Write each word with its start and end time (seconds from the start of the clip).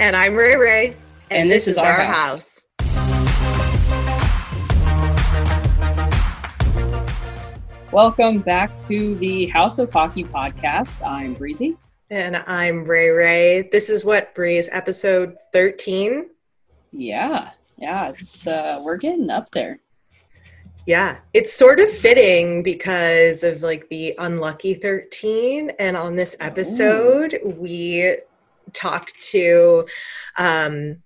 And 0.00 0.16
I'm 0.16 0.34
Ray 0.34 0.56
Ray. 0.56 0.86
And, 1.30 1.42
and 1.42 1.50
this, 1.50 1.66
this, 1.66 1.76
is, 1.76 1.78
our, 1.78 1.92
our 1.92 2.06
house. 2.06 2.64
house. 2.80 3.02
Welcome 7.92 8.38
back 8.38 8.78
to 8.78 9.14
the 9.16 9.48
House 9.48 9.78
of 9.78 9.92
Hockey 9.92 10.24
podcast. 10.24 11.06
I'm 11.06 11.34
Breezy. 11.34 11.76
And 12.08 12.38
I'm 12.46 12.86
Ray 12.86 13.10
Ray. 13.10 13.68
This 13.70 13.90
is 13.90 14.02
what, 14.02 14.34
Breeze, 14.34 14.70
episode 14.72 15.36
13? 15.52 16.30
Yeah, 16.92 17.50
yeah, 17.76 18.12
it's 18.18 18.46
uh 18.46 18.80
we're 18.82 18.96
getting 18.96 19.28
up 19.28 19.50
there. 19.50 19.80
Yeah, 20.86 21.18
it's 21.34 21.52
sort 21.52 21.78
of 21.78 21.90
fitting 21.90 22.62
because 22.62 23.42
of 23.42 23.62
like 23.62 23.86
the 23.90 24.14
unlucky 24.18 24.72
13 24.72 25.72
and 25.78 25.94
on 25.94 26.16
this 26.16 26.36
episode 26.40 27.34
Ooh. 27.44 27.50
we 27.50 28.16
talked 28.72 29.18
to 29.30 29.86
um, 30.36 31.02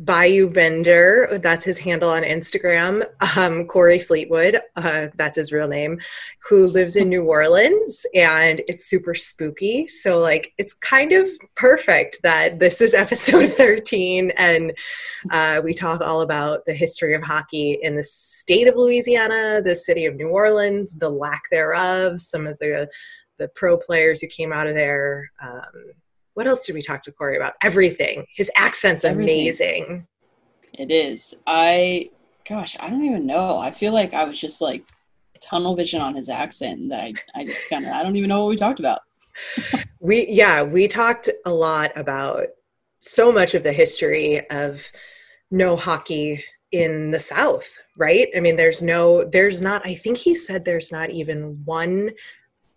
Bayou 0.00 0.50
Bender, 0.50 1.38
that's 1.40 1.64
his 1.64 1.78
handle 1.78 2.10
on 2.10 2.24
Instagram. 2.24 3.06
Um, 3.36 3.66
Corey 3.66 4.00
Fleetwood, 4.00 4.60
uh, 4.74 5.08
that's 5.14 5.36
his 5.36 5.52
real 5.52 5.68
name, 5.68 6.00
who 6.48 6.66
lives 6.66 6.96
in 6.96 7.08
New 7.08 7.22
Orleans, 7.22 8.04
and 8.12 8.60
it's 8.66 8.86
super 8.86 9.14
spooky. 9.14 9.86
So, 9.86 10.18
like, 10.18 10.52
it's 10.58 10.72
kind 10.72 11.12
of 11.12 11.28
perfect 11.54 12.18
that 12.24 12.58
this 12.58 12.80
is 12.80 12.92
episode 12.94 13.50
13, 13.50 14.32
and 14.36 14.72
uh, 15.30 15.60
we 15.62 15.72
talk 15.72 16.00
all 16.00 16.22
about 16.22 16.66
the 16.66 16.74
history 16.74 17.14
of 17.14 17.22
hockey 17.22 17.78
in 17.80 17.94
the 17.94 18.02
state 18.02 18.66
of 18.66 18.74
Louisiana, 18.74 19.62
the 19.62 19.76
city 19.76 20.06
of 20.06 20.16
New 20.16 20.28
Orleans, 20.28 20.98
the 20.98 21.08
lack 21.08 21.44
thereof, 21.50 22.20
some 22.20 22.46
of 22.46 22.58
the 22.58 22.88
the 23.36 23.48
pro 23.48 23.76
players 23.76 24.20
who 24.20 24.28
came 24.28 24.52
out 24.52 24.68
of 24.68 24.74
there. 24.74 25.30
Um, 25.42 25.92
what 26.34 26.46
else 26.46 26.66
did 26.66 26.74
we 26.74 26.82
talk 26.82 27.02
to 27.04 27.12
Corey 27.12 27.36
about? 27.36 27.54
Everything. 27.62 28.26
His 28.36 28.50
accent's 28.56 29.04
Everything. 29.04 29.40
amazing. 29.40 30.06
It 30.74 30.90
is. 30.90 31.34
I, 31.46 32.10
gosh, 32.48 32.76
I 32.80 32.90
don't 32.90 33.04
even 33.04 33.26
know. 33.26 33.58
I 33.58 33.70
feel 33.70 33.92
like 33.92 34.12
I 34.12 34.24
was 34.24 34.38
just 34.38 34.60
like 34.60 34.84
tunnel 35.40 35.76
vision 35.76 36.00
on 36.00 36.14
his 36.14 36.28
accent 36.28 36.88
that 36.90 37.00
I, 37.00 37.14
I 37.34 37.44
just 37.44 37.68
kind 37.68 37.84
of, 37.84 37.92
I 37.92 38.02
don't 38.02 38.16
even 38.16 38.28
know 38.28 38.40
what 38.40 38.50
we 38.50 38.56
talked 38.56 38.80
about. 38.80 39.00
we, 40.00 40.26
yeah, 40.28 40.62
we 40.62 40.88
talked 40.88 41.28
a 41.46 41.52
lot 41.52 41.92
about 41.96 42.46
so 42.98 43.30
much 43.30 43.54
of 43.54 43.62
the 43.62 43.72
history 43.72 44.48
of 44.50 44.90
no 45.50 45.76
hockey 45.76 46.42
in 46.72 47.12
the 47.12 47.20
South, 47.20 47.78
right? 47.96 48.28
I 48.36 48.40
mean, 48.40 48.56
there's 48.56 48.82
no, 48.82 49.24
there's 49.24 49.62
not, 49.62 49.86
I 49.86 49.94
think 49.94 50.18
he 50.18 50.34
said 50.34 50.64
there's 50.64 50.90
not 50.90 51.10
even 51.10 51.62
one 51.64 52.10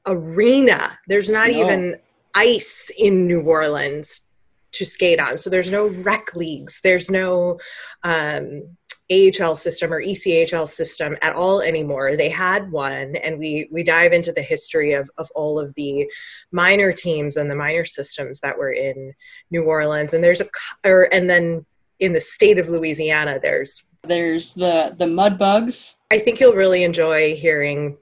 arena. 0.06 1.00
There's 1.08 1.30
not 1.30 1.50
no. 1.50 1.58
even 1.58 1.98
ice 2.38 2.92
in 2.98 3.26
New 3.26 3.42
Orleans 3.42 4.30
to 4.74 4.86
skate 4.86 5.20
on. 5.20 5.38
So 5.38 5.50
there's 5.50 5.72
no 5.72 5.88
rec 5.88 6.36
leagues, 6.36 6.82
there's 6.82 7.10
no 7.10 7.60
um, 8.04 8.78
AHL 9.10 9.56
system 9.56 9.94
or 9.94 10.02
ECHL 10.02 10.67
system 10.67 11.16
at 11.22 11.34
all 11.34 11.61
anymore. 11.61 12.17
They 12.17 12.30
had 12.30 12.72
one, 12.72 13.16
and 13.16 13.39
we 13.39 13.70
we 13.72 13.84
dive 13.84 14.11
into 14.11 14.34
the 14.34 14.42
history 14.42 14.94
of 14.94 15.10
of 15.17 15.30
all 15.34 15.60
of 15.60 15.73
the 15.76 16.11
minor 16.52 16.92
teams 16.92 17.38
and 17.38 17.50
the 17.50 17.56
minor 17.56 17.86
systems 17.86 18.40
that 18.42 18.58
were 18.58 18.73
in 18.73 19.14
New 19.50 19.64
Orleans. 19.64 20.14
And 20.14 20.23
there's 20.23 20.42
a 20.42 20.48
or 20.86 21.08
and 21.14 21.30
then 21.30 21.66
in 22.00 22.14
the 22.14 22.20
state 22.20 22.60
of 22.60 22.70
Louisiana, 22.70 23.40
there's 23.42 23.86
there's 24.04 24.54
the 24.54 24.95
the 25.00 25.08
mud 25.08 25.40
bugs. 25.40 25.95
I 26.11 26.20
think 26.20 26.40
you'll 26.40 26.54
really 26.54 26.84
enjoy 26.84 27.36
hearing 27.36 27.98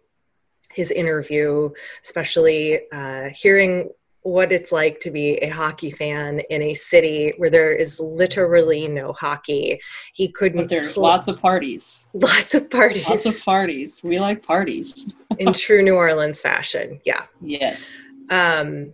his 0.74 0.92
interview, 0.92 1.70
especially 2.04 2.82
uh, 2.92 3.30
hearing 3.30 3.92
what 4.26 4.52
it's 4.52 4.72
like 4.72 5.00
to 5.00 5.12
be 5.12 5.36
a 5.36 5.50
hockey 5.50 5.92
fan 5.92 6.40
in 6.50 6.60
a 6.64 6.74
city 6.74 7.32
where 7.38 7.52
there 7.52 7.72
is 7.72 8.00
literally 8.00 8.88
no 8.88 9.14
hockey. 9.14 9.80
He 10.16 10.32
couldn't. 10.32 10.62
But 10.62 10.70
there's 10.70 10.96
pl- 10.96 11.04
lots 11.04 11.28
of 11.28 11.40
parties. 11.40 12.08
Lots 12.16 12.56
of 12.56 12.68
parties. 12.72 13.08
Lots 13.08 13.28
of 13.28 13.46
parties. 13.46 14.04
We 14.04 14.20
like 14.20 14.42
parties. 14.42 15.14
in 15.38 15.54
true 15.54 15.84
New 15.84 15.94
Orleans 15.94 16.42
fashion. 16.42 17.00
Yeah. 17.06 17.26
Yes. 17.40 17.96
Um, 18.32 18.94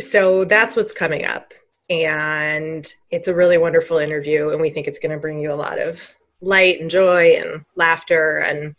so 0.00 0.44
that's 0.44 0.74
what's 0.74 0.92
coming 0.92 1.26
up. 1.26 1.54
And 1.88 2.84
it's 3.12 3.28
a 3.28 3.34
really 3.34 3.58
wonderful 3.58 3.98
interview. 3.98 4.48
And 4.48 4.60
we 4.60 4.70
think 4.70 4.88
it's 4.88 4.98
going 4.98 5.12
to 5.12 5.18
bring 5.18 5.38
you 5.38 5.52
a 5.52 5.54
lot 5.54 5.78
of 5.78 6.12
light 6.40 6.80
and 6.80 6.90
joy 6.90 7.36
and 7.36 7.64
laughter 7.76 8.38
and 8.38 8.74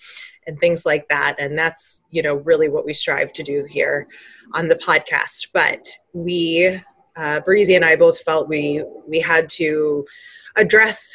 and 0.47 0.59
things 0.59 0.85
like 0.85 1.07
that 1.09 1.35
and 1.39 1.57
that's 1.57 2.05
you 2.09 2.21
know 2.21 2.35
really 2.35 2.69
what 2.69 2.85
we 2.85 2.93
strive 2.93 3.31
to 3.33 3.43
do 3.43 3.65
here 3.69 4.07
on 4.53 4.67
the 4.67 4.75
podcast 4.75 5.47
but 5.53 5.85
we 6.13 6.79
uh, 7.15 7.39
breezy 7.41 7.75
and 7.75 7.85
i 7.85 7.95
both 7.95 8.19
felt 8.21 8.47
we 8.47 8.83
we 9.07 9.19
had 9.19 9.47
to 9.49 10.05
address 10.55 11.13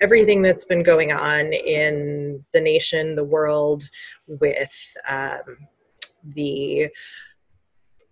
everything 0.00 0.42
that's 0.42 0.64
been 0.64 0.82
going 0.82 1.12
on 1.12 1.52
in 1.52 2.44
the 2.52 2.60
nation 2.60 3.14
the 3.14 3.24
world 3.24 3.88
with 4.26 4.74
um, 5.08 5.40
the 6.24 6.88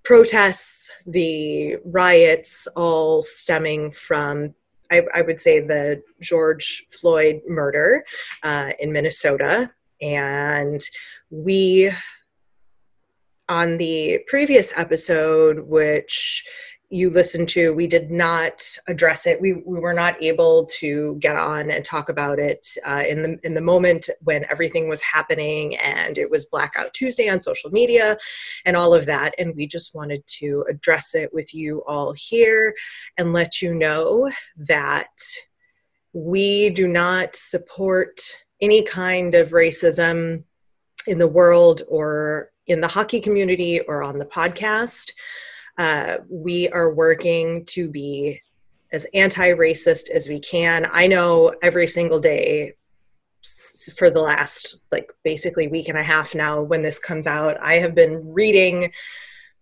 protests 0.05 0.91
the 1.07 1.77
riots 1.85 2.67
all 2.77 3.23
stemming 3.23 3.91
from 3.91 4.55
I, 4.91 5.03
I, 5.15 5.23
would 5.23 5.41
say 5.41 5.61
the 5.61 6.03
George 6.21 6.87
Floyd 6.91 7.41
murder 7.49 8.05
uh, 8.43 8.71
in 8.79 8.93
Minnesota. 8.93 9.71
And 10.01 10.81
we, 11.31 11.91
on 13.49 13.77
the 13.77 14.21
previous 14.27 14.73
episode, 14.77 15.61
which 15.61 16.45
you 16.89 17.11
listened 17.11 17.49
to, 17.49 17.75
we 17.75 17.87
did 17.87 18.11
not 18.11 18.63
address 18.87 19.27
it. 19.27 19.41
We, 19.41 19.55
we 19.55 19.81
were 19.81 19.93
not 19.93 20.23
able 20.23 20.67
to 20.79 21.17
get 21.17 21.35
on 21.35 21.71
and 21.71 21.85
talk 21.85 22.09
about 22.09 22.39
it 22.39 22.65
uh, 22.87 23.03
in 23.09 23.23
the 23.23 23.39
in 23.43 23.55
the 23.55 23.61
moment 23.61 24.09
when 24.23 24.47
everything 24.51 24.89
was 24.89 25.03
happening 25.03 25.77
and 25.79 26.17
it 26.17 26.31
was 26.31 26.47
Blackout 26.47 26.95
Tuesday 26.95 27.29
on 27.29 27.41
social 27.41 27.71
media 27.71 28.17
and 28.65 28.77
all 28.77 28.95
of 28.95 29.07
that. 29.07 29.35
And 29.39 29.57
we 29.57 29.67
just 29.67 29.95
wanted 29.95 30.25
to 30.39 30.65
address 30.71 31.15
it 31.15 31.35
with 31.35 31.53
you 31.53 31.83
all 31.89 32.13
here 32.17 32.73
and 33.19 33.33
let 33.33 33.61
you 33.61 33.75
know 33.75 34.31
that 34.57 35.11
we 36.13 36.71
do 36.71 36.87
not 36.87 37.35
support 37.35 38.21
any 38.61 38.83
kind 38.83 39.35
of 39.35 39.51
racism 39.51 40.45
in 41.07 41.19
the 41.19 41.29
world 41.29 41.83
or 41.89 42.51
in 42.67 42.81
the 42.81 42.89
hockey 42.89 43.21
community 43.21 43.81
or 43.81 44.03
on 44.03 44.19
the 44.19 44.25
podcast. 44.25 45.13
Uh, 45.79 46.19
we 46.29 46.69
are 46.71 46.93
working 46.93 47.65
to 47.67 47.89
be 47.89 48.41
as 48.93 49.07
anti 49.15 49.51
racist 49.51 50.11
as 50.11 50.29
we 50.29 50.41
can. 50.41 50.89
I 50.91 51.07
know 51.07 51.55
every 51.63 51.87
single 51.87 52.21
day 52.21 52.75
for 53.97 54.11
the 54.11 54.21
last, 54.21 54.83
like, 54.91 55.13
basically 55.23 55.69
week 55.69 55.89
and 55.89 55.99
a 55.99 56.03
half 56.03 56.35
now 56.35 56.63
when 56.63 56.83
this 56.83 56.99
comes 56.99 57.27
out, 57.27 57.57
I 57.61 57.75
have 57.75 57.95
been 57.95 58.33
reading 58.33 58.93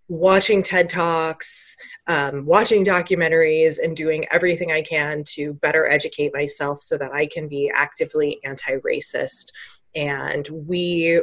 watching 0.09 0.62
TED 0.62 0.91
Talks, 0.91 1.76
um, 2.06 2.44
watching 2.44 2.84
documentaries, 2.84 3.78
and 3.83 3.97
doing 3.97 4.27
everything 4.30 4.71
I 4.71 4.83
can 4.83 5.24
to 5.28 5.54
better 5.54 5.91
educate 5.91 6.33
myself 6.34 6.80
so 6.80 6.98
that 6.98 7.12
I 7.12 7.27
can 7.27 7.48
be 7.48 7.71
actively 7.74 8.41
anti 8.45 8.77
racist. 8.78 9.53
And 9.95 10.48
we 10.48 11.22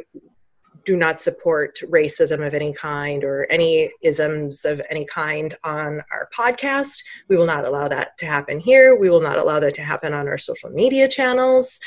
do 0.86 0.98
not 0.98 1.19
support 1.19 1.80
racism 1.89 2.45
of 2.45 2.54
any 2.54 2.74
kind 2.74 3.24
or 3.24 3.45
any 3.51 3.92
isms 4.01 4.66
of 4.66 4.81
any 4.89 5.06
kind 5.06 5.54
on 5.63 6.01
our 6.12 6.28
podcast. 6.36 7.04
We 7.28 7.38
will 7.38 7.45
not 7.45 7.66
allow 7.66 7.88
that 7.88 8.18
to 8.18 8.25
happen 8.25 8.60
here. 8.60 8.95
We 8.95 9.10
will 9.10 9.22
not 9.22 9.38
allow 9.38 9.60
that 9.60 9.75
to 9.75 9.83
happen 9.83 10.13
on 10.13 10.28
our 10.28 10.38
social 10.38 10.69
media 10.72 11.07
channels. 11.07 11.80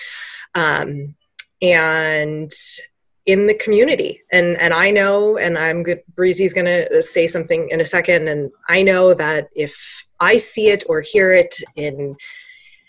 Um, 0.54 1.16
and 1.60 2.50
in 3.26 3.46
the 3.46 3.54
community 3.54 4.20
and 4.32 4.56
and 4.58 4.74
i 4.74 4.90
know 4.90 5.38
and 5.38 5.56
i'm 5.56 5.82
good 5.82 6.02
breezy's 6.14 6.52
going 6.52 6.66
to 6.66 7.02
say 7.02 7.26
something 7.26 7.68
in 7.70 7.80
a 7.80 7.84
second 7.84 8.28
and 8.28 8.50
i 8.68 8.82
know 8.82 9.14
that 9.14 9.48
if 9.54 10.04
i 10.20 10.36
see 10.36 10.68
it 10.68 10.84
or 10.88 11.00
hear 11.00 11.32
it 11.32 11.54
in 11.76 12.14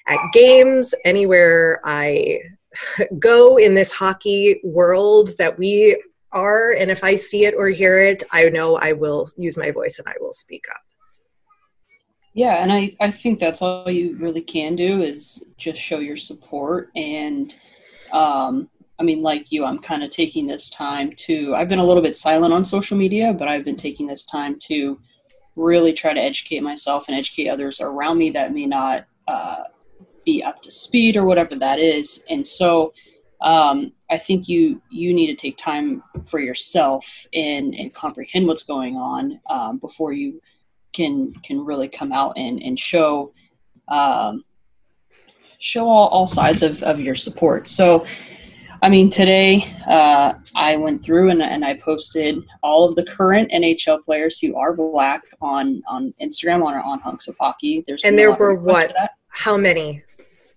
at 0.08 0.20
games 0.34 0.94
anywhere 1.06 1.80
i 1.86 2.40
go 3.20 3.58
in 3.58 3.74
this 3.74 3.92
hockey 3.92 4.60
world 4.64 5.30
that 5.38 5.58
we 5.58 6.02
are 6.34 6.74
and 6.74 6.92
if 6.92 7.04
i 7.04 7.16
see 7.16 7.46
it 7.46 7.56
or 7.58 7.70
hear 7.70 8.00
it 8.00 8.22
i 8.34 8.50
know 8.50 8.76
i 8.78 8.92
will 8.92 9.26
use 9.38 9.56
my 9.58 9.72
voice 9.72 10.00
and 10.00 10.08
i 10.08 10.14
will 10.20 10.34
speak 10.34 10.66
up 10.70 10.81
Yeah, 12.36 12.62
and 12.62 12.70
I, 12.70 12.92
I 13.00 13.12
think 13.12 13.40
that's 13.40 13.62
all 13.62 13.90
you 13.90 14.18
really 14.18 14.42
can 14.42 14.76
do 14.76 15.02
is 15.02 15.46
just 15.58 15.81
show 15.81 16.00
your 16.00 16.18
support. 16.18 16.90
And 16.94 17.56
um, 18.12 18.70
I 19.00 19.03
mean, 19.03 19.21
like 19.21 19.51
you, 19.51 19.65
I'm 19.65 19.80
kind 19.80 20.03
of 20.03 20.09
taking 20.09 20.47
this 20.47 20.69
time 20.69 21.12
to, 21.18 21.53
I've 21.53 21.69
been 21.69 21.80
a 21.80 21.86
little 21.86 22.03
bit 22.03 22.15
silent 22.15 22.53
on 22.53 22.63
social 22.63 22.97
media, 22.97 23.33
but 23.33 23.47
I've 23.47 23.65
been 23.65 23.75
taking 23.75 24.07
this 24.07 24.25
time 24.25 24.57
to 24.59 25.00
really 25.56 25.94
try 25.94 26.13
to 26.13 26.21
educate 26.21 26.62
myself 26.62 27.07
and 27.07 27.18
educate 27.18 27.50
others 27.50 27.81
around 27.81 28.18
me 28.18 28.30
that 28.31 28.53
may 28.53 28.65
not 28.65 29.06
uh, 29.27 29.63
be 30.25 30.44
up 30.44 30.62
to 30.62 30.71
speed 30.71 31.18
or 31.18 31.25
whatever 31.25 31.56
that 31.56 31.80
is. 31.80 32.24
And 32.30 32.45
so 32.45 32.94
um, 33.42 33.92
I 34.09 34.18
think 34.18 34.47
you 34.47 34.81
you 34.89 35.13
need 35.13 35.27
to 35.27 35.36
take 35.36 35.57
time 35.57 36.03
for 36.25 36.39
yourself 36.39 37.27
and 37.33 37.75
and 37.75 37.94
comprehend 37.94 38.47
what's 38.47 38.63
going 38.63 38.95
on 38.95 39.39
um, 39.50 39.77
before 39.77 40.13
you 40.13 40.42
can 40.94 41.31
can 41.44 41.63
really 41.63 41.88
come 41.88 42.12
out 42.12 42.33
and 42.38 42.62
and 42.63 42.80
show 42.80 43.33
um, 43.88 44.44
show 45.59 45.88
all, 45.88 46.07
all 46.09 46.27
sides 46.27 46.63
of, 46.63 46.81
of 46.83 47.00
your 47.00 47.15
support. 47.15 47.68
So, 47.68 48.06
I 48.86 48.90
mean, 48.90 49.10
today 49.10 49.66
uh, 49.88 50.36
I 50.54 50.76
went 50.76 51.04
through 51.04 51.32
and, 51.32 51.42
and 51.42 51.66
I 51.66 51.74
posted 51.74 52.46
all 52.62 52.88
of 52.88 52.96
the 52.96 53.04
current 53.04 53.50
NHL 53.52 54.04
players 54.04 54.38
who 54.40 54.56
are 54.56 54.76
black 54.76 55.24
on 55.42 55.82
on 55.88 56.14
Instagram 56.22 56.64
on 56.64 56.76
on 56.76 57.00
Hunks 57.00 57.28
of 57.28 57.36
Hockey. 57.40 57.84
There's 57.88 58.04
and 58.04 58.16
there 58.16 58.34
were 58.34 58.54
what? 58.54 58.96
How 59.30 59.58
many? 59.58 60.04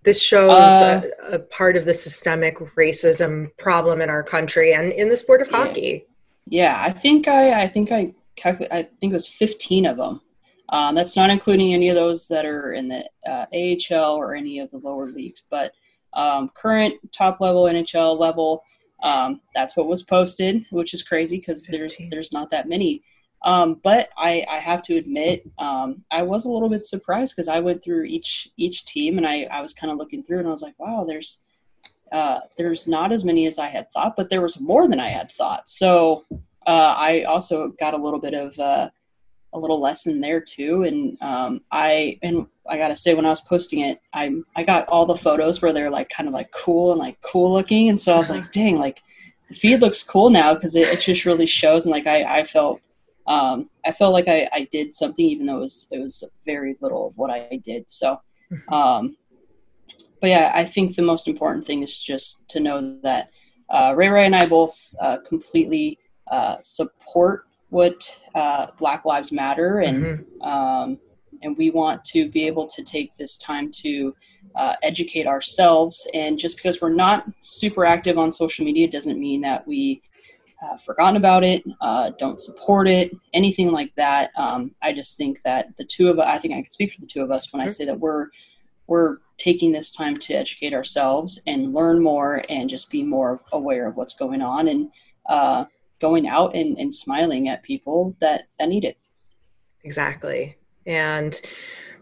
This 0.02 0.22
shows 0.22 0.50
uh, 0.50 1.08
a, 1.30 1.36
a, 1.36 1.38
part 1.38 1.74
of 1.74 1.86
the 1.86 1.94
systemic 1.94 2.58
racism 2.76 3.48
problem 3.56 4.02
in 4.02 4.10
our 4.10 4.22
country 4.22 4.74
and 4.74 4.92
in 4.92 5.08
the 5.08 5.16
sport 5.16 5.40
of 5.40 5.48
yeah. 5.50 5.56
hockey. 5.56 6.06
Yeah, 6.48 6.82
I 6.84 6.90
think 6.90 7.28
I 7.28 7.62
I 7.62 7.66
think 7.66 7.90
I 7.90 8.12
calculate 8.36 8.70
I 8.70 8.82
think 8.82 9.10
it 9.10 9.14
was 9.14 9.26
15 9.26 9.86
of 9.86 9.96
them. 9.96 10.20
Um, 10.68 10.94
that's 10.94 11.16
not 11.16 11.30
including 11.30 11.72
any 11.72 11.88
of 11.88 11.94
those 11.94 12.28
that 12.28 12.44
are 12.44 12.74
in 12.74 12.88
the 12.88 13.08
uh, 13.26 13.46
AHL 13.54 14.16
or 14.16 14.34
any 14.34 14.58
of 14.58 14.70
the 14.70 14.76
lower 14.76 15.06
leagues, 15.06 15.46
but 15.50 15.72
um, 16.12 16.50
current 16.54 16.94
top 17.12 17.40
level 17.40 17.64
NHL 17.64 18.18
level. 18.18 18.62
Um, 19.02 19.40
that's 19.54 19.76
what 19.76 19.86
was 19.86 20.02
posted, 20.02 20.66
which 20.70 20.92
is 20.92 21.02
crazy 21.02 21.38
because 21.38 21.64
there's 21.64 21.96
there's 22.10 22.32
not 22.32 22.50
that 22.50 22.68
many. 22.68 23.02
Um, 23.42 23.80
but 23.84 24.08
I, 24.16 24.44
I 24.50 24.56
have 24.56 24.82
to 24.82 24.96
admit, 24.96 25.48
um, 25.58 26.04
I 26.10 26.22
was 26.22 26.44
a 26.44 26.50
little 26.50 26.68
bit 26.68 26.84
surprised 26.84 27.36
because 27.36 27.48
I 27.48 27.60
went 27.60 27.84
through 27.84 28.04
each 28.04 28.48
each 28.56 28.84
team 28.84 29.16
and 29.16 29.26
I, 29.26 29.46
I 29.50 29.60
was 29.60 29.72
kind 29.72 29.92
of 29.92 29.98
looking 29.98 30.24
through 30.24 30.40
and 30.40 30.48
I 30.48 30.50
was 30.50 30.62
like, 30.62 30.78
wow, 30.78 31.04
there's 31.06 31.44
uh, 32.10 32.40
there's 32.56 32.88
not 32.88 33.12
as 33.12 33.24
many 33.24 33.46
as 33.46 33.58
I 33.58 33.68
had 33.68 33.92
thought, 33.92 34.16
but 34.16 34.30
there 34.30 34.40
was 34.40 34.60
more 34.60 34.88
than 34.88 34.98
I 34.98 35.08
had 35.08 35.30
thought. 35.30 35.68
So 35.68 36.24
uh, 36.66 36.94
I 36.96 37.22
also 37.22 37.68
got 37.78 37.94
a 37.94 37.98
little 37.98 38.20
bit 38.20 38.34
of 38.34 38.58
uh, 38.58 38.90
a 39.52 39.58
little 39.58 39.80
lesson 39.80 40.20
there 40.20 40.40
too. 40.40 40.84
And 40.84 41.16
um, 41.22 41.60
I 41.70 42.18
and 42.22 42.46
I 42.68 42.76
gotta 42.76 42.96
say, 42.96 43.14
when 43.14 43.26
I 43.26 43.30
was 43.30 43.40
posting 43.40 43.80
it, 43.80 44.00
I 44.12 44.34
I 44.56 44.64
got 44.64 44.88
all 44.88 45.06
the 45.06 45.16
photos 45.16 45.62
where 45.62 45.72
they're 45.72 45.90
like 45.90 46.08
kind 46.10 46.28
of 46.28 46.34
like 46.34 46.50
cool 46.52 46.92
and 46.92 46.98
like 46.98 47.20
cool 47.22 47.52
looking, 47.52 47.88
and 47.88 48.00
so 48.00 48.14
I 48.14 48.18
was 48.18 48.30
like, 48.30 48.52
dang, 48.52 48.78
like 48.78 49.02
the 49.48 49.54
feed 49.54 49.80
looks 49.80 50.02
cool 50.02 50.30
now 50.30 50.54
because 50.54 50.76
it, 50.76 50.88
it 50.88 51.00
just 51.00 51.24
really 51.24 51.46
shows. 51.46 51.86
And 51.86 51.92
like 51.92 52.06
I 52.06 52.40
I 52.40 52.44
felt 52.44 52.80
um, 53.26 53.70
I 53.84 53.92
felt 53.92 54.12
like 54.12 54.28
I, 54.28 54.48
I 54.52 54.68
did 54.70 54.94
something 54.94 55.24
even 55.24 55.46
though 55.46 55.58
it 55.58 55.60
was 55.60 55.88
it 55.90 55.98
was 55.98 56.24
very 56.44 56.76
little 56.80 57.08
of 57.08 57.16
what 57.16 57.30
I 57.30 57.60
did. 57.62 57.88
So. 57.90 58.20
Mm-hmm. 58.50 58.72
Um, 58.72 59.16
but 60.20 60.30
yeah, 60.30 60.52
I 60.54 60.64
think 60.64 60.96
the 60.96 61.02
most 61.02 61.28
important 61.28 61.64
thing 61.64 61.82
is 61.82 62.00
just 62.00 62.48
to 62.48 62.60
know 62.60 62.98
that 63.02 63.30
uh, 63.70 63.94
Ray 63.96 64.08
Ray 64.08 64.26
and 64.26 64.34
I 64.34 64.46
both 64.46 64.76
uh, 65.00 65.18
completely 65.26 65.98
uh, 66.30 66.56
support 66.60 67.44
what 67.70 68.20
uh, 68.34 68.66
Black 68.78 69.04
Lives 69.04 69.32
Matter, 69.32 69.80
and 69.80 70.04
mm-hmm. 70.04 70.42
um, 70.42 70.98
and 71.42 71.56
we 71.56 71.70
want 71.70 72.02
to 72.04 72.30
be 72.30 72.46
able 72.46 72.66
to 72.66 72.82
take 72.82 73.14
this 73.16 73.36
time 73.36 73.70
to 73.82 74.14
uh, 74.56 74.74
educate 74.82 75.26
ourselves. 75.26 76.06
And 76.14 76.38
just 76.38 76.56
because 76.56 76.80
we're 76.80 76.94
not 76.94 77.26
super 77.42 77.84
active 77.84 78.18
on 78.18 78.32
social 78.32 78.64
media 78.64 78.88
doesn't 78.88 79.20
mean 79.20 79.40
that 79.42 79.66
we 79.66 80.02
have 80.60 80.82
forgotten 80.82 81.16
about 81.16 81.44
it, 81.44 81.62
uh, 81.80 82.10
don't 82.18 82.40
support 82.40 82.88
it, 82.88 83.12
anything 83.32 83.70
like 83.70 83.94
that. 83.96 84.30
Um, 84.36 84.74
I 84.82 84.92
just 84.92 85.16
think 85.16 85.40
that 85.44 85.68
the 85.76 85.84
two 85.84 86.08
of 86.08 86.18
us, 86.18 86.26
I 86.26 86.38
think 86.38 86.54
I 86.54 86.62
can 86.62 86.70
speak 86.70 86.92
for 86.92 87.00
the 87.00 87.06
two 87.06 87.22
of 87.22 87.30
us 87.30 87.52
when 87.52 87.62
I 87.62 87.68
say 87.68 87.84
that 87.84 87.98
we're 87.98 88.28
we're 88.88 89.18
taking 89.36 89.70
this 89.70 89.92
time 89.92 90.16
to 90.16 90.32
educate 90.34 90.72
ourselves 90.72 91.40
and 91.46 91.74
learn 91.74 92.02
more 92.02 92.42
and 92.48 92.70
just 92.70 92.90
be 92.90 93.02
more 93.02 93.40
aware 93.52 93.86
of 93.86 93.96
what's 93.96 94.14
going 94.14 94.40
on 94.40 94.66
and 94.66 94.90
uh, 95.28 95.66
going 96.00 96.28
out 96.28 96.54
and, 96.54 96.78
and 96.78 96.94
smiling 96.94 97.48
at 97.48 97.62
people 97.62 98.16
that, 98.20 98.48
that 98.58 98.68
need 98.68 98.84
it. 98.84 98.98
Exactly. 99.84 100.56
And 100.86 101.40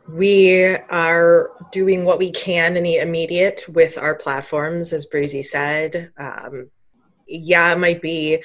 we 0.08 0.64
are 0.64 1.50
doing 1.72 2.04
what 2.04 2.19
we 2.19 2.31
can 2.31 2.76
in 2.76 2.84
the 2.84 2.96
immediate 2.96 3.64
with 3.69 3.98
our 3.98 4.14
platforms, 4.14 4.93
as 4.93 5.06
Breezy 5.06 5.43
said. 5.43 6.10
Um, 6.19 6.70
yeah, 7.26 7.72
it 7.72 7.78
might 7.78 8.00
be 8.00 8.43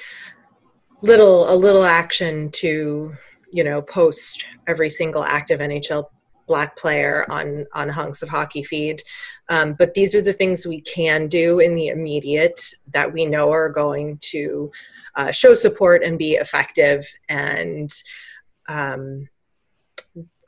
little 1.02 1.52
a 1.52 1.54
little 1.54 1.84
action 1.84 2.50
to 2.52 3.12
you 3.52 3.64
know 3.64 3.82
post 3.82 4.46
every 4.66 4.90
single 4.90 5.24
active 5.24 5.60
NHL 5.60 6.06
black 6.46 6.76
player 6.76 7.24
on 7.30 7.66
on 7.74 7.88
hunks 7.88 8.22
of 8.22 8.28
hockey 8.28 8.62
feed 8.62 9.02
um, 9.48 9.74
but 9.74 9.94
these 9.94 10.14
are 10.14 10.22
the 10.22 10.32
things 10.32 10.66
we 10.66 10.80
can 10.80 11.28
do 11.28 11.58
in 11.58 11.74
the 11.74 11.88
immediate 11.88 12.60
that 12.92 13.12
we 13.12 13.26
know 13.26 13.50
are 13.50 13.68
going 13.68 14.18
to 14.18 14.70
uh, 15.16 15.30
show 15.30 15.54
support 15.54 16.02
and 16.02 16.18
be 16.18 16.32
effective. 16.34 17.06
And 17.28 17.92
um, 18.68 19.28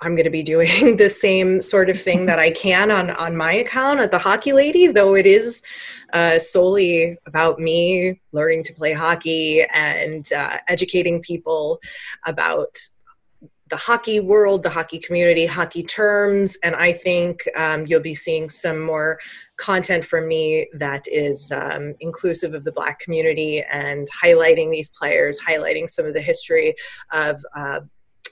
i'm 0.01 0.15
going 0.15 0.25
to 0.25 0.31
be 0.31 0.43
doing 0.43 0.97
the 0.97 1.09
same 1.09 1.61
sort 1.61 1.89
of 1.89 2.01
thing 2.01 2.27
that 2.27 2.39
i 2.39 2.51
can 2.51 2.91
on 2.91 3.11
on 3.11 3.37
my 3.37 3.53
account 3.55 4.01
at 4.01 4.11
the 4.11 4.19
hockey 4.19 4.53
lady 4.53 4.87
though 4.87 5.15
it 5.15 5.27
is 5.27 5.63
uh, 6.13 6.39
solely 6.39 7.17
about 7.27 7.59
me 7.59 8.21
learning 8.31 8.63
to 8.63 8.73
play 8.73 8.93
hockey 8.93 9.65
and 9.75 10.33
uh, 10.33 10.59
educating 10.69 11.21
people 11.21 11.81
about 12.25 12.79
the 13.71 13.77
hockey 13.77 14.21
world, 14.21 14.63
the 14.63 14.71
hockey 14.71 14.99
community, 14.99 15.47
hockey 15.47 15.83
terms, 15.83 16.57
and 16.63 16.77
I 16.77 16.93
think 16.93 17.49
um, 17.57 17.87
you'll 17.87 18.01
be 18.01 18.15
seeing 18.15 18.51
some 18.51 18.79
more 18.81 19.19
content 19.57 20.05
from 20.05 20.29
me 20.29 20.69
that 20.75 21.05
is 21.11 21.51
um, 21.51 21.95
inclusive 22.01 22.53
of 22.53 22.65
the 22.65 22.73
Black 22.73 22.99
community 23.01 23.65
and 23.71 24.07
highlighting 24.11 24.71
these 24.71 24.91
players, 24.91 25.41
highlighting 25.41 25.89
some 25.89 26.05
of 26.05 26.13
the 26.13 26.21
history 26.21 26.75
of 27.13 27.43
uh, 27.57 27.81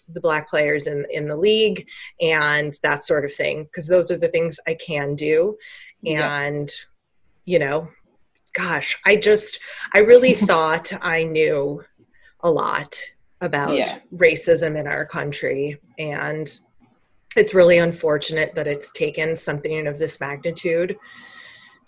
the 0.08 0.20
Black 0.20 0.50
players 0.50 0.86
in 0.86 1.06
in 1.10 1.28
the 1.28 1.36
league 1.36 1.88
and 2.20 2.74
that 2.82 3.02
sort 3.02 3.24
of 3.24 3.32
thing, 3.32 3.64
because 3.64 3.86
those 3.88 4.10
are 4.10 4.18
the 4.18 4.28
things 4.28 4.60
I 4.66 4.74
can 4.74 5.14
do, 5.14 5.56
and 6.04 6.68
yeah. 6.68 7.44
you 7.46 7.58
know, 7.58 7.88
gosh, 8.52 9.00
I 9.06 9.16
just 9.16 9.60
I 9.94 10.00
really 10.00 10.34
thought 10.34 10.92
I 11.00 11.24
knew 11.24 11.82
a 12.40 12.50
lot 12.50 13.00
about 13.42 13.74
yeah. 13.74 13.98
racism 14.14 14.78
in 14.78 14.86
our 14.86 15.04
country 15.04 15.78
and 15.98 16.60
it's 17.36 17.54
really 17.54 17.78
unfortunate 17.78 18.54
that 18.54 18.66
it's 18.66 18.92
taken 18.92 19.36
something 19.36 19.86
of 19.86 19.98
this 19.98 20.20
magnitude 20.20 20.96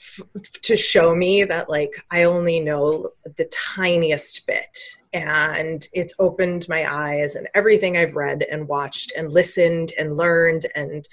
f- 0.01 0.21
to 0.63 0.77
show 0.77 1.15
me 1.15 1.45
that 1.45 1.71
like 1.71 1.95
i 2.11 2.25
only 2.25 2.59
know 2.61 3.09
the 3.37 3.45
tiniest 3.47 4.47
bit 4.47 4.79
and 5.13 5.87
it's 5.93 6.15
opened 6.19 6.69
my 6.69 6.93
eyes 6.93 7.37
and 7.37 7.49
everything 7.55 7.97
i've 7.97 8.17
read 8.17 8.45
and 8.51 8.67
watched 8.67 9.13
and 9.17 9.33
listened 9.33 9.93
and 9.97 10.17
learned 10.17 10.67
and 10.75 11.09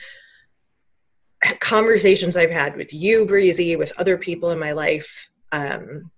conversations 1.60 2.36
i've 2.36 2.50
had 2.50 2.76
with 2.76 2.92
you 2.92 3.28
breezy 3.28 3.76
with 3.76 3.94
other 3.98 4.18
people 4.18 4.50
in 4.50 4.60
my 4.60 4.72
life 4.72 5.30
um, 5.52 6.10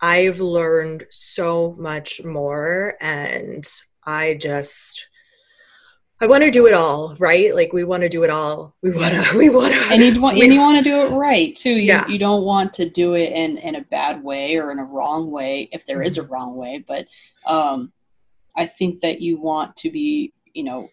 I've 0.00 0.40
learned 0.40 1.06
so 1.10 1.76
much 1.78 2.24
more 2.24 2.94
and 3.00 3.64
I 4.04 4.34
just 4.34 5.08
I 6.22 6.26
want 6.26 6.44
to 6.44 6.50
do 6.50 6.66
it 6.66 6.74
all, 6.74 7.16
right? 7.18 7.54
Like 7.54 7.72
we 7.72 7.82
want 7.82 8.02
to 8.02 8.08
do 8.08 8.24
it 8.24 8.30
all. 8.30 8.76
We 8.82 8.90
want 8.90 9.14
to, 9.14 9.26
we 9.38 9.48
want 9.48 9.72
to, 9.72 9.80
and 9.90 10.02
you 10.02 10.20
want, 10.20 10.38
and 10.38 10.52
you 10.52 10.60
want 10.60 10.76
to 10.76 10.84
do 10.84 11.02
it 11.02 11.08
right 11.08 11.54
too. 11.56 11.70
You, 11.70 11.76
yeah. 11.80 12.06
you 12.08 12.18
don't 12.18 12.44
want 12.44 12.74
to 12.74 12.88
do 12.88 13.14
it 13.14 13.32
in 13.32 13.56
in 13.56 13.76
a 13.76 13.80
bad 13.80 14.22
way 14.22 14.56
or 14.56 14.70
in 14.70 14.78
a 14.78 14.84
wrong 14.84 15.30
way, 15.30 15.70
if 15.72 15.86
there 15.86 16.02
is 16.02 16.18
a 16.18 16.22
mm-hmm. 16.22 16.32
wrong 16.32 16.56
way. 16.56 16.84
But 16.86 17.06
um, 17.46 17.92
I 18.54 18.66
think 18.66 19.00
that 19.00 19.22
you 19.22 19.40
want 19.40 19.76
to 19.76 19.90
be, 19.90 20.34
you 20.52 20.62
know, 20.62 20.90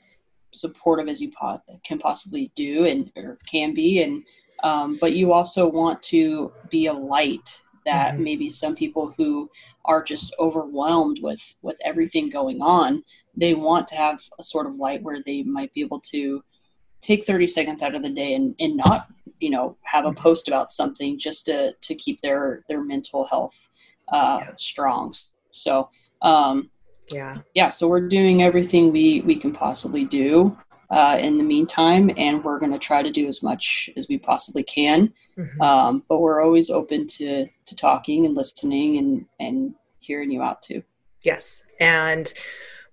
supportive 0.53 1.09
as 1.09 1.19
you 1.19 1.31
po- 1.37 1.59
can 1.83 1.99
possibly 1.99 2.51
do 2.55 2.85
and 2.85 3.11
or 3.17 3.37
can 3.51 3.73
be, 3.73 4.01
and 4.01 4.23
um, 4.63 4.97
but 5.01 5.11
you 5.11 5.33
also 5.33 5.69
want 5.69 6.01
to 6.03 6.53
be 6.69 6.85
a 6.85 6.93
light 6.93 7.61
that 7.87 8.13
mm-hmm. 8.13 8.23
maybe 8.23 8.49
some 8.49 8.75
people 8.75 9.13
who 9.17 9.49
are 9.85 10.03
just 10.03 10.35
overwhelmed 10.39 11.19
with 11.23 11.55
with 11.61 11.77
everything 11.83 12.29
going 12.29 12.61
on 12.61 13.01
they 13.35 13.53
want 13.53 13.87
to 13.87 13.95
have 13.95 14.19
a 14.39 14.43
sort 14.43 14.67
of 14.67 14.75
light 14.75 15.01
where 15.01 15.21
they 15.25 15.41
might 15.43 15.73
be 15.73 15.81
able 15.81 15.99
to 15.99 16.43
take 17.01 17.25
30 17.25 17.47
seconds 17.47 17.81
out 17.81 17.95
of 17.95 18.03
the 18.03 18.09
day 18.09 18.33
and, 18.33 18.53
and 18.59 18.75
not 18.75 19.07
you 19.39 19.49
know 19.49 19.77
have 19.83 20.05
a 20.05 20.09
mm-hmm. 20.09 20.21
post 20.21 20.47
about 20.47 20.71
something 20.71 21.17
just 21.17 21.45
to 21.45 21.73
to 21.81 21.95
keep 21.95 22.21
their 22.21 22.63
their 22.67 22.83
mental 22.83 23.25
health 23.25 23.69
uh, 24.09 24.39
yeah. 24.41 24.51
strong 24.57 25.13
so 25.51 25.89
um, 26.21 26.69
yeah 27.11 27.37
yeah 27.53 27.69
so 27.69 27.87
we're 27.87 28.07
doing 28.07 28.43
everything 28.43 28.91
we 28.91 29.21
we 29.21 29.35
can 29.35 29.53
possibly 29.53 30.05
do 30.05 30.55
uh, 30.89 31.17
in 31.19 31.37
the 31.37 31.43
meantime, 31.43 32.09
and 32.17 32.43
we're 32.43 32.59
going 32.59 32.71
to 32.71 32.79
try 32.79 33.01
to 33.01 33.11
do 33.11 33.27
as 33.27 33.43
much 33.43 33.89
as 33.97 34.07
we 34.07 34.17
possibly 34.17 34.63
can. 34.63 35.13
Mm-hmm. 35.37 35.61
Um, 35.61 36.03
but 36.07 36.19
we're 36.19 36.41
always 36.41 36.69
open 36.69 37.05
to 37.07 37.47
to 37.65 37.75
talking 37.75 38.25
and 38.25 38.35
listening 38.35 38.97
and 38.97 39.25
and 39.39 39.75
hearing 39.99 40.31
you 40.31 40.41
out 40.41 40.61
too. 40.61 40.83
Yes, 41.23 41.63
and 41.79 42.31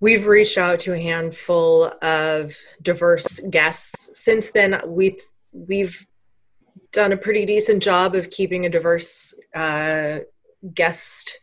we've 0.00 0.26
reached 0.26 0.58
out 0.58 0.78
to 0.80 0.94
a 0.94 0.98
handful 1.00 1.92
of 2.02 2.54
diverse 2.82 3.40
guests 3.50 4.10
since 4.20 4.50
then. 4.50 4.80
We've 4.86 5.20
we've 5.52 6.06
done 6.92 7.12
a 7.12 7.16
pretty 7.16 7.44
decent 7.44 7.82
job 7.82 8.14
of 8.14 8.30
keeping 8.30 8.66
a 8.66 8.70
diverse 8.70 9.34
uh, 9.54 10.20
guest 10.72 11.38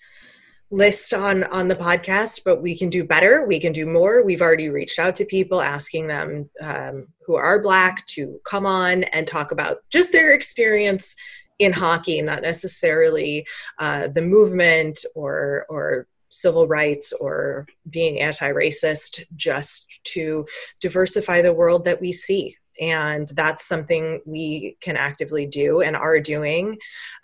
list 0.72 1.14
on 1.14 1.44
on 1.46 1.68
the 1.68 1.76
podcast 1.76 2.42
but 2.46 2.62
we 2.62 2.78
can 2.78 2.90
do 2.90 3.04
better 3.04 3.46
we 3.46 3.60
can 3.60 3.74
do 3.74 3.86
more. 3.86 4.24
We've 4.24 4.42
already 4.42 4.70
reached 4.70 5.00
out 5.00 5.16
to 5.16 5.26
people 5.26 5.62
asking 5.62 6.08
them 6.08 6.50
um, 6.62 7.08
who 7.26 7.36
are 7.36 7.62
black 7.62 8.06
to 8.08 8.40
come 8.46 8.66
on 8.66 9.04
and 9.04 9.28
talk 9.28 9.52
about 9.52 9.80
just 9.90 10.12
their 10.12 10.34
experience 10.34 11.16
in 11.60 11.74
hockey 11.74 12.22
not 12.22 12.42
necessarily 12.42 13.46
uh, 13.80 14.08
the 14.08 14.22
movement 14.22 15.04
or 15.14 15.66
or 15.70 16.08
civil 16.32 16.68
rights 16.68 17.14
or 17.14 17.68
being 17.90 18.20
anti-racist 18.20 19.26
just 19.36 20.00
to 20.04 20.46
diversify 20.80 21.42
the 21.42 21.54
world 21.54 21.86
that 21.86 22.02
we 22.02 22.12
see. 22.12 22.56
And 22.80 23.28
that's 23.30 23.66
something 23.66 24.22
we 24.26 24.78
can 24.82 24.98
actively 24.98 25.46
do 25.46 25.82
and 25.82 25.96
are 25.96 26.20
doing. 26.20 26.78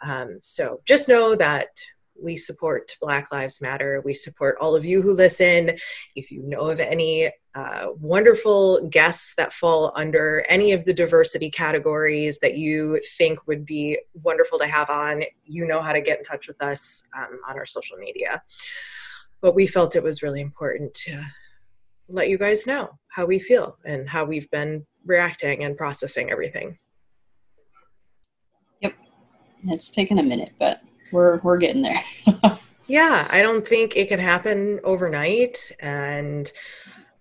Um, 0.03 0.37
so 0.41 0.81
just 0.85 1.09
know 1.09 1.35
that 1.35 1.69
we 2.21 2.35
support 2.35 2.95
Black 3.01 3.31
Lives 3.31 3.61
Matter. 3.61 4.01
We 4.03 4.13
support 4.13 4.57
all 4.59 4.75
of 4.75 4.85
you 4.85 5.01
who 5.01 5.13
listen. 5.13 5.77
If 6.15 6.31
you 6.31 6.43
know 6.43 6.69
of 6.69 6.79
any 6.79 7.31
uh, 7.55 7.87
wonderful 7.99 8.87
guests 8.89 9.33
that 9.35 9.53
fall 9.53 9.91
under 9.95 10.45
any 10.49 10.71
of 10.71 10.85
the 10.85 10.93
diversity 10.93 11.49
categories 11.49 12.39
that 12.39 12.57
you 12.57 13.01
think 13.17 13.47
would 13.47 13.65
be 13.65 13.99
wonderful 14.13 14.59
to 14.59 14.67
have 14.67 14.89
on, 14.89 15.23
you 15.43 15.65
know 15.65 15.81
how 15.81 15.91
to 15.91 16.01
get 16.01 16.19
in 16.19 16.23
touch 16.23 16.47
with 16.47 16.61
us 16.61 17.03
um, 17.17 17.39
on 17.47 17.57
our 17.57 17.65
social 17.65 17.97
media. 17.97 18.41
But 19.41 19.55
we 19.55 19.67
felt 19.67 19.95
it 19.95 20.03
was 20.03 20.23
really 20.23 20.41
important 20.41 20.93
to 21.05 21.23
let 22.09 22.29
you 22.29 22.37
guys 22.37 22.67
know 22.67 22.97
how 23.09 23.25
we 23.25 23.39
feel 23.39 23.77
and 23.85 24.07
how 24.07 24.23
we've 24.23 24.49
been 24.51 24.85
reacting 25.05 25.63
and 25.63 25.77
processing 25.77 26.31
everything. 26.31 26.77
Yep. 28.81 28.93
It's 29.65 29.89
taken 29.89 30.19
a 30.19 30.23
minute, 30.23 30.53
but 30.59 30.81
we're 31.11 31.37
we're 31.37 31.57
getting 31.57 31.81
there. 31.81 32.03
yeah, 32.87 33.27
I 33.29 33.41
don't 33.41 33.67
think 33.67 33.95
it 33.95 34.09
can 34.09 34.19
happen 34.19 34.79
overnight 34.83 35.71
and 35.79 36.51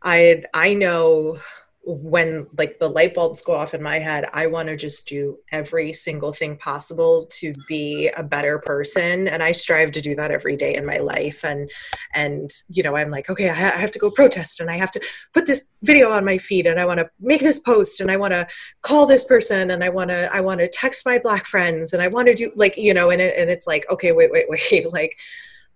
I 0.02 0.44
I 0.54 0.74
know 0.74 1.38
when 1.86 2.46
like 2.58 2.78
the 2.80 2.88
light 2.88 3.14
bulbs 3.14 3.40
go 3.42 3.54
off 3.54 3.72
in 3.72 3.80
my 3.80 3.98
head 3.98 4.28
i 4.32 4.46
want 4.46 4.68
to 4.68 4.76
just 4.76 5.06
do 5.06 5.38
every 5.52 5.92
single 5.92 6.32
thing 6.32 6.56
possible 6.56 7.26
to 7.30 7.52
be 7.68 8.08
a 8.16 8.22
better 8.22 8.58
person. 8.58 9.28
And 9.28 9.42
i 9.42 9.52
strive 9.52 9.92
to 9.92 10.00
do 10.00 10.14
that 10.16 10.30
every 10.30 10.56
day 10.56 10.74
in 10.74 10.84
my 10.84 10.98
life. 10.98 11.44
And 11.44 11.70
and 12.14 12.50
you 12.68 12.82
know 12.82 12.96
i'm 12.96 13.10
like 13.10 13.28
okay 13.30 13.48
i, 13.50 13.54
have 13.54 13.90
to 13.90 13.98
go 13.98 14.10
protest 14.10 14.60
and 14.60 14.70
i 14.70 14.76
have 14.76 14.90
to 14.90 15.00
put 15.32 15.46
this 15.46 15.68
video 15.82 16.10
on 16.10 16.24
my 16.24 16.38
feed 16.38 16.66
and 16.66 16.80
i 16.80 16.84
want 16.84 16.98
to 16.98 17.08
make 17.20 17.40
this 17.40 17.58
post 17.58 18.00
and 18.00 18.10
i 18.10 18.16
want 18.16 18.32
to 18.32 18.46
call 18.82 19.06
this 19.06 19.24
person 19.24 19.70
and 19.70 19.84
i 19.84 19.88
want 19.88 20.10
to 20.10 20.34
i 20.34 20.40
want 20.40 20.60
to 20.60 20.68
text 20.68 21.04
my 21.06 21.18
black 21.18 21.46
friends 21.46 21.92
and 21.92 22.02
i 22.02 22.08
want 22.08 22.26
to 22.26 22.34
do 22.34 22.50
like 22.56 22.76
you 22.76 22.94
know 22.94 23.10
and, 23.10 23.20
it, 23.20 23.36
and 23.36 23.50
it's 23.50 23.66
like 23.66 23.84
okay 23.90 24.12
wait 24.12 24.30
wait 24.32 24.46
wait 24.48 24.92
like 24.92 25.18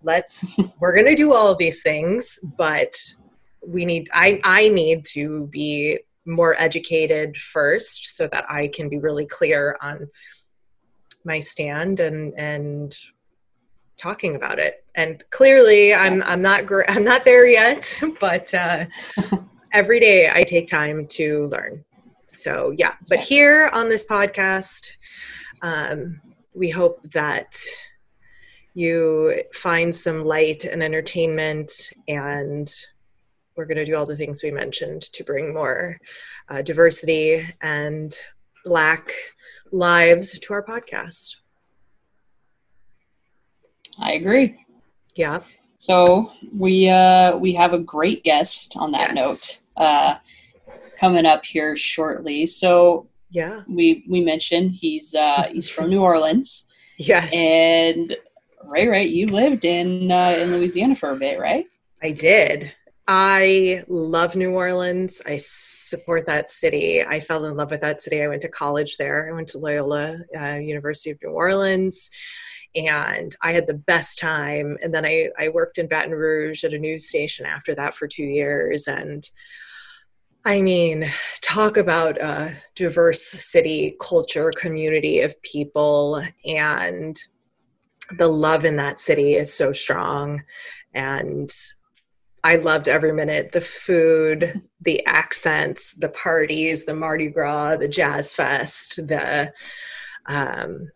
let's 0.03 0.59
we're 0.81 0.95
going 0.95 1.07
to 1.07 1.15
do 1.15 1.33
all 1.33 1.49
of 1.49 1.59
these 1.59 1.83
things 1.83 2.39
but 2.57 2.97
we 3.67 3.85
need 3.85 4.09
i 4.13 4.41
i 4.45 4.69
need 4.69 5.05
to 5.05 5.47
be 5.49 5.99
more 6.27 6.55
educated 6.61 7.37
first 7.37 8.17
so 8.17 8.29
that 8.29 8.45
i 8.51 8.69
can 8.69 8.89
be 8.89 8.99
really 8.99 9.27
clear 9.27 9.77
on 9.81 10.09
my 11.25 11.39
stand 11.39 12.01
and 12.01 12.33
and 12.35 12.99
talking 13.97 14.35
about 14.35 14.59
it. 14.59 14.85
And 14.95 15.23
clearly 15.31 15.95
i'm 15.95 16.23
i'm 16.23 16.43
not 16.43 16.67
gr- 16.67 16.89
i'm 16.89 17.05
not 17.05 17.25
there 17.25 17.47
yet 17.47 17.99
but 18.21 18.53
uh 18.55 18.87
every 19.73 20.01
day 20.01 20.31
i 20.31 20.43
take 20.43 20.67
time 20.67 21.07
to 21.09 21.47
learn. 21.49 21.85
So 22.27 22.73
yeah. 22.77 22.95
But 23.09 23.19
here 23.19 23.71
on 23.73 23.89
this 23.89 24.07
podcast 24.07 24.91
um 25.63 26.21
we 26.55 26.71
hope 26.71 27.01
that 27.13 27.57
you 28.75 29.43
find 29.53 29.95
some 29.95 30.25
light 30.25 30.65
and 30.65 30.83
entertainment 30.83 31.73
and 32.09 32.73
we're 33.57 33.67
going 33.67 33.79
to 33.79 33.85
do 33.85 33.97
all 33.97 34.07
the 34.07 34.17
things 34.17 34.43
we 34.43 34.51
mentioned 34.51 35.03
to 35.03 35.25
bring 35.25 35.53
more 35.53 35.99
uh, 36.49 36.63
diversity 36.63 37.47
and 37.61 38.17
Black 38.65 39.13
lives 39.73 40.39
to 40.39 40.53
our 40.53 40.63
podcast. 40.63 41.37
I 43.99 44.13
agree. 44.13 44.57
Yeah. 45.15 45.41
So 45.79 46.31
we 46.55 46.89
uh, 46.89 47.37
we 47.37 47.55
have 47.55 47.73
a 47.73 47.79
great 47.79 48.23
guest 48.23 48.77
on 48.77 48.93
that 48.93 49.15
yes. 49.15 49.61
note 49.77 49.85
uh, 49.85 50.17
coming 50.99 51.27
up 51.27 51.45
here 51.45 51.77
shortly. 51.77 52.47
So 52.47 53.09
yeah, 53.31 53.63
we 53.69 54.05
we 54.09 54.21
mentioned 54.21 54.73
he's 54.73 55.15
uh, 55.15 55.49
he's 55.51 55.69
from 55.69 55.91
New 55.91 56.03
Orleans. 56.03 56.67
Yes, 57.03 57.33
and 57.33 58.15
right, 58.67 58.87
right. 58.87 59.09
You 59.09 59.25
lived 59.29 59.65
in 59.65 60.13
uh, 60.13 60.37
in 60.39 60.53
Louisiana 60.53 60.95
for 60.95 61.13
a 61.13 61.17
bit, 61.17 61.41
right? 61.41 61.65
I 62.03 62.11
did. 62.11 62.75
I 63.13 63.83
love 63.89 64.37
New 64.37 64.53
Orleans. 64.53 65.21
I 65.27 65.37
support 65.37 66.27
that 66.27 66.49
city. 66.49 67.03
I 67.03 67.19
fell 67.19 67.45
in 67.45 67.57
love 67.57 67.73
with 67.73 67.81
that 67.81 68.01
city. 68.01 68.23
I 68.23 68.29
went 68.29 68.43
to 68.43 68.49
college 68.49 68.99
there. 68.99 69.29
I 69.29 69.35
went 69.35 69.49
to 69.49 69.59
Loyola 69.59 70.21
uh, 70.41 70.55
University 70.55 71.11
of 71.11 71.19
New 71.21 71.31
Orleans 71.31 72.09
and 72.77 73.35
I 73.43 73.51
had 73.51 73.67
the 73.67 73.75
best 73.75 74.21
time. 74.21 74.79
And 74.81 74.95
then 74.95 75.05
I, 75.05 75.31
I 75.37 75.49
worked 75.49 75.79
in 75.79 75.89
Baton 75.89 76.13
Rouge 76.13 76.63
at 76.63 76.73
a 76.73 76.79
news 76.79 77.09
station 77.09 77.47
after 77.47 77.75
that 77.75 77.95
for 77.95 78.07
two 78.07 78.23
years. 78.23 78.87
And 78.87 79.29
I 80.45 80.63
mean, 80.63 81.11
talk 81.41 81.77
about 81.77 82.17
a 82.21 82.55
diverse 82.77 83.25
city, 83.25 83.97
culture, 84.01 84.53
community 84.57 85.19
of 85.23 85.43
people. 85.43 86.23
And 86.45 87.21
the 88.17 88.29
love 88.29 88.65
in 88.65 88.77
that 88.77 89.01
city 89.01 89.35
is 89.35 89.53
so 89.53 89.73
strong. 89.73 90.45
And 90.95 91.51
I 92.43 92.57
loved 92.57 92.89
every 92.89 93.13
minute 93.13 93.53
the 93.53 93.61
food, 93.61 94.63
the 94.81 95.05
accents, 95.07 95.95
the 95.95 96.09
parties, 96.09 96.85
the 96.85 96.95
Mardi 96.95 97.29
Gras, 97.29 97.77
the 97.77 97.89
Jazz 97.89 98.33
Fest, 98.33 98.97
the 99.09 99.53
um, 100.27 100.91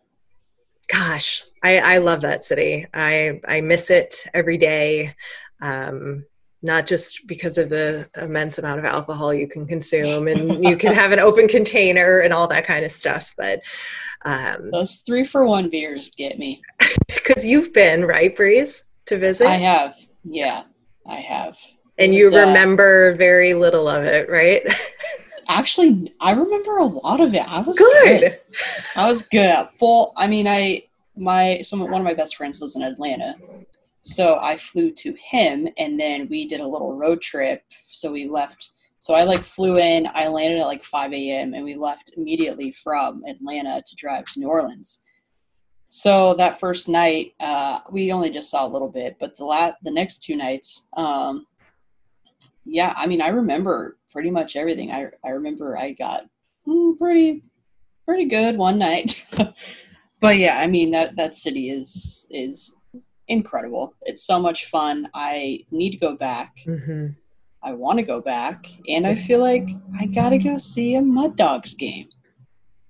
gosh, 0.87 1.43
I, 1.63 1.79
I 1.79 1.97
love 1.97 2.21
that 2.21 2.45
city. 2.45 2.87
I 2.93 3.41
I 3.47 3.61
miss 3.61 3.89
it 3.89 4.25
every 4.33 4.57
day. 4.57 5.15
Um, 5.61 6.25
not 6.61 6.87
just 6.87 7.27
because 7.27 7.59
of 7.59 7.69
the 7.69 8.09
immense 8.17 8.57
amount 8.57 8.79
of 8.79 8.85
alcohol 8.85 9.31
you 9.31 9.47
can 9.47 9.67
consume 9.67 10.27
and 10.27 10.65
you 10.65 10.75
can 10.75 10.95
have 10.95 11.11
an 11.11 11.19
open 11.19 11.47
container 11.47 12.19
and 12.19 12.33
all 12.33 12.47
that 12.47 12.65
kind 12.65 12.83
of 12.83 12.91
stuff, 12.91 13.33
but 13.37 13.61
um, 14.23 14.71
those 14.71 14.97
three 15.05 15.23
for 15.23 15.45
one 15.45 15.69
beers 15.69 16.11
get 16.11 16.37
me. 16.37 16.61
Because 17.07 17.45
you've 17.45 17.73
been 17.73 18.05
right, 18.05 18.35
Breeze, 18.35 18.83
to 19.07 19.17
visit. 19.17 19.47
I 19.47 19.55
have. 19.55 19.95
Yeah, 20.23 20.63
I 21.07 21.17
have. 21.17 21.57
And 21.97 22.13
you 22.13 22.27
uh, 22.27 22.39
remember 22.39 23.11
uh, 23.13 23.17
very 23.17 23.53
little 23.53 23.87
of 23.87 24.03
it, 24.03 24.29
right? 24.29 24.63
actually, 25.47 26.13
I 26.19 26.31
remember 26.31 26.77
a 26.77 26.85
lot 26.85 27.21
of 27.21 27.33
it. 27.33 27.47
I 27.47 27.61
was 27.61 27.77
good. 27.77 28.19
good. 28.19 28.39
I 28.95 29.07
was 29.07 29.21
good. 29.23 29.69
Well, 29.79 30.13
I 30.17 30.27
mean, 30.27 30.47
I 30.47 30.83
my 31.15 31.61
some 31.61 31.79
one 31.79 32.01
of 32.01 32.03
my 32.03 32.13
best 32.13 32.35
friends 32.35 32.61
lives 32.61 32.75
in 32.75 32.81
Atlanta, 32.81 33.35
so 34.01 34.37
I 34.41 34.57
flew 34.57 34.91
to 34.91 35.15
him, 35.23 35.67
and 35.77 35.99
then 35.99 36.27
we 36.29 36.47
did 36.47 36.59
a 36.59 36.67
little 36.67 36.93
road 36.93 37.21
trip. 37.21 37.63
So 37.83 38.11
we 38.11 38.27
left. 38.27 38.71
So 38.99 39.13
I 39.13 39.23
like 39.23 39.43
flew 39.43 39.77
in. 39.77 40.07
I 40.13 40.27
landed 40.27 40.61
at 40.61 40.65
like 40.65 40.83
5 40.83 41.13
a.m. 41.13 41.53
and 41.53 41.63
we 41.63 41.75
left 41.75 42.13
immediately 42.17 42.71
from 42.71 43.23
Atlanta 43.27 43.83
to 43.85 43.95
drive 43.95 44.25
to 44.25 44.39
New 44.39 44.47
Orleans. 44.47 45.01
So 45.97 46.33
that 46.33 46.59
first 46.59 46.89
night, 46.89 47.35
uh, 47.39 47.79
we 47.89 48.11
only 48.11 48.29
just 48.29 48.49
saw 48.49 48.67
a 48.67 48.67
little 48.67 48.89
bit, 48.89 49.15
but 49.17 49.37
the 49.37 49.45
last, 49.45 49.77
the 49.81 49.91
next 49.91 50.21
two 50.21 50.35
nights, 50.35 50.87
um, 50.97 51.47
yeah, 52.65 52.93
I 52.97 53.07
mean, 53.07 53.21
I 53.21 53.29
remember 53.29 53.95
pretty 54.11 54.29
much 54.29 54.57
everything. 54.57 54.91
I 54.91 55.07
I 55.23 55.29
remember 55.29 55.77
I 55.77 55.93
got 55.93 56.25
mm, 56.67 56.97
pretty 56.97 57.43
pretty 58.03 58.25
good 58.25 58.57
one 58.57 58.77
night, 58.77 59.25
but 60.19 60.37
yeah, 60.37 60.59
I 60.59 60.67
mean 60.67 60.91
that 60.91 61.15
that 61.15 61.33
city 61.33 61.69
is 61.69 62.27
is 62.29 62.75
incredible. 63.29 63.95
It's 64.01 64.25
so 64.25 64.37
much 64.37 64.65
fun. 64.65 65.07
I 65.13 65.63
need 65.71 65.91
to 65.91 65.97
go 65.97 66.17
back. 66.17 66.57
Mm-hmm. 66.65 67.07
I 67.63 67.71
want 67.71 67.99
to 67.99 68.03
go 68.03 68.19
back, 68.19 68.65
and 68.89 69.07
I 69.07 69.15
feel 69.15 69.39
like 69.39 69.69
I 69.97 70.07
gotta 70.07 70.39
go 70.39 70.57
see 70.57 70.95
a 70.95 71.01
Mud 71.01 71.37
Dogs 71.37 71.73
game. 71.73 72.09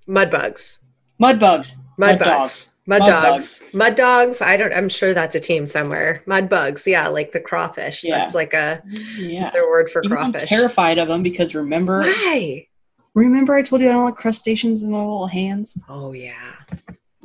Mud 0.07 0.31
Bugs. 0.31 0.79
Mud 1.19 1.39
Bugs. 1.39 1.75
Mud, 1.99 2.17
Mud 2.17 2.19
Bugs. 2.19 2.25
Dogs. 2.25 2.69
Mud, 2.87 2.99
Mud 2.99 3.07
dogs. 3.09 3.63
Mud 3.73 3.95
dogs. 3.95 4.41
I 4.41 4.57
don't 4.57 4.71
I'm 4.73 4.89
sure 4.89 5.13
that's 5.13 5.35
a 5.35 5.39
team 5.39 5.65
somewhere. 5.65 6.21
Mud 6.27 6.49
bugs. 6.49 6.85
Yeah, 6.85 7.07
like 7.07 7.31
the 7.31 7.39
crawfish. 7.39 8.03
Yeah. 8.03 8.19
That's 8.19 8.35
like 8.35 8.53
a 8.53 8.83
Yeah. 9.17 9.49
their 9.51 9.63
word 9.67 9.89
for 9.89 10.03
Even 10.03 10.17
I'm 10.17 10.31
crawfish. 10.31 10.49
terrified 10.49 10.97
of 10.99 11.07
them 11.07 11.23
because 11.23 11.55
remember, 11.55 12.01
Why? 12.01 12.67
remember 13.15 13.55
I 13.55 13.63
told 13.63 13.81
you 13.81 13.89
I 13.89 13.93
don't 13.93 14.05
like 14.05 14.15
crustaceans 14.15 14.83
in 14.83 14.91
my 14.91 14.99
little 14.99 15.25
hands. 15.27 15.77
Oh 15.89 16.11
yeah. 16.13 16.33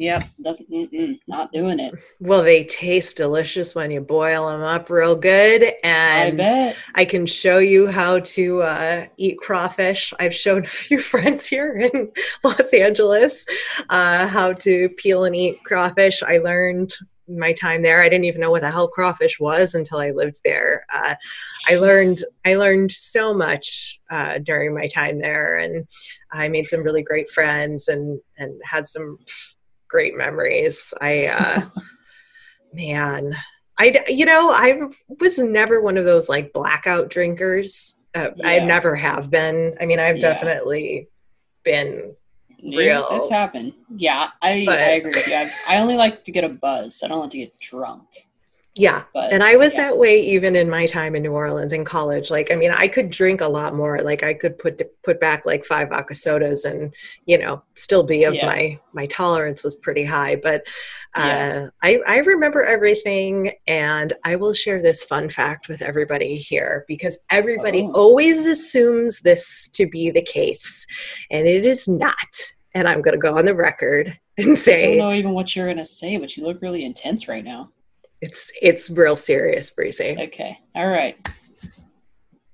Yep, 0.00 0.28
doesn't 0.40 0.70
mm-mm, 0.70 1.20
not 1.28 1.52
doing 1.52 1.78
it. 1.78 1.92
Well, 2.20 2.42
they 2.42 2.64
taste 2.64 3.18
delicious 3.18 3.74
when 3.74 3.90
you 3.90 4.00
boil 4.00 4.48
them 4.48 4.62
up 4.62 4.88
real 4.88 5.14
good. 5.14 5.62
I 5.62 5.76
And 5.82 6.38
bet. 6.38 6.76
I 6.94 7.04
can 7.04 7.26
show 7.26 7.58
you 7.58 7.86
how 7.86 8.20
to 8.20 8.62
uh, 8.62 9.06
eat 9.18 9.36
crawfish. 9.36 10.14
I've 10.18 10.34
shown 10.34 10.64
a 10.64 10.68
few 10.68 10.98
friends 10.98 11.46
here 11.46 11.76
in 11.76 12.10
Los 12.44 12.72
Angeles 12.72 13.44
uh, 13.90 14.26
how 14.26 14.54
to 14.54 14.88
peel 14.96 15.24
and 15.24 15.36
eat 15.36 15.62
crawfish. 15.64 16.22
I 16.22 16.38
learned 16.38 16.94
my 17.28 17.52
time 17.52 17.82
there. 17.82 18.00
I 18.00 18.08
didn't 18.08 18.24
even 18.24 18.40
know 18.40 18.50
what 18.50 18.62
the 18.62 18.70
hell 18.70 18.88
crawfish 18.88 19.38
was 19.38 19.74
until 19.74 19.98
I 19.98 20.12
lived 20.12 20.40
there. 20.46 20.86
Uh, 20.94 21.14
I 21.68 21.76
learned 21.76 22.24
I 22.46 22.54
learned 22.54 22.90
so 22.90 23.34
much 23.34 24.00
uh, 24.10 24.38
during 24.38 24.74
my 24.74 24.86
time 24.86 25.20
there, 25.20 25.58
and 25.58 25.86
I 26.32 26.48
made 26.48 26.68
some 26.68 26.82
really 26.82 27.02
great 27.02 27.28
friends 27.28 27.86
and 27.86 28.18
and 28.38 28.58
had 28.64 28.88
some 28.88 29.18
great 29.90 30.16
memories. 30.16 30.94
I 31.00 31.26
uh, 31.26 31.62
man, 32.72 33.36
I 33.78 34.04
you 34.08 34.24
know 34.24 34.50
I 34.50 34.80
was 35.20 35.38
never 35.38 35.80
one 35.80 35.96
of 35.96 36.04
those 36.04 36.28
like 36.28 36.52
blackout 36.52 37.10
drinkers. 37.10 37.96
Uh, 38.14 38.30
I 38.42 38.58
never 38.60 38.96
have 38.96 39.30
been. 39.30 39.76
I 39.80 39.86
mean, 39.86 40.00
I've 40.00 40.16
Yeah. 40.16 40.22
definitely 40.22 41.08
been. 41.64 42.14
Yeah, 42.62 42.78
Real. 42.78 43.06
That's 43.10 43.30
happened. 43.30 43.72
Yeah, 43.96 44.28
I 44.42 44.64
But- 44.66 44.78
I 44.80 44.82
agree 44.92 45.12
with 45.14 45.26
you. 45.26 45.34
I, 45.34 45.50
I 45.68 45.76
only 45.78 45.96
like 45.96 46.24
to 46.24 46.32
get 46.32 46.44
a 46.44 46.48
buzz. 46.50 47.02
I 47.02 47.08
don't 47.08 47.20
like 47.20 47.30
to 47.30 47.38
get 47.38 47.58
drunk. 47.58 48.02
Yeah, 48.80 49.02
But 49.12 49.30
and 49.32 49.42
I 49.42 49.56
was 49.56 49.74
yeah. 49.74 49.82
that 49.82 49.98
way 49.98 50.18
even 50.20 50.56
in 50.56 50.70
my 50.70 50.86
time 50.86 51.14
in 51.14 51.22
New 51.22 51.32
Orleans 51.32 51.74
in 51.74 51.84
college. 51.84 52.30
Like, 52.30 52.50
I 52.50 52.56
mean, 52.56 52.70
I 52.70 52.88
could 52.88 53.10
drink 53.10 53.42
a 53.42 53.48
lot 53.48 53.74
more. 53.74 54.00
Like, 54.00 54.22
I 54.22 54.32
could 54.32 54.58
put 54.58 54.80
put 55.02 55.20
back 55.20 55.44
like 55.44 55.66
five 55.66 55.90
vodka 55.90 56.14
sodas, 56.14 56.64
and 56.64 56.94
you 57.26 57.36
know, 57.36 57.62
still 57.74 58.02
be 58.02 58.24
of 58.24 58.34
Yeah. 58.34 58.46
my 58.46 58.78
my 58.94 59.06
tolerance 59.06 59.62
was 59.62 59.76
pretty 59.76 60.04
high. 60.04 60.36
But 60.36 60.62
uh, 61.14 61.20
Yeah. 61.20 61.68
I 61.82 62.00
I 62.06 62.16
remember 62.20 62.62
everything, 62.64 63.52
and 63.66 64.14
I 64.24 64.36
will 64.36 64.54
share 64.54 64.80
this 64.80 65.02
fun 65.02 65.28
fact 65.28 65.68
with 65.68 65.82
everybody 65.82 66.36
here 66.36 66.86
because 66.88 67.18
everybody 67.28 67.82
Oh. 67.82 67.92
always 67.92 68.46
assumes 68.46 69.20
this 69.20 69.68
to 69.74 69.86
be 69.86 70.10
the 70.10 70.22
case, 70.22 70.86
and 71.30 71.46
it 71.46 71.66
is 71.66 71.86
not. 71.86 72.14
And 72.72 72.88
I'm 72.88 73.02
going 73.02 73.14
to 73.14 73.18
go 73.18 73.36
on 73.36 73.44
the 73.44 73.54
record 73.54 74.16
and 74.38 74.56
say 74.56 74.84
I 74.84 74.86
don't 74.86 74.98
know 74.98 75.12
even 75.12 75.32
what 75.32 75.54
you're 75.54 75.66
gonna 75.66 75.84
say, 75.84 76.16
but 76.16 76.36
you 76.36 76.44
look 76.44 76.62
really 76.62 76.84
intense 76.84 77.28
right 77.28 77.44
now. 77.44 77.70
It's 78.20 78.52
it's 78.60 78.90
real 78.90 79.16
serious, 79.16 79.70
Breezy. 79.70 80.16
Okay, 80.18 80.58
all 80.74 80.88
right. 80.88 81.16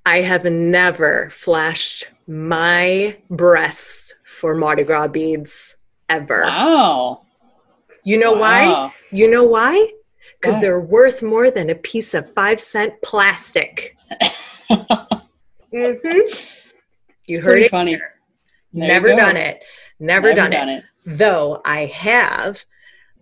I 0.05 0.21
have 0.21 0.45
never 0.45 1.31
flashed 1.31 2.09
my 2.29 3.17
breasts 3.29 4.21
for 4.25 4.55
Mardi 4.55 4.85
Gras 4.85 5.09
beads 5.09 5.77
ever. 6.09 6.43
Wow. 6.43 7.23
You 8.05 8.19
know 8.19 8.33
why? 8.33 8.95
You 9.11 9.29
know 9.29 9.43
why? 9.43 9.91
Because 10.41 10.61
they're 10.61 10.81
worth 10.81 11.23
more 11.23 11.51
than 11.51 11.71
a 11.71 11.75
piece 11.75 12.15
of 12.15 12.33
five 12.33 12.61
cent 12.61 12.95
plastic. 13.03 13.97
mm-hmm. 14.71 16.19
You 17.27 17.41
heard 17.41 17.63
it. 17.63 17.71
funny. 17.71 17.93
here. 17.93 18.13
There 18.73 18.85
you 18.85 18.89
Never 18.89 19.09
done 19.09 19.37
it. 19.37 19.65
Never, 19.99 20.35
done, 20.35 20.53
it. 20.53 20.85
Though 21.05 21.63
I 21.65 21.87
have 21.87 22.65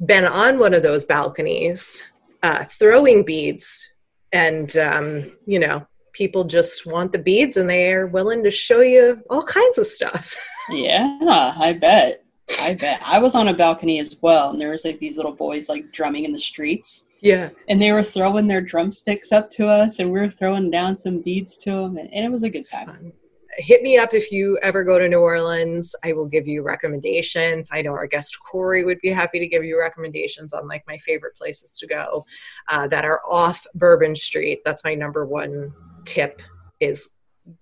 been 0.05 0.25
on 0.25 0.59
one 0.59 0.75
of 0.75 0.83
those 0.83 1.05
balconies 1.05 2.03
uh, 2.45 2.65
throwing 2.65 3.25
beads, 3.25 3.91
and 4.31 4.77
um, 4.77 5.33
you 5.47 5.59
know, 5.59 5.87
people 6.13 6.45
just 6.45 6.85
want 6.87 7.11
the 7.11 7.19
beads 7.19 7.57
and 7.57 7.69
they 7.71 7.91
are 7.91 8.07
willing 8.07 8.45
to 8.45 8.51
show 8.51 8.81
you 8.81 9.23
all 9.31 9.43
kinds 9.43 9.79
of 9.79 9.87
stuff. 9.87 10.37
Yeah, 10.71 11.19
I 11.59 11.75
bet. 11.75 12.25
I 12.63 12.73
bet. 12.73 12.99
I 13.05 13.19
was 13.19 13.35
on 13.35 13.49
a 13.49 13.53
balcony 13.53 13.99
as 13.99 14.17
well, 14.23 14.49
and 14.49 14.59
there 14.59 14.71
was 14.71 14.83
like 14.83 14.99
these 14.99 15.19
little 15.19 15.35
boys 15.35 15.69
like 15.69 15.93
drumming 15.93 16.25
in 16.25 16.33
the 16.33 16.39
streets, 16.39 17.07
yeah. 17.21 17.51
and 17.69 17.83
they 17.83 17.93
were 17.93 18.03
throwing 18.03 18.49
their 18.49 18.63
drumsticks 18.63 19.31
up 19.31 19.51
to 19.51 19.69
us, 19.69 19.99
and 19.99 20.11
we 20.11 20.21
were 20.21 20.31
throwing 20.31 20.71
down 20.71 20.97
some 20.97 21.21
beads 21.21 21.59
to 21.59 21.71
them, 21.71 21.99
and, 21.99 22.09
and 22.15 22.25
it 22.25 22.33
was 22.33 22.45
a 22.45 22.49
good 22.49 22.65
time. 22.67 23.13
Hit 23.57 23.83
me 23.83 23.97
up 23.97 24.15
if 24.15 24.33
you 24.33 24.59
ever 24.63 24.85
go 24.85 24.99
to 24.99 25.09
New 25.09 25.21
Orleans. 25.21 25.95
I 26.05 26.13
will 26.13 26.27
give 26.27 26.47
you 26.49 26.63
recommendations. 26.63 27.69
I 27.73 27.83
know 27.83 27.93
our 27.93 28.07
guest 28.07 28.39
Corey 28.41 28.85
would 28.85 29.01
be 29.01 29.11
happy 29.11 29.39
to 29.39 29.47
give 29.47 29.65
you 29.65 29.79
recommendations 29.79 30.53
on 30.53 30.67
like 30.69 30.85
my 30.87 30.99
favorite 30.99 31.37
places 31.37 31.79
to 31.79 31.87
go 31.87 32.27
uh, 32.69 32.89
that 32.89 33.05
are 33.05 33.21
off 33.29 33.67
Bourbon 33.75 34.15
Street. 34.15 34.61
That's 34.65 34.85
my 34.85 34.95
number 34.95 35.25
one 35.25 35.73
tip: 36.05 36.43
is 36.81 37.11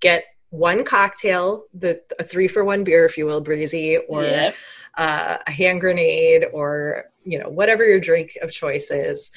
get 0.01 0.25
one 0.51 0.85
cocktail, 0.85 1.65
the 1.75 2.01
a 2.19 2.25
three 2.25 2.49
for 2.49 2.65
one 2.65 2.85
beer, 2.85 3.05
if 3.07 3.17
you 3.17 3.27
will, 3.27 3.41
breezy, 3.41 3.97
or 4.09 4.23
Yep. 4.23 4.55
uh, 4.99 5.37
a 5.47 5.51
hand 5.51 5.81
grenade 5.81 6.47
or 6.53 7.05
you 7.25 7.39
know 7.39 7.49
whatever 7.49 7.85
your 7.87 8.01
drink 8.01 8.37
of 8.43 8.51
choice 8.51 8.91
is 8.91 9.31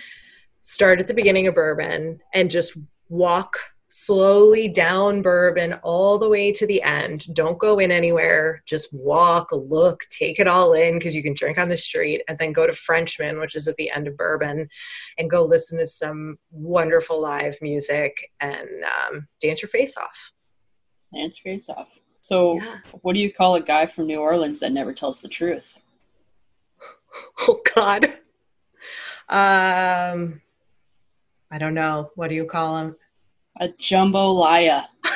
start 0.61 0.99
at 0.99 1.07
the 1.07 1.13
beginning 1.13 1.45
of 1.45 1.53
bourbon 1.53 2.19
and 2.33 2.49
just 2.49 2.77
walk 3.09 3.59
slowly 3.97 4.67
down 4.67 5.21
bourbon 5.21 5.71
all 5.81 6.17
the 6.19 6.27
way 6.27 6.51
to 6.51 6.67
the 6.67 6.81
end 6.83 7.33
don't 7.33 7.57
go 7.59 7.79
in 7.79 7.91
anywhere 7.91 8.61
just 8.65 8.93
walk 8.93 9.47
look 9.53 10.03
take 10.09 10.37
it 10.37 10.47
all 10.47 10.73
in 10.73 10.99
because 10.99 11.15
you 11.15 11.23
can 11.23 11.33
drink 11.33 11.57
on 11.57 11.69
the 11.69 11.77
street 11.77 12.21
and 12.27 12.37
then 12.37 12.51
go 12.51 12.67
to 12.67 12.73
Frenchmen 12.73 13.39
which 13.39 13.55
is 13.55 13.69
at 13.69 13.75
the 13.77 13.89
end 13.89 14.05
of 14.07 14.17
bourbon 14.17 14.67
and 15.17 15.29
go 15.29 15.45
listen 15.45 15.79
to 15.79 15.85
some 15.85 16.37
wonderful 16.51 17.21
live 17.21 17.55
music 17.61 18.29
and 18.41 18.67
um, 18.83 19.27
dance 19.39 19.61
your 19.61 19.69
face 19.69 19.95
off 19.95 20.33
Dance 21.13 21.37
face 21.37 21.69
off. 21.69 21.97
So, 22.19 22.55
Yeah. 22.61 22.77
what 23.01 23.13
do 23.13 23.19
you 23.21 23.31
call 23.31 23.55
a 23.55 23.61
guy 23.61 23.85
from 23.85 24.07
New 24.07 24.19
Orleans 24.19 24.59
that 24.59 24.73
never 24.73 24.91
tells 24.93 25.21
the 25.21 25.29
truth? 25.29 25.79
Oh 27.47 27.61
God. 27.73 28.05
Um, 29.29 30.41
I 31.49 31.57
don't 31.57 31.73
know. 31.73 32.11
What 32.15 32.27
do 32.27 32.35
you 32.35 32.43
call 32.45 32.77
him? 32.79 32.95
A 33.59 33.67
jambalaya. 33.69 34.85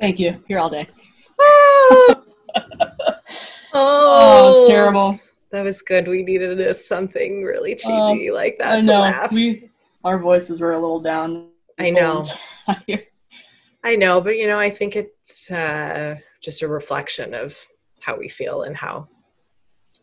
Thank 0.00 0.18
you. 0.20 0.42
Here 0.46 0.58
all 0.58 0.68
day. 0.68 0.86
oh, 1.40 2.14
Oh, 3.76 4.48
was 4.48 4.68
terrible. 4.68 5.18
That 5.50 5.64
was 5.64 5.80
good. 5.82 6.06
We 6.08 6.22
needed 6.22 6.60
a, 6.60 6.74
something 6.74 7.42
really 7.42 7.76
Oh, 7.86 8.12
cheesy 8.12 8.30
like 8.30 8.56
that 8.58 8.78
I 8.78 8.80
to 8.82 8.86
know. 8.86 9.00
laugh. 9.00 9.32
We 9.32 9.70
our 10.04 10.18
voices 10.18 10.60
were 10.60 10.72
a 10.72 10.78
little 10.78 11.00
down. 11.00 11.48
I 11.78 11.90
know. 11.90 12.24
I 13.84 13.96
know, 13.96 14.20
but 14.20 14.36
you 14.36 14.46
know, 14.46 14.58
I 14.58 14.70
think 14.70 14.96
it's 14.96 15.50
uh, 15.50 16.16
just 16.42 16.62
a 16.62 16.68
reflection 16.68 17.34
of 17.34 17.56
how 18.00 18.16
we 18.18 18.28
feel 18.28 18.62
and 18.62 18.76
how 18.76 19.08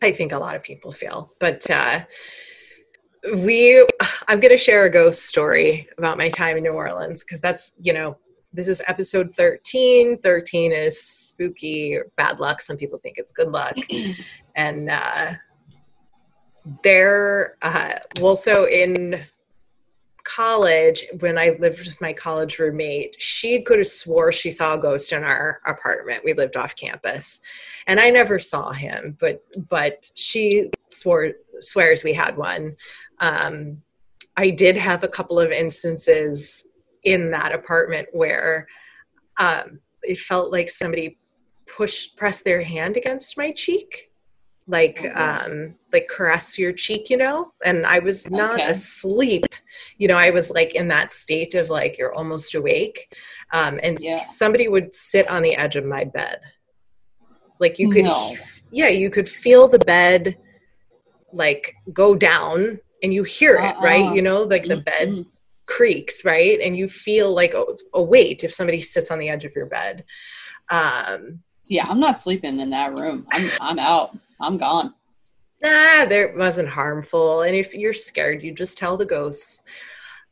I 0.02 0.12
think 0.12 0.32
a 0.32 0.38
lot 0.38 0.56
of 0.56 0.62
people 0.62 0.92
feel. 0.92 1.32
But 1.38 1.68
uh, 1.70 2.00
we, 3.34 3.86
I'm 4.28 4.40
going 4.40 4.52
to 4.52 4.58
share 4.58 4.84
a 4.84 4.90
ghost 4.90 5.26
story 5.26 5.88
about 5.98 6.18
my 6.18 6.28
time 6.28 6.56
in 6.56 6.62
New 6.62 6.70
Orleans 6.70 7.22
because 7.22 7.40
that's, 7.40 7.72
you 7.80 7.92
know, 7.92 8.16
this 8.52 8.68
is 8.68 8.82
episode 8.86 9.34
13. 9.34 10.18
13 10.18 10.72
is 10.72 11.02
spooky 11.02 11.94
or 11.94 12.06
bad 12.16 12.38
luck. 12.38 12.60
Some 12.60 12.76
people 12.76 12.98
think 12.98 13.16
it's 13.18 13.32
good 13.32 13.48
luck. 13.48 13.76
and 14.56 14.90
uh, 14.90 15.32
there, 16.82 17.56
uh, 17.62 17.94
well, 18.20 18.36
so 18.36 18.68
in 18.68 19.24
college 20.24 21.04
when 21.18 21.36
i 21.36 21.56
lived 21.58 21.84
with 21.84 22.00
my 22.00 22.12
college 22.12 22.60
roommate 22.60 23.20
she 23.20 23.60
could 23.60 23.78
have 23.78 23.88
swore 23.88 24.30
she 24.30 24.52
saw 24.52 24.74
a 24.74 24.78
ghost 24.78 25.12
in 25.12 25.24
our 25.24 25.60
apartment 25.66 26.22
we 26.24 26.32
lived 26.32 26.56
off 26.56 26.76
campus 26.76 27.40
and 27.88 27.98
i 27.98 28.08
never 28.08 28.38
saw 28.38 28.70
him 28.70 29.16
but 29.18 29.42
but 29.68 30.08
she 30.14 30.70
swore 30.90 31.32
swears 31.58 32.04
we 32.04 32.12
had 32.12 32.36
one 32.36 32.76
um, 33.18 33.82
i 34.36 34.50
did 34.50 34.76
have 34.76 35.04
a 35.04 35.08
couple 35.08 35.38
of 35.38 35.50
instances 35.50 36.66
in 37.04 37.30
that 37.30 37.52
apartment 37.54 38.08
where 38.12 38.66
um, 39.38 39.80
it 40.02 40.18
felt 40.18 40.52
like 40.52 40.70
somebody 40.70 41.18
pushed 41.66 42.16
pressed 42.16 42.44
their 42.44 42.62
hand 42.62 42.96
against 42.96 43.36
my 43.38 43.50
cheek 43.50 44.10
like 44.68 44.98
Okay. 45.00 45.08
um 45.10 45.74
like 45.92 46.06
caress 46.08 46.56
your 46.58 46.72
cheek 46.72 47.10
you 47.10 47.16
know 47.16 47.52
and 47.64 47.84
i 47.86 47.98
was 47.98 48.30
not 48.30 48.54
Okay. 48.60 48.70
asleep 48.70 49.44
you 49.98 50.06
know 50.06 50.16
i 50.16 50.30
was 50.30 50.50
like 50.50 50.74
in 50.74 50.86
that 50.88 51.12
state 51.12 51.54
of 51.54 51.68
like 51.68 51.98
you're 51.98 52.14
almost 52.14 52.54
awake 52.54 53.12
um 53.52 53.80
and 53.82 53.98
Yeah. 54.00 54.16
somebody 54.16 54.68
would 54.68 54.94
sit 54.94 55.26
on 55.28 55.42
the 55.42 55.56
edge 55.56 55.74
of 55.76 55.84
my 55.84 56.04
bed 56.04 56.38
like 57.58 57.78
you 57.80 57.88
could 57.88 58.04
No. 58.04 58.34
yeah 58.70 58.88
you 58.88 59.10
could 59.10 59.28
feel 59.28 59.66
the 59.66 59.80
bed 59.80 60.36
like 61.32 61.74
go 61.92 62.14
down 62.14 62.78
and 63.02 63.12
you 63.12 63.22
hear 63.22 63.54
it 63.56 63.76
right 63.80 64.04
Uh-uh. 64.06 64.14
you 64.14 64.22
know 64.22 64.42
like 64.42 64.64
the 64.64 64.80
bed 64.80 65.08
Mm-mm. 65.08 65.26
creaks, 65.66 66.24
right? 66.24 66.58
And 66.60 66.76
you 66.76 66.88
feel 66.88 67.34
like 67.34 67.54
a, 67.54 67.64
a 67.94 68.02
weight 68.02 68.44
if 68.44 68.52
somebody 68.54 68.80
sits 68.80 69.10
on 69.10 69.18
the 69.18 69.28
edge 69.28 69.44
of 69.44 69.54
your 69.54 69.66
bed. 69.66 70.04
Um, 70.70 71.40
Yeah, 71.68 71.86
I'm 71.88 72.00
not 72.00 72.18
sleeping 72.18 72.58
in 72.60 72.70
that 72.70 72.98
room. 72.98 73.26
I'm 73.30 73.50
I'm 73.60 73.78
out. 73.78 74.16
I'm 74.40 74.58
gone. 74.58 74.94
Nah, 75.62 76.04
there 76.06 76.34
wasn't 76.36 76.68
harmful. 76.68 77.42
And 77.42 77.54
if 77.54 77.72
you're 77.74 77.92
scared, 77.92 78.42
you 78.42 78.52
just 78.52 78.76
tell 78.78 78.96
the 78.96 79.06
ghosts, 79.06 79.62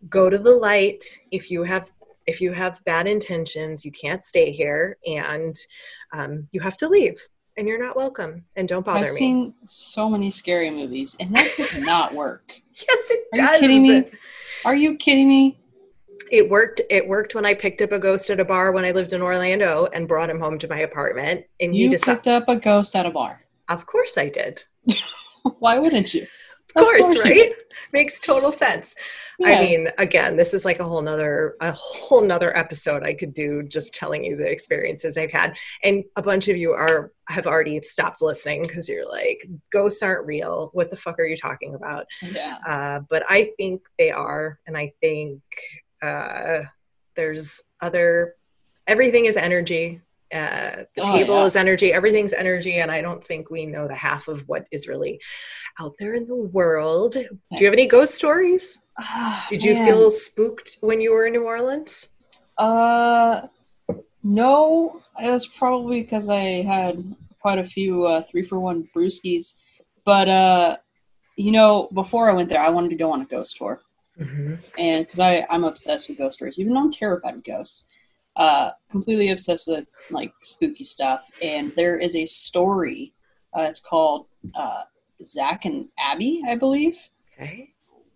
go 0.09 0.29
to 0.29 0.39
the 0.39 0.51
light. 0.69 1.03
If 1.31 1.51
you 1.53 1.63
have 1.63 1.91
if 2.27 2.41
you 2.41 2.53
have 2.53 2.85
bad 2.85 3.07
intentions, 3.07 3.85
you 3.85 3.93
can't 3.93 4.25
stay 4.25 4.51
here, 4.53 4.99
and 5.07 5.55
um, 6.13 6.49
you 6.53 6.61
have 6.61 6.77
to 6.79 6.89
leave. 6.89 7.19
And 7.61 7.69
you're 7.69 7.79
not 7.79 7.95
welcome. 7.95 8.47
And 8.57 8.67
don't 8.67 8.87
bother 8.87 9.01
me. 9.01 9.05
I've 9.05 9.13
seen 9.13 9.53
so 9.67 10.09
many 10.09 10.31
scary 10.31 10.71
movies, 10.71 11.15
and 11.21 11.37
that 11.37 11.47
does 11.59 11.77
not 11.79 12.15
work. 12.15 12.55
yes, 12.73 13.11
it 13.11 13.27
Are 13.35 13.37
does. 13.37 13.53
you 13.57 13.61
kidding 13.61 13.83
me? 13.83 14.11
Are 14.65 14.75
you 14.75 14.97
kidding 14.97 15.29
me? 15.29 15.59
It 16.33 16.49
worked. 16.49 16.81
It 16.89 17.07
worked 17.07 17.35
when 17.35 17.45
I 17.45 17.53
picked 17.53 17.83
up 17.83 17.93
a 17.93 17.99
ghost 17.99 18.31
at 18.31 18.41
a 18.41 18.47
bar 18.47 18.73
when 18.73 18.87
I 18.87 18.93
lived 18.93 19.13
in 19.13 19.21
Orlando 19.21 19.89
and 19.93 20.09
brought 20.09 20.31
him 20.31 20.41
home 20.41 20.59
to 20.59 20.69
my 20.69 20.79
apartment. 20.79 21.45
And 21.61 21.75
he 21.75 21.83
You 21.83 21.91
decided, 21.91 22.15
picked 22.23 22.29
up 22.29 22.49
a 22.49 22.57
ghost 22.57 22.97
at 22.97 23.05
a 23.05 23.11
bar. 23.11 23.45
of 23.69 23.85
course, 23.85 24.17
I 24.17 24.31
did. 24.31 24.65
Why 25.59 25.79
wouldn't 25.79 26.15
you? 26.15 26.27
Of 26.77 26.85
course, 26.85 27.03
course 27.03 27.25
right? 27.25 27.53
Makes 27.93 28.21
total 28.21 28.53
sense. 28.53 28.95
I 29.45 29.61
mean, 29.61 29.89
again, 29.99 30.37
this 30.37 30.53
is 30.53 30.65
like 30.65 30.81
a 30.81 30.85
whole 30.85 31.01
nother 31.03 31.57
a 31.61 31.73
whole 31.73 32.23
nother 32.23 32.57
episode 32.57 33.03
I 33.03 33.15
could 33.15 33.33
do 33.33 33.63
just 33.63 33.95
telling 33.95 34.25
you 34.25 34.37
the 34.37 34.51
experiences 34.51 35.17
I've 35.17 35.33
had. 35.33 35.57
And 35.83 36.05
a 36.17 36.23
bunch 36.23 36.49
of 36.49 36.57
you 36.57 36.73
are 36.73 37.13
have 37.29 37.47
already 37.47 37.81
stopped 37.81 38.23
listening 38.23 38.63
because 38.63 38.89
you're 38.89 39.09
like, 39.09 39.47
ghosts 39.73 40.03
aren't 40.03 40.27
real. 40.27 40.71
What 40.73 40.91
the 40.91 40.97
fuck 40.97 41.19
are 41.19 41.25
you 41.25 41.37
talking 41.37 41.75
about? 41.75 42.07
yeah. 42.23 42.59
Uh, 42.67 43.01
but 43.09 43.25
I 43.29 43.53
think 43.57 43.83
they 43.99 44.11
are, 44.11 44.59
and 44.67 44.77
I 44.77 44.93
think 45.01 45.43
uh, 46.03 46.61
there's 47.17 47.63
other. 47.81 48.35
Everything 48.87 49.27
is 49.27 49.37
energy. 49.37 50.01
Uh, 50.33 50.85
the 50.95 51.03
Oh, 51.03 51.13
table 51.17 51.35
yeah. 51.41 51.45
is 51.47 51.57
energy. 51.57 51.93
Everything's 51.93 52.33
energy, 52.33 52.75
and 52.81 52.91
I 52.91 53.01
don't 53.01 53.25
think 53.27 53.51
we 53.51 53.67
know 53.67 53.89
the 53.89 53.95
half 53.97 54.29
of 54.29 54.41
what 54.49 54.65
is 54.71 54.87
really 54.87 55.21
out 55.81 55.95
there 55.99 56.15
in 56.15 56.27
the 56.27 56.37
world. 56.37 57.13
Do 57.15 57.27
you 57.59 57.67
have 57.67 57.75
any 57.75 57.87
ghost 57.87 58.15
stories? 58.15 58.79
Did 59.51 59.65
you 59.65 59.75
Man. 59.75 59.85
feel 59.87 60.11
spooked 60.11 60.79
when 60.83 61.01
you 61.01 61.13
were 61.13 61.27
in 61.27 61.33
New 61.33 61.45
Orleans? 61.45 62.09
Uh, 62.59 63.49
no. 64.23 65.01
It 65.23 65.31
was 65.31 65.47
probably 65.47 66.03
because 66.03 66.29
I 66.29 66.63
had 66.63 67.03
quite 67.41 67.59
a 67.59 67.65
few 67.65 68.05
uh, 68.07 68.23
three 68.23 68.43
for 68.43 68.59
one 68.61 68.89
brewskis. 68.95 69.55
But 70.05 70.29
uh, 70.29 70.77
you 71.37 71.51
know, 71.53 71.89
before 71.93 72.31
I 72.31 72.35
went 72.35 72.49
there, 72.49 72.61
I 72.63 72.69
wanted 72.71 72.91
to 72.91 72.97
go 72.97 73.11
on 73.13 73.23
a 73.23 73.27
ghost 73.27 73.57
tour, 73.57 73.81
Mm-hmm. 74.21 74.55
and 74.79 75.07
because 75.07 75.19
I 75.21 75.47
I'm 75.49 75.65
obsessed 75.65 76.09
with 76.09 76.19
ghost 76.19 76.37
stories, 76.37 76.59
even 76.59 76.75
though 76.75 76.81
I'm 76.81 76.91
terrified 76.93 77.35
of 77.37 77.45
ghosts. 77.45 77.85
Uh, 78.37 78.71
completely 78.91 79.31
obsessed 79.31 79.69
with 79.69 79.89
like 80.11 80.33
spooky 80.43 80.85
stuff. 80.85 81.29
And 81.43 81.73
there 81.77 81.99
is 81.99 82.17
a 82.17 82.25
story. 82.25 83.13
Uh, 83.57 83.63
it's 83.63 83.81
called 83.81 84.27
uh, 84.55 84.83
Zach 85.23 85.65
and 85.65 85.89
Abby, 85.99 86.43
I 86.47 86.55
believe. 86.55 86.97
Okay. 87.37 87.71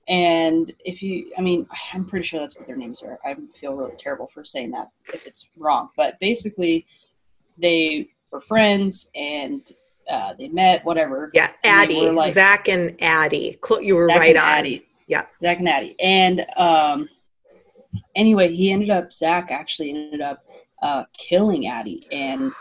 And 0.07 0.72
if 0.85 1.03
you, 1.03 1.33
I 1.38 1.40
mean, 1.40 1.66
I'm 1.92 2.05
pretty 2.05 2.24
sure 2.27 2.38
that's 2.40 2.57
what 2.57 2.66
their 2.66 2.77
names 2.77 3.03
are. 3.03 3.18
I 3.24 3.37
feel 3.55 3.74
really 3.74 3.96
terrible 3.96 4.27
for 4.27 4.44
saying 4.44 4.70
that 4.72 4.88
if 5.12 5.27
it's 5.27 5.48
wrong. 5.57 5.88
But 5.96 6.18
basically, 6.20 6.87
they 7.59 8.09
were 8.31 8.40
friends 8.40 9.11
and 9.14 9.70
uh, 10.11 10.35
they 10.38 10.48
met, 10.48 10.85
whatever. 10.85 11.31
Yeah, 11.35 11.50
Addie, 11.64 12.11
like- 12.11 12.33
Zach 12.35 12.68
and 12.68 12.96
Addie. 13.03 13.59
You 13.81 13.96
were 13.96 14.09
Zach 14.09 14.18
right 14.18 14.37
on. 14.37 14.42
Addie. 14.42 14.87
Yeah. 15.07 15.24
Zach 15.40 15.59
and 15.59 15.68
Addie. 15.68 15.96
And 16.00 16.44
um, 16.57 17.09
anyway, 18.14 18.53
he 18.53 18.70
ended 18.70 18.90
up, 18.90 19.12
Zach 19.12 19.50
actually 19.50 19.90
ended 19.90 20.20
up 20.20 20.44
uh, 20.83 21.05
killing 21.18 21.66
Addie 21.66 22.07
and 22.12 22.53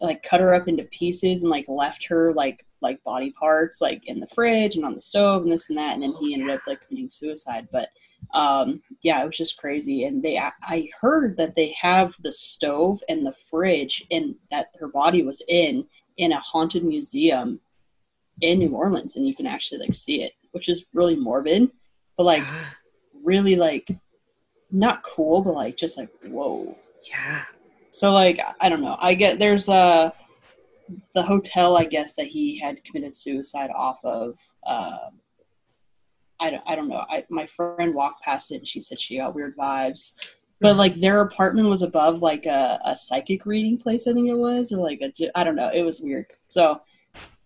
like 0.00 0.22
cut 0.22 0.40
her 0.40 0.54
up 0.54 0.66
into 0.68 0.84
pieces 0.84 1.42
and 1.42 1.50
like 1.50 1.66
left 1.68 2.06
her 2.06 2.32
like 2.32 2.64
like 2.80 3.02
body 3.04 3.30
parts 3.32 3.82
like 3.82 4.06
in 4.06 4.18
the 4.18 4.26
fridge 4.28 4.76
and 4.76 4.84
on 4.84 4.94
the 4.94 5.00
stove 5.00 5.42
and 5.42 5.52
this 5.52 5.68
and 5.68 5.78
that 5.78 5.92
and 5.92 6.02
then 6.02 6.14
he 6.18 6.32
ended 6.32 6.50
up 6.50 6.62
like 6.66 6.80
committing 6.86 7.10
suicide. 7.10 7.68
But 7.70 7.90
um 8.34 8.82
yeah 9.02 9.22
it 9.22 9.26
was 9.26 9.36
just 9.36 9.58
crazy. 9.58 10.04
And 10.04 10.22
they 10.22 10.38
I, 10.38 10.52
I 10.62 10.88
heard 11.00 11.36
that 11.36 11.54
they 11.54 11.74
have 11.80 12.16
the 12.22 12.32
stove 12.32 13.00
and 13.08 13.26
the 13.26 13.34
fridge 13.50 14.06
and 14.10 14.34
that 14.50 14.68
her 14.78 14.88
body 14.88 15.22
was 15.22 15.42
in 15.48 15.86
in 16.16 16.32
a 16.32 16.40
haunted 16.40 16.84
museum 16.84 17.60
in 18.40 18.58
New 18.58 18.74
Orleans 18.74 19.16
and 19.16 19.26
you 19.26 19.34
can 19.34 19.46
actually 19.46 19.80
like 19.80 19.94
see 19.94 20.22
it 20.22 20.32
which 20.52 20.68
is 20.68 20.86
really 20.94 21.16
morbid 21.16 21.70
but 22.16 22.24
like 22.24 22.44
really 23.22 23.56
like 23.56 23.90
not 24.72 25.02
cool 25.02 25.42
but 25.42 25.54
like 25.54 25.76
just 25.76 25.98
like 25.98 26.08
whoa 26.26 26.76
yeah. 27.08 27.44
so 27.90 28.12
like 28.12 28.40
I 28.60 28.68
don't 28.68 28.82
know. 28.82 28.96
I 28.98 29.14
get 29.14 29.38
there's 29.38 29.68
a 29.68 30.12
the 31.14 31.22
hotel 31.22 31.76
I 31.76 31.84
guess 31.84 32.14
that 32.16 32.26
he 32.26 32.58
had 32.58 32.82
committed 32.84 33.16
suicide 33.16 33.70
off 33.74 34.04
of. 34.04 34.36
Um, 34.66 35.20
I 36.38 36.50
don't 36.50 36.62
I 36.66 36.74
don't 36.74 36.88
know. 36.88 37.04
I 37.08 37.24
my 37.30 37.46
friend 37.46 37.94
walked 37.94 38.22
past 38.22 38.52
it 38.52 38.56
and 38.56 38.66
she 38.66 38.80
said 38.80 39.00
she 39.00 39.18
got 39.18 39.34
weird 39.34 39.56
vibes. 39.56 40.12
But 40.62 40.76
like 40.76 40.94
their 40.96 41.22
apartment 41.22 41.68
was 41.68 41.80
above 41.80 42.20
like 42.20 42.44
a, 42.44 42.78
a 42.84 42.94
psychic 42.94 43.46
reading 43.46 43.78
place, 43.78 44.06
I 44.06 44.12
think 44.12 44.28
it 44.28 44.34
was, 44.34 44.72
or 44.72 44.78
like 44.78 45.00
a 45.00 45.38
I 45.38 45.42
don't 45.42 45.56
know. 45.56 45.70
It 45.70 45.82
was 45.82 46.00
weird. 46.00 46.26
So 46.48 46.82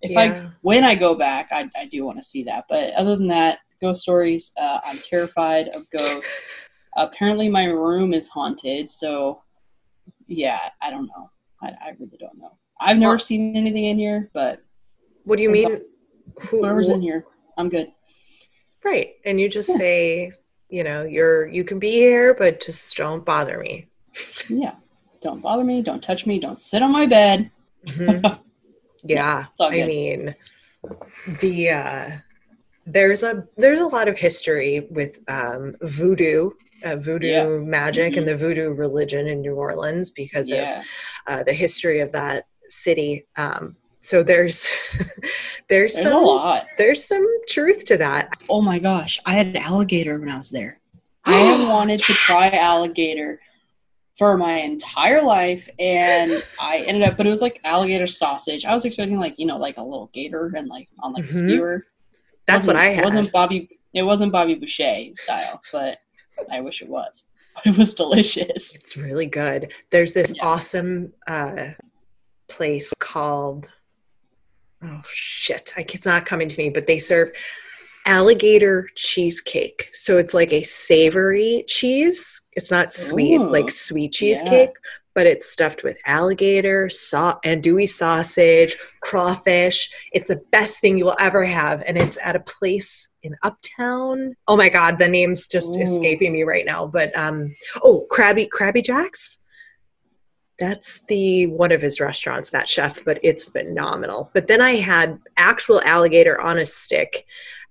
if 0.03 0.17
I 0.17 0.49
when 0.63 0.85
I 0.85 0.97
go 0.97 1.15
back, 1.15 1.49
I, 1.53 1.71
I 1.77 1.87
do 1.87 2.05
want 2.05 2.19
to 2.19 2.25
see 2.25 2.43
that. 2.45 2.65
But 2.69 2.93
other 2.95 3.17
than 3.17 3.29
that, 3.29 3.61
ghost 3.81 4.03
stories. 4.03 4.53
Uh, 4.57 4.81
I'm 4.85 4.99
terrified 4.99 5.69
of 5.77 5.89
ghosts. 5.91 6.47
Apparently, 6.97 7.49
my 7.49 7.65
room 7.65 8.15
is 8.15 8.29
haunted. 8.29 8.89
So, 8.89 9.43
yeah, 10.27 10.71
I 10.81 10.91
don't 10.91 11.07
know. 11.07 11.31
I, 11.63 11.69
I 11.81 11.97
really 11.99 12.17
don't 12.19 12.39
know. 12.39 12.53
I've 12.81 12.97
never 12.99 13.15
Well- 13.15 13.21
seen 13.21 13.57
anything 13.57 13.85
in 13.85 13.99
here, 13.99 14.31
but 14.33 14.63
What 15.25 15.37
do 15.37 15.43
you 15.43 15.51
mean? 15.51 15.81
Who, 16.49 16.61
whoever's 16.63 16.89
in 16.89 17.01
here, 17.03 17.25
I'm 17.57 17.69
good. 17.69 17.89
Right. 18.85 19.15
And 19.25 19.41
you 19.41 19.49
just 19.49 19.69
Yeah. 19.71 19.77
say, 19.77 20.33
you 20.69 20.85
know, 20.85 21.05
you're 21.05 21.47
you 21.47 21.65
can 21.65 21.79
be 21.79 21.91
here, 21.93 22.35
but 22.35 22.61
just 22.61 22.95
don't 22.97 23.25
bother 23.25 23.59
me. 23.59 23.87
Yeah, 24.49 24.75
don't 25.23 25.41
bother 25.41 25.65
me. 25.65 25.81
Don't 25.83 26.03
touch 26.03 26.27
me. 26.27 26.39
Don't 26.39 26.61
sit 26.61 26.83
on 26.83 26.91
my 26.93 27.07
bed. 27.07 27.51
Mhm. 27.87 28.39
yeah. 29.05 29.47
All 29.61 29.69
I 29.73 29.87
mean 29.87 30.35
the 31.41 31.71
uh 31.71 32.11
there's 32.87 33.23
a 33.23 33.47
there's 33.57 33.81
a 33.81 33.87
lot 33.87 34.09
of 34.09 34.19
history 34.19 34.87
with 34.91 35.19
um 35.29 35.77
voodoo 35.81 36.51
uh, 36.85 36.97
voodoo 36.97 37.27
Yeah. 37.29 37.47
magic 37.47 38.17
and 38.17 38.27
Mhm. 38.27 38.31
the 38.31 38.37
voodoo 38.37 38.71
religion 38.71 39.27
in 39.27 39.41
New 39.41 39.55
Orleans 39.55 40.11
because 40.11 40.51
of 40.51 40.67
uh, 41.27 41.43
the 41.43 41.53
history 41.53 42.01
of 42.01 42.13
that 42.13 42.47
city. 42.69 43.27
Um, 43.37 43.77
so 44.01 44.23
there's 44.23 44.67
there's, 45.69 45.95
there's 45.95 46.05
a 46.07 46.17
lot. 46.17 46.67
there's 46.79 47.05
some 47.05 47.27
truth 47.49 47.85
to 47.87 47.97
that. 47.99 48.29
Oh 48.49 48.61
my 48.61 48.79
gosh, 48.79 49.21
I 49.25 49.35
had 49.35 49.49
an 49.49 49.57
alligator 49.57 50.19
when 50.19 50.29
I 50.29 50.39
was 50.39 50.51
there. 50.51 50.81
I 51.25 51.33
have 51.33 51.69
wanted 51.69 52.01
to 52.01 52.13
try 52.13 52.51
alligator 52.55 53.41
for 54.19 54.37
my 54.39 54.59
entire 54.59 55.23
life, 55.23 55.69
and 55.79 56.31
I 56.61 56.85
ended 56.87 57.03
up, 57.03 57.17
but 57.17 57.27
it 57.27 57.31
was 57.31 57.43
like 57.43 57.61
alligator 57.65 58.07
sausage. 58.07 58.65
I 58.65 58.73
was 58.73 58.85
expecting 58.85 59.19
like 59.19 59.35
you 59.39 59.47
know 59.47 59.57
like 59.57 59.77
a 59.79 59.83
little 59.83 60.11
gator 60.13 60.53
and 60.57 60.69
like 60.69 60.89
on 61.01 61.13
like 61.13 61.25
Mhm. 61.25 61.29
a 61.31 61.33
skewer. 61.33 61.85
That's 62.47 62.67
what 62.67 62.77
Wasn't- 62.77 62.91
I 62.91 62.95
had. 62.95 63.03
It 63.03 63.05
wasn't 63.07 63.33
Bobby. 63.33 63.69
It 63.95 64.03
wasn't 64.03 64.33
Bobby 64.33 64.55
Boucher 64.55 65.15
style, 65.15 65.63
but 65.73 65.99
I 66.51 66.61
wish 66.61 66.83
it 66.83 66.89
was. 66.89 67.25
It 67.65 67.79
was 67.79 67.95
delicious. 67.95 68.75
It's 68.75 68.97
really 68.97 69.27
good. 69.27 69.73
There's 69.91 70.13
this 70.13 70.33
Yeah. 70.37 70.45
awesome 70.45 71.13
uh, 71.29 71.69
place 72.49 72.93
called 72.99 73.69
oh 74.83 75.01
shit, 75.07 75.73
I, 75.77 75.87
it's 75.89 76.05
not 76.05 76.27
coming 76.27 76.49
to 76.49 76.59
me, 76.59 76.69
but 76.69 76.87
they 76.89 76.99
serve 76.99 77.31
alligator 78.07 78.89
cheesecake. 78.97 79.89
So 79.93 80.19
it's 80.19 80.35
like 80.35 80.53
a 80.53 80.63
savory 80.63 81.65
cheese. 81.69 82.43
It's 82.53 82.71
not 82.71 82.93
sweet 82.93 83.41
Ooh. 83.41 83.49
like 83.51 83.71
sweet 83.71 84.21
Yeah. 84.21 84.67
But 85.15 85.27
it's 85.27 85.49
stuffed 85.49 85.85
with 85.85 85.97
alligator, 86.07 86.89
saw 86.89 87.39
andouille 87.45 87.89
sausage, 87.89 88.77
crawfish. 89.01 89.91
It's 90.13 90.27
the 90.29 90.43
best 90.51 90.81
thing 90.81 90.99
you 90.99 91.05
will 91.05 91.17
ever 91.21 91.45
have, 91.45 91.83
and 91.87 91.97
it's 91.97 92.19
at 92.23 92.35
a 92.37 92.41
place 92.41 93.09
in 93.23 93.37
Uptown. 93.43 94.35
Oh 94.49 94.57
my 94.57 94.69
god, 94.69 94.99
the 94.99 95.09
name's 95.09 95.47
just 95.47 95.77
Ooh. 95.77 95.83
escaping 95.83 96.33
me 96.33 96.43
right 96.43 96.67
now. 96.67 96.87
But 96.87 97.17
um, 97.17 97.55
oh, 97.83 98.07
Crabby 98.11 98.47
Crabby 98.47 98.83
Jacks. 98.83 99.39
That's 100.59 101.05
the 101.07 101.49
one 101.49 101.73
of 101.73 101.83
his 101.83 102.01
restaurants, 102.01 102.51
that 102.51 102.69
chef, 102.69 103.05
but 103.05 103.19
it's 103.25 103.43
phenomenal. 103.43 104.31
But 104.35 104.47
then 104.47 104.61
I 104.61 104.77
had 104.77 105.19
actual 105.37 105.81
alligator 105.83 106.41
on 106.41 106.59
a 106.59 106.65
stick 106.65 107.27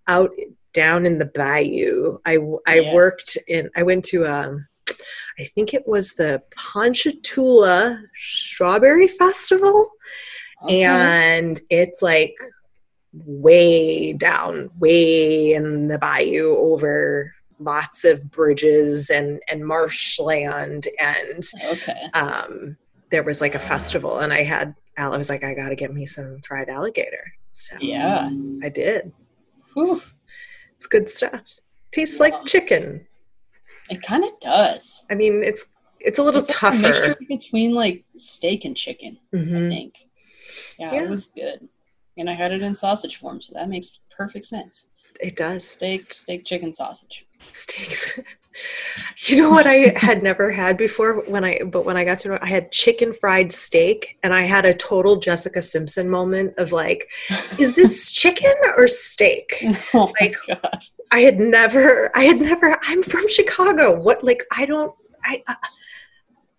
out 0.08 0.32
down 0.74 1.06
in 1.06 1.18
the 1.18 1.26
bayou. 1.26 2.18
I 2.26 2.38
I 2.68 2.80
Yeah. 2.80 2.94
worked 2.94 3.38
in. 3.48 3.70
I 3.76 3.84
went 3.84 4.04
to 4.06 4.26
um, 4.26 4.68
I 5.40 5.46
think 5.56 5.74
it 5.74 5.88
was 5.88 6.14
the 6.14 6.42
Ponchatoula 6.56 8.02
Strawberry 8.18 9.08
Festival, 9.08 9.90
Okay. 10.64 10.84
and 10.84 11.60
it's 11.70 12.02
like 12.02 12.36
way 13.26 14.14
down, 14.14 14.70
way 14.80 15.54
in 15.54 15.88
the 15.88 15.98
bayou 15.98 16.56
over 16.58 17.34
lots 17.60 18.04
of 18.04 18.30
bridges 18.32 19.10
and 19.10 19.40
and 19.48 19.66
marshland 19.66 20.88
and 21.00 21.44
okay. 21.66 22.10
um 22.14 22.76
there 23.12 23.24
was 23.24 23.40
like 23.40 23.56
a 23.56 23.60
festival 23.60 24.20
and 24.20 24.34
I 24.34 24.44
had 24.44 24.74
Al 24.98 25.14
I 25.14 25.18
was 25.18 25.30
like, 25.30 25.44
I 25.44 25.54
gotta 25.54 25.76
get 25.76 25.94
me 25.94 26.06
some 26.06 26.42
fried 26.46 26.68
alligator. 26.68 27.32
So 27.54 27.76
Yeah. 27.80 28.30
I 28.64 28.70
did. 28.70 29.12
Whew. 29.74 30.00
It's 30.76 30.88
good 30.88 31.10
stuff. 31.10 31.60
Tastes 31.92 32.20
like 32.20 32.34
chicken. 32.46 33.06
It 33.94 34.02
kind 34.02 34.24
of 34.24 34.32
does. 34.42 35.06
I 35.12 35.16
mean, 35.16 35.44
it's 35.44 35.68
it's 36.00 36.18
a 36.20 36.24
little 36.24 36.42
It's 36.42 36.62
like 36.64 36.74
a 36.74 36.76
mixture 36.78 37.16
between 37.30 37.74
like 37.76 38.04
steak 38.18 38.66
and 38.66 38.76
chicken, 38.76 39.20
I 39.34 39.38
Mhm. 39.38 39.70
think. 39.70 39.94
Yeah, 40.80 40.94
Yeah. 40.96 41.04
it 41.04 41.10
was 41.10 41.28
good. 41.28 41.70
And 42.18 42.30
I 42.30 42.34
had 42.34 42.52
it 42.52 42.62
in 42.64 42.74
sausage 42.76 43.18
form, 43.18 43.42
so 43.42 43.54
that 43.54 43.70
makes 43.70 44.00
perfect 44.18 44.46
sense. 44.46 44.90
It 45.20 45.36
does. 45.36 45.64
Steak, 45.68 46.12
steak, 46.12 46.44
chicken, 46.46 46.74
sausage. 46.74 47.26
steaks. 47.52 48.20
You 49.26 49.38
know 49.38 49.50
what 49.50 49.68
I 49.68 49.94
had 49.96 50.22
never 50.22 50.52
had 50.52 50.76
before 50.78 51.22
when 51.26 51.44
I 51.44 51.62
but 51.64 51.86
when 51.86 51.96
I 51.96 52.04
got 52.04 52.20
to 52.20 52.30
know 52.30 52.40
I 52.42 52.48
had 52.48 52.72
chicken 52.72 53.14
fried 53.14 53.52
steak 53.52 54.18
and 54.24 54.34
I 54.34 54.42
had 54.42 54.66
a 54.66 54.74
total 54.74 55.16
Jessica 55.18 55.62
Simpson 55.62 56.10
moment 56.10 56.56
of 56.58 56.72
like, 56.72 57.10
is 57.58 57.76
this 57.76 58.12
chicken 58.22 58.54
or 58.78 58.88
steak? 58.88 59.66
oh 59.94 60.12
Like, 60.20 60.36
god. 60.48 60.84
I 61.12 61.20
had 61.22 61.40
never 61.40 62.12
I 62.16 62.24
had 62.24 62.42
never 62.42 62.78
I'm 62.84 63.02
from 63.04 63.28
Chicago. 63.30 64.00
What 64.00 64.24
like 64.24 64.44
I 64.52 64.66
don't 64.66 64.94
I, 65.26 65.44
uh, 65.48 65.56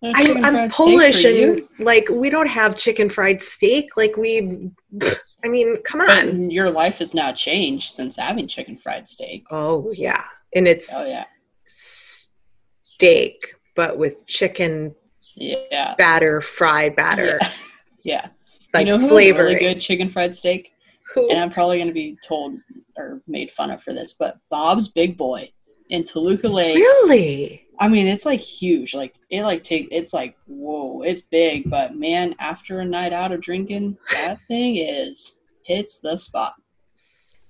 I, 0.03 0.41
I'm 0.43 0.69
Polish 0.69 1.25
and 1.25 1.61
like 1.79 2.09
we 2.09 2.29
don't 2.29 2.47
have 2.47 2.77
chicken 2.77 3.09
fried 3.09 3.41
steak. 3.41 3.97
Like 3.97 4.17
we, 4.17 4.69
I 5.43 5.47
mean, 5.47 5.81
come 5.83 6.01
on. 6.01 6.49
your 6.51 6.69
life 6.69 6.99
has 6.99 7.13
now 7.13 7.31
changed 7.31 7.91
since 7.91 8.17
having 8.17 8.47
chicken 8.47 8.77
fried 8.77 9.07
steak. 9.07 9.45
Oh 9.49 9.91
yeah, 9.91 10.23
and 10.53 10.67
it's 10.67 10.91
Oh 10.93 11.05
yeah. 11.05 11.25
Steak, 11.75 13.55
but 13.75 13.97
with 13.97 14.25
chicken 14.25 14.95
Yeah. 15.35 15.95
batter, 15.97 16.41
fried 16.41 16.95
batter, 16.95 17.37
Yeah. 17.41 17.51
yeah. 18.03 18.27
like 18.73 18.85
you 18.87 18.93
know 18.93 18.99
who 18.99 19.07
flavoring. 19.09 19.55
really 19.55 19.59
good 19.59 19.79
chicken 19.81 20.09
fried 20.09 20.35
steak? 20.35 20.71
Who- 21.13 21.29
And 21.29 21.39
I'm 21.39 21.49
probably 21.49 21.77
going 21.77 21.87
to 21.87 21.93
be 21.93 22.17
told 22.25 22.55
or 22.97 23.21
made 23.27 23.51
fun 23.51 23.71
of 23.71 23.81
for 23.83 23.93
this, 23.93 24.13
but 24.13 24.37
Bob's 24.49 24.87
Big 24.87 25.17
Boy 25.17 25.51
in 25.89 26.03
Toluca 26.03 26.47
Lake. 26.47 26.75
really? 26.77 27.61
I 27.77 27.89
mean, 27.89 28.07
it's 28.07 28.25
like 28.25 28.39
huge. 28.39 28.93
Like 28.93 29.15
it 29.29 29.43
like 29.43 29.63
take 29.63 29.89
it's 29.91 30.13
like 30.13 30.37
whoa, 30.47 31.01
it's 31.01 31.19
big. 31.19 31.69
But 31.69 31.93
man, 31.95 32.33
after 32.39 32.79
a 32.79 32.85
night 32.85 33.11
out 33.11 33.33
of 33.33 33.41
drinking, 33.41 33.97
that 34.13 34.39
thing 34.47 34.77
is 34.77 35.35
hits 35.63 35.97
the 35.99 36.15
spot. 36.15 36.53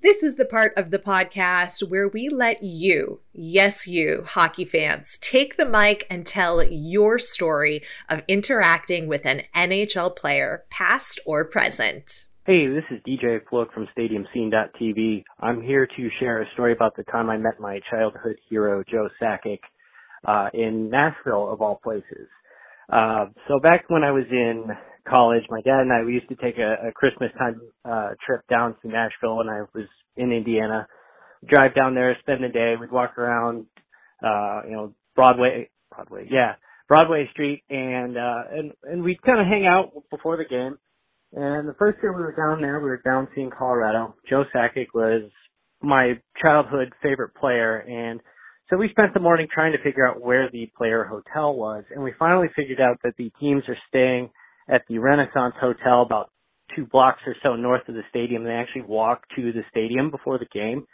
This 0.06 0.22
is 0.22 0.36
the 0.36 0.46
part 0.46 0.72
of 0.78 0.92
the 0.92 1.00
podcast 1.00 1.90
where 1.90 2.08
we 2.08 2.30
let 2.30 2.62
you, 2.62 3.22
yes, 3.34 3.88
you, 3.88 4.22
hockey 4.24 4.64
fans, 4.64 5.18
take 5.18 5.58
the 5.58 5.66
mic 5.66 6.06
and 6.12 6.28
tell 6.28 6.62
your 6.62 7.18
story 7.18 7.82
of 8.08 8.22
interacting 8.28 9.08
with 9.08 9.26
an 9.26 9.42
NHL 9.56 10.16
player, 10.16 10.64
past 10.70 11.20
or 11.26 11.44
present. 11.44 12.26
Hey, 12.46 12.68
this 12.68 12.84
is 12.92 13.02
DJ 13.02 13.40
Flook 13.50 13.74
from 13.74 13.88
StadiumScene.tv. 13.98 15.24
I'm 15.40 15.64
here 15.64 15.88
to 15.88 16.10
share 16.20 16.44
a 16.44 16.52
story 16.54 16.74
about 16.74 16.96
the 16.96 17.04
time 17.06 17.32
I 17.32 17.38
met 17.38 17.60
my 17.60 17.80
childhood 17.90 18.36
hero, 18.48 18.84
Joe 18.88 19.10
Sakic, 19.20 19.62
uh, 20.28 20.50
in 20.54 20.92
Nashville, 20.92 21.52
of 21.52 21.64
all 21.64 21.80
places. 21.84 22.28
Uh, 22.94 23.26
so 23.48 23.60
back 23.60 23.86
when 23.88 24.04
I 24.04 24.12
was 24.12 24.26
in 24.30 24.66
college, 25.08 25.44
my 25.50 25.62
dad 25.62 25.82
and 25.82 25.92
I, 25.92 26.04
we 26.04 26.14
used 26.14 26.30
to 26.30 26.36
take 26.36 26.58
a, 26.58 26.90
a 26.90 26.92
Christmas 26.92 27.32
time, 27.38 27.62
uh, 27.84 28.10
trip 28.26 28.42
down 28.50 28.76
to 28.82 28.88
Nashville 28.88 29.38
when 29.38 29.50
I 29.50 29.62
was 29.74 29.88
in 30.18 30.32
Indiana. 30.32 30.88
Drive 31.48 31.76
down 31.76 31.96
there, 31.96 32.18
spend 32.22 32.44
the 32.44 32.50
day, 32.50 32.76
we'd 32.80 32.92
walk 32.92 33.18
around, 33.18 33.66
uh, 34.24 34.62
you 34.66 34.72
know, 34.72 34.94
Broadway, 35.16 35.70
Broadway, 35.94 36.28
yeah, 36.32 36.54
Broadway 36.88 37.30
Street, 37.32 37.64
and, 37.70 38.18
uh, 38.18 38.44
and, 38.52 38.72
and 38.84 39.04
we'd 39.04 39.22
kind 39.22 39.40
of 39.40 39.46
hang 39.46 39.68
out 39.68 39.92
before 40.10 40.38
the 40.38 40.46
game. 40.46 40.78
And 41.34 41.68
the 41.68 41.76
first 41.78 42.00
year 42.02 42.14
we 42.14 42.24
were 42.24 42.36
down 42.36 42.62
there, 42.62 42.80
we 42.80 42.90
were 42.90 43.02
down 43.04 43.28
seeing 43.36 43.52
Colorado. 43.56 44.16
Joe 44.30 44.46
Sakic 44.56 44.88
was 44.94 45.30
my 45.82 46.14
childhood 46.42 46.94
favorite 47.04 47.36
player, 47.36 47.78
and 47.80 48.22
so 48.70 48.78
we 48.78 48.90
spent 48.90 49.14
the 49.14 49.20
morning 49.20 49.48
trying 49.54 49.74
to 49.74 49.84
figure 49.84 50.08
out 50.08 50.22
where 50.22 50.50
the 50.50 50.72
player 50.76 51.04
hotel 51.04 51.54
was, 51.54 51.84
and 51.92 52.04
we 52.04 52.14
finally 52.18 52.48
figured 52.56 52.82
out 52.82 52.98
that 53.04 53.14
the 53.18 53.32
teams 53.40 53.64
are 53.68 53.78
staying 53.90 54.30
at 54.68 54.82
the 54.88 55.00
Renaissance 55.00 55.56
Hotel 55.60 56.02
about 56.02 56.32
two 56.76 56.86
blocks 56.86 57.22
or 57.26 57.36
so 57.44 57.56
north 57.56 57.88
of 57.88 57.96
the 57.96 58.02
stadium. 58.10 58.44
They 58.44 58.52
actually 58.52 58.84
walk 58.84 59.24
to 59.36 59.52
the 59.52 59.62
stadium 59.70 60.12
before 60.12 60.38
the 60.38 60.46
game. 60.46 60.86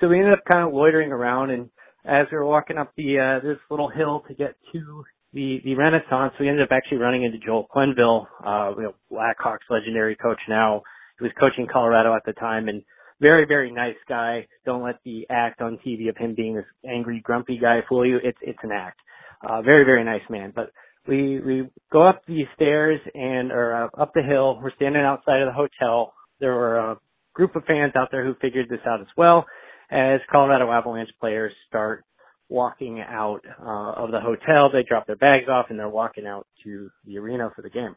So 0.00 0.08
we 0.08 0.18
ended 0.18 0.32
up 0.32 0.44
kind 0.50 0.66
of 0.66 0.72
loitering 0.72 1.12
around, 1.12 1.50
and 1.50 1.68
as 2.04 2.26
we 2.30 2.38
were 2.38 2.46
walking 2.46 2.78
up 2.78 2.92
the 2.96 3.18
uh, 3.18 3.46
this 3.46 3.58
little 3.70 3.88
hill 3.88 4.22
to 4.28 4.34
get 4.34 4.54
to 4.72 5.04
the 5.32 5.60
the 5.64 5.74
Renaissance, 5.74 6.32
we 6.40 6.48
ended 6.48 6.62
up 6.62 6.72
actually 6.72 6.98
running 6.98 7.24
into 7.24 7.38
Joel 7.38 7.68
Quenneville, 7.74 8.26
uh, 8.44 8.74
you 8.76 8.82
know, 8.84 8.94
Blackhawks 9.12 9.68
legendary 9.68 10.16
coach 10.16 10.40
now. 10.48 10.82
He 11.18 11.24
was 11.24 11.32
coaching 11.38 11.66
Colorado 11.70 12.14
at 12.14 12.24
the 12.24 12.32
time, 12.32 12.68
and 12.68 12.82
very 13.20 13.44
very 13.46 13.70
nice 13.70 13.98
guy. 14.08 14.46
Don't 14.64 14.82
let 14.82 15.00
the 15.04 15.26
act 15.28 15.60
on 15.60 15.78
TV 15.86 16.08
of 16.08 16.16
him 16.16 16.34
being 16.34 16.54
this 16.54 16.64
angry 16.88 17.20
grumpy 17.22 17.58
guy 17.58 17.80
fool 17.88 18.06
you. 18.06 18.18
It's 18.22 18.38
it's 18.40 18.58
an 18.62 18.72
act. 18.72 19.00
Uh, 19.46 19.60
very 19.60 19.84
very 19.84 20.04
nice 20.04 20.22
man. 20.30 20.52
But 20.54 20.70
we 21.06 21.40
we 21.40 21.68
go 21.92 22.06
up 22.06 22.22
the 22.26 22.44
stairs 22.54 23.00
and 23.14 23.52
or 23.52 23.84
uh, 23.84 24.00
up 24.00 24.12
the 24.14 24.22
hill. 24.22 24.60
We're 24.62 24.74
standing 24.76 25.02
outside 25.02 25.40
of 25.40 25.48
the 25.48 25.52
hotel. 25.52 26.12
There 26.40 26.54
were 26.54 26.78
a 26.78 26.96
group 27.34 27.56
of 27.56 27.64
fans 27.64 27.92
out 27.96 28.08
there 28.10 28.24
who 28.24 28.34
figured 28.40 28.68
this 28.68 28.80
out 28.86 29.00
as 29.00 29.06
well 29.16 29.46
as 29.90 30.20
Colorado 30.30 30.70
Avalanche 30.70 31.10
players 31.20 31.52
start 31.68 32.04
walking 32.48 33.00
out 33.00 33.40
uh, 33.60 34.02
of 34.02 34.10
the 34.10 34.20
hotel. 34.20 34.70
They 34.72 34.84
drop 34.86 35.06
their 35.06 35.16
bags 35.16 35.48
off 35.48 35.66
and 35.70 35.78
they're 35.78 35.88
walking 35.88 36.26
out 36.26 36.46
to 36.64 36.90
the 37.06 37.18
arena 37.18 37.50
for 37.54 37.62
the 37.62 37.70
game. 37.70 37.96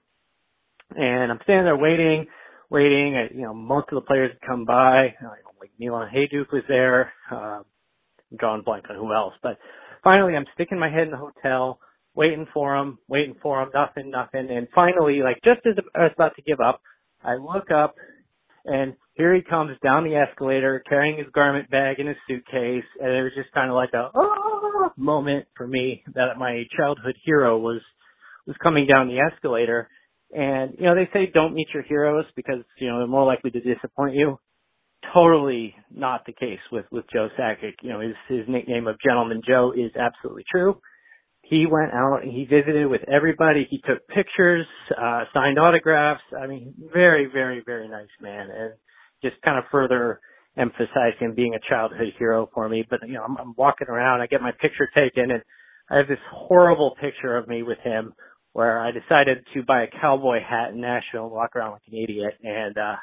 And 0.96 1.32
I'm 1.32 1.40
standing 1.44 1.66
there 1.66 1.78
waiting, 1.78 2.28
waiting. 2.70 3.16
I, 3.16 3.34
you 3.34 3.42
know, 3.42 3.54
most 3.54 3.88
of 3.92 3.96
the 3.96 4.06
players 4.06 4.32
come 4.46 4.66
by. 4.66 5.16
Like 5.60 5.72
Milan 5.80 6.10
Hejduk 6.14 6.52
was 6.52 6.64
there. 6.68 7.12
Uh, 7.32 7.62
I'm 8.32 8.38
drawing 8.38 8.64
blank 8.64 8.86
on 8.90 8.96
who 8.96 9.14
else, 9.14 9.34
but 9.42 9.58
finally 10.04 10.36
I'm 10.36 10.46
sticking 10.54 10.80
my 10.80 10.90
head 10.90 11.04
in 11.04 11.12
the 11.12 11.18
hotel, 11.18 11.80
waiting 12.16 12.48
for 12.54 12.76
him, 12.76 13.00
waiting 13.08 13.36
for 13.42 13.62
him, 13.62 13.70
nothing, 13.74 14.12
nothing. 14.12 14.50
And 14.50 14.68
finally, 14.74 15.22
like 15.24 15.38
just 15.44 15.66
as 15.66 15.84
I 15.96 16.04
was 16.04 16.12
about 16.16 16.36
to 16.36 16.42
give 16.42 16.60
up, 16.60 16.82
I 17.24 17.36
look 17.36 17.72
up 17.72 17.96
and 18.66 18.94
here 19.14 19.36
he 19.36 19.42
comes 19.42 19.78
down 19.84 20.04
the 20.04 20.16
escalator 20.16 20.84
carrying 20.88 21.18
his 21.18 21.28
garment 21.34 21.70
bag 21.70 22.00
and 22.00 22.08
his 22.08 22.18
suitcase. 22.28 22.86
And 23.00 23.12
it 23.12 23.24
was 23.24 23.32
just 23.36 23.52
kind 23.54 23.70
of 23.70 23.76
like 23.76 23.94
a 23.94 24.10
oh, 24.16 24.90
moment 24.98 25.48
for 25.56 25.68
me 25.68 26.04
that 26.14 26.38
my 26.38 26.64
childhood 26.78 27.16
hero 27.24 27.58
was, 27.58 27.82
was 28.48 28.56
coming 28.62 28.88
down 28.88 29.08
the 29.08 29.20
escalator. 29.20 29.90
And, 30.32 30.76
you 30.80 30.86
know, 30.86 30.96
they 30.96 31.10
say 31.14 31.30
don't 31.32 31.54
meet 31.54 31.68
your 31.74 31.84
heroes 31.84 32.26
because, 32.36 32.64
you 32.80 32.88
know, 32.88 33.00
they're 33.00 33.08
more 33.08 33.26
likely 33.26 33.52
to 33.52 33.60
disappoint 33.60 34.16
you. 34.16 34.40
Totally 35.14 35.76
not 35.94 36.26
the 36.26 36.32
case 36.32 36.62
with, 36.72 36.86
with 36.92 37.06
Joe 37.14 37.28
Sakic. 37.38 37.74
You 37.82 37.90
know, 37.90 38.00
his, 38.00 38.16
his 38.30 38.48
nickname 38.48 38.88
of 38.88 38.96
Gentleman 39.06 39.42
Joe 39.46 39.74
is 39.76 39.92
absolutely 39.96 40.46
true 40.50 40.80
he 41.54 41.68
went 41.70 41.94
out 41.94 42.24
and 42.24 42.32
he 42.32 42.46
visited 42.46 42.88
with 42.88 43.02
everybody. 43.08 43.68
He 43.70 43.78
took 43.78 44.08
pictures, 44.08 44.66
uh, 44.98 45.26
signed 45.34 45.60
autographs. 45.60 46.24
I 46.42 46.48
mean, 46.48 46.74
very, 46.92 47.28
very, 47.32 47.62
very 47.64 47.88
nice 47.88 48.08
man 48.20 48.50
and 48.50 48.74
just 49.22 49.40
kind 49.44 49.60
of 49.60 49.66
further 49.72 50.20
emphasized 50.58 51.20
him 51.20 51.36
being 51.36 51.54
a 51.54 51.70
childhood 51.70 52.14
hero 52.18 52.50
for 52.54 52.68
me. 52.68 52.86
But, 52.90 53.02
you 53.08 53.14
know, 53.14 53.24
I'm, 53.24 53.38
I'm 53.38 53.54
walking 53.56 53.88
around, 53.88 54.22
I 54.22 54.28
get 54.28 54.42
my 54.42 54.52
picture 54.52 54.90
taken 54.96 55.30
and 55.30 55.44
I 55.92 55.98
have 55.98 56.08
this 56.08 56.18
horrible 56.32 56.96
picture 57.00 57.38
of 57.38 57.48
me 57.48 57.62
with 57.62 57.80
him 57.84 58.14
where 58.54 58.80
I 58.80 58.90
decided 58.92 59.46
to 59.54 59.64
buy 59.64 59.84
a 59.84 60.02
cowboy 60.02 60.40
hat 60.42 60.72
in 60.72 60.82
Nashville 60.82 61.26
and 61.26 61.32
walk 61.32 61.56
around 61.56 61.74
like 61.74 61.82
an 61.92 61.98
idiot. 61.98 62.34
And, 62.44 62.78
uh, 62.78 62.96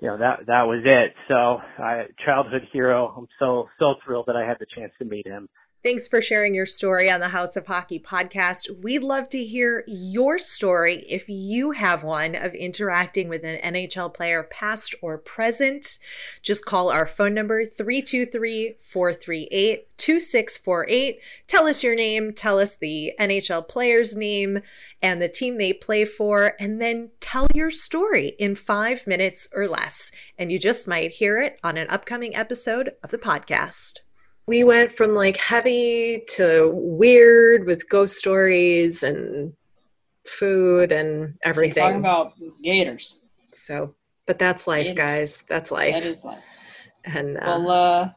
you 0.00 0.08
know, 0.08 0.18
that, 0.18 0.46
that 0.46 0.62
was 0.62 0.82
it. 0.84 1.14
So 1.28 1.58
I, 1.82 2.04
childhood 2.24 2.62
hero. 2.72 3.14
I'm 3.16 3.28
so, 3.38 3.68
so 3.78 3.94
thrilled 4.04 4.26
that 4.28 4.36
I 4.36 4.46
had 4.46 4.56
the 4.58 4.66
chance 4.74 4.92
to 4.98 5.04
meet 5.04 5.26
him. 5.26 5.48
Thanks 5.82 6.06
for 6.06 6.22
sharing 6.22 6.54
your 6.54 6.64
story 6.64 7.10
on 7.10 7.18
the 7.18 7.30
House 7.30 7.56
of 7.56 7.66
Hockey 7.66 7.98
podcast. 7.98 8.84
We'd 8.84 9.02
love 9.02 9.28
to 9.30 9.42
hear 9.42 9.82
your 9.88 10.38
story 10.38 11.04
if 11.08 11.28
you 11.28 11.72
have 11.72 12.04
one 12.04 12.36
of 12.36 12.54
interacting 12.54 13.28
with 13.28 13.42
an 13.42 13.58
NHL 13.74 14.14
player, 14.14 14.44
past 14.44 14.94
or 15.02 15.18
present. 15.18 15.98
Just 16.40 16.64
call 16.64 16.88
our 16.88 17.04
phone 17.04 17.34
number 17.34 17.66
323 17.66 18.76
438 18.80 19.98
2648. 19.98 21.20
Tell 21.48 21.66
us 21.66 21.82
your 21.82 21.96
name, 21.96 22.32
tell 22.32 22.60
us 22.60 22.76
the 22.76 23.12
NHL 23.18 23.66
player's 23.66 24.14
name 24.14 24.60
and 25.02 25.20
the 25.20 25.28
team 25.28 25.58
they 25.58 25.72
play 25.72 26.04
for, 26.04 26.54
and 26.60 26.80
then 26.80 27.10
tell 27.18 27.48
your 27.56 27.72
story 27.72 28.36
in 28.38 28.54
five 28.54 29.04
minutes 29.04 29.48
or 29.52 29.66
less. 29.66 30.12
And 30.38 30.52
you 30.52 30.60
just 30.60 30.86
might 30.86 31.10
hear 31.10 31.40
it 31.40 31.58
on 31.64 31.76
an 31.76 31.90
upcoming 31.90 32.36
episode 32.36 32.92
of 33.02 33.10
the 33.10 33.18
podcast 33.18 33.98
we 34.46 34.64
went 34.64 34.92
from 34.92 35.14
like 35.14 35.36
heavy 35.36 36.24
to 36.36 36.70
weird 36.74 37.66
with 37.66 37.88
ghost 37.88 38.16
stories 38.16 39.02
and 39.02 39.52
food 40.26 40.92
and 40.92 41.34
everything. 41.44 41.74
So 41.74 41.80
talking 41.80 41.98
about 42.00 42.32
gators. 42.62 43.18
So, 43.54 43.94
but 44.26 44.38
that's 44.38 44.66
life, 44.66 44.86
Gators. 44.86 44.96
guys. 44.96 45.44
That's 45.48 45.70
life. 45.70 45.94
That 45.94 46.06
is 46.06 46.24
life. 46.24 46.42
and 47.04 47.36
uh, 47.38 47.40
Well, 47.44 47.70
uh, 47.70 48.10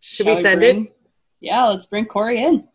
should 0.00 0.26
we 0.26 0.34
send 0.34 0.60
bring- 0.60 0.86
it? 0.86 0.96
Yeah, 1.40 1.66
let's 1.66 1.86
bring 1.86 2.06
Corey 2.06 2.42
in. 2.42 2.66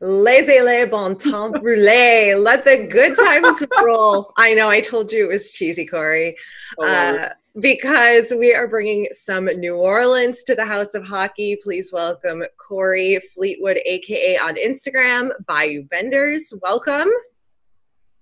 Laissez-les 0.00 0.86
bon 0.86 1.16
temps 1.16 1.50
brûler. 1.58 2.40
Let 2.42 2.64
the 2.64 2.86
good 2.86 3.16
times 3.16 3.64
roll. 3.82 4.32
I 4.36 4.54
know. 4.54 4.68
I 4.70 4.80
told 4.80 5.10
you 5.10 5.24
it 5.24 5.32
was 5.32 5.50
cheesy, 5.52 5.86
Corey. 5.86 6.36
Uh, 6.80 7.30
because 7.60 8.32
we 8.36 8.52
are 8.54 8.66
bringing 8.66 9.06
some 9.12 9.44
New 9.44 9.76
Orleans 9.76 10.42
to 10.44 10.54
the 10.54 10.64
House 10.64 10.94
of 10.94 11.04
Hockey. 11.06 11.56
Please 11.62 11.92
welcome 11.92 12.42
Corey 12.56 13.20
Fleetwood, 13.34 13.78
aka 13.84 14.36
on 14.38 14.56
Instagram, 14.56 15.30
Bayou 15.46 15.84
Benders. 15.84 16.52
Welcome. 16.62 17.08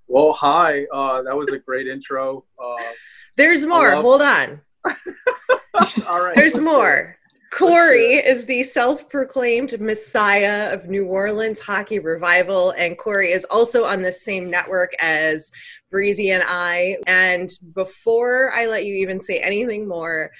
Well, 0.06 0.34
hi. 0.34 0.84
Uh, 0.92 1.22
that 1.22 1.36
was 1.36 1.48
a 1.48 1.58
great 1.58 1.86
intro. 1.86 2.44
Uh, 2.62 2.76
There's 3.36 3.64
more. 3.64 3.94
Love- 3.94 4.02
Hold 4.02 4.22
on. 4.22 4.60
All 6.06 6.22
right. 6.22 6.36
There's 6.36 6.58
more. 6.58 7.16
Corey 7.52 8.14
is 8.14 8.46
the 8.46 8.62
self 8.62 9.08
proclaimed 9.10 9.78
messiah 9.78 10.72
of 10.72 10.88
New 10.88 11.06
Orleans 11.06 11.60
hockey 11.60 11.98
revival. 11.98 12.70
And 12.72 12.96
Corey 12.96 13.32
is 13.32 13.44
also 13.46 13.84
on 13.84 14.00
the 14.00 14.12
same 14.12 14.50
network 14.50 14.92
as 15.00 15.52
Breezy 15.92 16.30
and 16.30 16.42
I. 16.44 16.96
And 17.06 17.48
before 17.74 18.50
I 18.52 18.66
let 18.66 18.84
you 18.84 18.94
even 18.96 19.20
say 19.20 19.38
anything 19.38 19.86
more, 19.86 20.32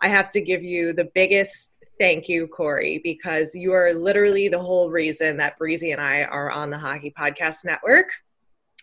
I 0.00 0.08
have 0.08 0.30
to 0.30 0.40
give 0.40 0.62
you 0.62 0.92
the 0.92 1.10
biggest 1.14 1.72
thank 1.98 2.28
you, 2.28 2.48
Corey, 2.48 3.00
because 3.02 3.54
you 3.54 3.72
are 3.72 3.94
literally 3.94 4.48
the 4.48 4.58
whole 4.58 4.90
reason 4.90 5.36
that 5.36 5.56
Breezy 5.58 5.92
and 5.92 6.00
I 6.00 6.24
are 6.24 6.50
on 6.50 6.70
the 6.70 6.78
Hockey 6.78 7.12
Podcast 7.16 7.64
Network. 7.64 8.08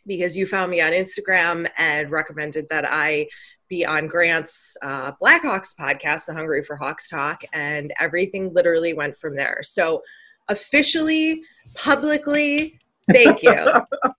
Because 0.08 0.36
you 0.36 0.48
found 0.48 0.72
me 0.72 0.82
on 0.82 0.92
Instagram 0.92 1.70
and 1.78 2.10
recommended 2.10 2.68
that 2.70 2.86
I 2.90 3.28
be 3.68 3.86
on 3.86 4.08
Grant's 4.08 4.76
uh, 4.82 5.12
Blackhawks 5.22 5.76
podcast, 5.78 6.26
The 6.26 6.34
Hungry 6.34 6.64
for 6.64 6.76
Hawks 6.76 7.10
Talk, 7.10 7.44
and 7.54 7.94
everything 8.00 8.52
literally 8.54 8.94
went 8.94 9.16
from 9.18 9.36
there. 9.36 9.60
So, 9.62 10.02
officially, 10.48 11.44
publicly, 11.76 12.80
thank 13.12 13.44
you. 13.44 13.66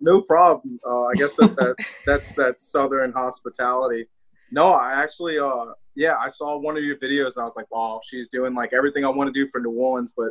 no 0.00 0.20
problem. 0.20 0.78
Uh, 0.86 1.04
I 1.04 1.14
guess 1.14 1.36
that, 1.36 1.56
that 1.56 1.76
that's 2.06 2.34
that 2.34 2.60
Southern 2.60 3.12
hospitality. 3.12 4.06
No, 4.50 4.68
I 4.68 4.94
actually, 4.94 5.38
uh, 5.38 5.66
yeah, 5.94 6.16
I 6.16 6.28
saw 6.28 6.58
one 6.58 6.76
of 6.76 6.82
your 6.82 6.96
videos 6.96 7.36
and 7.36 7.42
I 7.42 7.44
was 7.44 7.56
like, 7.56 7.70
wow, 7.70 8.00
she's 8.04 8.28
doing 8.28 8.54
like 8.54 8.72
everything 8.72 9.04
I 9.04 9.08
want 9.08 9.32
to 9.32 9.32
do 9.32 9.48
for 9.48 9.60
New 9.60 9.70
Orleans, 9.70 10.12
but 10.16 10.30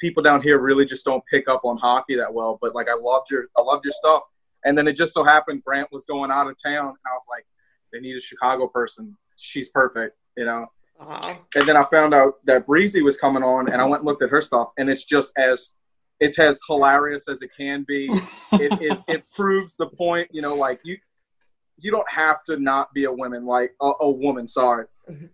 people 0.00 0.22
down 0.22 0.42
here 0.42 0.58
really 0.58 0.84
just 0.84 1.04
don't 1.04 1.22
pick 1.30 1.48
up 1.48 1.64
on 1.64 1.76
hockey 1.76 2.16
that 2.16 2.32
well. 2.32 2.58
But 2.60 2.74
like, 2.74 2.88
I 2.88 2.94
loved 2.94 3.30
your, 3.30 3.46
I 3.56 3.62
loved 3.62 3.84
your 3.84 3.92
stuff. 3.92 4.22
And 4.64 4.76
then 4.76 4.88
it 4.88 4.96
just 4.96 5.12
so 5.14 5.22
happened 5.22 5.62
Grant 5.64 5.92
was 5.92 6.06
going 6.06 6.30
out 6.30 6.48
of 6.48 6.56
town, 6.60 6.86
and 6.86 6.96
I 7.06 7.14
was 7.14 7.26
like, 7.30 7.44
they 7.92 8.00
need 8.00 8.16
a 8.16 8.20
Chicago 8.20 8.66
person. 8.66 9.16
She's 9.36 9.68
perfect, 9.68 10.16
you 10.36 10.46
know. 10.46 10.66
Uh-huh. 10.98 11.36
And 11.56 11.66
then 11.66 11.76
I 11.76 11.84
found 11.84 12.14
out 12.14 12.44
that 12.46 12.66
Breezy 12.66 13.02
was 13.02 13.16
coming 13.16 13.42
on, 13.42 13.70
and 13.70 13.80
I 13.80 13.84
went 13.84 14.00
and 14.00 14.06
looked 14.06 14.22
at 14.22 14.30
her 14.30 14.40
stuff, 14.40 14.68
and 14.78 14.88
it's 14.88 15.04
just 15.04 15.32
as 15.36 15.74
it's 16.24 16.38
as 16.38 16.60
hilarious 16.66 17.28
as 17.28 17.42
it 17.42 17.50
can 17.56 17.84
be. 17.86 18.08
it 18.52 18.80
is. 18.80 19.02
It 19.06 19.24
proves 19.30 19.76
the 19.76 19.86
point, 19.86 20.28
you 20.32 20.42
know. 20.42 20.54
Like 20.54 20.80
you, 20.84 20.96
you 21.78 21.90
don't 21.90 22.08
have 22.08 22.42
to 22.44 22.56
not 22.58 22.92
be 22.94 23.04
a 23.04 23.12
woman, 23.12 23.44
like 23.44 23.74
a, 23.80 23.92
a 24.00 24.10
woman. 24.10 24.48
Sorry. 24.48 24.86
Mm-hmm. 25.08 25.26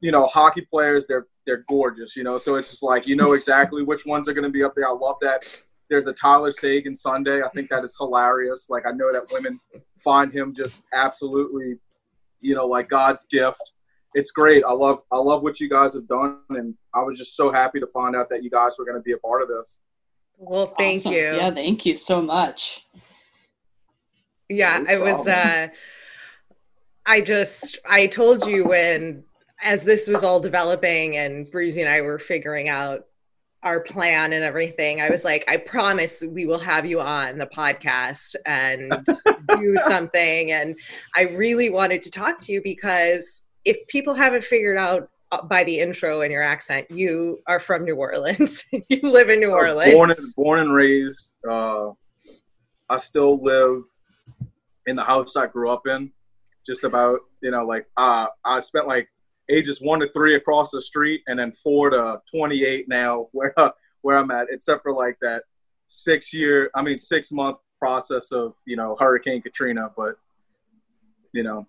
You 0.00 0.12
know, 0.12 0.26
hockey 0.26 0.62
players, 0.62 1.06
they're 1.06 1.26
they're 1.46 1.64
gorgeous, 1.68 2.16
you 2.16 2.24
know. 2.24 2.38
So 2.38 2.56
it's 2.56 2.70
just 2.70 2.82
like 2.82 3.06
you 3.06 3.16
know 3.16 3.32
exactly 3.32 3.82
which 3.82 4.04
ones 4.04 4.28
are 4.28 4.32
going 4.32 4.44
to 4.44 4.50
be 4.50 4.64
up 4.64 4.74
there. 4.74 4.88
I 4.88 4.92
love 4.92 5.16
that 5.22 5.44
there's 5.88 6.06
a 6.06 6.12
Tyler 6.12 6.52
Seguin 6.52 6.96
Sunday. 6.96 7.42
I 7.42 7.48
think 7.50 7.68
that 7.70 7.84
is 7.84 7.96
hilarious. 7.98 8.68
Like 8.70 8.86
I 8.86 8.92
know 8.92 9.12
that 9.12 9.30
women 9.30 9.60
find 9.98 10.32
him 10.32 10.54
just 10.54 10.84
absolutely, 10.92 11.76
you 12.40 12.54
know, 12.54 12.66
like 12.66 12.88
God's 12.88 13.26
gift. 13.30 13.74
It's 14.14 14.32
great. 14.32 14.64
I 14.64 14.72
love 14.72 15.00
I 15.12 15.18
love 15.18 15.42
what 15.42 15.60
you 15.60 15.68
guys 15.68 15.94
have 15.94 16.08
done, 16.08 16.38
and 16.50 16.74
I 16.94 17.02
was 17.02 17.16
just 17.16 17.36
so 17.36 17.52
happy 17.52 17.78
to 17.78 17.86
find 17.86 18.16
out 18.16 18.28
that 18.30 18.42
you 18.42 18.50
guys 18.50 18.72
were 18.78 18.84
going 18.84 18.96
to 18.96 19.02
be 19.02 19.12
a 19.12 19.18
part 19.18 19.42
of 19.42 19.48
this. 19.48 19.78
Well, 20.42 20.74
thank 20.78 21.00
awesome. 21.00 21.12
you. 21.12 21.36
Yeah, 21.36 21.50
thank 21.50 21.84
you 21.84 21.96
so 21.96 22.22
much. 22.22 22.86
Yeah, 24.48 24.78
no 24.78 24.90
I 24.90 24.98
was. 24.98 25.26
uh 25.26 25.68
I 27.06 27.20
just 27.20 27.78
I 27.86 28.06
told 28.06 28.46
you 28.46 28.64
when 28.64 29.24
as 29.62 29.84
this 29.84 30.08
was 30.08 30.24
all 30.24 30.40
developing 30.40 31.18
and 31.18 31.50
Breezy 31.50 31.82
and 31.82 31.90
I 31.90 32.00
were 32.00 32.18
figuring 32.18 32.70
out 32.70 33.04
our 33.62 33.80
plan 33.80 34.32
and 34.32 34.42
everything, 34.42 35.02
I 35.02 35.10
was 35.10 35.22
like, 35.22 35.44
I 35.46 35.58
promise 35.58 36.24
we 36.26 36.46
will 36.46 36.58
have 36.58 36.86
you 36.86 37.02
on 37.02 37.36
the 37.36 37.46
podcast 37.46 38.34
and 38.46 39.06
do 39.50 39.76
something. 39.86 40.52
And 40.52 40.78
I 41.14 41.22
really 41.24 41.68
wanted 41.68 42.00
to 42.02 42.10
talk 42.10 42.40
to 42.40 42.52
you 42.52 42.62
because 42.62 43.42
if 43.66 43.86
people 43.88 44.14
haven't 44.14 44.44
figured 44.44 44.78
out 44.78 45.10
by 45.44 45.64
the 45.64 45.78
intro 45.78 46.22
and 46.22 46.32
your 46.32 46.42
accent, 46.42 46.90
you 46.90 47.40
are 47.46 47.60
from 47.60 47.84
New 47.84 47.96
Orleans. 47.96 48.64
you 48.88 49.00
live 49.02 49.30
in 49.30 49.40
New 49.40 49.52
Orleans. 49.52 49.94
Born 49.94 50.10
and, 50.10 50.18
born 50.36 50.58
and 50.60 50.74
raised. 50.74 51.34
Uh, 51.48 51.90
I 52.88 52.96
still 52.96 53.42
live 53.42 53.82
in 54.86 54.96
the 54.96 55.04
house 55.04 55.36
I 55.36 55.46
grew 55.46 55.70
up 55.70 55.86
in. 55.86 56.10
Just 56.66 56.84
about, 56.84 57.20
you 57.40 57.50
know, 57.50 57.64
like 57.64 57.86
uh, 57.96 58.26
I 58.44 58.60
spent 58.60 58.86
like 58.86 59.08
ages 59.48 59.80
one 59.80 60.00
to 60.00 60.08
three 60.12 60.34
across 60.34 60.70
the 60.70 60.82
street, 60.82 61.22
and 61.26 61.38
then 61.38 61.52
four 61.52 61.90
to 61.90 62.20
28 62.32 62.88
now 62.88 63.28
where 63.32 63.54
where 64.02 64.16
I'm 64.16 64.30
at, 64.30 64.48
except 64.50 64.82
for 64.82 64.92
like 64.92 65.16
that 65.22 65.44
six 65.86 66.32
year, 66.32 66.70
I 66.74 66.82
mean 66.82 66.98
six 66.98 67.32
month 67.32 67.58
process 67.78 68.32
of 68.32 68.54
you 68.66 68.76
know 68.76 68.96
Hurricane 68.98 69.42
Katrina. 69.42 69.90
But 69.96 70.16
you 71.32 71.42
know, 71.42 71.66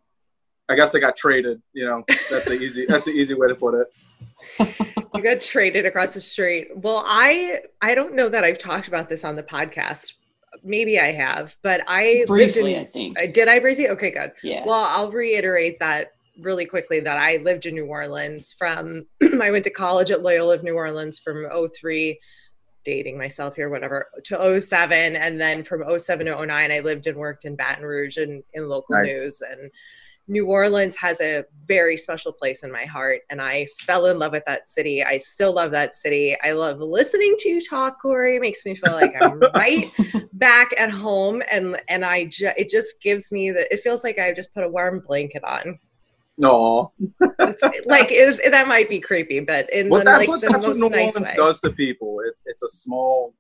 I 0.72 0.76
guess 0.76 0.96
I 0.96 1.00
got 1.00 1.16
traded. 1.16 1.62
You 1.74 1.86
know, 1.86 2.04
that's 2.30 2.48
an 2.48 2.62
easy 2.62 2.86
that's 2.88 3.08
an 3.08 3.14
easy 3.14 3.34
way 3.34 3.48
to 3.48 3.56
put 3.56 3.76
it. 3.76 3.88
you 5.14 5.22
got 5.22 5.42
traded 5.42 5.86
across 5.86 6.14
the 6.14 6.22
street. 6.22 6.70
Well, 6.76 7.04
I 7.06 7.62
I 7.82 7.94
don't 7.96 8.16
know 8.16 8.30
that 8.30 8.44
I've 8.44 8.58
talked 8.58 8.88
about 8.88 9.10
this 9.10 9.24
on 9.24 9.36
the 9.36 9.44
podcast. 9.44 10.14
Maybe 10.64 11.00
I 11.00 11.12
have, 11.12 11.58
but 11.62 11.82
I 11.88 12.24
briefly. 12.28 12.76
In, 12.76 12.82
I 12.82 12.84
think 12.86 13.20
uh, 13.20 13.26
did 13.32 13.48
I, 13.48 13.60
briefly? 13.60 13.90
Okay, 13.90 14.12
good. 14.12 14.32
Yeah. 14.44 14.64
Well, 14.66 14.86
I'll 14.88 15.12
reiterate 15.12 15.80
that 15.80 16.12
really 16.40 16.66
quickly 16.66 17.00
that 17.02 17.18
I 17.18 17.38
lived 17.38 17.66
in 17.66 17.76
New 17.76 17.86
Orleans 17.86 18.54
from 18.54 19.06
I 19.42 19.52
went 19.52 19.64
to 19.66 19.70
college 19.70 20.12
at 20.12 20.22
Loyola 20.22 20.56
of 20.56 20.64
New 20.64 20.76
Orleans 20.76 21.20
from 21.20 21.46
03 21.80 22.20
dating 22.84 23.18
myself 23.18 23.56
here 23.56 23.70
whatever 23.70 24.08
to 24.24 24.60
07 24.60 25.16
and 25.16 25.40
then 25.40 25.64
from 25.64 25.84
07 26.00 26.26
to 26.26 26.46
09 26.46 26.72
I 26.72 26.80
lived 26.80 27.06
and 27.06 27.18
worked 27.18 27.46
in 27.46 27.56
Baton 27.56 27.86
Rouge 27.86 28.18
and 28.18 28.44
in 28.54 28.68
local 28.68 28.96
nice. 28.96 29.08
news 29.08 29.42
and 29.42 29.70
New 30.32 30.48
Orleans 30.48 30.96
has 30.96 31.20
a 31.20 31.44
very 31.68 31.98
special 31.98 32.32
place 32.32 32.64
in 32.64 32.72
my 32.72 32.86
heart 32.86 33.20
and 33.30 33.42
I 33.42 33.68
fell 33.80 34.06
in 34.06 34.18
love 34.18 34.32
with 34.32 34.46
that 34.46 34.70
city. 34.70 35.04
I 35.04 35.18
still 35.18 35.54
love 35.54 35.72
that 35.72 35.94
city. 35.94 36.38
I 36.42 36.54
love 36.54 36.80
listening 36.80 37.36
to 37.40 37.50
you 37.50 37.62
talk, 37.62 38.02
Corey. 38.02 38.38
It 38.38 38.42
makes 38.42 38.66
me 38.66 38.74
feel 38.74 38.94
like 38.94 39.14
I'm 39.14 39.40
right 39.56 39.92
back 40.32 40.74
at 40.78 40.90
home 40.90 41.44
and 41.52 41.78
and 41.90 42.06
I 42.06 42.26
ju- 42.26 42.54
it 42.58 42.70
just 42.70 43.02
gives 43.02 43.34
me 43.34 43.52
that 43.52 43.68
it 43.74 43.82
feels 43.82 44.06
like 44.06 44.20
I've 44.20 44.38
just 44.38 44.54
put 44.56 44.64
a 44.64 44.70
warm 44.70 45.04
blanket 45.06 45.44
on. 45.44 45.78
No, 46.38 46.94
like 47.86 48.08
it, 48.10 48.52
that 48.52 48.68
might 48.68 48.88
be 48.88 49.02
creepy, 49.02 49.42
but 49.42 49.72
in 49.74 49.90
well, 49.90 50.00
the, 50.00 50.06
that's 50.06 50.20
like 50.20 50.30
what, 50.30 50.42
the 50.42 50.48
that's 50.48 50.66
most 50.66 50.80
what 50.80 50.90
New 50.90 50.96
nice 50.96 51.14
Orleans 51.14 51.28
way. 51.28 51.34
does 51.36 51.60
to 51.60 51.72
people. 51.72 52.22
It's 52.26 52.44
it's 52.46 52.64
a 52.64 52.70
small, 52.70 53.36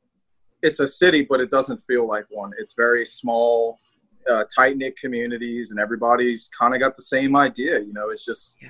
it's 0.61 0.81
a 0.81 0.87
city, 0.89 1.25
but 1.27 1.39
it 1.39 1.49
doesn't 1.49 1.77
feel 1.77 2.05
like 2.05 2.25
one. 2.29 2.51
It's 2.59 2.73
very 2.73 3.05
small, 3.05 3.79
uh, 4.29 4.43
tight 4.53 4.77
knit 4.77 4.97
communities, 4.97 5.71
and 5.71 5.79
everybody's 5.79 6.49
kind 6.57 6.73
of 6.73 6.79
got 6.79 6.95
the 6.95 7.01
same 7.01 7.35
idea. 7.35 7.79
You 7.79 7.93
know, 7.93 8.09
it's 8.09 8.25
just 8.25 8.57
yeah. 8.61 8.69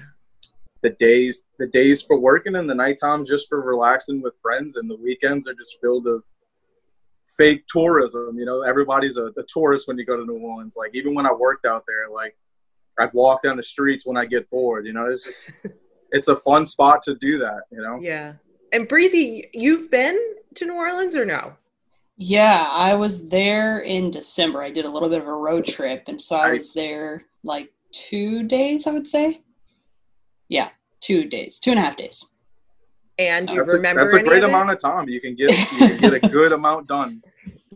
the 0.82 0.92
days 0.92 1.46
the 1.60 1.68
days 1.68 2.02
for 2.02 2.20
working 2.20 2.56
and 2.56 2.70
the 2.70 2.76
night 2.76 2.98
times 3.00 3.30
just 3.30 3.50
for 3.50 3.62
relaxing 3.62 4.22
with 4.22 4.34
friends, 4.42 4.76
and 4.76 4.90
the 4.90 4.98
weekends 4.98 5.48
are 5.48 5.54
just 5.54 5.80
filled 5.82 6.08
of 6.08 6.24
fake 7.38 7.66
tourism. 7.68 8.38
You 8.38 8.46
know, 8.46 8.62
everybody's 8.62 9.18
a, 9.18 9.26
a 9.26 9.44
tourist 9.48 9.88
when 9.88 9.98
you 9.98 10.06
go 10.06 10.18
to 10.18 10.26
New 10.26 10.40
Orleans. 10.40 10.76
Like 10.78 10.92
even 10.94 11.14
when 11.14 11.26
I 11.26 11.34
worked 11.34 11.66
out 11.66 11.84
there, 11.88 12.10
like 12.14 12.36
I'd 13.00 13.14
walk 13.14 13.44
down 13.44 13.58
the 13.58 13.64
streets 13.64 14.06
when 14.06 14.18
I 14.18 14.26
get 14.26 14.50
bored. 14.50 14.86
You 14.86 14.94
know, 14.94 15.08
it's 15.08 15.24
just 15.24 15.52
it's 16.12 16.28
a 16.28 16.36
fun 16.36 16.66
spot 16.66 17.02
to 17.04 17.16
do 17.16 17.40
that. 17.40 17.62
You 17.72 17.82
know. 17.82 18.00
Yeah. 18.02 18.34
And 18.74 18.88
Breezy, 18.88 19.50
you've 19.54 19.92
been 19.92 20.18
to 20.56 20.66
New 20.66 20.76
Orleans 20.76 21.16
or 21.16 21.26
no? 21.26 21.54
Yeah, 22.24 22.68
I 22.70 22.94
was 22.94 23.30
there 23.30 23.80
in 23.80 24.12
December. 24.12 24.62
I 24.62 24.70
did 24.70 24.86
a 24.86 24.90
little 24.90 25.10
bit 25.10 25.24
of 25.24 25.28
a 25.28 25.34
road 25.34 25.66
trip, 25.66 26.04
and 26.06 26.22
so 26.22 26.36
I 26.36 26.50
nice. 26.50 26.54
was 26.54 26.74
there 26.76 27.26
like 27.44 27.74
two 27.94 28.44
days, 28.44 28.86
I 28.86 28.92
would 28.92 29.08
say. 29.08 29.42
Yeah, 30.48 30.70
two 31.00 31.24
days, 31.24 31.58
two 31.58 31.72
and 31.72 31.80
a 31.80 31.82
half 31.82 31.98
days. 31.98 32.24
And 33.18 33.48
do 33.48 33.56
you 33.56 33.62
that's 33.62 33.74
remember? 33.74 34.02
A, 34.02 34.04
that's 34.04 34.14
a 34.14 34.24
great 34.24 34.44
amount 34.44 34.70
of 34.70 34.78
time. 34.78 35.10
You 35.10 35.20
can 35.20 35.34
get 35.34 35.50
you 35.50 35.78
can 35.80 35.98
get 35.98 36.14
a 36.14 36.20
good 36.30 36.52
amount 36.52 36.86
done. 36.86 37.24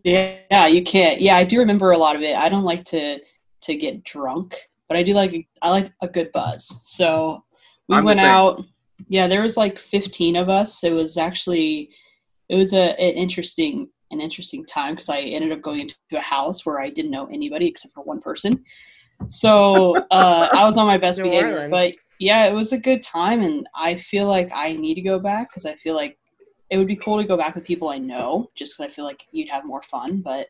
Yeah, 0.04 0.68
you 0.68 0.84
can't. 0.84 1.20
Yeah, 1.20 1.38
I 1.38 1.44
do 1.44 1.58
remember 1.58 1.90
a 1.90 1.98
lot 1.98 2.16
of 2.16 2.22
it. 2.22 2.38
I 2.38 2.48
don't 2.48 2.66
like 2.66 2.86
to 2.86 3.20
to 3.62 3.76
get 3.76 4.04
drunk, 4.04 4.56
but 4.88 4.96
I 4.96 5.02
do 5.02 5.16
like 5.16 5.48
I 5.64 5.72
like 5.72 5.92
a 6.04 6.08
good 6.08 6.32
buzz. 6.34 6.82
So 6.84 7.44
we 7.90 7.96
I'm 7.96 8.04
went 8.04 8.20
out. 8.20 8.64
Yeah, 9.10 9.26
there 9.26 9.42
was 9.42 9.58
like 9.58 9.80
15 9.80 10.36
of 10.36 10.50
us. 10.50 10.84
It 10.84 10.94
was 10.94 11.18
actually 11.18 11.90
it 12.48 12.56
was 12.58 12.74
a 12.74 12.92
an 13.02 13.16
interesting 13.16 13.90
an 14.12 14.22
interesting 14.22 14.66
time 14.66 14.94
because 14.94 15.10
I 15.10 15.20
ended 15.22 15.52
up 15.52 15.62
going 15.62 15.82
into 15.82 15.96
a 16.14 16.20
house 16.20 16.66
where 16.66 16.80
I 16.80 16.90
didn't 16.90 17.12
know 17.12 17.28
anybody 17.28 17.68
except 17.68 17.94
for 17.94 18.04
one 18.04 18.22
person. 18.22 18.64
So 19.28 20.06
uh, 20.12 20.50
I 20.54 20.66
was 20.66 20.78
on 20.78 20.88
my 20.88 20.98
best 20.98 21.22
behavior, 21.22 21.56
Orleans. 21.56 21.72
but 21.72 21.94
yeah, 22.20 22.46
it 22.46 22.54
was 22.54 22.72
a 22.72 22.78
good 22.78 23.02
time, 23.04 23.42
and 23.42 23.68
I 23.76 23.96
feel 23.96 24.28
like 24.28 24.50
I 24.54 24.74
need 24.74 24.96
to 24.96 25.02
go 25.02 25.20
back 25.20 25.50
because 25.50 25.66
I 25.66 25.74
feel 25.76 25.96
like 25.96 26.18
it 26.70 26.78
would 26.78 26.88
be 26.88 26.96
cool 26.96 27.18
to 27.22 27.28
go 27.28 27.38
back 27.38 27.56
with 27.56 27.66
people 27.66 27.90
I 27.90 27.98
know, 27.98 28.50
just 28.56 28.78
because 28.78 28.92
I 28.92 28.94
feel 28.96 29.06
like 29.06 29.24
you'd 29.32 29.50
have 29.50 29.66
more 29.66 29.82
fun. 29.82 30.22
But 30.22 30.48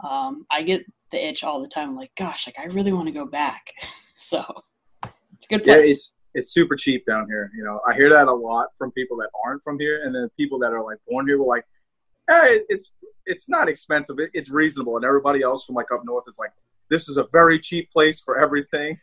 um, 0.00 0.46
I 0.50 0.62
get 0.62 0.84
the 1.10 1.24
itch 1.24 1.44
all 1.44 1.60
the 1.60 1.68
time. 1.68 1.90
I'm 1.90 1.96
like, 1.96 2.12
gosh, 2.16 2.46
like 2.46 2.58
I 2.58 2.64
really 2.66 2.92
want 2.92 3.06
to 3.06 3.12
go 3.12 3.26
back. 3.26 3.72
so 4.18 4.44
it's 5.02 5.46
a 5.46 5.48
good 5.48 5.64
Yeah, 5.64 5.74
place. 5.74 5.86
it's 5.86 6.16
it's 6.34 6.52
super 6.52 6.76
cheap 6.76 7.06
down 7.06 7.26
here. 7.26 7.50
You 7.56 7.64
know, 7.64 7.80
I 7.88 7.94
hear 7.94 8.10
that 8.10 8.28
a 8.28 8.32
lot 8.34 8.68
from 8.76 8.92
people 8.92 9.16
that 9.18 9.30
aren't 9.44 9.62
from 9.62 9.78
here, 9.78 10.04
and 10.04 10.14
then 10.14 10.28
people 10.36 10.58
that 10.60 10.72
are 10.72 10.84
like 10.84 10.98
born 11.08 11.26
here 11.26 11.38
were 11.38 11.46
like, 11.46 11.64
"Hey, 12.28 12.62
it's 12.68 12.92
it's 13.26 13.48
not 13.48 13.68
expensive. 13.68 14.18
It, 14.18 14.30
it's 14.34 14.50
reasonable." 14.50 14.96
And 14.96 15.04
everybody 15.04 15.42
else 15.42 15.64
from 15.64 15.74
like 15.74 15.90
up 15.92 16.02
north 16.04 16.24
is 16.28 16.38
like, 16.38 16.52
"This 16.90 17.08
is 17.08 17.16
a 17.16 17.26
very 17.32 17.58
cheap 17.58 17.90
place 17.92 18.20
for 18.20 18.38
everything." 18.38 18.98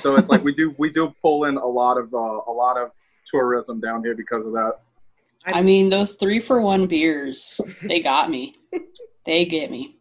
So 0.00 0.16
it's 0.16 0.30
like 0.30 0.42
we 0.42 0.52
do 0.54 0.74
we 0.78 0.90
do 0.90 1.14
pull 1.22 1.44
in 1.44 1.56
a 1.56 1.66
lot 1.66 1.98
of 1.98 2.12
uh, 2.14 2.40
a 2.46 2.52
lot 2.52 2.76
of 2.76 2.90
tourism 3.26 3.80
down 3.80 4.02
here 4.02 4.14
because 4.14 4.46
of 4.46 4.52
that. 4.52 4.80
I 5.46 5.60
mean, 5.60 5.90
those 5.90 6.14
three 6.14 6.40
for 6.40 6.60
one 6.62 6.86
beers, 6.86 7.60
they 7.82 8.00
got 8.00 8.30
me. 8.30 8.54
they 9.26 9.44
get 9.44 9.70
me. 9.70 9.98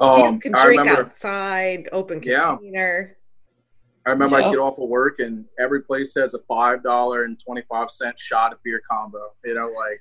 Um, 0.00 0.34
you 0.34 0.40
can 0.40 0.52
drink 0.52 0.80
remember 0.80 1.02
outside, 1.02 1.88
open 1.92 2.20
Yeah. 2.24 2.56
container. 2.56 3.16
I 4.06 4.10
remember 4.10 4.38
Yep. 4.38 4.46
I'd 4.46 4.50
get 4.50 4.58
off 4.58 4.78
of 4.78 4.88
work 4.88 5.20
and 5.20 5.46
every 5.58 5.82
place 5.82 6.14
has 6.14 6.34
a 6.34 6.40
five 6.40 6.82
dollar 6.82 7.24
and 7.24 7.38
twenty 7.38 7.62
five 7.70 7.90
cent 7.90 8.18
shot 8.18 8.52
of 8.52 8.62
beer 8.62 8.82
combo. 8.90 9.32
You 9.44 9.54
know, 9.54 9.68
like 9.68 10.00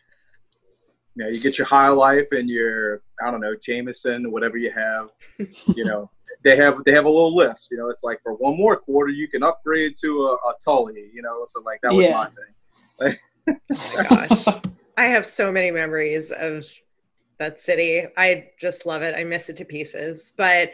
you 1.15 1.23
know, 1.23 1.29
you 1.29 1.39
get 1.39 1.57
your 1.57 1.67
High 1.67 1.89
Life 1.89 2.27
and 2.31 2.49
your 2.49 3.01
I 3.23 3.31
don't 3.31 3.41
know 3.41 3.55
Jameson, 3.55 4.31
whatever 4.31 4.57
you 4.57 4.71
have. 4.71 5.09
You 5.75 5.85
know, 5.85 6.09
they 6.43 6.55
have 6.55 6.83
they 6.83 6.91
have 6.91 7.05
a 7.05 7.09
little 7.09 7.35
list. 7.35 7.69
You 7.71 7.77
know, 7.77 7.89
it's 7.89 8.03
like 8.03 8.19
for 8.21 8.33
one 8.33 8.57
more 8.57 8.77
quarter 8.77 9.11
you 9.11 9.27
can 9.27 9.43
upgrade 9.43 9.95
to 10.01 10.21
a, 10.23 10.33
a 10.49 10.53
Tully. 10.63 11.09
You 11.13 11.21
know, 11.21 11.43
so 11.45 11.61
like 11.61 11.79
that 11.83 11.93
was 11.93 12.05
Yeah. 12.05 12.13
my 12.13 12.27
thing. 13.09 13.17
Oh 13.71 13.93
my 13.95 14.03
gosh. 14.09 14.45
I 14.97 15.05
have 15.05 15.25
so 15.25 15.51
many 15.51 15.71
memories 15.71 16.31
of 16.31 16.65
that 17.39 17.59
city. 17.59 18.05
I 18.15 18.49
just 18.61 18.85
love 18.85 19.01
it. 19.01 19.15
I 19.15 19.23
miss 19.23 19.49
it 19.49 19.55
to 19.57 19.65
pieces. 19.65 20.33
But 20.37 20.71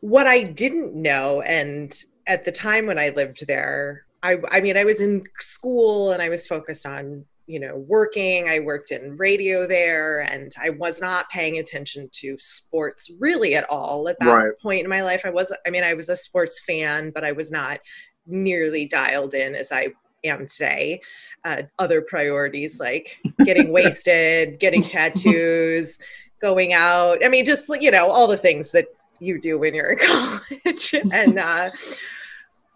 what 0.00 0.26
I 0.26 0.42
didn't 0.42 0.94
know, 0.94 1.42
and 1.42 1.94
at 2.26 2.44
the 2.44 2.52
time 2.52 2.86
when 2.86 2.98
I 2.98 3.10
lived 3.10 3.46
there, 3.46 4.06
I, 4.22 4.36
I 4.50 4.60
mean, 4.62 4.78
I 4.78 4.84
was 4.84 5.00
in 5.00 5.24
school 5.38 6.12
and 6.12 6.22
I 6.22 6.30
was 6.30 6.46
focused 6.46 6.86
on, 6.86 7.26
you 7.46 7.60
know, 7.60 7.76
working. 7.76 8.48
I 8.48 8.60
worked 8.60 8.90
in 8.90 9.16
radio 9.16 9.66
there 9.66 10.20
and 10.20 10.52
I 10.60 10.70
was 10.70 11.00
not 11.00 11.28
paying 11.30 11.58
attention 11.58 12.08
to 12.12 12.36
sports 12.38 13.10
really 13.18 13.54
at 13.54 13.68
all 13.68 14.08
at 14.08 14.18
that 14.20 14.34
Right. 14.34 14.52
point 14.62 14.84
in 14.84 14.90
my 14.90 15.02
life. 15.02 15.22
I 15.24 15.30
was, 15.30 15.52
I 15.66 15.70
mean, 15.70 15.84
I 15.84 15.94
was 15.94 16.08
a 16.08 16.16
sports 16.16 16.60
fan, 16.64 17.10
but 17.10 17.24
I 17.24 17.32
was 17.32 17.50
not 17.52 17.80
nearly 18.26 18.86
dialed 18.86 19.34
in 19.34 19.54
as 19.54 19.70
I 19.70 19.88
am 20.24 20.46
today. 20.46 21.00
Uh, 21.44 21.62
other 21.78 22.00
priorities 22.00 22.80
like 22.80 23.18
getting 23.44 23.72
wasted, 23.72 24.58
getting 24.58 24.82
tattoos, 24.82 25.98
going 26.40 26.72
out. 26.72 27.24
I 27.24 27.28
mean, 27.28 27.44
just 27.44 27.70
you 27.80 27.90
know, 27.90 28.10
all 28.10 28.26
the 28.26 28.38
things 28.38 28.70
that 28.70 28.86
you 29.20 29.40
do 29.40 29.58
when 29.58 29.74
you're 29.74 29.92
in 29.92 29.98
college. 29.98 30.94
and 31.12 31.38
uh, 31.38 31.70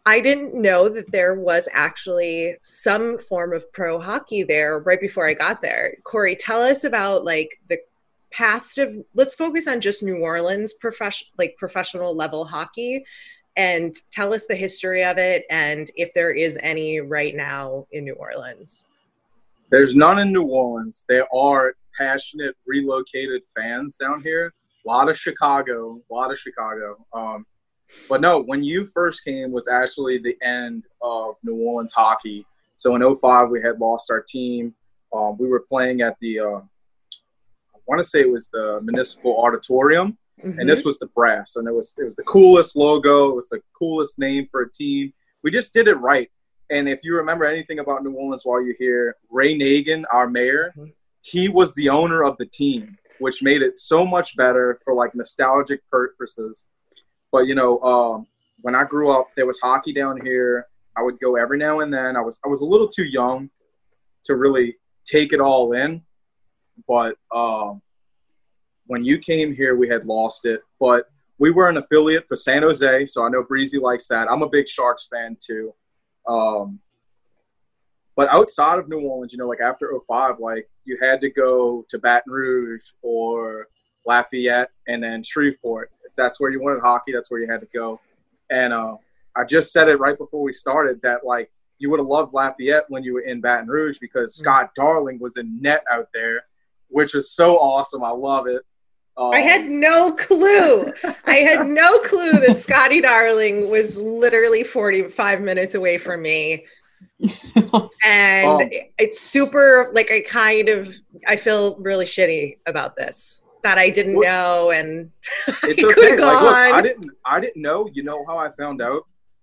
I 0.09 0.21
didn't 0.21 0.55
know 0.55 0.89
that 0.89 1.13
there 1.13 1.35
was 1.35 1.69
actually 1.71 2.57
some 2.63 3.19
form 3.19 3.53
of 3.53 3.71
pro 3.75 4.01
hockey 4.01 4.43
there 4.43 4.79
right 4.79 4.99
before 4.99 5.29
I 5.29 5.35
got 5.35 5.61
there. 5.61 5.99
Corey, 6.03 6.35
tell 6.35 6.63
us 6.63 6.85
about 6.85 7.27
like 7.27 7.61
the 7.69 7.77
past 8.31 8.79
of 8.79 9.05
let's 9.13 9.35
focus 9.35 9.69
on 9.69 9.83
just 9.83 10.03
New 10.03 10.17
Orleans 10.17 10.73
profession 10.73 11.29
like 11.37 11.57
professional 11.59 12.17
level 12.17 12.47
hockey 12.47 13.05
and 13.55 13.95
tell 14.11 14.33
us 14.33 14.47
the 14.47 14.57
history 14.57 15.05
of 15.05 15.19
it 15.19 15.45
and 15.51 15.91
if 15.95 16.15
there 16.15 16.31
is 16.31 16.59
any 16.63 17.01
right 17.01 17.37
now 17.37 17.87
in 17.93 18.05
New 18.05 18.15
Orleans. 18.15 18.85
There's 19.69 19.95
none 19.95 20.21
in 20.21 20.33
New 20.33 20.45
Orleans. 20.45 21.05
There 21.07 21.27
are 21.37 21.75
passionate 21.99 22.57
relocated 22.67 23.43
fans 23.55 23.99
down 23.99 24.23
here. 24.23 24.55
A 24.87 24.89
lot 24.89 25.11
of 25.11 25.19
Chicago, 25.19 26.01
a 26.11 26.15
lot 26.15 26.33
of 26.33 26.39
Chicago. 26.39 27.05
Um, 27.13 27.45
but 28.09 28.21
no, 28.21 28.41
when 28.41 28.63
you 28.63 28.85
first 28.85 29.25
came 29.25 29.51
was 29.53 29.69
actually 29.69 30.19
the 30.19 30.37
end 30.43 30.85
of 31.03 31.37
New 31.43 31.55
Orleans 31.57 31.93
hockey. 31.93 32.47
So 32.77 32.95
in 32.97 33.15
05, 33.15 33.51
we 33.51 33.61
had 33.63 33.81
lost 33.81 34.11
our 34.11 34.23
team. 34.23 34.75
Um, 35.13 35.37
we 35.39 35.49
were 35.49 35.65
playing 35.69 36.01
at 36.03 36.17
the, 36.21 36.41
uh, 36.41 36.61
I 36.61 37.79
want 37.87 37.99
to 37.99 38.05
say 38.05 38.21
it 38.21 38.31
was 38.31 38.49
the 38.49 38.81
Municipal 38.83 39.37
Auditorium 39.39 40.19
and 40.61 40.69
this 40.69 40.85
was 40.85 41.01
the 41.01 41.07
brass 41.07 41.57
and 41.57 41.67
it 41.67 41.75
was 41.75 41.97
it 41.99 42.05
was 42.05 42.15
the 42.15 42.23
coolest 42.23 42.77
logo 42.77 43.29
it 43.31 43.35
was 43.35 43.49
the 43.49 43.61
coolest 43.77 44.21
name 44.21 44.47
for 44.53 44.63
a 44.63 44.73
team 44.73 45.13
we 45.43 45.51
just 45.51 45.75
did 45.75 45.89
it 45.89 45.95
right 45.97 46.31
and 46.71 46.89
if 46.89 47.01
you 47.03 47.17
remember 47.17 47.45
anything 47.45 47.81
about 47.81 48.05
new 48.05 48.13
orleans 48.13 48.43
while 48.45 48.63
you're 48.65 48.77
here 48.79 49.17
ray 49.31 49.59
nagin 49.59 50.05
our 50.13 50.31
mayor 50.31 50.73
Mhm. 50.77 50.93
he 51.23 51.49
was 51.49 51.75
the 51.75 51.89
owner 51.89 52.23
of 52.23 52.37
the 52.39 52.47
team 52.47 52.97
which 53.19 53.43
made 53.43 53.63
it 53.63 53.81
so 53.81 54.07
much 54.07 54.37
better 54.37 54.79
for 54.85 54.95
like 54.95 55.13
nostalgic 55.13 55.81
purposes 55.91 56.69
but 57.33 57.47
you 57.47 57.55
know 57.55 57.81
um, 57.81 58.27
when 58.61 58.75
i 58.75 58.85
grew 58.85 59.11
up 59.11 59.29
there 59.37 59.47
was 59.47 59.59
hockey 59.61 59.93
down 59.93 60.21
here 60.21 60.67
i 60.97 61.03
would 61.03 61.19
go 61.21 61.37
every 61.37 61.59
now 61.59 61.81
and 61.81 61.93
then 61.93 62.17
i 62.17 62.21
was 62.21 62.39
i 62.45 62.49
was 62.49 62.61
a 62.61 62.67
little 62.67 62.89
too 62.89 63.05
young 63.05 63.51
to 64.25 64.37
really 64.37 64.77
take 65.05 65.33
it 65.33 65.41
all 65.41 65.73
in 65.73 66.03
but 66.87 67.17
um, 67.35 67.83
when 68.87 69.05
you 69.05 69.19
came 69.19 69.55
here, 69.55 69.77
we 69.77 69.89
had 69.89 70.05
lost 70.05 70.47
it, 70.47 70.63
but 70.79 71.07
we 71.39 71.51
were 71.51 71.69
an 71.69 71.77
affiliate 71.77 72.27
for 72.29 72.37
San 72.37 72.63
Jose, 72.63 73.07
so 73.07 73.25
I 73.25 73.29
know 73.29 73.43
Breezy 73.43 73.79
likes 73.79 74.09
that. 74.09 74.29
I'm 74.31 74.43
a 74.43 74.49
big 74.49 74.69
Sharks 74.69 75.09
fan 75.09 75.37
too. 75.41 75.73
Um, 76.27 76.81
but 78.17 78.29
outside 78.31 78.81
of 78.81 78.89
New 78.89 79.01
Orleans, 79.01 79.33
you 79.33 79.39
know, 79.39 79.47
like 79.47 79.61
after 79.61 79.93
05, 80.07 80.41
like 80.41 80.69
you 80.85 80.99
had 81.01 81.21
to 81.21 81.31
go 81.31 81.87
to 81.89 81.99
Baton 81.99 82.33
Rouge 82.33 82.85
or 83.03 83.69
Lafayette 84.05 84.71
and 84.89 85.03
then 85.03 85.23
Shreveport. 85.23 85.93
That's 86.19 86.39
where 86.39 86.51
you 86.51 86.61
wanted 86.61 86.81
hockey, 86.81 87.13
that's 87.13 87.31
where 87.31 87.41
you 87.41 87.51
had 87.51 87.61
to 87.61 87.69
go. 87.73 87.99
And 88.51 88.75
uh, 88.75 88.97
I 89.35 89.45
just 89.45 89.73
said 89.73 89.89
it 89.89 89.97
right 89.97 90.19
before 90.19 90.43
we 90.43 90.53
started 90.53 91.01
that 91.03 91.25
like 91.25 91.51
you 91.79 91.89
would 91.91 92.01
have 92.01 92.09
loved 92.09 92.35
Lafayette 92.35 92.85
when 92.89 93.05
you 93.05 93.15
were 93.15 93.21
in 93.21 93.41
Baton 93.41 93.69
Rouge 93.69 93.99
because 93.99 94.35
Scott 94.35 94.73
Darling 94.77 95.19
was 95.21 95.37
in 95.37 95.63
net 95.63 95.85
out 95.91 96.09
there, 96.13 96.45
which 96.89 97.15
was 97.15 97.31
so 97.31 97.57
awesome. 97.57 98.03
I 98.03 98.11
love 98.11 98.47
it. 98.49 98.63
Um, 99.17 99.31
I 99.33 99.41
had 99.41 99.67
no 99.69 100.13
clue. 100.13 100.93
I 101.27 101.37
had 101.37 101.67
no 101.83 101.99
clue 101.99 102.33
that 102.33 102.59
Scotty 102.59 103.01
Darling 103.01 103.71
was 103.71 103.99
literally 103.99 104.65
45 104.65 105.41
minutes 105.41 105.75
away 105.75 105.99
from 105.99 106.23
me. 106.23 106.67
And 108.05 108.63
Um, 108.63 108.69
it's 108.99 109.21
super 109.21 109.91
like 109.93 110.11
I 110.11 110.21
kind 110.21 110.69
of 110.69 110.95
I 111.27 111.37
feel 111.37 111.77
really 111.77 112.05
shitty 112.05 112.59
about 112.67 112.97
this 112.97 113.45
that 113.63 113.79
I 113.79 113.91
didn't 113.91 114.17
What- 114.17 114.27
know 114.27 114.71
and 114.71 115.11
it's 115.65 115.83
okay. 115.83 116.11
Like, 116.11 116.19
look, 116.21 116.55
I 116.55 116.71
gone. 116.71 116.83
didn't. 116.83 117.11
I 117.25 117.41
didn't 117.41 117.61
know. 117.63 117.89
You 117.93 118.03
know 118.03 118.25
how 118.27 118.39
I 118.39 118.51
found 118.53 118.81
out 118.83 119.03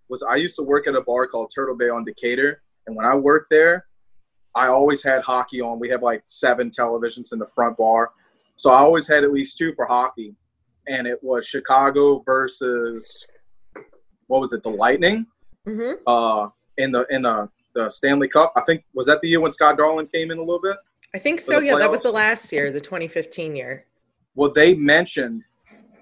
was 0.10 0.24
I 0.24 0.36
used 0.36 0.56
to 0.58 0.64
work 0.64 0.88
at 0.88 0.96
a 0.96 1.02
bar 1.02 1.28
called 1.28 1.52
Turtle 1.54 1.76
Bay 1.76 1.90
on 1.90 2.04
Decatur, 2.06 2.62
and 2.88 2.96
when 2.96 3.06
I 3.06 3.16
worked 3.16 3.50
there, 3.50 3.88
I 4.54 4.68
always 4.68 5.04
had 5.04 5.24
hockey 5.24 5.62
on. 5.62 5.80
We 5.80 5.90
have 5.90 6.02
like 6.04 6.24
seven 6.26 6.70
televisions 6.70 7.34
in 7.34 7.40
the 7.40 7.48
front 7.48 7.78
bar, 7.78 8.12
so 8.56 8.72
I 8.72 8.80
always 8.80 9.08
had 9.08 9.24
at 9.24 9.32
least 9.34 9.58
two 9.58 9.74
for 9.76 9.86
hockey, 9.86 10.36
and 10.88 11.08
it 11.08 11.20
was 11.24 11.48
Chicago 11.48 12.20
versus 12.26 13.26
what 14.28 14.42
was 14.42 14.54
it? 14.54 14.64
The 14.64 14.70
Lightning. 14.70 15.26
Mhm. 15.68 15.96
Uh, 16.06 16.50
in 16.78 16.92
the 16.92 17.06
in 17.10 17.24
the 17.24 17.50
the 17.74 17.90
Stanley 17.90 18.28
Cup. 18.28 18.54
I 18.56 18.62
think 18.62 18.86
was 18.94 19.08
that 19.08 19.20
the 19.22 19.28
year 19.28 19.42
when 19.42 19.52
Scott 19.52 19.78
Darling 19.78 20.08
came 20.14 20.32
in 20.32 20.38
a 20.38 20.42
little 20.42 20.62
bit. 20.62 20.78
I 21.14 21.18
think 21.20 21.40
so. 21.40 21.60
Yeah, 21.60 21.78
that 21.78 21.90
was 21.90 22.02
the 22.02 22.12
last 22.12 22.52
year, 22.52 22.72
the 22.72 22.80
2015 22.82 23.56
year. 23.56 23.86
Well, 24.36 24.52
they 24.54 24.74
mentioned 24.76 25.44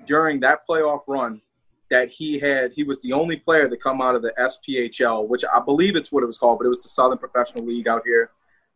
during 0.06 0.40
that 0.42 0.68
playoff 0.68 1.02
run 1.08 1.42
that 1.90 2.10
he 2.10 2.40
had 2.40 2.72
he 2.74 2.84
was 2.84 3.00
the 3.02 3.14
only 3.14 3.38
player 3.38 3.70
to 3.70 3.78
come 3.78 4.02
out 4.02 4.16
of 4.16 4.22
the 4.22 4.34
SPHL, 4.40 5.28
which 5.28 5.44
I 5.54 5.60
believe 5.60 5.96
it's 5.96 6.12
what 6.12 6.24
it 6.24 6.26
was 6.26 6.38
called, 6.38 6.60
but 6.60 6.66
it 6.66 6.70
was 6.70 6.80
the 6.80 6.90
Southern 6.90 7.18
Professional 7.18 7.66
League 7.66 7.88
out 7.88 8.02
here. 8.06 8.32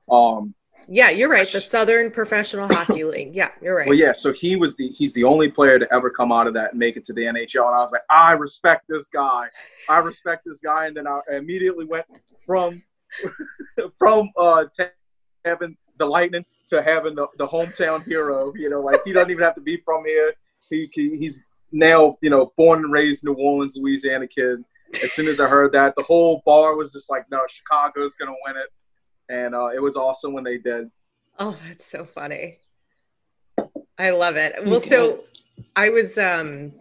Um, 0.09 0.53
Yeah, 0.87 1.09
you're 1.09 1.29
right. 1.29 1.47
The 1.47 1.59
Southern 1.59 2.11
Professional 2.11 2.67
Hockey 2.67 3.03
League. 3.15 3.35
Yeah, 3.35 3.49
you're 3.61 3.75
right. 3.75 3.87
well, 3.87 3.97
yeah, 3.97 4.11
so 4.11 4.31
he 4.31 4.55
was 4.55 4.75
the 4.75 4.89
he's 4.89 5.13
the 5.13 5.23
only 5.23 5.49
player 5.49 5.79
to 5.79 5.91
ever 5.91 6.09
come 6.09 6.31
out 6.31 6.45
of 6.47 6.53
that 6.53 6.71
and 6.71 6.79
make 6.79 6.95
it 6.95 7.03
to 7.05 7.13
the 7.13 7.23
NHL, 7.23 7.65
and 7.65 7.75
I 7.75 7.79
was 7.79 7.91
like, 7.91 8.03
I 8.09 8.33
respect 8.33 8.85
this 8.87 9.09
guy, 9.09 9.47
I 9.89 9.97
respect 9.99 10.43
this 10.45 10.59
guy, 10.59 10.85
and 10.85 10.95
then 10.95 11.07
I 11.07 11.19
immediately 11.31 11.85
went 11.85 12.05
from 12.45 12.83
from 13.97 14.29
uh 14.37 14.65
having 15.43 15.75
the 15.97 16.05
Lightning 16.05 16.45
to 16.67 16.81
having 16.81 17.15
the, 17.15 17.27
the 17.37 17.47
hometown 17.47 18.03
hero. 18.05 18.53
You 18.55 18.69
know, 18.69 18.81
like 18.81 19.01
he 19.05 19.13
doesn't 19.13 19.31
even 19.31 19.43
have 19.43 19.55
to 19.55 19.61
be 19.61 19.77
from 19.77 20.05
here. 20.05 20.33
He, 20.69 20.89
he 20.93 21.17
he's 21.17 21.41
now 21.71 22.17
you 22.21 22.29
know 22.29 22.53
born 22.57 22.83
and 22.83 22.91
raised 22.91 23.23
New 23.23 23.33
Orleans, 23.33 23.75
Louisiana 23.77 24.27
kid. 24.27 24.63
As 25.03 25.11
soon 25.11 25.27
as 25.27 25.39
I 25.39 25.47
heard 25.47 25.73
that, 25.73 25.95
the 25.97 26.03
whole 26.03 26.41
bar 26.45 26.75
was 26.75 26.93
just 26.93 27.09
like, 27.09 27.25
no, 27.29 27.41
Chicago's 27.47 28.15
gonna 28.15 28.35
win 28.45 28.55
it, 28.57 29.33
and 29.33 29.55
uh, 29.55 29.67
it 29.67 29.81
was 29.81 29.95
awesome 29.95 30.33
when 30.33 30.43
they 30.43 30.57
did. 30.57 30.89
Oh, 31.39 31.57
that's 31.67 31.85
so 31.85 32.05
funny. 32.05 32.59
I 33.99 34.11
love 34.11 34.35
it. 34.37 34.65
Well, 34.65 34.79
so 34.79 35.23
I 35.75 35.89
was 35.89 36.17
um 36.17 36.73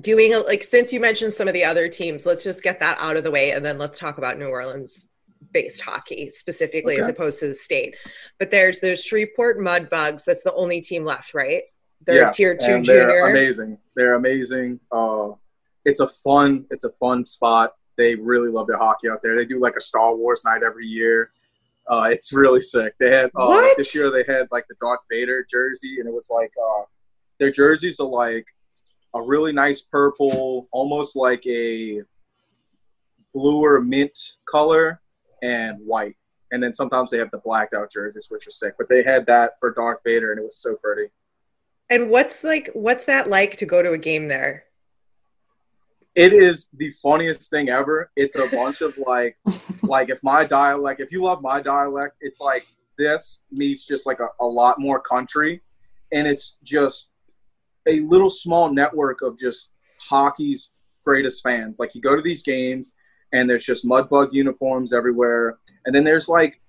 doing 0.00 0.34
a, 0.34 0.38
like 0.40 0.62
since 0.62 0.92
you 0.92 1.00
mentioned 1.00 1.32
some 1.32 1.48
of 1.48 1.54
the 1.54 1.64
other 1.64 1.88
teams, 1.88 2.26
let's 2.26 2.42
just 2.42 2.62
get 2.62 2.80
that 2.80 2.98
out 3.00 3.16
of 3.16 3.24
the 3.24 3.30
way 3.30 3.52
and 3.52 3.64
then 3.64 3.78
let's 3.78 3.98
talk 3.98 4.18
about 4.18 4.38
New 4.38 4.46
Orleans 4.46 5.08
based 5.54 5.80
hockey 5.80 6.28
specifically 6.28 6.98
as 6.98 7.08
opposed 7.08 7.40
to 7.40 7.48
the 7.48 7.54
state. 7.54 7.96
But 8.38 8.50
there's 8.50 8.80
the 8.80 8.94
Shreveport 8.94 9.58
Mudbugs. 9.58 10.24
That's 10.26 10.42
the 10.42 10.52
only 10.52 10.82
team 10.82 11.04
left, 11.06 11.32
right? 11.32 11.62
They're 12.06 12.16
Yes, 12.22 12.36
tier 12.36 12.54
two 12.54 12.74
and 12.74 12.84
they're 12.84 13.08
junior. 13.08 13.26
amazing. 13.28 13.78
They're 13.96 14.14
amazing. 14.14 14.80
Uh, 14.92 15.30
it's 15.86 16.00
a 16.00 16.08
fun, 16.08 16.66
it's 16.70 16.84
a 16.84 16.90
fun 16.92 17.24
spot. 17.24 17.72
They 17.96 18.14
really 18.16 18.50
love 18.50 18.66
their 18.66 18.76
hockey 18.76 19.08
out 19.08 19.22
there. 19.22 19.38
They 19.38 19.46
do 19.46 19.58
like 19.60 19.76
a 19.76 19.80
Star 19.80 20.14
Wars 20.14 20.44
night 20.44 20.62
every 20.62 20.86
year. 20.86 21.30
Uh, 21.88 22.08
it's 22.10 22.32
really 22.32 22.60
sick. 22.60 22.94
They 22.98 23.10
had 23.10 23.30
uh, 23.36 23.68
this 23.76 23.94
year. 23.94 24.10
They 24.10 24.24
had 24.30 24.48
like 24.50 24.66
the 24.68 24.74
Darth 24.80 25.00
Vader 25.10 25.46
jersey, 25.48 25.96
and 26.00 26.08
it 26.08 26.12
was 26.12 26.28
like 26.30 26.52
uh, 26.60 26.82
their 27.38 27.50
jerseys 27.50 28.00
are 28.00 28.08
like 28.08 28.46
a 29.14 29.22
really 29.22 29.52
nice 29.52 29.82
purple, 29.82 30.66
almost 30.72 31.14
like 31.14 31.46
a 31.46 32.02
bluer 33.34 33.80
mint 33.80 34.18
color, 34.48 35.00
and 35.44 35.78
white. 35.84 36.16
And 36.50 36.62
then 36.62 36.72
sometimes 36.72 37.10
they 37.10 37.18
have 37.18 37.30
the 37.30 37.38
blacked 37.38 37.74
out 37.74 37.92
jerseys, 37.92 38.26
which 38.30 38.46
are 38.46 38.52
sick. 38.52 38.74
But 38.78 38.88
they 38.88 39.02
had 39.02 39.26
that 39.26 39.52
for 39.60 39.72
Darth 39.72 40.00
Vader, 40.04 40.30
and 40.32 40.40
it 40.40 40.44
was 40.44 40.56
so 40.56 40.76
pretty. 40.76 41.10
And 41.90 42.08
what's 42.10 42.42
like 42.42 42.70
what's 42.72 43.04
that 43.04 43.28
like 43.28 43.56
to 43.58 43.66
go 43.66 43.82
to 43.82 43.92
a 43.92 43.98
game 43.98 44.28
there? 44.28 44.64
it 46.14 46.32
is 46.32 46.68
the 46.76 46.90
funniest 46.90 47.50
thing 47.50 47.68
ever. 47.68 48.10
It's 48.16 48.36
a 48.36 48.48
bunch 48.48 48.80
of 48.80 48.96
like, 48.98 49.36
like 49.82 50.10
if 50.10 50.22
my 50.22 50.44
dialect, 50.44 51.00
if 51.00 51.10
you 51.10 51.22
love 51.22 51.42
my 51.42 51.60
dialect, 51.60 52.16
it's 52.20 52.40
like 52.40 52.64
this 52.96 53.40
meets 53.50 53.84
just 53.84 54.06
like 54.06 54.20
a, 54.20 54.28
a 54.40 54.46
lot 54.46 54.78
more 54.78 55.00
country, 55.00 55.62
and 56.12 56.26
it's 56.26 56.56
just 56.62 57.10
a 57.86 58.00
little 58.00 58.30
small 58.30 58.72
network 58.72 59.22
of 59.22 59.36
just 59.36 59.70
hockey's 60.00 60.70
greatest 61.04 61.42
fans. 61.42 61.78
Like 61.78 61.94
you 61.94 62.00
go 62.00 62.14
to 62.14 62.22
these 62.22 62.42
games, 62.42 62.94
and 63.34 63.50
there's 63.50 63.66
just 63.66 63.84
mudbug 63.84 64.32
uniforms 64.32 64.92
everywhere, 64.94 65.58
and 65.84 65.94
then 65.94 66.04
there's 66.04 66.28
like 66.28 66.60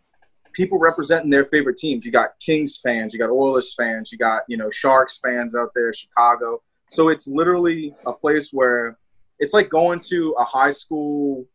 people 0.53 0.79
representing 0.79 1.29
their 1.29 1.45
favorite 1.45 1.77
teams. 1.77 2.05
You 2.05 2.11
got 2.11 2.39
Kings 2.39 2.79
fans, 2.81 3.13
you 3.13 3.19
got 3.19 3.29
Oilers 3.29 3.73
fans, 3.75 4.11
you 4.11 4.17
got 4.17 4.41
you 4.49 4.57
know 4.57 4.69
Sharks 4.69 5.19
fans 5.23 5.55
out 5.55 5.69
there, 5.75 5.93
Chicago. 5.93 6.61
So 6.89 7.09
it's 7.09 7.27
literally 7.27 7.93
a 8.05 8.13
place 8.13 8.49
where 8.51 8.97
it's 9.39 9.53
like 9.53 9.69
going 9.69 9.99
to 10.01 10.35
a 10.39 10.43
high 10.43 10.71
school 10.71 11.45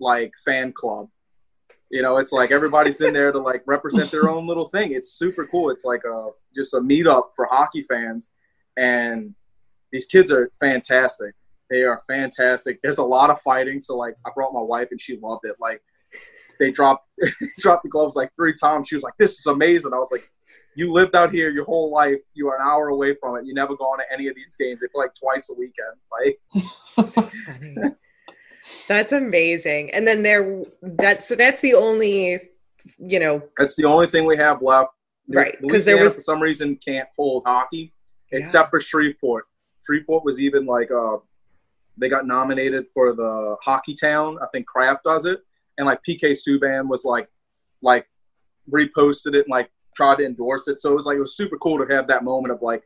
like 0.00 0.32
fan 0.44 0.72
club. 0.72 1.08
You 1.88 2.02
know, 2.02 2.16
it's 2.16 2.32
like 2.32 2.50
everybody's 2.50 3.00
in 3.00 3.14
there 3.14 3.30
to 3.30 3.38
like 3.38 3.62
represent 3.64 4.10
their 4.10 4.28
own 4.28 4.48
little 4.48 4.66
thing. 4.66 4.92
It's 4.92 5.12
super 5.12 5.46
cool. 5.46 5.70
It's 5.70 5.84
like 5.84 6.02
a 6.04 6.30
just 6.54 6.74
a 6.74 6.80
meetup 6.80 7.28
for 7.36 7.46
hockey 7.46 7.82
fans, 7.82 8.32
and 8.76 9.34
these 9.92 10.06
kids 10.06 10.32
are 10.32 10.50
fantastic. 10.58 11.34
They 11.70 11.82
are 11.82 12.00
fantastic. 12.06 12.80
There's 12.82 12.98
a 12.98 13.04
lot 13.04 13.30
of 13.30 13.40
fighting, 13.40 13.80
so 13.80 13.96
like 13.96 14.14
I 14.26 14.30
brought 14.34 14.52
my 14.52 14.60
wife 14.60 14.88
and 14.90 15.00
she 15.00 15.18
loved 15.22 15.44
it. 15.44 15.56
Like 15.60 15.82
they 16.60 16.70
dropped 16.70 17.06
dropped 17.58 17.82
the 17.82 17.88
gloves 17.88 18.16
like 18.16 18.30
three 18.36 18.54
times. 18.54 18.88
She 18.88 18.94
was 18.94 19.02
like, 19.04 19.16
"This 19.18 19.38
is 19.38 19.46
amazing." 19.46 19.92
I 19.92 19.98
was 19.98 20.10
like, 20.12 20.30
"You 20.76 20.92
lived 20.92 21.16
out 21.16 21.32
here 21.32 21.50
your 21.50 21.64
whole 21.64 21.90
life. 21.90 22.18
You 22.34 22.48
are 22.48 22.56
an 22.56 22.62
hour 22.64 22.88
away 22.88 23.14
from 23.20 23.36
it. 23.36 23.46
You 23.46 23.54
never 23.54 23.76
gone 23.76 23.98
to 23.98 24.04
any 24.12 24.28
of 24.28 24.36
these 24.36 24.54
games. 24.58 24.80
They 24.80 24.86
play 24.88 25.04
like 25.06 25.14
twice 25.14 25.50
a 25.50 25.54
weekend. 25.54 25.96
Like 26.12 27.04
so. 27.06 27.30
That's 28.88 29.12
amazing. 29.12 29.90
And 29.92 30.06
then 30.06 30.22
there 30.22 30.62
that's 30.82 31.26
so 31.28 31.34
that's 31.36 31.60
the 31.60 31.74
only 31.74 32.38
you 32.98 33.18
know, 33.18 33.42
That's 33.58 33.74
the 33.74 33.84
only 33.84 34.06
thing 34.06 34.24
we 34.26 34.36
have 34.36 34.62
left. 34.62 34.90
Right, 35.28 35.56
'cause 35.68 35.84
there 35.84 36.00
was- 36.00 36.14
for 36.14 36.20
some 36.20 36.40
reason 36.40 36.76
can't 36.76 37.08
hold 37.16 37.42
hockey 37.46 37.92
Yeah. 38.30 38.38
except 38.38 38.70
for 38.70 38.78
Shreveport. 38.78 39.46
Shreveport 39.84 40.24
was 40.24 40.40
even 40.40 40.66
like 40.66 40.90
uh, 40.92 41.16
they 41.96 42.08
got 42.08 42.26
nominated 42.26 42.86
for 42.92 43.14
the 43.14 43.56
Hockey 43.62 43.94
Town. 43.94 44.38
I 44.42 44.46
think 44.52 44.66
Kraft 44.66 45.04
does 45.04 45.24
it, 45.24 45.40
and 45.78 45.86
like 45.86 46.00
PK 46.08 46.36
Subban 46.36 46.88
was 46.88 47.04
like 47.04 47.28
like 47.82 48.06
reposted 48.70 49.34
it 49.34 49.46
and 49.46 49.50
like 49.50 49.70
tried 49.94 50.16
to 50.16 50.26
endorse 50.26 50.68
it. 50.68 50.80
So 50.80 50.92
it 50.92 50.96
was 50.96 51.06
like 51.06 51.16
it 51.16 51.20
was 51.20 51.36
super 51.36 51.56
cool 51.58 51.84
to 51.84 51.94
have 51.94 52.08
that 52.08 52.24
moment 52.24 52.52
of 52.52 52.62
like 52.62 52.82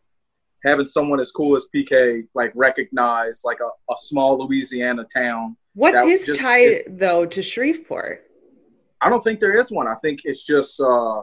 having 0.64 0.86
someone 0.86 1.20
as 1.20 1.30
cool 1.30 1.56
as 1.56 1.66
PK 1.74 2.26
like 2.34 2.52
recognize 2.54 3.42
like 3.44 3.58
a, 3.60 3.92
a 3.92 3.96
small 3.96 4.38
Louisiana 4.38 5.04
town. 5.04 5.56
what's 5.74 6.00
his 6.02 6.26
just 6.26 6.40
tie 6.40 6.60
is- 6.60 6.84
though 6.88 7.26
to 7.26 7.42
Shreveport? 7.42 8.26
I 9.02 9.08
don't 9.08 9.24
think 9.24 9.40
there 9.40 9.58
is 9.58 9.70
one. 9.70 9.88
I 9.88 9.94
think 9.94 10.20
it's 10.24 10.44
just 10.44 10.78
uh, 10.78 11.22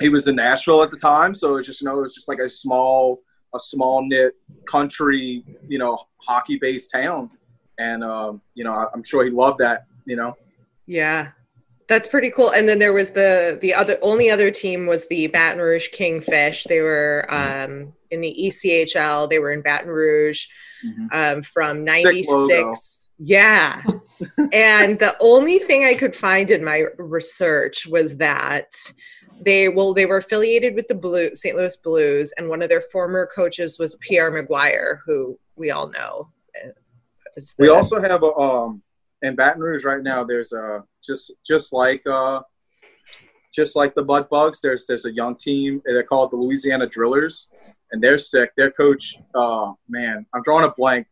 he 0.00 0.08
was 0.08 0.26
in 0.26 0.34
Nashville 0.34 0.82
at 0.82 0.90
the 0.90 0.96
time, 0.96 1.32
so 1.34 1.56
it's 1.56 1.66
just 1.66 1.80
you 1.80 1.86
know 1.86 2.02
it's 2.02 2.14
just 2.14 2.28
like 2.28 2.40
a 2.40 2.48
small 2.48 3.20
a 3.54 3.60
small 3.60 4.06
knit 4.06 4.34
country 4.66 5.44
you 5.68 5.78
know 5.78 5.98
hockey 6.20 6.58
based 6.60 6.90
town, 6.92 7.30
and 7.78 8.04
um, 8.04 8.40
you 8.54 8.64
know 8.64 8.72
I- 8.72 8.88
I'm 8.94 9.02
sure 9.02 9.24
he 9.24 9.30
loved 9.30 9.58
that. 9.60 9.84
You 10.06 10.16
know, 10.16 10.34
Yeah. 10.86 11.28
That's 11.88 12.06
pretty 12.06 12.30
cool. 12.30 12.50
And 12.50 12.68
then 12.68 12.78
there 12.78 12.92
was 12.92 13.10
the 13.12 13.58
the 13.62 13.72
other 13.72 13.96
only 14.02 14.28
other 14.30 14.50
team 14.50 14.86
was 14.86 15.06
the 15.08 15.26
Baton 15.28 15.58
Rouge 15.58 15.88
Kingfish. 15.88 16.64
They 16.64 16.80
were 16.82 17.26
um 17.30 17.94
in 18.10 18.20
the 18.20 18.34
ECHL. 18.38 19.28
They 19.30 19.38
were 19.38 19.52
in 19.52 19.62
Baton 19.62 19.88
Rouge 19.90 20.44
um 21.12 21.40
from 21.42 21.84
96. 21.84 23.08
Yeah. 23.18 23.82
and 24.52 24.98
the 24.98 25.16
only 25.20 25.58
thing 25.60 25.86
I 25.86 25.94
could 25.94 26.14
find 26.14 26.50
in 26.50 26.62
my 26.62 26.84
research 26.98 27.86
was 27.86 28.16
that 28.18 28.70
they 29.44 29.68
well 29.68 29.94
they 29.94 30.06
were 30.06 30.18
affiliated 30.18 30.74
with 30.74 30.88
the 30.88 30.94
Blue 30.94 31.34
St. 31.34 31.56
Louis 31.56 31.76
Blues 31.76 32.32
and 32.36 32.48
one 32.48 32.62
of 32.62 32.68
their 32.68 32.80
former 32.80 33.26
coaches 33.26 33.78
was 33.78 33.96
Pierre 34.00 34.30
McGuire, 34.32 34.98
who 35.06 35.38
we 35.56 35.70
all 35.70 35.88
know. 35.88 36.28
uh, 36.64 36.68
we 37.58 37.68
also 37.68 38.00
have 38.00 38.22
a 38.22 38.32
um 38.34 38.82
in 39.22 39.34
Baton 39.36 39.60
Rouge 39.62 39.84
right 39.84 40.02
now. 40.02 40.24
There's 40.24 40.52
a 40.52 40.84
just 41.04 41.32
just 41.46 41.72
like 41.72 42.02
uh 42.06 42.40
just 43.54 43.76
like 43.76 43.94
the 43.94 44.04
Mudbugs. 44.04 44.60
There's 44.60 44.86
there's 44.86 45.04
a 45.06 45.12
young 45.12 45.36
team. 45.36 45.82
They're 45.84 46.02
called 46.02 46.30
the 46.32 46.36
Louisiana 46.36 46.86
Drillers, 46.86 47.48
and 47.92 48.02
they're 48.02 48.18
sick. 48.18 48.50
Their 48.56 48.70
coach, 48.70 49.16
uh 49.34 49.72
man, 49.88 50.26
I'm 50.34 50.42
drawing 50.42 50.64
a 50.64 50.72
blank, 50.76 51.06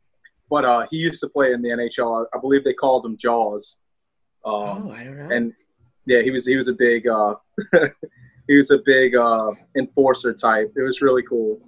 but 0.51 0.64
uh 0.64 0.87
he 0.91 0.97
used 0.99 1.20
to 1.20 1.29
play 1.29 1.53
in 1.53 1.62
the 1.62 1.68
NHL. 1.70 2.27
I 2.35 2.39
believe 2.39 2.64
they 2.64 2.74
called 2.74 3.05
him 3.07 3.16
Jaws. 3.16 3.79
Um, 4.45 4.55
Oh, 4.55 4.91
I 4.93 5.05
don't 5.05 5.16
know. 5.18 5.35
and 5.35 5.53
yeah, 6.07 6.22
he 6.22 6.30
was 6.30 6.46
he 6.46 6.57
was 6.57 6.68
a 6.68 6.72
big 6.72 7.07
uh, 7.07 7.34
he 8.48 8.57
was 8.57 8.70
a 8.70 8.78
big 8.84 9.14
uh, 9.16 9.50
enforcer 9.76 10.32
type. 10.32 10.72
It 10.76 10.82
was 10.82 11.02
really 11.02 11.22
cool. 11.22 11.61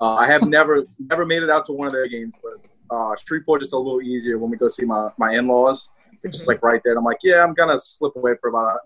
Uh, 0.00 0.14
I 0.14 0.26
have 0.26 0.48
never 0.48 0.84
never 0.98 1.24
made 1.26 1.42
it 1.42 1.50
out 1.50 1.64
to 1.66 1.72
one 1.72 1.86
of 1.86 1.92
their 1.92 2.08
games, 2.08 2.36
but 2.42 2.54
uh, 2.94 3.14
Shreveport 3.26 3.62
is 3.62 3.72
a 3.72 3.78
little 3.78 4.02
easier 4.02 4.38
when 4.38 4.50
we 4.50 4.56
go 4.56 4.68
see 4.68 4.84
my 4.84 5.10
my 5.18 5.34
in 5.34 5.46
laws. 5.48 5.90
It's 6.24 6.36
just 6.36 6.48
like 6.48 6.62
right 6.62 6.80
there. 6.84 6.92
And 6.92 6.98
I'm 6.98 7.04
like, 7.04 7.18
yeah, 7.22 7.42
I'm 7.42 7.54
gonna 7.54 7.78
slip 7.78 8.14
away 8.16 8.34
for 8.40 8.48
about 8.50 8.78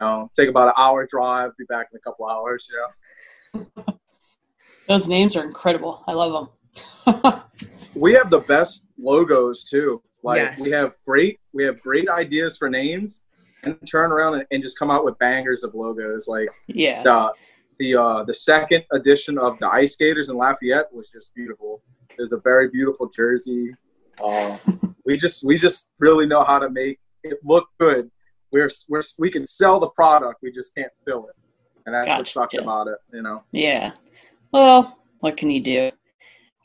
you 0.00 0.06
know, 0.06 0.30
take 0.36 0.48
about 0.48 0.68
an 0.68 0.74
hour 0.76 1.06
drive, 1.06 1.56
be 1.56 1.64
back 1.64 1.88
in 1.92 1.96
a 1.96 2.00
couple 2.00 2.26
hours. 2.28 2.68
You 3.54 3.60
know, 3.66 3.66
Those 4.88 5.06
names 5.08 5.36
are 5.36 5.44
incredible. 5.44 6.02
I 6.08 6.12
love 6.12 6.48
them. 7.04 7.42
we 7.94 8.14
have 8.14 8.30
the 8.30 8.40
best 8.40 8.86
logos 8.98 9.64
too. 9.64 10.02
Like 10.22 10.38
Yes. 10.42 10.60
we 10.60 10.70
have 10.70 10.96
great 11.06 11.38
we 11.52 11.64
have 11.64 11.80
great 11.80 12.08
ideas 12.08 12.56
for 12.58 12.68
names, 12.68 13.22
and 13.62 13.76
turn 13.90 14.12
around 14.12 14.34
and, 14.34 14.44
and 14.50 14.62
just 14.62 14.78
come 14.78 14.90
out 14.90 15.04
with 15.04 15.18
bangers 15.18 15.64
of 15.64 15.74
logos. 15.74 16.28
Like 16.28 16.48
yeah. 16.66 17.02
the 17.02 17.32
the 17.78 17.96
uh, 17.96 18.24
the 18.24 18.34
second 18.34 18.84
edition 18.92 19.38
of 19.38 19.58
the 19.58 19.66
IceGators 19.66 20.30
in 20.30 20.36
Lafayette 20.36 20.92
was 20.92 21.10
just 21.10 21.34
beautiful. 21.34 21.82
It 22.10 22.20
was 22.20 22.32
a 22.32 22.38
very 22.38 22.68
beautiful 22.70 23.08
jersey. 23.08 23.74
Uh, 24.22 24.56
we 25.04 25.16
just 25.16 25.44
we 25.44 25.56
just 25.56 25.90
really 25.98 26.26
know 26.26 26.44
how 26.44 26.58
to 26.58 26.70
make 26.70 26.98
it 27.22 27.38
look 27.44 27.68
good. 27.78 28.10
We're, 28.52 28.70
we're 28.88 29.02
we 29.18 29.30
can 29.30 29.46
sell 29.46 29.78
the 29.78 29.90
product, 29.90 30.40
we 30.42 30.52
just 30.52 30.74
can't 30.74 30.92
fill 31.06 31.26
it, 31.26 31.36
and 31.86 31.94
that's 31.94 32.08
what 32.08 32.18
Gotcha. 32.18 32.32
sucks 32.32 32.54
about 32.54 32.88
it. 32.88 32.98
You 33.12 33.22
know, 33.22 33.44
Yeah. 33.52 33.92
Well, 34.52 34.98
what 35.20 35.36
can 35.36 35.50
you 35.50 35.60
do? 35.60 35.90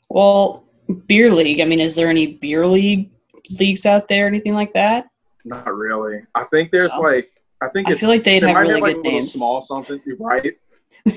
Well, 0.08 0.64
beer 1.06 1.30
league. 1.30 1.60
I 1.60 1.64
mean, 1.64 1.80
is 1.80 1.94
there 1.94 2.08
any 2.08 2.26
beer 2.26 2.66
league 2.66 3.10
leagues 3.58 3.84
out 3.84 4.08
there, 4.08 4.26
anything 4.26 4.54
like 4.54 4.72
that? 4.72 5.08
Not 5.44 5.72
really. 5.74 6.22
I 6.34 6.44
think 6.44 6.70
there's 6.70 6.92
Oh. 6.94 7.00
like 7.00 7.30
I 7.60 7.68
think 7.68 7.88
I 7.88 7.92
it's 7.92 8.00
feel 8.00 8.08
like 8.10 8.24
they'd 8.24 8.42
have 8.42 8.56
really 8.56 8.74
have 8.74 8.82
like 8.82 8.96
good 8.96 9.04
names. 9.04 9.32
small 9.32 9.62
something. 9.62 10.00
You're 10.04 10.16
right. 10.20 10.54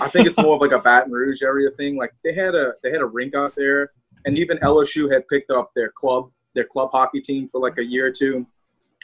I 0.01 0.09
think 0.09 0.27
it's 0.27 0.37
more 0.37 0.55
of 0.55 0.61
like 0.61 0.71
a 0.71 0.79
Baton 0.79 1.11
Rouge 1.11 1.41
area 1.41 1.69
thing. 1.71 1.97
Like 1.97 2.13
they 2.23 2.33
had 2.33 2.55
a 2.55 2.73
they 2.83 2.91
had 2.91 3.01
a 3.01 3.05
rink 3.05 3.35
out 3.35 3.55
there, 3.55 3.91
and 4.25 4.37
even 4.37 4.57
LSU 4.59 5.11
had 5.11 5.27
picked 5.27 5.51
up 5.51 5.71
their 5.75 5.89
club 5.91 6.29
their 6.55 6.65
club 6.65 6.89
hockey 6.91 7.21
team 7.21 7.47
for 7.51 7.59
like 7.61 7.77
a 7.77 7.83
year 7.83 8.07
or 8.07 8.11
two. 8.11 8.45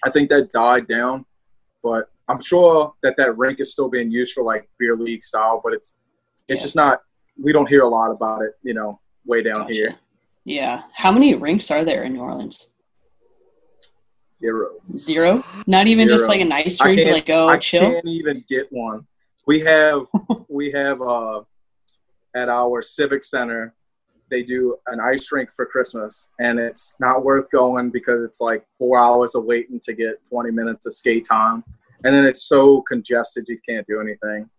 I 0.06 0.10
think 0.10 0.30
that 0.30 0.52
died 0.52 0.88
down, 0.88 1.26
but 1.82 2.10
I'm 2.28 2.42
sure 2.42 2.94
that 3.04 3.16
that 3.18 3.38
rink 3.38 3.60
is 3.60 3.72
still 3.72 3.90
being 3.90 4.12
used 4.12 4.34
for 4.34 4.44
like 4.44 4.70
beer 4.80 4.96
league 4.98 5.24
style. 5.24 5.62
But 5.64 5.74
it's 5.74 5.98
it's 6.48 6.62
Yeah. 6.62 6.66
just 6.66 6.76
not. 6.76 7.02
We 7.42 7.52
don't 7.54 7.68
hear 7.70 7.82
a 7.82 7.88
lot 7.88 8.12
about 8.12 8.42
it. 8.42 8.54
You 8.64 8.74
know, 8.74 9.00
way 9.26 9.42
down 9.42 9.62
Gotcha. 9.62 9.74
here. 9.74 9.96
Yeah. 10.46 10.84
How 10.94 11.12
many 11.12 11.36
rinks 11.36 11.72
are 11.72 11.86
there 11.86 12.04
in 12.04 12.14
New 12.14 12.20
Orleans? 12.22 12.73
Zero. 14.44 14.72
Zero. 14.98 15.44
Not 15.68 15.88
even 15.88 16.10
just 16.10 16.28
like 16.28 16.42
a 16.42 16.46
nice 16.46 16.82
I 16.82 16.88
rink 16.88 17.02
to 17.04 17.14
like 17.14 17.26
go 17.26 17.48
I 17.48 17.58
chill. 17.58 17.90
can't 17.94 18.06
even 18.06 18.44
get 18.50 18.68
one. 18.72 19.08
We 19.48 19.62
have 19.62 20.02
we 20.50 20.70
have 20.72 21.02
uh 21.02 21.42
at 22.36 22.50
our 22.50 22.82
civic 22.82 23.24
center 23.24 23.74
they 24.30 24.42
do 24.44 24.76
an 24.88 25.00
ice 25.00 25.32
rink 25.32 25.52
for 25.52 25.64
Christmas, 25.66 26.30
and 26.40 26.58
it's 26.60 26.96
not 27.00 27.24
worth 27.24 27.50
going 27.52 27.92
because 27.92 28.24
it's 28.24 28.42
like 28.42 28.66
four 28.80 28.98
hours 28.98 29.36
of 29.36 29.44
waiting 29.46 29.80
to 29.84 29.94
get 29.94 30.26
20 30.28 30.50
minutes 30.50 30.88
of 30.88 30.96
skate 30.96 31.24
time, 31.26 31.64
and 32.04 32.16
then 32.16 32.26
it's 32.26 32.44
so 32.44 32.82
congested 32.82 33.46
you 33.48 33.60
can't 33.68 33.86
do 33.86 34.00
anything. 34.02 34.50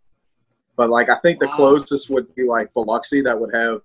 But 0.77 0.91
like 0.91 1.11
I 1.11 1.17
think 1.17 1.41
the 1.41 1.47
Wow. 1.47 1.55
closest 1.57 2.09
would 2.09 2.33
be 2.37 2.45
like 2.45 2.73
Biloxi 2.73 3.21
that 3.23 3.39
would 3.39 3.55
have 3.55 3.81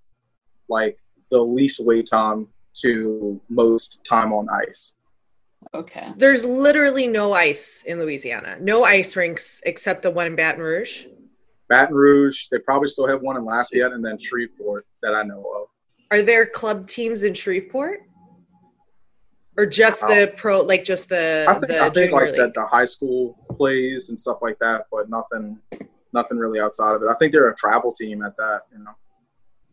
like 0.70 0.98
the 1.32 1.40
least 1.42 1.80
wait 1.84 2.08
time 2.08 2.48
to 2.82 3.42
most 3.50 4.04
time 4.06 4.32
on 4.32 4.48
ice. 4.68 4.94
Okay. 5.74 6.02
There's 6.18 6.46
literally 6.46 7.08
no 7.08 7.34
ice 7.34 7.84
in 7.86 8.00
Louisiana. 8.00 8.58
No 8.60 8.86
ice 8.86 9.16
rinks 9.16 9.62
except 9.66 10.02
the 10.04 10.12
one 10.12 10.28
in 10.28 10.36
Baton 10.36 10.62
Rouge. 10.62 11.06
Baton 11.68 11.96
Rouge, 11.96 12.48
they 12.50 12.60
probably 12.60 12.88
still 12.88 13.08
have 13.08 13.22
one 13.22 13.38
in 13.38 13.46
Lafayette, 13.46 13.92
and 13.92 14.04
then 14.04 14.18
Shreveport 14.18 14.88
that 15.04 15.14
I 15.14 15.24
know 15.24 15.40
of. 15.40 15.68
Are 16.12 16.24
there 16.24 16.48
club 16.48 16.88
teams 16.88 17.24
in 17.24 17.34
Shreveport? 17.34 18.02
Or 19.58 19.66
just 19.66 20.02
the 20.08 20.34
pro, 20.38 20.62
like 20.62 20.86
just 20.86 21.10
the, 21.10 21.46
I 21.48 21.54
think 21.56 21.68
the 21.68 21.84
I 21.84 21.90
think 21.90 22.14
like 22.14 22.36
that 22.38 22.54
the 22.54 22.66
high 22.66 22.86
school 22.86 23.38
plays 23.58 24.08
and 24.08 24.18
stuff 24.18 24.38
like 24.42 24.58
that, 24.60 24.86
but 24.90 25.10
nothing 25.10 25.60
nothing 26.14 26.38
really 26.38 26.62
outside 26.62 26.96
of 26.96 27.04
it. 27.04 27.10
I 27.10 27.14
think 27.16 27.34
they're 27.34 27.50
a 27.50 27.56
travel 27.56 27.92
team 27.92 28.24
at 28.24 28.38
that, 28.38 28.62
you 28.72 28.82
know. 28.82 28.92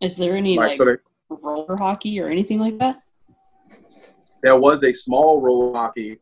Is 0.00 0.16
there 0.16 0.36
any 0.36 0.56
Like, 0.56 0.70
like 0.70 0.76
so 0.76 0.84
there, 0.86 1.02
roller 1.30 1.76
hockey 1.76 2.20
or 2.20 2.28
anything 2.28 2.58
like 2.58 2.78
that? 2.78 3.00
There 4.42 4.58
was 4.58 4.84
a 4.84 4.92
small 4.92 5.40
roller 5.40 5.72
hockey 5.72 6.18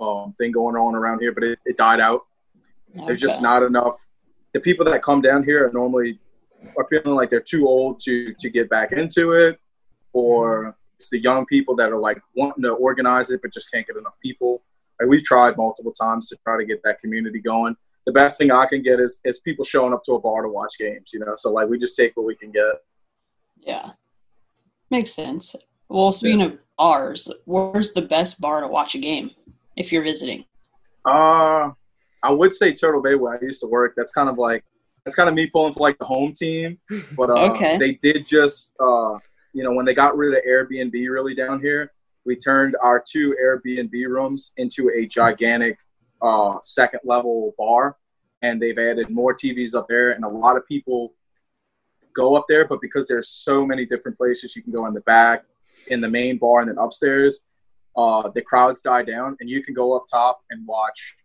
um, 0.00 0.34
thing 0.38 0.52
going 0.52 0.76
on 0.76 0.94
around 0.94 1.20
here, 1.20 1.32
but 1.32 1.44
it, 1.44 1.58
it 1.64 1.76
died 1.76 2.00
out. 2.00 2.22
There's 3.06 3.20
just 3.20 3.42
not 3.42 3.62
enough. 3.62 4.06
The 4.54 4.60
people 4.60 4.84
that 4.86 5.02
come 5.02 5.20
down 5.20 5.44
here 5.44 5.66
are 5.66 5.72
normally 5.72 6.18
are 6.76 6.86
feeling 6.90 7.14
like 7.14 7.30
they're 7.30 7.40
too 7.40 7.66
old 7.68 8.00
to 8.04 8.34
to 8.40 8.50
get 8.50 8.68
back 8.68 8.92
into 8.92 9.32
it, 9.32 9.58
or 10.12 10.76
it's 10.96 11.10
the 11.10 11.20
young 11.20 11.46
people 11.46 11.76
that 11.76 11.92
are 11.92 11.98
like 11.98 12.20
wanting 12.34 12.62
to 12.64 12.70
organize 12.70 13.30
it 13.30 13.40
but 13.42 13.52
just 13.52 13.70
can't 13.70 13.86
get 13.86 13.96
enough 13.96 14.16
people. 14.22 14.62
Like 15.00 15.08
we've 15.08 15.22
tried 15.22 15.56
multiple 15.56 15.92
times 15.92 16.28
to 16.28 16.36
try 16.44 16.58
to 16.58 16.64
get 16.64 16.80
that 16.84 16.98
community 16.98 17.40
going. 17.40 17.76
The 18.06 18.12
best 18.12 18.38
thing 18.38 18.50
I 18.50 18.66
can 18.66 18.82
get 18.82 19.00
is 19.00 19.20
is 19.24 19.38
people 19.40 19.64
showing 19.64 19.92
up 19.92 20.02
to 20.04 20.12
a 20.12 20.20
bar 20.20 20.42
to 20.42 20.48
watch 20.48 20.74
games. 20.78 21.10
You 21.12 21.20
know, 21.20 21.34
so 21.36 21.52
like 21.52 21.68
we 21.68 21.78
just 21.78 21.96
take 21.96 22.16
what 22.16 22.26
we 22.26 22.34
can 22.34 22.50
get. 22.50 22.74
Yeah. 23.60 23.90
Makes 24.90 25.12
sense. 25.12 25.54
Well, 25.88 26.12
speaking 26.12 26.42
of 26.42 26.58
bars, 26.76 27.32
where's 27.46 27.92
the 27.92 28.02
best 28.02 28.40
bar 28.40 28.60
to 28.60 28.68
watch 28.68 28.94
a 28.94 28.98
game 28.98 29.30
if 29.76 29.92
you're 29.92 30.02
visiting? 30.02 30.44
Uh, 31.04 31.70
I 32.22 32.30
would 32.30 32.52
say 32.52 32.72
Turtle 32.72 33.00
Bay 33.02 33.14
where 33.14 33.34
I 33.34 33.38
used 33.40 33.60
to 33.62 33.66
work. 33.66 33.94
That's 33.96 34.12
kind 34.12 34.28
of 34.28 34.36
like 34.38 34.64
that's 35.04 35.16
kind 35.16 35.28
of 35.28 35.34
me 35.34 35.46
pulling 35.46 35.72
for 35.72 35.80
like 35.80 35.98
the 35.98 36.04
home 36.04 36.34
team. 36.34 36.78
But 37.16 37.30
uh, 37.30 37.52
Okay. 37.52 37.78
they 37.78 37.92
did 37.94 38.26
just 38.26 38.74
uh, 38.80 39.16
you 39.54 39.62
know 39.64 39.72
when 39.72 39.86
they 39.86 39.94
got 39.94 40.16
rid 40.16 40.36
of 40.36 40.44
Airbnb 40.44 40.92
really 41.10 41.34
down 41.34 41.60
here, 41.60 41.92
we 42.26 42.36
turned 42.36 42.76
our 42.82 43.02
two 43.06 43.34
Airbnb 43.42 43.92
rooms 44.08 44.52
into 44.58 44.90
a 44.94 45.06
gigantic 45.06 45.78
uh, 46.20 46.56
second 46.62 47.00
level 47.04 47.54
bar, 47.56 47.96
and 48.42 48.60
they've 48.60 48.78
added 48.78 49.08
more 49.08 49.34
TVs 49.34 49.74
up 49.74 49.86
there, 49.88 50.10
and 50.10 50.24
a 50.24 50.28
lot 50.28 50.56
of 50.56 50.66
people 50.66 51.14
go 52.12 52.34
up 52.36 52.44
there. 52.46 52.66
But 52.68 52.82
because 52.82 53.08
there's 53.08 53.28
so 53.30 53.64
many 53.64 53.86
different 53.86 54.18
places 54.18 54.54
you 54.54 54.62
can 54.62 54.72
go 54.72 54.84
in 54.86 54.92
the 54.92 55.00
back, 55.02 55.44
in 55.90 56.00
the 56.00 56.08
main 56.08 56.38
bar, 56.38 56.60
and 56.60 56.68
then 56.70 56.78
upstairs, 56.78 57.44
uh, 57.96 58.28
the 58.34 58.42
crowds 58.42 58.82
die 58.82 59.02
down, 59.02 59.36
and 59.40 59.48
you 59.50 59.62
can 59.62 59.74
go 59.74 59.96
up 59.96 60.04
top 60.10 60.40
and 60.50 60.66
watch 60.66 61.16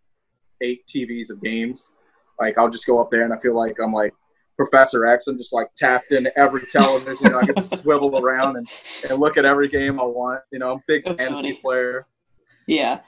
eight 0.60 0.86
TVs 0.86 1.30
of 1.30 1.42
games. 1.42 1.94
Like 2.40 2.58
I'll 2.58 2.70
just 2.70 2.86
go 2.86 2.98
up 3.00 3.10
there 3.10 3.22
and 3.22 3.32
I 3.32 3.38
feel 3.38 3.54
like 3.54 3.76
I'm 3.82 3.92
like 3.92 4.12
Professor 4.56 5.06
X. 5.06 5.26
I'm 5.28 5.36
just 5.36 5.52
like 5.52 5.68
tapped 5.76 6.10
into 6.12 6.36
every 6.38 6.62
television. 6.70 7.34
I 7.34 7.42
get 7.42 7.56
to 7.56 7.62
swivel 7.62 8.18
around 8.18 8.56
and, 8.56 8.68
and 9.08 9.20
look 9.20 9.36
at 9.36 9.44
every 9.44 9.68
game 9.68 10.00
I 10.00 10.04
want. 10.04 10.40
You 10.50 10.58
know, 10.58 10.72
I'm 10.72 10.78
a 10.78 10.82
big 10.88 11.04
That's 11.04 11.20
fantasy 11.22 11.42
funny. 11.42 11.54
player. 11.62 12.06
Yeah. 12.66 13.00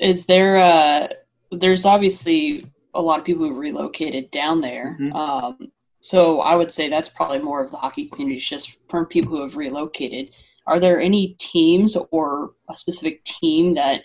Is 0.00 0.26
there 0.26 0.56
uh 0.56 1.08
there's 1.52 1.84
obviously 1.84 2.64
a 2.94 3.02
lot 3.02 3.18
of 3.18 3.24
people 3.24 3.46
who 3.46 3.54
relocated 3.54 4.30
down 4.30 4.60
there. 4.60 4.96
Mhm. 5.00 5.14
Um 5.14 5.58
so 6.00 6.40
I 6.40 6.56
would 6.56 6.72
say 6.72 6.88
that's 6.88 7.08
probably 7.08 7.38
more 7.38 7.62
of 7.62 7.70
the 7.70 7.76
hockey 7.76 8.06
community 8.06 8.40
just 8.40 8.76
from 8.88 9.06
people 9.06 9.30
who 9.30 9.42
have 9.42 9.56
relocated. 9.56 10.30
Are 10.66 10.80
there 10.80 11.00
any 11.00 11.34
teams 11.38 11.96
or 12.10 12.52
a 12.68 12.76
specific 12.76 13.22
team 13.24 13.74
that 13.74 14.04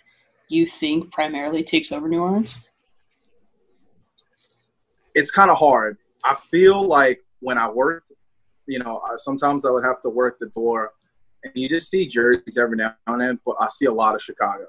you 0.49 0.67
think 0.67 1.11
primarily 1.11 1.63
takes 1.63 1.91
over 1.91 2.07
New 2.09 2.19
Orleans? 2.19 2.69
It's 5.13 5.31
kind 5.31 5.49
of 5.49 5.57
hard. 5.57 5.97
I 6.25 6.35
feel 6.35 6.85
like 6.85 7.21
when 7.39 7.57
I 7.57 7.69
worked, 7.69 8.11
you 8.67 8.79
know, 8.79 9.01
sometimes 9.17 9.65
I 9.65 9.71
would 9.71 9.85
have 9.85 10.01
to 10.01 10.09
work 10.09 10.37
the 10.39 10.47
door, 10.47 10.91
and 11.43 11.53
you 11.55 11.69
just 11.69 11.89
see 11.89 12.07
jerseys 12.07 12.57
every 12.57 12.77
now 12.77 12.95
and 13.07 13.21
then. 13.21 13.39
But 13.45 13.55
I 13.59 13.67
see 13.67 13.85
a 13.85 13.91
lot 13.91 14.15
of 14.15 14.21
Chicago, 14.21 14.65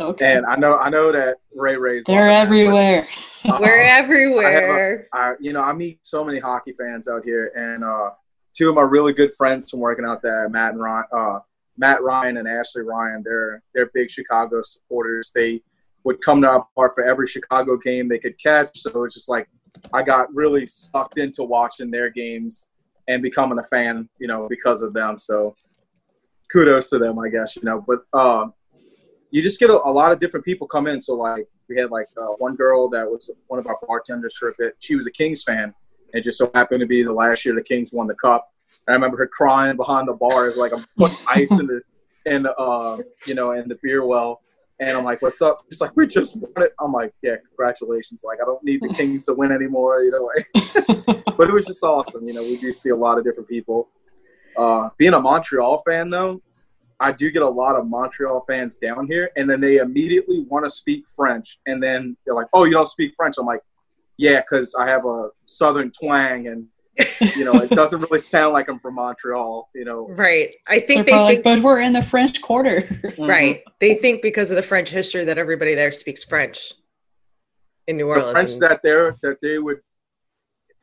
Okay. 0.00 0.34
and 0.36 0.46
I 0.46 0.56
know 0.56 0.76
I 0.76 0.88
know 0.90 1.12
that 1.12 1.36
Ray 1.54 1.76
Ray's 1.76 2.04
They're 2.06 2.28
loving 2.30 2.70
that, 2.72 3.06
but, 3.44 3.48
everywhere. 3.48 3.48
uh, 3.48 3.58
We're 3.60 3.82
everywhere. 3.82 5.08
I, 5.12 5.34
you 5.40 5.52
know, 5.52 5.60
I 5.60 5.72
meet 5.72 5.98
so 6.02 6.24
many 6.24 6.38
hockey 6.38 6.74
fans 6.78 7.08
out 7.08 7.24
here, 7.24 7.52
and 7.54 7.84
uh, 7.84 8.10
two 8.56 8.68
of 8.68 8.74
my 8.74 8.82
really 8.82 9.12
good 9.12 9.30
friends 9.36 9.70
from 9.70 9.80
working 9.80 10.04
out 10.04 10.22
there, 10.22 10.48
Matt 10.48 10.72
and 10.72 10.80
Ryan, 10.80 11.04
uh, 11.12 11.38
Matt 11.76 12.02
Ryan 12.02 12.36
and 12.38 12.48
Ashley 12.48 12.82
Ryan. 12.82 13.22
They're 13.24 13.62
they're 13.74 13.90
big 13.94 14.10
Chicago 14.10 14.62
supporters. 14.62 15.32
They 15.34 15.62
would 16.04 16.22
come 16.22 16.42
to 16.42 16.48
our 16.48 16.66
park 16.74 16.94
for 16.94 17.04
every 17.04 17.26
Chicago 17.26 17.76
game 17.76 18.08
they 18.08 18.18
could 18.18 18.38
catch. 18.40 18.78
So 18.78 19.04
it's 19.04 19.14
just 19.14 19.28
like 19.28 19.48
I 19.92 20.02
got 20.02 20.32
really 20.34 20.66
sucked 20.66 21.18
into 21.18 21.42
watching 21.44 21.90
their 21.90 22.10
games 22.10 22.70
and 23.08 23.22
becoming 23.22 23.58
a 23.58 23.64
fan, 23.64 24.08
you 24.18 24.26
know, 24.28 24.46
because 24.48 24.82
of 24.82 24.92
them. 24.92 25.18
So 25.18 25.54
kudos 26.52 26.90
to 26.90 26.98
them, 26.98 27.18
I 27.18 27.28
guess, 27.28 27.56
you 27.56 27.62
know. 27.62 27.84
But 27.86 28.00
uh, 28.12 28.48
you 29.30 29.42
just 29.42 29.60
get 29.60 29.70
a, 29.70 29.74
a 29.84 29.90
lot 29.90 30.12
of 30.12 30.18
different 30.18 30.44
people 30.44 30.66
come 30.66 30.86
in. 30.86 31.00
So 31.00 31.14
like 31.14 31.46
we 31.68 31.76
had 31.76 31.90
like 31.90 32.08
uh, 32.16 32.34
one 32.38 32.56
girl 32.56 32.88
that 32.90 33.06
was 33.08 33.30
one 33.48 33.58
of 33.58 33.66
our 33.66 33.78
bartenders 33.86 34.36
for 34.36 34.50
a 34.50 34.52
bit. 34.58 34.76
She 34.78 34.96
was 34.96 35.06
a 35.06 35.10
Kings 35.10 35.42
fan. 35.42 35.74
It 36.12 36.24
just 36.24 36.38
so 36.38 36.50
happened 36.54 36.80
to 36.80 36.86
be 36.86 37.02
the 37.02 37.12
last 37.12 37.44
year 37.44 37.54
the 37.54 37.62
Kings 37.62 37.92
won 37.92 38.06
the 38.06 38.14
cup. 38.14 38.50
And 38.86 38.94
I 38.94 38.96
remember 38.96 39.18
her 39.18 39.26
crying 39.26 39.76
behind 39.76 40.08
the 40.08 40.14
bar 40.14 40.48
as 40.48 40.56
like 40.56 40.72
I'm 40.72 40.84
putting 40.96 41.18
ice 41.28 41.50
in 41.52 41.66
the 41.66 41.82
in 42.24 42.42
the 42.44 42.54
uh, 42.54 42.98
you 43.26 43.34
know 43.34 43.52
in 43.52 43.68
the 43.68 43.78
beer 43.82 44.04
well. 44.04 44.40
And 44.80 44.96
I'm 44.96 45.04
like, 45.04 45.20
"What's 45.22 45.42
up?" 45.42 45.64
She's 45.68 45.80
like, 45.80 45.96
"We 45.96 46.06
just 46.06 46.36
won 46.36 46.52
it." 46.58 46.72
I'm 46.80 46.92
like, 46.92 47.12
"Yeah, 47.20 47.34
congratulations!" 47.48 48.22
Like, 48.24 48.38
I 48.40 48.44
don't 48.44 48.62
need 48.62 48.80
the 48.80 48.90
Kings 48.90 49.26
to 49.26 49.34
win 49.34 49.50
anymore, 49.50 50.02
you 50.04 50.12
know. 50.12 50.22
Like, 50.22 51.26
but 51.36 51.48
it 51.48 51.52
was 51.52 51.66
just 51.66 51.82
awesome. 51.82 52.28
You 52.28 52.34
know, 52.34 52.42
we 52.42 52.56
do 52.56 52.72
see 52.72 52.90
a 52.90 52.96
lot 52.96 53.18
of 53.18 53.24
different 53.24 53.48
people. 53.48 53.88
Uh, 54.56 54.88
being 54.96 55.14
a 55.14 55.20
Montreal 55.20 55.82
fan, 55.84 56.10
though, 56.10 56.40
I 57.00 57.12
do 57.12 57.30
get 57.30 57.42
a 57.42 57.48
lot 57.48 57.76
of 57.76 57.86
Montreal 57.86 58.40
fans 58.46 58.78
down 58.78 59.06
here, 59.06 59.30
and 59.36 59.48
then 59.48 59.60
they 59.60 59.76
immediately 59.76 60.40
want 60.40 60.64
to 60.64 60.70
speak 60.70 61.04
French, 61.08 61.58
and 61.66 61.82
then 61.82 62.16
they're 62.24 62.34
like, 62.34 62.48
"Oh, 62.52 62.64
you 62.64 62.72
don't 62.72 62.88
speak 62.88 63.14
French?" 63.16 63.36
I'm 63.38 63.46
like, 63.46 63.62
"Yeah, 64.16 64.40
because 64.40 64.74
I 64.78 64.88
have 64.88 65.06
a 65.06 65.28
Southern 65.44 65.92
twang, 65.92 66.48
and 66.48 66.66
you 67.36 67.44
know, 67.44 67.54
it 67.54 67.70
doesn't 67.70 68.00
really 68.00 68.18
sound 68.18 68.52
like 68.52 68.68
I'm 68.68 68.80
from 68.80 68.96
Montreal." 68.96 69.68
You 69.76 69.84
know, 69.84 70.08
Right. 70.08 70.54
I 70.66 70.78
They're 70.80 70.86
think 70.88 71.06
they 71.06 71.12
think 71.12 71.22
like, 71.22 71.42
but 71.44 71.60
we're 71.62 71.80
in 71.80 71.92
the 71.92 72.02
French 72.02 72.42
Quarter. 72.42 72.80
Mm-hmm. 72.82 73.22
right. 73.22 73.62
They 73.80 73.94
think 73.94 74.20
because 74.22 74.50
of 74.50 74.56
the 74.56 74.62
French 74.62 74.90
history 74.90 75.22
that 75.24 75.38
everybody 75.38 75.74
there 75.76 75.92
speaks 75.92 76.24
French 76.24 76.72
in 77.86 77.96
New 77.96 78.08
Orleans. 78.08 78.26
the 78.26 78.32
French 78.32 78.50
and- 78.52 78.62
that 78.62 78.80
they're 78.82 79.16
that 79.22 79.38
they 79.40 79.58
would. 79.58 79.78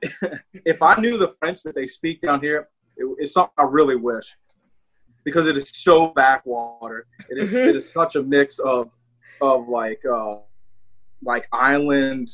if 0.65 0.81
I 0.81 0.95
knew 0.99 1.17
the 1.17 1.29
French 1.39 1.63
that 1.63 1.75
they 1.75 1.87
speak 1.87 2.21
down 2.21 2.39
here, 2.41 2.69
it, 2.95 3.05
it's 3.17 3.33
something 3.33 3.53
I 3.57 3.63
really 3.63 3.95
wish, 3.95 4.35
because 5.25 5.47
it 5.47 5.57
is 5.57 5.69
so 5.69 6.13
backwater. 6.13 7.07
It 7.29 7.37
is 7.39 7.53
Mhm. 7.53 7.67
it 7.69 7.75
is 7.75 7.91
such 7.91 8.15
a 8.15 8.23
mix 8.23 8.59
of 8.59 8.91
of 9.41 9.67
like 9.67 10.01
uh 10.05 10.37
like 11.23 11.47
island 11.51 12.29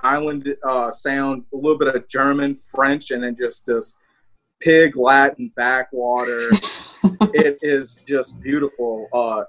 island 0.00 0.54
uh 0.66 0.90
sound, 0.90 1.44
a 1.52 1.56
little 1.56 1.78
bit 1.78 1.94
of 1.94 2.06
German, 2.08 2.56
French, 2.56 3.10
and 3.10 3.22
then 3.22 3.36
just 3.36 3.66
this 3.66 3.96
pig 4.60 4.96
Latin 4.96 5.52
backwater. 5.56 6.50
it 7.32 7.58
is 7.62 8.00
just 8.06 8.38
beautiful. 8.40 9.08
Uh, 9.12 9.44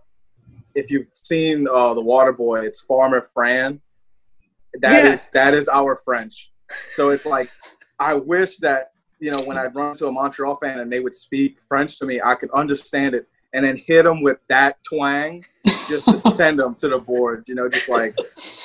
if 0.74 0.90
you've 0.90 1.08
seen 1.12 1.68
uh, 1.68 1.94
the 1.94 2.02
Water 2.02 2.32
Boy, 2.32 2.62
it's 2.62 2.80
Farmer 2.82 3.22
Fran. 3.34 3.82
That 4.76 5.06
is 5.06 5.30
Yeah. 5.34 5.44
that 5.46 5.54
is 5.54 5.68
our 5.68 5.96
French. 5.98 6.52
So 6.92 7.10
it's 7.10 7.26
like 7.26 7.50
I 8.00 8.14
wish 8.14 8.58
that 8.60 8.91
you 9.22 9.32
know 9.32 9.42
when 9.44 9.58
I'd 9.58 9.74
run 9.74 9.96
to 9.96 10.08
a 10.08 10.12
Montreal 10.12 10.58
fan 10.58 10.80
and 10.80 10.92
they 10.92 11.00
would 11.00 11.16
speak 11.16 11.60
French 11.68 11.98
to 12.00 12.06
me, 12.06 12.20
I 12.24 12.36
could 12.36 12.52
understand 12.52 13.16
it 13.16 13.28
and 13.54 13.66
then 13.66 13.78
hit 13.78 14.04
them 14.04 14.22
with 14.22 14.40
that 14.50 14.84
twang 14.84 15.46
just 15.88 16.08
to 16.08 16.18
send 16.18 16.60
them 16.60 16.76
to 16.76 16.90
the 16.90 16.98
board. 16.98 17.46
You 17.48 17.56
know, 17.56 17.70
just 17.70 17.88
like 17.88 18.16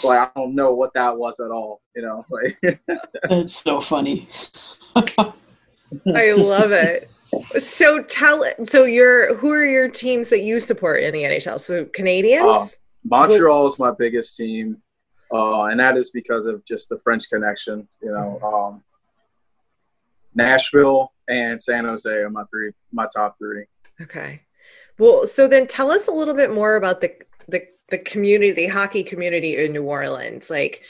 like 0.02 0.18
I 0.18 0.30
don't 0.34 0.54
know 0.54 0.72
what 0.72 0.94
that 0.94 1.16
was 1.16 1.40
at 1.40 1.50
all. 1.50 1.82
You 1.94 2.02
know, 2.02 2.24
like 2.30 2.80
That's 3.28 3.56
so 3.56 3.80
funny. 3.80 4.28
I 4.96 6.32
love 6.32 6.72
it. 6.72 7.10
So 7.58 8.02
tell 8.02 8.44
so 8.64 8.84
your 8.84 9.36
who 9.36 9.52
are 9.52 9.64
your 9.64 9.88
teams 9.88 10.30
that 10.30 10.40
you 10.40 10.60
support 10.60 11.02
in 11.02 11.12
the 11.12 11.22
NHL? 11.22 11.60
So 11.60 11.84
Canadiens? 11.84 12.72
Uh, 12.74 12.76
Montreal 13.04 13.66
is 13.66 13.78
my 13.78 13.92
biggest 13.92 14.36
team, 14.36 14.78
uh, 15.32 15.64
and 15.64 15.78
that 15.78 15.96
is 15.96 16.10
because 16.10 16.46
of 16.46 16.64
just 16.64 16.88
the 16.88 16.98
French 16.98 17.28
connection. 17.28 17.86
You 18.00 18.12
know, 18.12 18.40
um, 18.40 18.82
Nashville 20.36 21.12
and 21.28 21.60
San 21.60 21.84
Jose 21.84 22.08
are 22.08 22.30
my 22.30 22.44
three, 22.50 22.72
my 22.92 23.08
top 23.14 23.36
three. 23.38 23.64
Okay. 24.00 24.42
Well, 24.98 25.26
so 25.26 25.48
then 25.48 25.66
tell 25.66 25.90
us 25.90 26.06
a 26.08 26.12
little 26.12 26.34
bit 26.34 26.52
more 26.52 26.76
about 26.76 27.00
the 27.00 27.14
the 27.48 27.62
the 27.90 27.98
community, 27.98 28.52
the 28.52 28.66
hockey 28.66 29.02
community 29.02 29.64
in 29.64 29.72
New 29.72 29.84
Orleans. 29.84 30.50
Like, 30.50 30.82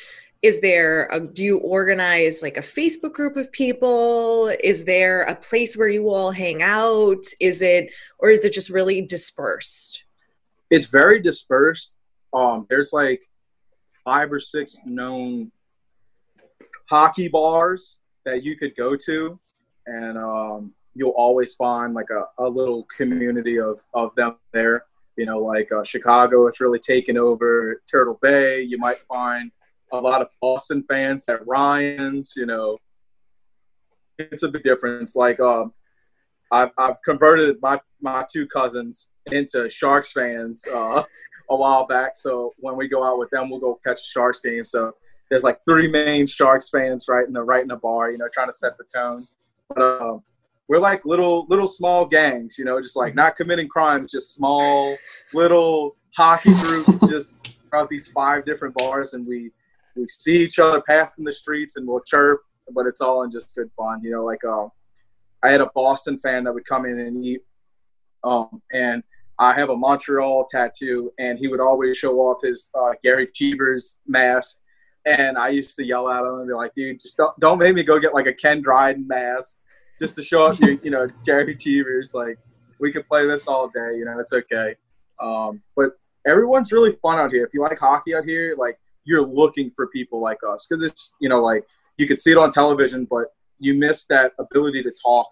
is 0.42 0.60
there 0.60 1.08
a, 1.12 1.20
do 1.20 1.42
you 1.42 1.58
organize 1.58 2.42
like 2.42 2.56
a 2.56 2.62
Facebook 2.62 3.12
group 3.12 3.36
of 3.36 3.50
people? 3.52 4.48
Is 4.62 4.84
there 4.84 5.22
a 5.22 5.34
place 5.34 5.76
where 5.76 5.88
you 5.88 6.10
all 6.10 6.30
hang 6.30 6.62
out? 6.62 7.24
Is 7.40 7.62
it 7.62 7.92
or 8.18 8.30
is 8.30 8.44
it 8.44 8.52
just 8.52 8.70
really 8.70 9.02
dispersed? 9.02 10.04
It's 10.70 10.86
very 10.86 11.20
dispersed. 11.20 11.96
Um, 12.32 12.66
there's 12.68 12.92
like 12.92 13.22
five 14.04 14.32
or 14.32 14.40
six 14.40 14.80
known 14.84 15.52
hockey 16.88 17.28
bars 17.28 18.00
that 18.26 18.42
you 18.42 18.56
could 18.56 18.76
go 18.76 18.94
to, 18.94 19.40
and 19.86 20.18
um, 20.18 20.74
you'll 20.94 21.10
always 21.10 21.54
find 21.54 21.94
like 21.94 22.10
a, 22.10 22.24
a 22.38 22.48
little 22.48 22.86
community 22.94 23.58
of, 23.58 23.80
of 23.94 24.14
them 24.16 24.36
there. 24.52 24.84
You 25.16 25.24
know, 25.24 25.38
like 25.38 25.72
uh, 25.72 25.84
Chicago 25.84 26.44
has 26.46 26.60
really 26.60 26.80
taken 26.80 27.16
over 27.16 27.80
Turtle 27.90 28.18
Bay. 28.20 28.60
You 28.60 28.76
might 28.76 28.98
find 29.08 29.50
a 29.92 29.96
lot 29.96 30.20
of 30.20 30.28
Boston 30.42 30.84
fans 30.86 31.24
at 31.28 31.46
Ryan's. 31.46 32.34
You 32.36 32.44
know, 32.44 32.78
it's 34.18 34.42
a 34.42 34.48
big 34.48 34.62
difference. 34.62 35.16
Like, 35.16 35.40
um, 35.40 35.72
I've, 36.50 36.70
I've 36.76 37.00
converted 37.02 37.56
my, 37.62 37.80
my 38.02 38.26
two 38.30 38.46
cousins 38.46 39.08
into 39.26 39.70
Sharks 39.70 40.12
fans 40.12 40.66
uh, 40.72 41.02
a 41.50 41.56
while 41.56 41.86
back. 41.86 42.16
So 42.16 42.52
when 42.58 42.76
we 42.76 42.88
go 42.88 43.02
out 43.02 43.18
with 43.18 43.30
them, 43.30 43.48
we'll 43.48 43.60
go 43.60 43.80
catch 43.86 44.00
a 44.00 44.04
Sharks 44.04 44.40
game. 44.40 44.64
So 44.64 44.92
there's 45.30 45.42
like 45.42 45.60
three 45.68 45.88
main 45.88 46.26
Sharks 46.26 46.68
fans 46.68 47.06
right 47.08 47.26
in 47.26 47.32
the 47.32 47.42
right 47.42 47.62
in 47.62 47.68
the 47.68 47.76
bar, 47.76 48.10
you 48.10 48.18
know, 48.18 48.28
trying 48.32 48.48
to 48.48 48.52
set 48.52 48.76
the 48.78 48.84
tone. 48.84 49.26
But 49.68 50.00
um, 50.00 50.22
we're 50.68 50.78
like 50.78 51.04
little 51.04 51.46
little 51.48 51.68
small 51.68 52.06
gangs, 52.06 52.58
you 52.58 52.64
know, 52.64 52.80
just 52.80 52.96
like 52.96 53.14
not 53.14 53.36
committing 53.36 53.68
crimes, 53.68 54.12
just 54.12 54.34
small 54.34 54.96
little 55.32 55.96
hockey 56.16 56.54
groups, 56.54 56.94
just 57.08 57.56
throughout 57.68 57.88
these 57.88 58.08
five 58.08 58.44
different 58.44 58.74
bars, 58.76 59.14
and 59.14 59.26
we 59.26 59.50
we 59.96 60.06
see 60.06 60.36
each 60.36 60.58
other 60.58 60.80
passing 60.82 61.24
the 61.24 61.32
streets 61.32 61.76
and 61.76 61.86
we'll 61.86 62.00
chirp, 62.00 62.42
but 62.72 62.86
it's 62.86 63.00
all 63.00 63.22
in 63.22 63.30
just 63.30 63.54
good 63.54 63.70
fun, 63.76 64.02
you 64.02 64.10
know. 64.10 64.24
Like 64.24 64.44
uh, 64.44 64.66
I 65.42 65.50
had 65.50 65.60
a 65.60 65.70
Boston 65.74 66.18
fan 66.18 66.44
that 66.44 66.54
would 66.54 66.66
come 66.66 66.86
in 66.86 66.98
and 66.98 67.24
eat, 67.24 67.42
um, 68.22 68.62
and 68.72 69.02
I 69.38 69.52
have 69.54 69.70
a 69.70 69.76
Montreal 69.76 70.46
tattoo, 70.50 71.12
and 71.18 71.38
he 71.38 71.48
would 71.48 71.60
always 71.60 71.96
show 71.96 72.16
off 72.20 72.42
his 72.42 72.70
uh, 72.74 72.92
Gerry 73.04 73.28
Cheevers 73.32 73.98
mask 74.06 74.60
and 75.06 75.38
I 75.38 75.50
used 75.50 75.76
to 75.76 75.84
yell 75.84 76.10
at 76.10 76.24
him 76.24 76.40
and 76.40 76.48
be 76.48 76.52
like, 76.52 76.74
dude, 76.74 77.00
just 77.00 77.16
don't, 77.16 77.38
don't 77.38 77.58
make 77.58 77.74
me 77.74 77.84
go 77.84 77.98
get 78.00 78.12
like 78.12 78.26
a 78.26 78.34
Ken 78.34 78.60
Dryden 78.60 79.06
mask 79.06 79.58
just 80.00 80.16
to 80.16 80.22
show 80.22 80.46
up 80.46 80.60
you, 80.60 80.80
you 80.82 80.90
know, 80.90 81.06
Gerry 81.24 81.54
Cheevers. 81.54 82.12
Like, 82.12 82.38
we 82.80 82.92
could 82.92 83.06
play 83.08 83.26
this 83.26 83.46
all 83.46 83.68
day, 83.68 83.94
you 83.96 84.04
know, 84.04 84.18
it's 84.18 84.32
okay. 84.32 84.74
Um, 85.20 85.62
but 85.76 85.92
everyone's 86.26 86.72
really 86.72 86.96
fun 87.00 87.18
out 87.18 87.32
here. 87.32 87.44
If 87.44 87.54
you 87.54 87.62
like 87.62 87.78
hockey 87.78 88.14
out 88.14 88.24
here, 88.24 88.56
like, 88.58 88.78
you're 89.04 89.24
looking 89.24 89.70
for 89.76 89.86
people 89.86 90.20
like 90.20 90.38
us 90.46 90.66
because 90.68 90.82
it's, 90.84 91.14
you 91.20 91.28
know, 91.28 91.40
like 91.40 91.64
you 91.96 92.08
could 92.08 92.18
see 92.18 92.32
it 92.32 92.36
on 92.36 92.50
television, 92.50 93.06
but 93.08 93.28
you 93.60 93.74
miss 93.74 94.06
that 94.06 94.32
ability 94.40 94.82
to 94.82 94.92
talk 95.02 95.30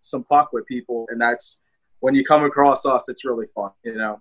some 0.00 0.24
puck 0.24 0.52
with 0.52 0.66
people. 0.66 1.06
And 1.08 1.20
that's 1.20 1.60
when 2.00 2.16
you 2.16 2.24
come 2.24 2.42
across 2.44 2.84
us, 2.84 3.08
it's 3.08 3.24
really 3.24 3.46
fun, 3.54 3.70
you 3.84 3.94
know 3.94 4.20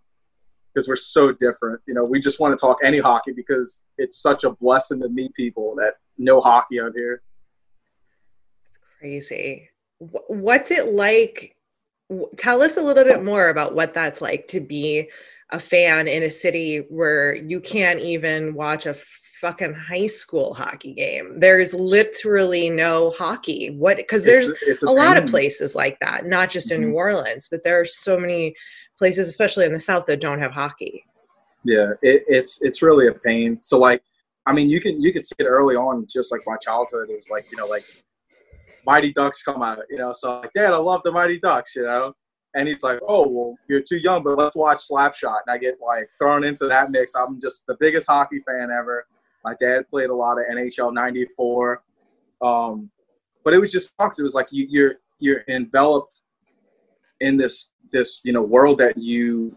because 0.74 0.88
we're 0.88 0.96
so 0.96 1.32
different. 1.32 1.82
You 1.88 1.94
know, 1.94 2.04
we 2.04 2.20
just 2.20 2.40
want 2.40 2.58
to 2.58 2.62
talk 2.62 2.78
any 2.84 3.00
hockey 3.00 3.32
because 3.32 3.84
it's 3.98 4.22
such 4.22 4.44
a 4.44 4.52
blessing 4.52 5.00
to 5.02 5.10
meet 5.10 5.34
people 5.34 5.76
that 5.76 5.96
know 6.18 6.42
hockey 6.42 6.80
out 6.80 6.94
here. 6.96 7.22
It's 8.66 8.80
crazy. 9.00 9.70
What's 10.00 10.72
it 10.72 10.94
like? 10.94 11.56
Tell 12.38 12.62
us 12.62 12.78
a 12.78 12.82
little 12.82 13.06
bit 13.06 13.24
more 13.24 13.50
about 13.50 13.74
what 13.74 13.94
that's 13.94 14.22
like 14.22 14.48
to 14.48 14.60
be 14.60 15.10
a 15.52 15.60
fan 15.60 16.08
in 16.08 16.24
a 16.24 16.30
city 16.30 16.78
where 16.90 17.36
you 17.36 17.60
can't 17.60 18.00
even 18.00 18.54
watch 18.54 18.86
a 18.86 18.96
fucking 19.42 19.74
high 19.74 20.06
school 20.06 20.54
hockey 20.54 20.94
game. 20.94 21.40
There's 21.40 21.74
literally 21.74 22.70
no 22.70 23.10
hockey. 23.12 23.72
What? 23.72 23.98
Because 23.98 24.24
there's 24.24 24.50
it's, 24.50 24.62
it's 24.64 24.84
a, 24.84 24.88
a 24.88 24.92
lot 24.92 25.18
of 25.18 25.26
places 25.28 25.74
like 25.74 26.00
that, 26.00 26.26
not 26.26 26.50
just 26.50 26.72
in 26.72 26.82
mm-hmm. 26.82 26.92
New 26.92 26.96
Orleans, 26.96 27.48
but 27.50 27.64
there 27.64 27.80
are 27.80 27.86
so 27.86 28.20
many 28.20 28.56
places, 29.02 29.28
especially 29.28 29.66
in 29.66 29.74
the 29.74 29.80
South, 29.80 30.06
that 30.06 30.22
don't 30.22 30.38
have 30.38 30.52
hockey. 30.52 31.04
Yeah, 31.64 31.94
it, 32.04 32.24
it's 32.28 32.62
it's 32.62 32.84
really 32.84 33.08
a 33.08 33.14
pain. 33.14 33.58
So 33.62 33.80
like, 33.80 34.04
I 34.46 34.54
mean, 34.54 34.70
you 34.70 34.80
can 34.80 35.02
you 35.02 35.12
can 35.12 35.24
see 35.24 35.34
it 35.40 35.46
early 35.46 35.76
on, 35.76 36.06
just 36.08 36.32
like 36.32 36.42
my 36.46 36.56
childhood. 36.58 37.10
It 37.10 37.16
was 37.16 37.32
like 37.32 37.46
you 37.52 37.58
know 37.58 37.66
like 37.66 37.84
Mighty 38.86 39.12
Ducks 39.12 39.42
come 39.42 39.64
out, 39.64 39.80
you 39.90 39.98
know. 39.98 40.14
So 40.14 40.42
like, 40.42 40.54
Dad, 40.54 40.72
I 40.72 40.78
love 40.78 41.02
the 41.04 41.12
Mighty 41.12 41.40
Ducks, 41.40 41.76
you 41.76 41.82
know. 41.82 42.14
And 42.54 42.68
he's 42.68 42.84
like, 42.84 43.00
"Oh, 43.08 43.28
well, 43.28 43.56
you're 43.68 43.82
too 43.82 43.98
young, 43.98 44.22
but 44.22 44.38
let's 44.38 44.56
watch 44.56 44.82
Slapshot." 44.88 45.40
And 45.48 45.56
I 45.56 45.58
get 45.58 45.78
like 45.82 46.08
thrown 46.22 46.44
into 46.44 46.68
that 46.68 46.92
mix. 46.92 47.16
I'm 47.16 47.42
just 47.42 47.66
the 47.66 47.78
biggest 47.80 48.08
hockey 48.08 48.44
fan 48.46 48.70
ever. 48.72 49.08
My 49.44 49.56
dad 49.60 49.90
played 49.90 50.12
a 50.12 50.16
lot 50.16 50.38
of 50.38 50.46
NHL 50.46 50.94
'94, 50.94 51.82
um, 52.44 52.92
but 53.44 53.56
it 53.56 53.58
was 53.58 53.72
just 53.72 53.96
sucks. 54.00 54.20
It 54.20 54.24
was 54.24 54.36
like 54.36 54.50
you, 54.52 54.68
you're 54.70 54.96
you're 55.18 55.44
enveloped 55.48 56.22
in 57.20 57.38
this 57.38 57.71
this 57.92 58.22
you 58.24 58.34
know 58.34 58.42
world 58.42 58.78
that 58.80 58.98
you 58.98 59.56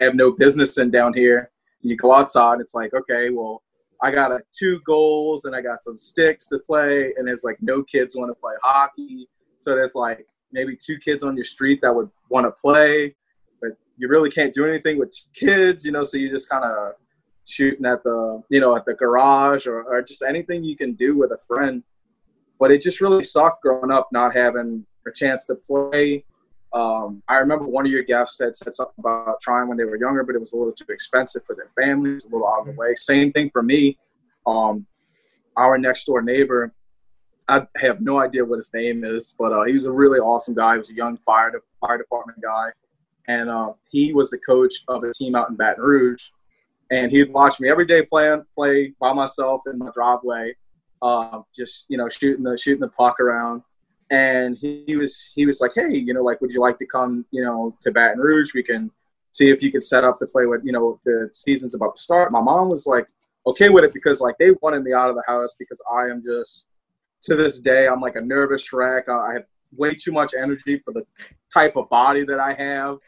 have 0.00 0.14
no 0.14 0.32
business 0.32 0.78
in 0.78 0.90
down 0.90 1.14
here. 1.14 1.50
You 1.82 1.96
go 1.96 2.12
outside, 2.12 2.54
and 2.54 2.60
it's 2.62 2.74
like 2.74 2.94
okay, 2.94 3.30
well, 3.30 3.62
I 4.00 4.10
got 4.10 4.32
a, 4.32 4.40
two 4.52 4.80
goals 4.80 5.44
and 5.44 5.54
I 5.54 5.60
got 5.60 5.82
some 5.82 5.96
sticks 5.96 6.46
to 6.48 6.58
play, 6.58 7.12
and 7.16 7.26
there's 7.26 7.44
like 7.44 7.58
no 7.60 7.82
kids 7.82 8.16
want 8.16 8.30
to 8.30 8.34
play 8.34 8.54
hockey. 8.62 9.28
So 9.58 9.74
there's 9.74 9.94
like 9.94 10.26
maybe 10.52 10.76
two 10.76 10.98
kids 10.98 11.22
on 11.22 11.36
your 11.36 11.44
street 11.44 11.80
that 11.82 11.94
would 11.94 12.10
want 12.30 12.46
to 12.46 12.50
play, 12.50 13.14
but 13.60 13.70
you 13.96 14.08
really 14.08 14.30
can't 14.30 14.52
do 14.52 14.66
anything 14.66 14.98
with 14.98 15.14
kids, 15.34 15.84
you 15.84 15.92
know. 15.92 16.04
So 16.04 16.16
you 16.16 16.30
just 16.30 16.48
kind 16.48 16.64
of 16.64 16.92
shooting 17.46 17.84
at 17.84 18.02
the 18.04 18.42
you 18.48 18.60
know 18.60 18.74
at 18.76 18.84
the 18.84 18.94
garage 18.94 19.66
or, 19.66 19.82
or 19.82 20.02
just 20.02 20.22
anything 20.22 20.64
you 20.64 20.76
can 20.76 20.94
do 20.94 21.16
with 21.16 21.32
a 21.32 21.38
friend. 21.38 21.82
But 22.58 22.70
it 22.70 22.80
just 22.80 23.00
really 23.00 23.24
sucked 23.24 23.62
growing 23.62 23.90
up 23.90 24.08
not 24.12 24.34
having 24.34 24.86
a 25.06 25.12
chance 25.12 25.44
to 25.46 25.54
play 25.54 26.24
um, 26.74 27.22
I 27.28 27.36
remember 27.36 27.66
one 27.66 27.86
of 27.86 27.92
your 27.92 28.02
guests 28.02 28.40
had 28.40 28.56
said 28.56 28.74
something 28.74 28.96
about 28.98 29.40
trying 29.40 29.68
when 29.68 29.78
they 29.78 29.84
were 29.84 29.96
younger, 29.96 30.24
but 30.24 30.34
it 30.34 30.40
was 30.40 30.52
a 30.52 30.56
little 30.56 30.72
too 30.72 30.86
expensive 30.88 31.44
for 31.46 31.54
their 31.54 31.70
families, 31.80 32.24
a 32.24 32.28
little 32.28 32.48
out 32.48 32.60
of 32.60 32.66
the 32.66 32.72
mm-hmm. 32.72 32.80
way. 32.80 32.94
Same 32.96 33.32
thing 33.32 33.48
for 33.50 33.62
me. 33.62 33.96
Um, 34.44 34.84
our 35.56 35.78
next 35.78 36.04
door 36.04 36.20
neighbor, 36.20 36.74
I 37.46 37.66
have 37.76 38.00
no 38.00 38.18
idea 38.18 38.44
what 38.44 38.56
his 38.56 38.72
name 38.74 39.04
is, 39.04 39.36
but 39.38 39.52
uh, 39.52 39.62
he 39.62 39.72
was 39.72 39.86
a 39.86 39.92
really 39.92 40.18
awesome 40.18 40.54
guy. 40.54 40.72
He 40.72 40.78
was 40.78 40.90
a 40.90 40.94
young 40.94 41.16
fire, 41.18 41.52
de- 41.52 41.58
fire 41.80 41.96
department 41.96 42.42
guy. 42.42 42.70
And 43.28 43.48
uh, 43.48 43.74
he 43.88 44.12
was 44.12 44.30
the 44.30 44.38
coach 44.38 44.74
of 44.88 45.04
a 45.04 45.12
team 45.12 45.36
out 45.36 45.50
in 45.50 45.56
Baton 45.56 45.84
Rouge. 45.84 46.24
And 46.90 47.10
he'd 47.12 47.32
watch 47.32 47.60
me 47.60 47.68
every 47.68 47.86
day 47.86 48.02
play, 48.02 48.36
play 48.52 48.94
by 49.00 49.12
myself 49.12 49.62
in 49.66 49.78
my 49.78 49.90
driveway, 49.94 50.56
uh, 51.00 51.42
just, 51.54 51.86
you 51.88 51.96
know, 51.96 52.08
shooting 52.08 52.42
the, 52.42 52.58
shooting 52.58 52.80
the 52.80 52.88
puck 52.88 53.20
around 53.20 53.62
and 54.14 54.56
he, 54.58 54.84
he, 54.86 54.96
was 54.96 55.30
he 55.34 55.44
was 55.44 55.60
like, 55.60 55.72
hey, 55.74 55.96
you 55.96 56.14
know, 56.14 56.22
like, 56.22 56.40
would 56.40 56.52
you 56.52 56.60
like 56.60 56.78
to 56.78 56.86
come, 56.86 57.24
you 57.30 57.42
know, 57.42 57.76
to 57.82 57.90
Baton 57.90 58.20
Rouge? 58.20 58.54
We 58.54 58.62
can 58.62 58.90
see 59.32 59.50
if 59.50 59.62
you 59.62 59.72
could 59.72 59.82
set 59.82 60.04
up 60.04 60.18
to 60.18 60.26
play 60.26 60.46
with, 60.46 60.60
you 60.64 60.72
know, 60.72 61.00
the 61.04 61.30
season's 61.32 61.74
about 61.74 61.96
to 61.96 62.02
start. 62.02 62.30
My 62.30 62.40
mom 62.40 62.68
was 62.68 62.86
like, 62.86 63.08
okay 63.46 63.68
with 63.68 63.84
it 63.84 63.92
because 63.92 64.20
like 64.20 64.36
they 64.38 64.52
wanted 64.62 64.82
me 64.82 64.92
out 64.92 65.10
of 65.10 65.16
the 65.16 65.24
house 65.26 65.56
because 65.58 65.80
I 65.92 66.04
am 66.04 66.22
just 66.22 66.66
to 67.22 67.36
this 67.36 67.60
day 67.60 67.86
I'm 67.88 68.00
like 68.00 68.16
a 68.16 68.20
nervous 68.20 68.72
wreck. 68.72 69.08
I 69.08 69.34
have 69.34 69.44
way 69.76 69.94
too 69.94 70.12
much 70.12 70.32
energy 70.38 70.78
for 70.84 70.94
the 70.94 71.04
type 71.52 71.76
of 71.76 71.88
body 71.90 72.24
that 72.24 72.40
I 72.40 72.54
have. 72.54 72.98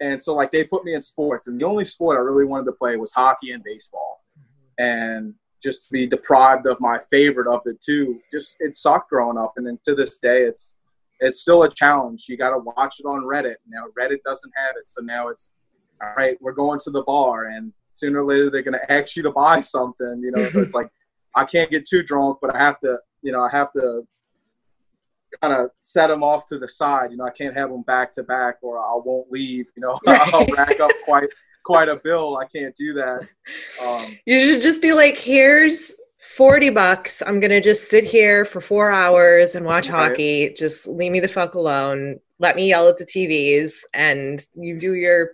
And 0.00 0.20
so 0.20 0.34
like 0.34 0.50
they 0.50 0.64
put 0.64 0.84
me 0.84 0.94
in 0.94 1.02
sports 1.02 1.46
and 1.46 1.60
the 1.60 1.66
only 1.66 1.84
sport 1.84 2.16
I 2.16 2.20
really 2.20 2.44
wanted 2.44 2.64
to 2.66 2.72
play 2.72 2.96
was 2.96 3.12
hockey 3.12 3.52
and 3.52 3.62
baseball. 3.62 4.24
Mm-hmm. 4.38 4.84
And 4.84 5.34
just 5.64 5.90
be 5.90 6.06
deprived 6.06 6.66
of 6.66 6.76
my 6.80 6.98
favorite 7.10 7.52
of 7.52 7.62
the 7.64 7.76
two, 7.84 8.20
just 8.30 8.58
it 8.60 8.74
sucked 8.74 9.10
growing 9.10 9.38
up. 9.38 9.54
And 9.56 9.66
then 9.66 9.78
to 9.84 9.94
this 9.94 10.18
day, 10.18 10.42
it's 10.42 10.76
it's 11.20 11.40
still 11.40 11.62
a 11.62 11.72
challenge. 11.72 12.26
You 12.28 12.36
got 12.36 12.50
to 12.50 12.58
watch 12.58 13.00
it 13.00 13.06
on 13.06 13.22
Reddit. 13.22 13.56
Now 13.66 13.84
Reddit 13.98 14.18
doesn't 14.24 14.52
have 14.54 14.74
it, 14.76 14.88
so 14.88 15.00
now 15.00 15.28
it's 15.28 15.52
all 16.02 16.12
right. 16.16 16.36
We're 16.40 16.52
going 16.52 16.78
to 16.80 16.90
the 16.90 17.02
bar, 17.02 17.46
and 17.46 17.72
sooner 17.92 18.22
or 18.22 18.26
later 18.26 18.50
they're 18.50 18.62
going 18.62 18.78
to 18.88 18.92
ask 18.92 19.16
you 19.16 19.22
to 19.22 19.32
buy 19.32 19.60
something. 19.60 20.20
You 20.22 20.32
know, 20.32 20.48
so 20.50 20.60
it's 20.60 20.74
like 20.74 20.90
I 21.34 21.44
can't 21.44 21.70
get 21.70 21.88
too 21.88 22.02
drunk, 22.02 22.38
but 22.42 22.54
I 22.54 22.58
have 22.58 22.78
to. 22.80 22.98
You 23.22 23.32
know, 23.32 23.40
I 23.40 23.48
have 23.50 23.72
to 23.72 24.06
kind 25.40 25.54
of 25.54 25.70
set 25.78 26.08
them 26.08 26.22
off 26.22 26.46
to 26.48 26.58
the 26.58 26.68
side. 26.68 27.10
You 27.10 27.16
know, 27.16 27.24
I 27.24 27.30
can't 27.30 27.56
have 27.56 27.70
them 27.70 27.82
back 27.82 28.12
to 28.12 28.22
back, 28.22 28.56
or 28.60 28.78
I 28.78 28.92
won't 29.02 29.32
leave. 29.32 29.66
You 29.74 29.80
know, 29.80 29.98
I'll 30.06 30.46
rack 30.46 30.78
up 30.78 30.90
quite 31.06 31.30
quite 31.64 31.88
a 31.88 31.96
bill. 31.96 32.36
I 32.36 32.46
can't 32.46 32.76
do 32.76 32.94
that. 32.94 33.28
Um, 33.84 34.16
you 34.26 34.40
should 34.40 34.62
just 34.62 34.80
be 34.80 34.92
like, 34.92 35.16
here's 35.16 35.96
40 36.36 36.70
bucks. 36.70 37.22
I'm 37.26 37.40
going 37.40 37.50
to 37.50 37.60
just 37.60 37.88
sit 37.88 38.04
here 38.04 38.44
for 38.44 38.60
four 38.60 38.90
hours 38.90 39.54
and 39.54 39.66
watch 39.66 39.88
right. 39.88 40.10
hockey. 40.10 40.54
Just 40.56 40.86
leave 40.86 41.10
me 41.10 41.20
the 41.20 41.28
fuck 41.28 41.54
alone. 41.54 42.20
Let 42.38 42.56
me 42.56 42.68
yell 42.68 42.88
at 42.88 42.98
the 42.98 43.06
TVs 43.06 43.80
and 43.92 44.40
you 44.54 44.78
do 44.78 44.94
your 44.94 45.30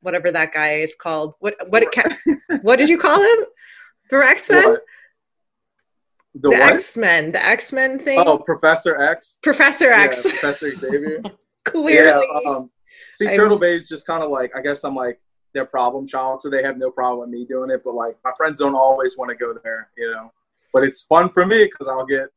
whatever 0.00 0.30
that 0.30 0.52
guy 0.52 0.74
is 0.74 0.94
called. 0.94 1.34
What, 1.38 1.56
what, 1.68 1.84
what 2.62 2.76
did 2.76 2.88
you 2.88 2.98
call 2.98 3.22
him? 3.22 3.46
For 4.08 4.22
X 4.22 4.48
Men? 4.48 4.78
The, 6.34 6.50
the? 6.50 6.56
X 6.56 6.96
Men, 6.96 7.32
the 7.32 7.44
X 7.44 7.72
Men 7.72 7.98
thing. 7.98 8.18
Oh, 8.18 8.38
Professor 8.38 9.00
X. 9.00 9.38
Professor 9.42 9.88
Yeah, 9.88 10.02
X. 10.02 10.22
Professor 10.22 10.74
Xavier. 10.74 11.22
Clearly. 11.64 12.26
Yeah. 12.44 12.50
Um, 12.50 12.70
see, 13.12 13.26
Turtle 13.26 13.58
Bay 13.58 13.76
is 13.76 13.88
just 13.88 14.06
kind 14.06 14.22
of 14.22 14.30
like 14.30 14.56
I 14.56 14.62
guess 14.62 14.84
I'm 14.84 14.94
like 14.94 15.20
their 15.54 15.64
problem 15.64 16.06
child, 16.06 16.40
so 16.40 16.50
they 16.50 16.62
have 16.62 16.78
no 16.78 16.90
problem 16.90 17.20
with 17.20 17.38
me 17.38 17.44
doing 17.44 17.70
it. 17.70 17.82
But 17.84 17.94
like 17.94 18.16
my 18.24 18.32
friends 18.36 18.58
don't 18.58 18.74
always 18.74 19.16
want 19.16 19.30
to 19.30 19.36
go 19.36 19.54
there, 19.62 19.90
you 19.96 20.10
know. 20.10 20.32
But 20.72 20.84
it's 20.84 21.02
fun 21.02 21.30
for 21.30 21.46
me 21.46 21.64
because 21.64 21.88
I'll 21.88 22.06
get, 22.06 22.28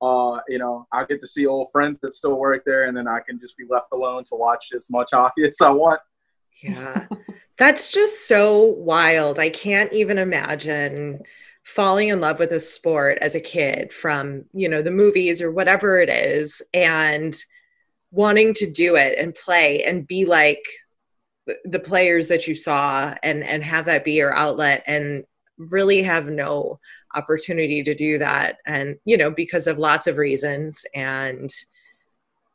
uh, 0.00 0.40
you 0.48 0.58
know, 0.58 0.86
I'll 0.92 1.06
get 1.06 1.20
to 1.20 1.26
see 1.26 1.46
old 1.46 1.70
friends 1.70 1.98
that 2.00 2.14
still 2.14 2.38
work 2.38 2.64
there, 2.64 2.84
and 2.84 2.96
then 2.96 3.06
I 3.06 3.20
can 3.20 3.38
just 3.38 3.56
be 3.56 3.64
left 3.68 3.88
alone 3.92 4.24
to 4.24 4.34
watch 4.34 4.72
as 4.74 4.90
much 4.90 5.10
hockey 5.12 5.46
as 5.46 5.60
I 5.60 5.70
want. 5.70 6.00
Yeah. 6.62 7.06
That's 7.56 7.90
just 7.90 8.26
so 8.26 8.62
wild. 8.62 9.38
I 9.38 9.50
can't 9.50 9.92
even 9.92 10.18
imagine 10.18 11.20
falling 11.62 12.08
in 12.08 12.20
love 12.20 12.38
with 12.38 12.52
a 12.52 12.60
sport 12.60 13.18
as 13.20 13.34
a 13.34 13.40
kid 13.40 13.92
from, 13.92 14.44
you 14.52 14.68
know, 14.68 14.82
the 14.82 14.90
movies 14.90 15.40
or 15.40 15.52
whatever 15.52 15.98
it 15.98 16.08
is 16.08 16.60
and 16.72 17.34
wanting 18.10 18.54
to 18.54 18.70
do 18.70 18.96
it 18.96 19.18
and 19.18 19.34
play 19.34 19.82
and 19.84 20.06
be 20.06 20.24
like 20.24 20.64
the 21.64 21.78
players 21.78 22.28
that 22.28 22.48
you 22.48 22.54
saw 22.54 23.14
and 23.22 23.44
and 23.44 23.62
have 23.62 23.84
that 23.84 24.04
be 24.04 24.12
your 24.12 24.34
outlet 24.36 24.82
and 24.86 25.24
really 25.58 26.02
have 26.02 26.26
no 26.26 26.78
opportunity 27.14 27.82
to 27.82 27.94
do 27.94 28.18
that 28.18 28.58
and 28.66 28.96
you 29.04 29.16
know 29.16 29.30
because 29.30 29.66
of 29.66 29.78
lots 29.78 30.06
of 30.06 30.16
reasons 30.18 30.84
and 30.94 31.50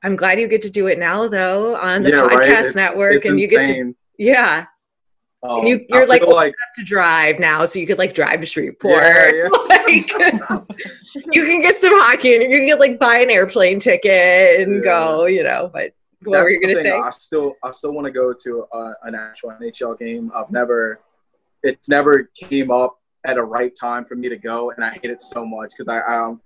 I'm 0.03 0.15
glad 0.15 0.39
you 0.39 0.47
get 0.47 0.61
to 0.63 0.69
do 0.69 0.87
it 0.87 0.97
now 0.99 1.27
though 1.27 1.75
on 1.75 2.03
the 2.03 2.09
yeah, 2.09 2.27
podcast 2.27 2.31
right. 2.31 2.65
It's, 2.65 2.75
network 2.75 3.13
it's 3.13 3.25
and 3.25 3.39
you 3.39 3.47
get 3.47 3.65
to 3.67 3.95
yeah 4.17 4.65
Um, 5.41 5.65
you 5.65 5.85
you're 5.87 6.07
like 6.07 6.25
like 6.25 6.53
to 6.75 6.83
drive 6.83 7.39
now, 7.39 7.63
so 7.63 7.79
you 7.79 7.87
could 7.87 7.97
like 7.97 8.13
drive 8.13 8.41
to 8.41 8.45
Shreveport. 8.45 8.91
Yeah, 8.91 9.31
yeah. 9.31 9.47
like, 9.69 10.11
you 11.31 11.45
can 11.45 11.61
get 11.61 11.77
some 11.79 11.93
hockey, 11.93 12.35
and 12.35 12.43
you 12.43 12.57
can 12.57 12.65
get 12.65 12.77
like 12.77 12.99
buy 12.99 13.19
an 13.19 13.29
airplane 13.29 13.79
ticket 13.79 14.59
and 14.59 14.75
Yeah. 14.77 14.81
go. 14.83 15.25
You 15.27 15.43
know, 15.43 15.71
but 15.73 15.93
what 16.23 16.33
That's 16.33 16.43
were 16.43 16.49
you 16.49 16.61
gonna 16.61 16.75
thing, 16.75 16.83
say? 16.83 16.91
I 16.91 17.09
still, 17.11 17.55
I 17.63 17.71
still 17.71 17.91
want 17.91 18.05
to 18.05 18.11
go 18.11 18.33
to 18.33 18.65
a, 18.73 18.93
an 19.03 19.15
actual 19.15 19.51
NHL 19.51 19.97
game. 19.99 20.31
I've 20.35 20.51
never, 20.51 20.99
it's 21.63 21.89
never 21.89 22.29
came 22.35 22.71
up 22.71 22.99
at 23.25 23.37
a 23.37 23.43
right 23.43 23.73
time 23.79 24.05
for 24.05 24.15
me 24.15 24.29
to 24.29 24.37
go, 24.37 24.71
and 24.71 24.83
I 24.83 24.91
hate 24.91 25.11
it 25.11 25.21
so 25.21 25.45
much 25.45 25.71
because 25.77 25.87
I, 25.87 26.01
I'm 26.01 26.41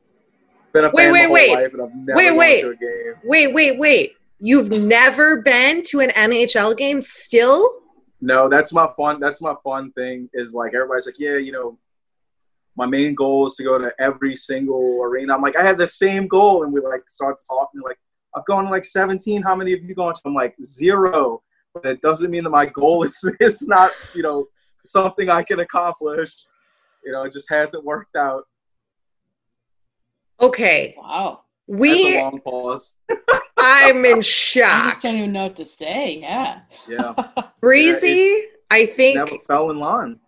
been 0.74 0.86
a 0.86 0.92
Wait, 0.94 1.06
fan 1.06 1.12
wait, 1.12 1.22
my 1.22 1.26
whole 1.26 1.34
wait. 1.34 1.52
life, 1.52 1.74
and 1.74 1.82
I've 1.82 1.96
never 1.96 2.18
Wait, 2.18 2.30
gone 2.30 2.38
wait. 2.38 2.62
to 2.62 2.70
a 2.70 2.76
game. 2.76 3.14
Wait, 3.24 3.54
wait, 3.54 3.80
wait! 3.80 4.14
You've 4.40 4.70
never 4.70 5.42
been 5.42 5.84
to 5.84 6.02
an 6.02 6.10
NHL 6.10 6.76
game 6.76 7.02
still? 7.02 7.80
No, 8.20 8.50
that's 8.50 8.74
my 8.74 8.90
fun. 8.98 9.20
That's 9.20 9.42
my 9.42 9.56
fun 9.64 9.92
thing. 9.94 10.30
Is 10.34 10.54
like 10.54 10.74
everybody's 10.74 11.06
like, 11.06 11.20
yeah, 11.20 11.38
you 11.38 11.52
know, 11.52 11.78
my 12.76 12.86
main 12.86 13.14
goal 13.14 13.48
is 13.48 13.56
to 13.56 13.64
go 13.64 13.78
to 13.78 13.94
every 14.00 14.36
single 14.36 15.02
arena. 15.04 15.36
I'm 15.36 15.42
like, 15.42 15.56
I 15.56 15.64
have 15.64 15.78
the 15.78 15.88
same 15.88 16.28
goal, 16.28 16.64
and 16.64 16.74
we 16.74 16.82
like 16.82 17.10
start 17.10 17.40
talking. 17.48 17.82
Like, 17.82 18.00
I've 18.36 18.46
gone 18.46 18.70
like 18.70 18.86
17. 18.86 19.42
How 19.44 19.56
many 19.56 19.72
have 19.72 19.84
you 19.84 19.96
gone 19.96 20.14
to? 20.14 20.22
I'm 20.26 20.34
like 20.34 20.56
zero. 20.62 21.42
But 21.74 21.86
it 21.88 22.02
doesn't 22.02 22.30
mean 22.32 22.44
that 22.44 22.50
my 22.52 22.66
goal 22.68 23.04
is 23.04 23.18
it's 23.40 23.68
not 23.68 23.92
you 24.16 24.22
know 24.24 24.48
something 24.86 25.30
I 25.30 25.44
can 25.44 25.60
accomplish. 25.60 26.32
You 27.04 27.12
know, 27.12 27.24
it 27.24 27.34
just 27.34 27.50
hasn't 27.50 27.84
worked 27.84 28.16
out. 28.16 28.44
Okay, 30.42 30.96
Wow. 30.98 31.42
That's 31.68 31.80
we. 31.80 32.18
a 32.18 32.22
long 32.22 32.40
pause. 32.42 32.96
I'm 33.60 34.04
in 34.04 34.22
shock. 34.22 34.66
I 34.70 34.78
shock. 34.82 34.90
just 34.92 35.02
don't 35.04 35.16
even 35.16 35.32
know 35.32 35.44
what 35.44 35.56
to 35.58 35.66
say. 35.66 36.20
Yeah. 36.20 36.62
Yeah, 36.88 37.14
Breezy, 37.62 38.44
I 38.70 38.86
think. 38.86 39.18
never 39.18 39.38
fell 39.48 39.70
in 39.70 39.80
line. 39.80 40.20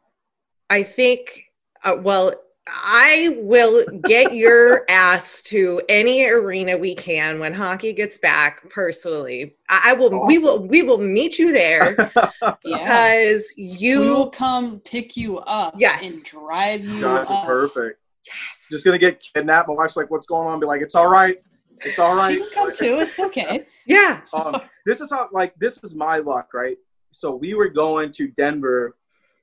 I 0.69 0.83
think, 0.83 1.43
uh, 1.83 1.97
well, 1.99 2.33
I 2.67 3.35
will 3.41 3.85
get 4.05 4.33
your 4.33 4.85
ass 4.89 5.43
to 5.43 5.81
any 5.87 6.25
arena 6.25 6.75
we 6.77 6.95
can 6.95 7.39
when 7.39 7.53
hockey 7.53 7.93
gets 7.93 8.17
back. 8.17 8.67
Personally, 8.69 9.55
I, 9.69 9.91
I 9.91 9.93
will. 9.93 10.25
We 10.25 10.39
will. 10.39 10.65
We 10.65 10.81
will 10.81 10.97
meet 10.97 11.37
you 11.37 11.51
there 11.53 11.95
Yeah. 12.41 12.55
because 12.63 13.53
we 13.57 13.67
will 13.97 14.25
you. 14.25 14.31
come 14.33 14.79
pick 14.79 15.15
you 15.15 15.37
up 15.39 15.75
Yes. 15.77 16.03
and 16.15 16.23
drive 16.23 16.83
you 16.83 17.01
Guys 17.01 17.27
are 17.29 17.41
up. 17.41 17.45
perfect. 17.45 17.99
Yes. 18.25 18.67
Just 18.71 18.83
gonna 18.83 18.97
get 18.97 19.19
kidnapped. 19.19 19.67
My 19.67 19.75
wife's 19.75 19.95
like, 19.95 20.09
"What's 20.09 20.25
going 20.25 20.47
on?" 20.47 20.59
Be 20.59 20.65
like, 20.65 20.81
"It's 20.81 20.95
all 20.95 21.09
right. 21.09 21.37
It's 21.81 21.99
all 21.99 22.15
right." 22.15 22.33
You 22.33 22.39
can 22.45 22.53
come 22.53 22.73
too. 22.75 22.97
It's 22.99 23.19
okay. 23.19 23.65
Yeah. 23.87 24.21
um, 24.33 24.59
this 24.87 24.99
is 24.99 25.11
how 25.11 25.29
like 25.31 25.53
this 25.59 25.83
is 25.83 25.93
my 25.93 26.17
luck, 26.17 26.55
right? 26.55 26.77
So 27.11 27.35
we 27.35 27.53
were 27.53 27.69
going 27.69 28.11
to 28.13 28.29
Denver. 28.29 28.97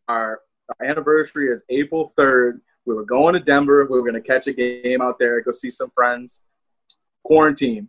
Our, 0.09 0.41
our 0.81 0.85
anniversary 0.87 1.49
is 1.53 1.63
April 1.69 2.07
third. 2.17 2.61
We 2.85 2.95
were 2.95 3.05
going 3.05 3.35
to 3.35 3.41
Denver. 3.41 3.87
We 3.89 4.01
were 4.01 4.03
going 4.11 4.21
to 4.21 4.27
catch 4.27 4.47
a 4.47 4.53
game 4.53 5.01
out 5.01 5.19
there, 5.19 5.41
go 5.41 5.53
see 5.53 5.71
some 5.71 5.91
friends. 5.95 6.43
Quarantine. 7.25 7.89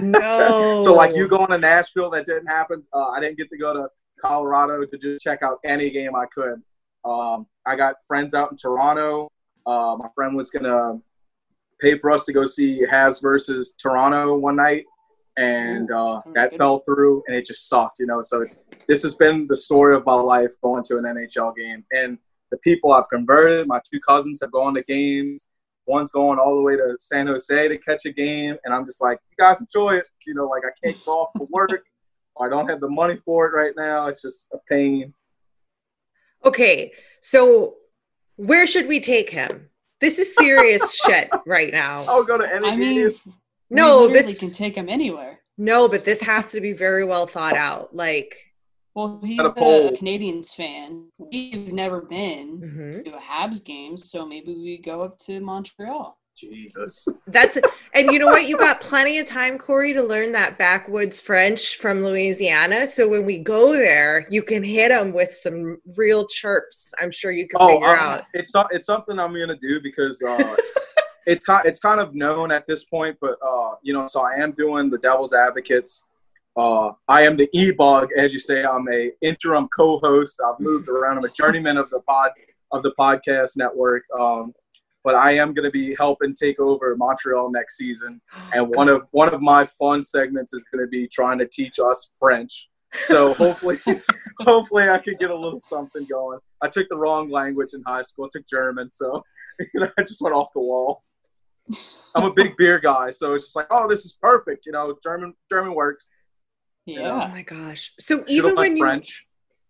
No. 0.00 0.80
So 0.84 0.94
like 0.94 1.16
you 1.16 1.26
going 1.26 1.48
to 1.48 1.58
Nashville, 1.58 2.10
that 2.10 2.26
didn't 2.26 2.46
happen. 2.46 2.84
Uh, 2.92 3.08
I 3.08 3.20
didn't 3.20 3.38
get 3.38 3.50
to 3.50 3.58
go 3.58 3.72
to 3.72 3.88
Colorado 4.20 4.84
to 4.84 4.98
just 4.98 5.20
check 5.20 5.42
out 5.42 5.58
any 5.64 5.90
game 5.90 6.14
I 6.14 6.26
could. 6.26 6.62
Um, 7.04 7.46
I 7.64 7.76
got 7.76 7.96
friends 8.06 8.34
out 8.34 8.50
in 8.50 8.56
Toronto. 8.56 9.30
Uh, 9.64 9.96
my 9.98 10.08
friend 10.14 10.36
was 10.36 10.50
gonna 10.50 11.00
pay 11.80 11.98
for 11.98 12.10
us 12.10 12.24
to 12.26 12.32
go 12.32 12.46
see 12.46 12.84
Habs 12.84 13.20
versus 13.20 13.74
Toronto 13.80 14.36
one 14.36 14.56
night, 14.56 14.84
and 15.36 15.90
uh, 15.90 16.22
that 16.34 16.56
fell 16.56 16.80
through, 16.80 17.22
and 17.26 17.36
it 17.36 17.46
just 17.46 17.68
sucked, 17.68 17.98
you 17.98 18.06
know. 18.06 18.22
So 18.22 18.42
it's, 18.42 18.56
this 18.88 19.02
has 19.02 19.14
been 19.14 19.46
the 19.48 19.56
story 19.56 19.94
of 19.94 20.04
my 20.06 20.14
life 20.14 20.52
going 20.62 20.84
to 20.84 20.98
an 20.98 21.04
NHL 21.04 21.54
game, 21.56 21.84
and 21.92 22.18
the 22.50 22.58
people 22.58 22.92
I've 22.92 23.08
converted. 23.08 23.66
My 23.66 23.80
two 23.90 24.00
cousins 24.00 24.40
have 24.42 24.52
gone 24.52 24.74
to 24.74 24.82
games. 24.82 25.48
One's 25.86 26.10
going 26.10 26.38
all 26.38 26.56
the 26.56 26.62
way 26.62 26.76
to 26.76 26.96
San 26.98 27.28
Jose 27.28 27.68
to 27.68 27.78
catch 27.78 28.06
a 28.06 28.12
game, 28.12 28.56
and 28.64 28.74
I'm 28.74 28.84
just 28.84 29.00
like, 29.00 29.18
you 29.30 29.36
guys 29.38 29.60
enjoy 29.60 29.96
it. 29.96 30.08
You 30.26 30.34
know, 30.34 30.46
like 30.46 30.62
I 30.64 30.70
can't 30.84 31.04
go 31.04 31.20
off 31.22 31.30
for 31.36 31.46
work. 31.50 31.70
I 32.40 32.48
don't 32.48 32.68
have 32.68 32.80
the 32.80 32.88
money 32.88 33.18
for 33.24 33.46
it 33.46 33.56
right 33.56 33.72
now. 33.76 34.08
It's 34.08 34.20
just 34.20 34.48
a 34.52 34.58
pain. 34.68 35.14
Okay. 36.44 36.92
So 37.22 37.76
where 38.36 38.66
should 38.66 38.88
we 38.88 39.00
take 39.00 39.30
him? 39.30 39.70
This 40.00 40.18
is 40.18 40.34
serious 40.34 41.00
shit 41.06 41.30
right 41.46 41.72
now. 41.72 42.04
I'll 42.06 42.24
go 42.24 42.36
to 42.36 42.54
any 42.54 42.68
I 42.68 42.76
mean, 42.76 43.10
game. 43.10 43.18
No, 43.70 44.06
we 44.06 44.12
this- 44.12 44.38
can 44.38 44.50
take 44.52 44.74
him 44.74 44.88
anywhere. 44.88 45.40
No, 45.58 45.88
but 45.88 46.04
this 46.04 46.20
has 46.20 46.50
to 46.52 46.60
be 46.60 46.74
very 46.74 47.04
well 47.04 47.26
thought 47.26 47.56
out. 47.56 47.96
Like, 47.96 48.45
Well, 48.96 49.20
he's 49.22 49.38
a 49.38 49.42
a. 49.42 49.92
Canadiens 49.92 50.54
fan. 50.54 51.04
We've 51.18 51.70
never 51.70 52.00
been 52.00 52.58
mhm. 52.58 53.04
to 53.04 53.14
a 53.14 53.20
Habs 53.20 53.62
game, 53.62 53.98
so 53.98 54.24
maybe 54.24 54.54
we 54.54 54.78
go 54.78 55.02
up 55.02 55.18
to 55.20 55.38
Montreal. 55.38 56.16
Jesus. 56.34 57.06
That's 57.26 57.58
and 57.94 58.10
you 58.10 58.18
know 58.18 58.28
what? 58.28 58.46
You 58.46 58.56
got 58.56 58.80
plenty 58.80 59.18
of 59.18 59.26
time, 59.26 59.58
Corey, 59.58 59.92
to 59.92 60.02
learn 60.02 60.32
that 60.32 60.56
backwoods 60.56 61.20
French 61.20 61.76
from 61.76 62.04
Louisiana. 62.04 62.86
So 62.86 63.06
when 63.06 63.26
we 63.26 63.36
go 63.38 63.72
there, 63.72 64.26
you 64.30 64.42
can 64.42 64.62
hit 64.62 64.88
them 64.88 65.12
with 65.12 65.32
some 65.32 65.78
real 65.96 66.26
chirps. 66.26 66.94
I'm 67.00 67.10
sure 67.10 67.30
you 67.30 67.48
can 67.48 67.58
Oh, 67.60 67.68
figure 67.74 67.86
I'm- 67.86 67.98
out. 67.98 68.22
it's 68.32 68.52
it's 68.70 68.86
something 68.86 69.18
I'm 69.18 69.34
gonna 69.34 69.56
do 69.56 69.78
because 69.82 70.22
uh, 70.22 70.56
it's 71.26 71.44
kind 71.44 71.66
it's 71.66 71.80
kind 71.80 72.00
of 72.00 72.14
known 72.14 72.50
at 72.50 72.66
this 72.66 72.84
point. 72.84 73.18
But 73.20 73.36
uh, 73.46 73.72
you 73.82 73.92
know, 73.92 74.06
so 74.06 74.22
I 74.22 74.36
am 74.36 74.52
doing 74.52 74.88
the 74.88 74.98
Devil's 74.98 75.34
Advocates. 75.34 76.06
Uh, 76.56 76.92
I 77.06 77.22
am 77.22 77.36
the 77.36 77.48
e-bug, 77.52 78.08
as 78.16 78.32
you 78.32 78.38
say. 78.38 78.64
I'm 78.64 78.88
a 78.90 79.12
interim 79.20 79.68
co-host. 79.76 80.40
I've 80.44 80.58
moved 80.58 80.88
around. 80.88 81.18
I'm 81.18 81.24
a 81.24 81.28
journeyman 81.28 81.76
of 81.76 81.90
the 81.90 82.00
pod 82.00 82.30
of 82.72 82.82
the 82.82 82.94
podcast 82.98 83.56
network. 83.56 84.04
Um, 84.18 84.54
but 85.04 85.14
I 85.14 85.32
am 85.32 85.54
going 85.54 85.64
to 85.64 85.70
be 85.70 85.94
helping 85.94 86.34
take 86.34 86.58
over 86.58 86.96
Montreal 86.96 87.50
next 87.52 87.76
season, 87.76 88.20
and 88.54 88.68
one 88.74 88.88
of 88.88 89.06
one 89.12 89.32
of 89.32 89.40
my 89.40 89.64
fun 89.64 90.02
segments 90.02 90.52
is 90.52 90.64
going 90.64 90.84
to 90.84 90.88
be 90.88 91.06
trying 91.06 91.38
to 91.38 91.46
teach 91.46 91.78
us 91.78 92.10
French. 92.18 92.68
So 92.92 93.34
hopefully, 93.34 93.76
hopefully 94.40 94.88
I 94.88 94.98
can 94.98 95.14
get 95.14 95.30
a 95.30 95.36
little 95.36 95.60
something 95.60 96.04
going. 96.10 96.40
I 96.60 96.68
took 96.68 96.88
the 96.88 96.96
wrong 96.96 97.30
language 97.30 97.74
in 97.74 97.82
high 97.86 98.02
school. 98.02 98.24
I 98.24 98.28
took 98.32 98.48
German, 98.48 98.90
so 98.90 99.22
you 99.74 99.80
know 99.80 99.90
I 99.96 100.02
just 100.02 100.20
went 100.20 100.34
off 100.34 100.52
the 100.52 100.60
wall. 100.60 101.04
I'm 102.14 102.24
a 102.24 102.32
big 102.32 102.56
beer 102.56 102.78
guy, 102.80 103.10
so 103.10 103.34
it's 103.34 103.46
just 103.46 103.56
like, 103.56 103.66
oh, 103.70 103.88
this 103.88 104.04
is 104.04 104.16
perfect. 104.20 104.66
You 104.66 104.72
know, 104.72 104.96
German 105.02 105.34
German 105.50 105.74
works. 105.74 106.10
Oh 106.88 107.28
my 107.28 107.42
gosh! 107.42 107.92
So 107.98 108.18
Should 108.18 108.30
even 108.30 108.54
when 108.56 108.78
learned 108.78 109.06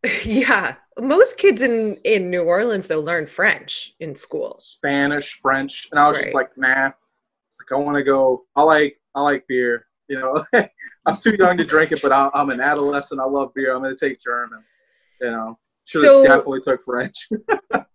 you, 0.04 0.10
yeah, 0.24 0.74
most 0.98 1.38
kids 1.38 1.62
in 1.62 1.96
in 2.04 2.30
New 2.30 2.42
Orleans 2.42 2.86
they'll 2.88 3.02
learn 3.02 3.26
French 3.26 3.94
in 4.00 4.14
school. 4.14 4.58
Spanish, 4.60 5.34
French, 5.40 5.88
and 5.90 5.98
I 5.98 6.08
was 6.08 6.16
Right. 6.18 6.24
just 6.26 6.34
like, 6.34 6.56
nah. 6.56 6.90
It's 7.48 7.58
like 7.60 7.78
I 7.78 7.82
want 7.82 7.96
to 7.96 8.02
go. 8.04 8.44
I 8.54 8.62
like 8.62 9.00
I 9.14 9.22
like 9.22 9.46
beer. 9.48 9.86
You 10.08 10.20
know, 10.20 10.44
I'm 11.06 11.16
too 11.16 11.34
young 11.38 11.56
to 11.56 11.64
drink 11.64 11.90
it, 11.92 12.00
but 12.02 12.12
I, 12.12 12.30
I'm 12.34 12.50
an 12.50 12.60
adolescent. 12.60 13.20
I 13.20 13.24
love 13.24 13.52
beer. 13.54 13.74
I'm 13.74 13.82
going 13.82 13.96
to 13.96 14.08
take 14.08 14.20
German. 14.20 14.62
You 15.20 15.30
know, 15.30 15.58
should 15.84 16.02
So- 16.02 16.22
definitely 16.24 16.60
took 16.60 16.82
French. 16.82 17.28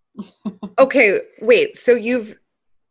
Okay, 0.78 1.20
wait. 1.40 1.76
So 1.76 1.92
you've 1.92 2.36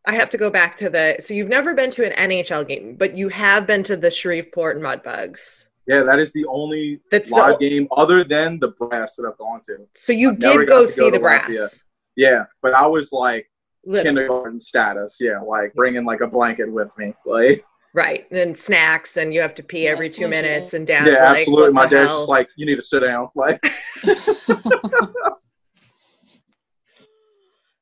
I 0.06 0.16
have 0.16 0.30
to 0.32 0.38
go 0.38 0.50
back 0.50 0.76
to 0.78 0.90
the 0.90 1.18
so 1.20 1.34
you've 1.34 1.50
never 1.50 1.74
been 1.76 1.92
to 1.92 2.06
an 2.06 2.30
NHL 2.32 2.68
game, 2.68 2.96
but 2.96 3.16
you 3.16 3.30
have 3.30 3.68
been 3.68 3.84
to 3.84 3.96
the 3.96 4.10
Shreveport 4.10 4.78
Mudbugs. 4.78 5.68
Yeah, 5.88 6.04
that 6.04 6.20
is 6.20 6.32
the 6.34 6.46
only 6.46 7.00
That's 7.12 7.32
live 7.32 7.60
the 7.60 7.70
game 7.70 7.88
other 7.96 8.24
than 8.24 8.60
the 8.60 8.70
brass 8.70 9.16
that 9.16 9.26
I've 9.28 9.38
gone 9.38 9.60
to. 9.66 9.78
so 9.96 10.14
you 10.14 10.32
I've 10.32 10.40
did 10.40 10.58
got 10.60 10.68
go 10.68 10.86
see 10.86 11.02
go 11.02 11.12
the 11.12 11.20
brass. 11.20 11.48
Lafayette. 11.50 11.84
Yeah, 12.16 12.46
but 12.62 12.74
I 12.74 12.86
was 12.86 13.12
like 13.12 13.50
Little. 13.86 14.04
kindergarten 14.04 14.60
status. 14.60 15.18
Yeah, 15.20 15.40
like 15.40 15.74
bringing 15.74 16.06
like 16.06 16.22
a 16.22 16.28
blanket 16.28 16.72
with 16.72 16.90
me. 16.98 17.14
Like, 17.26 17.64
Right. 17.94 18.26
And 18.32 18.58
snacks, 18.58 19.18
and 19.18 19.34
you 19.34 19.42
have 19.42 19.54
to 19.56 19.64
pee 19.64 19.86
every 19.86 20.10
two 20.10 20.24
legit. 20.28 20.30
minutes, 20.44 20.74
and 20.74 20.88
dad, 20.88 21.06
yeah, 21.08 21.30
like, 21.30 21.40
absolutely. 21.40 21.74
My 21.74 21.86
dad's 21.88 22.08
hell? 22.10 22.20
just 22.20 22.30
like, 22.30 22.50
you 22.56 22.66
need 22.66 22.78
to 22.78 22.82
sit 22.82 23.02
down. 23.02 23.28
Like, 23.36 23.60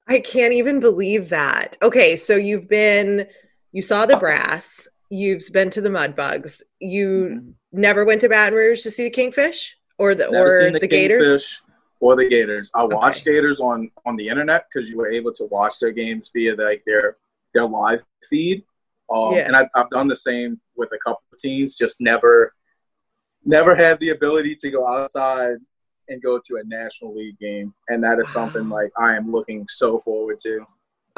I 0.08 0.20
can't 0.20 0.54
even 0.54 0.80
believe 0.80 1.30
that. 1.30 1.78
Okay, 1.84 2.16
so 2.16 2.36
you've 2.36 2.68
been, 2.68 3.28
you 3.72 3.82
saw 3.84 4.08
the 4.08 4.18
uh, 4.18 4.20
brass, 4.20 4.88
you've 5.10 5.44
been 5.52 5.70
to 5.72 5.82
the 5.82 5.90
mud 5.90 6.16
bugs, 6.16 6.64
you 6.80 7.54
never 7.72 8.06
went 8.06 8.22
to 8.22 8.30
Baton 8.30 8.54
Rouge 8.54 8.84
to 8.84 8.92
see 8.92 9.04
the 9.04 9.10
kingfish 9.10 9.78
or 9.98 10.16
the 10.16 10.28
never 10.30 10.48
or 10.48 10.62
seen 10.62 10.74
the, 10.74 10.88
gators. 10.88 11.62
Or 12.00 12.16
the 12.16 12.30
Gators. 12.30 12.72
I 12.74 12.86
watched 12.86 13.28
Okay. 13.28 13.36
Gators 13.36 13.60
on 13.60 13.92
on 14.06 14.16
the 14.16 14.30
internet 14.30 14.66
because 14.72 14.90
you 14.90 14.98
were 14.98 15.12
able 15.12 15.34
to 15.34 15.46
watch 15.46 15.80
their 15.80 15.92
games 15.92 16.32
via 16.34 16.56
like 16.56 16.84
their 16.86 17.18
their 17.54 17.66
live 17.66 18.02
feed. 18.30 18.64
Um, 19.12 19.34
Yeah. 19.34 19.40
And 19.48 19.56
I've, 19.56 19.68
I've 19.76 19.90
done 19.90 20.08
the 20.08 20.16
same 20.16 20.62
with 20.78 20.92
a 20.94 20.98
couple 21.00 21.24
of 21.34 21.40
teams. 21.40 21.76
Just 21.76 22.00
never 22.00 22.54
never 23.44 23.76
had 23.76 24.00
the 24.00 24.10
ability 24.10 24.56
to 24.56 24.72
go 24.72 24.88
outside 24.88 25.58
and 26.08 26.22
go 26.22 26.40
to 26.40 26.56
a 26.56 26.64
national 26.64 27.14
league 27.16 27.38
game, 27.38 27.74
and 27.90 28.04
that 28.04 28.20
is 28.20 28.30
something 28.30 28.70
like 28.70 28.92
I 28.98 29.16
am 29.16 29.32
looking 29.32 29.68
so 29.68 30.00
forward 30.00 30.40
to. 30.40 30.66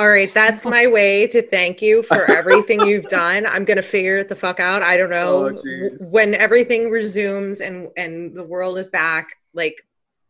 All 0.01 0.09
right, 0.09 0.33
that's 0.33 0.65
my 0.65 0.87
way 0.87 1.27
to 1.27 1.43
thank 1.43 1.79
you 1.79 2.01
for 2.01 2.27
everything 2.31 2.81
you've 2.87 3.05
done. 3.05 3.45
I'm 3.45 3.65
gonna 3.65 3.83
figure 3.83 4.17
it 4.17 4.29
the 4.29 4.35
fuck 4.35 4.59
out. 4.59 4.81
I 4.81 4.97
don't 4.97 5.13
oh, 5.13 5.49
know 5.49 5.59
Oh, 5.63 6.09
when 6.09 6.33
everything 6.33 6.89
resumes 6.89 7.61
and 7.61 7.87
and 7.95 8.35
the 8.35 8.43
world 8.43 8.79
is 8.79 8.89
back. 8.89 9.35
Like 9.53 9.75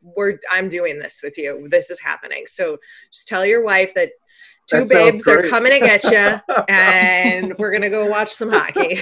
we're, 0.01 0.39
I'm 0.51 0.67
doing 0.67 0.99
this 0.99 1.21
with 1.23 1.37
you. 1.37 1.69
This 1.71 1.89
is 1.89 2.01
happening. 2.01 2.47
So 2.47 2.79
just 3.13 3.29
tell 3.29 3.45
your 3.45 3.63
wife 3.63 3.93
that 3.93 4.09
two 4.69 4.83
That 4.83 4.89
babes 5.13 5.25
are 5.29 5.43
coming 5.43 5.71
to 5.71 5.79
get 5.79 6.03
you, 6.03 6.55
and 6.67 7.57
we're 7.57 7.71
gonna 7.71 7.89
go 7.89 8.07
watch 8.07 8.33
some 8.33 8.51
hockey. 8.51 9.01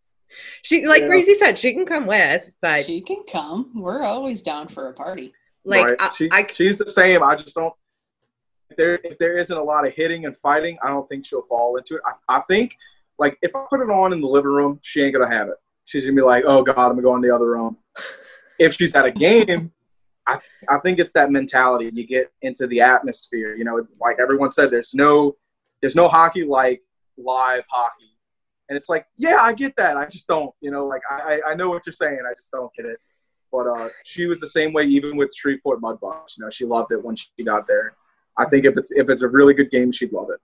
she, 0.62 0.86
like 0.86 1.02
Yeah. 1.02 1.08
Breezy 1.08 1.34
said, 1.34 1.58
she 1.58 1.74
can 1.74 1.84
come 1.84 2.06
with, 2.06 2.48
but 2.62 2.86
she 2.86 3.02
can 3.02 3.24
come. 3.30 3.72
We're 3.74 4.04
always 4.04 4.40
down 4.40 4.68
for 4.68 4.88
a 4.88 4.94
party. 4.94 5.34
like 5.66 5.84
Right. 5.84 5.96
I, 6.00 6.10
she, 6.16 6.30
I 6.32 6.46
she's 6.46 6.78
the 6.78 6.86
same. 6.86 7.22
I 7.22 7.34
just 7.34 7.54
don't. 7.54 7.74
If 8.70 8.76
there, 8.76 9.00
if 9.02 9.18
there 9.18 9.38
isn't 9.38 9.56
a 9.56 9.62
lot 9.62 9.86
of 9.86 9.94
hitting 9.94 10.26
and 10.26 10.36
fighting, 10.36 10.78
I 10.82 10.88
don't 10.88 11.08
think 11.08 11.24
she'll 11.24 11.42
fall 11.42 11.76
into 11.76 11.96
it. 11.96 12.02
I, 12.04 12.36
I 12.36 12.40
think, 12.42 12.76
like, 13.18 13.38
if 13.42 13.54
I 13.56 13.64
put 13.68 13.80
it 13.80 13.90
on 13.90 14.12
in 14.12 14.20
the 14.20 14.28
living 14.28 14.50
room, 14.50 14.78
she 14.82 15.02
ain't 15.02 15.14
gonna 15.14 15.28
have 15.28 15.48
it. 15.48 15.56
She's 15.84 16.04
gonna 16.04 16.16
be 16.16 16.22
like, 16.22 16.44
"Oh 16.46 16.62
God, 16.62 16.76
I'm 16.76 16.90
gonna 16.90 17.02
go 17.02 17.16
in 17.16 17.22
the 17.22 17.34
other 17.34 17.50
room." 17.50 17.78
if 18.58 18.74
she's 18.74 18.94
at 18.94 19.06
a 19.06 19.10
game, 19.10 19.72
I, 20.26 20.38
I 20.68 20.78
think 20.78 20.98
it's 20.98 21.12
that 21.12 21.30
mentality. 21.30 21.90
You 21.92 22.06
get 22.06 22.30
into 22.42 22.66
the 22.66 22.80
atmosphere. 22.82 23.54
You 23.54 23.64
know, 23.64 23.86
like 24.00 24.18
everyone 24.20 24.50
said, 24.50 24.70
there's 24.70 24.94
no, 24.94 25.36
there's 25.80 25.96
no 25.96 26.08
hockey 26.08 26.44
like 26.44 26.82
live 27.16 27.64
hockey, 27.70 28.18
and 28.68 28.76
it's 28.76 28.90
like, 28.90 29.06
yeah, 29.16 29.38
I 29.40 29.54
get 29.54 29.74
that. 29.76 29.96
I 29.96 30.04
just 30.04 30.28
don't. 30.28 30.54
You 30.60 30.70
know, 30.70 30.86
like 30.86 31.02
I, 31.08 31.40
I 31.46 31.54
know 31.54 31.70
what 31.70 31.86
you're 31.86 31.94
saying. 31.94 32.20
I 32.30 32.34
just 32.34 32.52
don't 32.52 32.70
get 32.74 32.84
it. 32.84 32.98
But 33.50 33.66
uh, 33.66 33.88
she 34.04 34.26
was 34.26 34.40
the 34.40 34.48
same 34.48 34.74
way, 34.74 34.84
even 34.84 35.16
with 35.16 35.34
Shreveport 35.34 35.80
Mudbugs. 35.80 36.36
You 36.36 36.44
know, 36.44 36.50
she 36.50 36.66
loved 36.66 36.92
it 36.92 37.02
when 37.02 37.16
she 37.16 37.28
got 37.44 37.66
there. 37.66 37.96
I 38.38 38.44
think 38.46 38.64
if 38.64 38.76
it's 38.76 38.92
if 38.92 39.08
it's 39.10 39.22
a 39.22 39.28
really 39.28 39.54
good 39.54 39.70
game, 39.70 39.92
she'd 39.92 40.12
love 40.12 40.28
it. 40.30 40.40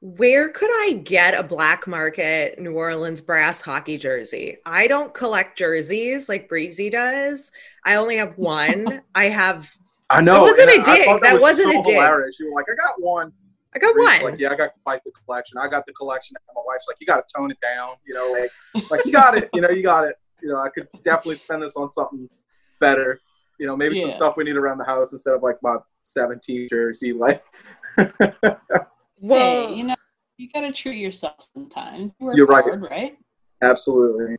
Where 0.00 0.50
could 0.50 0.70
I 0.70 1.00
get 1.04 1.34
a 1.38 1.42
black 1.42 1.86
market 1.86 2.58
New 2.60 2.72
Orleans 2.74 3.20
brass 3.20 3.60
hockey 3.60 3.96
jersey? 3.96 4.58
I 4.66 4.86
don't 4.86 5.12
collect 5.14 5.56
jerseys 5.56 6.28
like 6.28 6.48
Breezy 6.48 6.90
does. 6.90 7.50
I 7.84 7.94
only 7.94 8.16
have 8.16 8.36
one. 8.38 9.02
I 9.14 9.24
have 9.24 9.70
I 10.10 10.20
know. 10.20 10.44
It 10.46 10.50
wasn't 10.50 10.70
a 10.70 10.72
a 10.72 10.76
I- 10.76 10.80
I 10.80 10.96
dig. 10.96 11.04
thought 11.06 11.22
That 11.22 11.32
was 11.34 11.42
wasn't 11.42 11.72
so 11.72 11.80
a 11.80 11.84
dig. 11.84 11.94
Hilarious. 11.94 12.38
You 12.38 12.46
were 12.50 12.54
like, 12.54 12.66
I 12.70 12.74
got 12.74 13.00
one. 13.00 13.32
I 13.74 13.78
got 13.78 13.94
Bree's 13.94 14.22
one. 14.22 14.32
Like, 14.32 14.40
yeah, 14.40 14.50
I 14.50 14.54
got 14.54 14.74
to 14.74 14.80
fight 14.84 15.00
the 15.04 15.10
collection. 15.12 15.58
I 15.58 15.68
got 15.68 15.84
the 15.86 15.92
collection. 15.92 16.36
And 16.36 16.54
my 16.54 16.62
wife's 16.66 16.86
like, 16.88 16.96
you 17.00 17.06
got 17.06 17.26
to 17.26 17.34
tone 17.34 17.50
it 17.50 17.58
down. 17.60 17.94
You 18.06 18.14
know, 18.14 18.32
like, 18.74 18.90
like 18.90 19.04
you 19.04 19.12
got 19.12 19.36
it. 19.36 19.48
You 19.54 19.60
know, 19.62 19.70
you 19.70 19.82
got 19.82 20.06
it. 20.06 20.16
You 20.42 20.48
know, 20.50 20.58
I 20.60 20.68
could 20.68 20.88
definitely 21.02 21.36
spend 21.36 21.62
this 21.62 21.76
on 21.76 21.90
something 21.90 22.28
better. 22.80 23.18
You 23.58 23.66
know, 23.66 23.76
maybe 23.76 24.00
some 24.00 24.12
stuff 24.12 24.36
we 24.36 24.44
need 24.44 24.56
around 24.56 24.78
the 24.78 24.84
house 24.84 25.12
instead 25.12 25.34
of 25.34 25.42
like 25.42 25.56
my 25.62 25.76
17 26.06 26.68
jersey. 26.68 27.12
Like, 27.12 27.44
well, 29.20 29.66
hey, 29.66 29.74
you 29.74 29.84
know, 29.84 29.94
you 30.36 30.48
gotta 30.52 30.72
treat 30.72 30.98
yourself 30.98 31.48
sometimes. 31.54 32.14
You 32.20 32.26
work 32.26 32.36
You're 32.36 32.46
right. 32.46 32.64
hard, 32.64 32.82
right? 32.82 33.18
absolutely. 33.62 34.36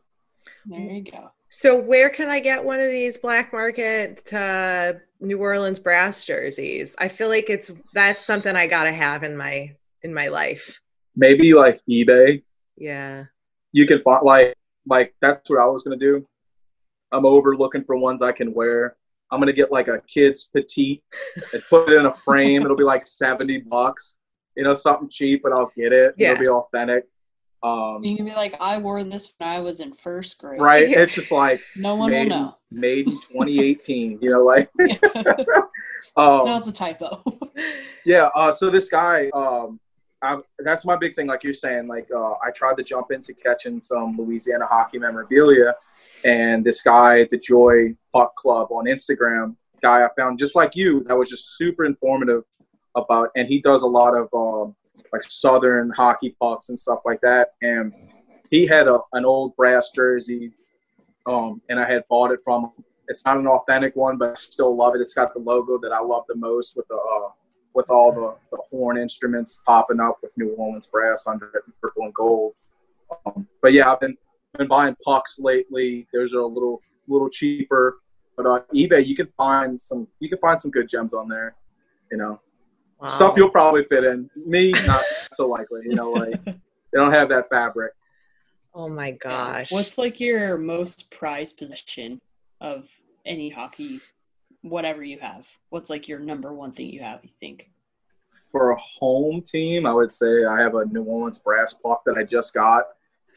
There 0.66 0.80
you 0.80 1.04
go. 1.04 1.32
so 1.50 1.80
where 1.80 2.10
can 2.10 2.30
I 2.30 2.40
get 2.40 2.64
one 2.64 2.80
of 2.80 2.92
these 2.92 3.18
black 3.18 3.52
market 3.54 4.32
uh, 4.34 4.94
New 5.20 5.40
Orleans 5.40 5.80
brass 5.80 6.24
jerseys? 6.26 6.96
I 7.00 7.08
feel 7.08 7.30
like 7.30 7.50
it's 7.50 7.72
that's 7.94 8.20
something 8.20 8.56
I 8.56 8.68
gotta 8.68 8.92
have 8.92 9.24
in 9.24 9.36
my 9.38 9.76
in 10.04 10.14
my 10.14 10.28
life. 10.28 10.80
Maybe 11.16 11.54
like 11.54 11.80
eBay. 11.90 12.44
Yeah. 12.78 13.26
you 13.72 13.86
can 13.88 14.02
find 14.02 14.24
like 14.24 14.56
like 14.86 15.16
that's 15.22 15.50
what 15.50 15.60
I 15.60 15.66
was 15.66 15.84
gonna 15.84 15.98
do. 15.98 16.26
I'm 17.12 17.26
over 17.26 17.56
looking 17.56 17.84
for 17.86 17.98
ones 17.98 18.22
I 18.22 18.32
can 18.34 18.54
wear. 18.54 18.98
I'm 19.32 19.40
gonna 19.40 19.54
get 19.54 19.72
like 19.72 19.88
a 19.88 20.00
kid's 20.08 20.46
petite 20.46 21.04
and 21.54 21.62
put 21.70 21.90
it 21.90 22.00
in 22.00 22.06
a 22.06 22.14
frame. 22.14 22.64
It'll 22.64 22.78
be 22.78 22.84
like 22.84 23.06
seventy 23.06 23.60
bucks. 23.60 24.18
You 24.56 24.64
know, 24.64 24.74
something 24.74 25.10
cheap, 25.10 25.42
but 25.44 25.52
I'll 25.54 25.72
get 25.78 25.94
it. 25.94 26.16
Yeah. 26.18 26.32
It'll 26.32 26.42
be 26.42 26.50
authentic. 26.50 27.06
Um, 27.64 28.00
You 28.04 28.16
can 28.16 28.26
be 28.26 28.34
like, 28.34 28.56
I 28.62 28.78
wore 28.78 29.04
this 29.04 29.34
when 29.38 29.50
I 29.50 29.60
was 29.60 29.80
in 29.80 29.94
first 29.94 30.38
grade. 30.40 30.62
right? 30.62 30.88
It's 30.98 31.14
just 31.14 31.32
like 31.32 31.60
No 31.76 31.96
one 31.96 32.10
made, 32.12 32.30
will 32.32 32.40
know. 32.40 32.56
made 32.72 33.08
in 33.08 33.12
2018. 33.22 34.20
You 34.22 34.30
know, 34.32 34.44
like 34.44 34.70
um, 34.80 36.46
that 36.46 36.56
was 36.56 36.68
a 36.68 36.72
typo. 36.72 37.24
Yeah. 38.06 38.30
Uh, 38.36 38.52
so 38.52 38.70
this 38.70 38.90
guy, 38.90 39.30
um, 39.34 39.80
I, 40.22 40.38
that's 40.60 40.86
my 40.86 40.96
big 40.96 41.16
thing. 41.16 41.28
Like 41.28 41.44
you're 41.44 41.54
saying, 41.54 41.88
like 41.88 42.08
uh, 42.16 42.34
I 42.44 42.52
tried 42.52 42.78
to 42.78 42.84
jump 42.84 43.12
into 43.12 43.34
catching 43.34 43.80
some 43.80 44.18
Louisiana 44.18 44.66
hockey 44.66 44.98
memorabilia, 44.98 45.76
and 46.28 46.64
this 46.64 46.82
guy 46.82 47.24
the 47.32 47.38
Joy 47.38 47.96
Puck 48.14 48.36
Club 48.36 48.68
on 48.72 48.86
Instagram, 48.86 49.56
guy 49.82 50.06
I 50.06 50.10
found 50.18 50.38
just 50.38 50.56
like 50.56 50.76
you, 50.76 51.04
that 51.06 51.18
was 51.18 51.30
just 51.30 51.58
super 51.58 51.86
informative 51.86 52.44
about, 52.96 53.30
and 53.36 53.48
he 53.48 53.62
does 53.62 53.84
a 53.84 53.88
lot 53.88 54.14
of 54.16 54.28
um, 54.34 54.76
like 55.14 55.24
Southern 55.24 55.90
hockey 55.90 56.36
pucks 56.40 56.70
and 56.70 56.78
stuff 56.78 57.00
like 57.06 57.22
that. 57.22 57.52
And 57.62 57.94
he 58.52 58.68
had 58.68 58.88
a, 58.88 59.00
an 59.14 59.24
old 59.24 59.56
brass 59.56 59.90
jersey, 59.96 60.52
um, 61.26 61.62
and 61.70 61.80
I 61.80 61.86
had 61.86 62.04
bought 62.10 62.32
it 62.32 62.42
from 62.44 62.66
him. 62.66 62.72
It's 63.08 63.24
not 63.26 63.38
an 63.38 63.48
authentic 63.48 63.96
one, 63.96 64.18
but 64.18 64.32
I 64.32 64.34
still 64.34 64.76
love 64.76 64.96
it. 64.96 65.02
It's 65.02 65.14
got 65.14 65.34
the 65.34 65.40
logo 65.40 65.80
that 65.80 65.94
I 65.94 66.02
love 66.02 66.26
the 66.28 66.36
most 66.36 66.76
with 66.76 66.90
the 66.90 66.96
uh, 66.96 67.30
with 67.74 67.90
all 67.90 68.12
the, 68.12 68.36
the 68.52 68.62
horn 68.70 68.98
instruments 68.98 69.62
popping 69.66 70.02
up 70.02 70.18
with 70.22 70.34
New 70.38 70.50
Orleans 70.56 70.88
brass 70.88 71.26
under 71.26 71.46
it, 71.54 71.64
purple 71.80 72.04
and 72.04 72.14
gold. 72.14 72.54
Um, 73.26 73.48
but 73.62 73.72
yeah, 73.72 73.90
I've 73.90 74.02
been 74.02 74.18
been 74.56 74.68
buying 74.68 74.96
pucks 75.04 75.40
lately. 75.40 76.08
Those 76.14 76.34
are 76.34 76.40
a 76.40 76.46
little 76.46 76.82
little 77.08 77.30
cheaper, 77.30 78.00
but 78.36 78.46
on 78.46 78.62
eBay 78.74 79.06
you 79.06 79.16
can 79.16 79.28
find 79.38 79.80
some 79.80 80.08
you 80.20 80.30
can 80.30 80.38
find 80.40 80.60
some 80.60 80.72
good 80.72 80.88
gems 80.90 81.14
on 81.14 81.28
there. 81.28 81.56
You 82.12 82.18
know, 82.18 82.40
Wow. 83.00 83.10
stuff 83.10 83.34
you'll 83.38 83.50
probably 83.52 83.84
fit 83.84 84.04
in. 84.04 84.30
Me, 84.36 84.74
not 84.86 85.04
so 85.34 85.48
likely. 85.48 85.82
You 85.86 85.96
know, 85.96 86.12
like 86.12 86.40
they 86.46 87.00
don't 87.00 87.12
have 87.12 87.30
that 87.30 87.50
fabric. 87.50 87.94
Oh 88.74 88.90
my 88.90 89.12
gosh. 89.12 89.72
What's 89.72 89.98
like 89.98 90.20
your 90.20 90.58
most 90.58 91.10
prized 91.12 91.58
possession 91.58 92.20
of 92.62 92.88
any 93.26 93.50
hockey, 93.50 94.02
whatever 94.62 95.04
you 95.04 95.20
have? 95.20 95.48
What's 95.70 95.90
like 95.90 96.08
your 96.08 96.20
number 96.20 96.54
one 96.54 96.72
thing 96.72 96.90
you 96.90 97.02
have? 97.02 97.20
You 97.24 97.30
think? 97.40 97.70
For 98.52 98.72
a 98.72 98.78
home 98.80 99.42
team, 99.42 99.86
I 99.86 99.94
would 99.94 100.12
say 100.12 100.46
I 100.46 100.62
have 100.62 100.76
a 100.76 100.86
New 100.86 101.04
Orleans 101.04 101.40
brass 101.40 101.74
puck 101.74 102.04
that 102.06 102.18
I 102.18 102.24
just 102.24 102.54
got, 102.54 102.84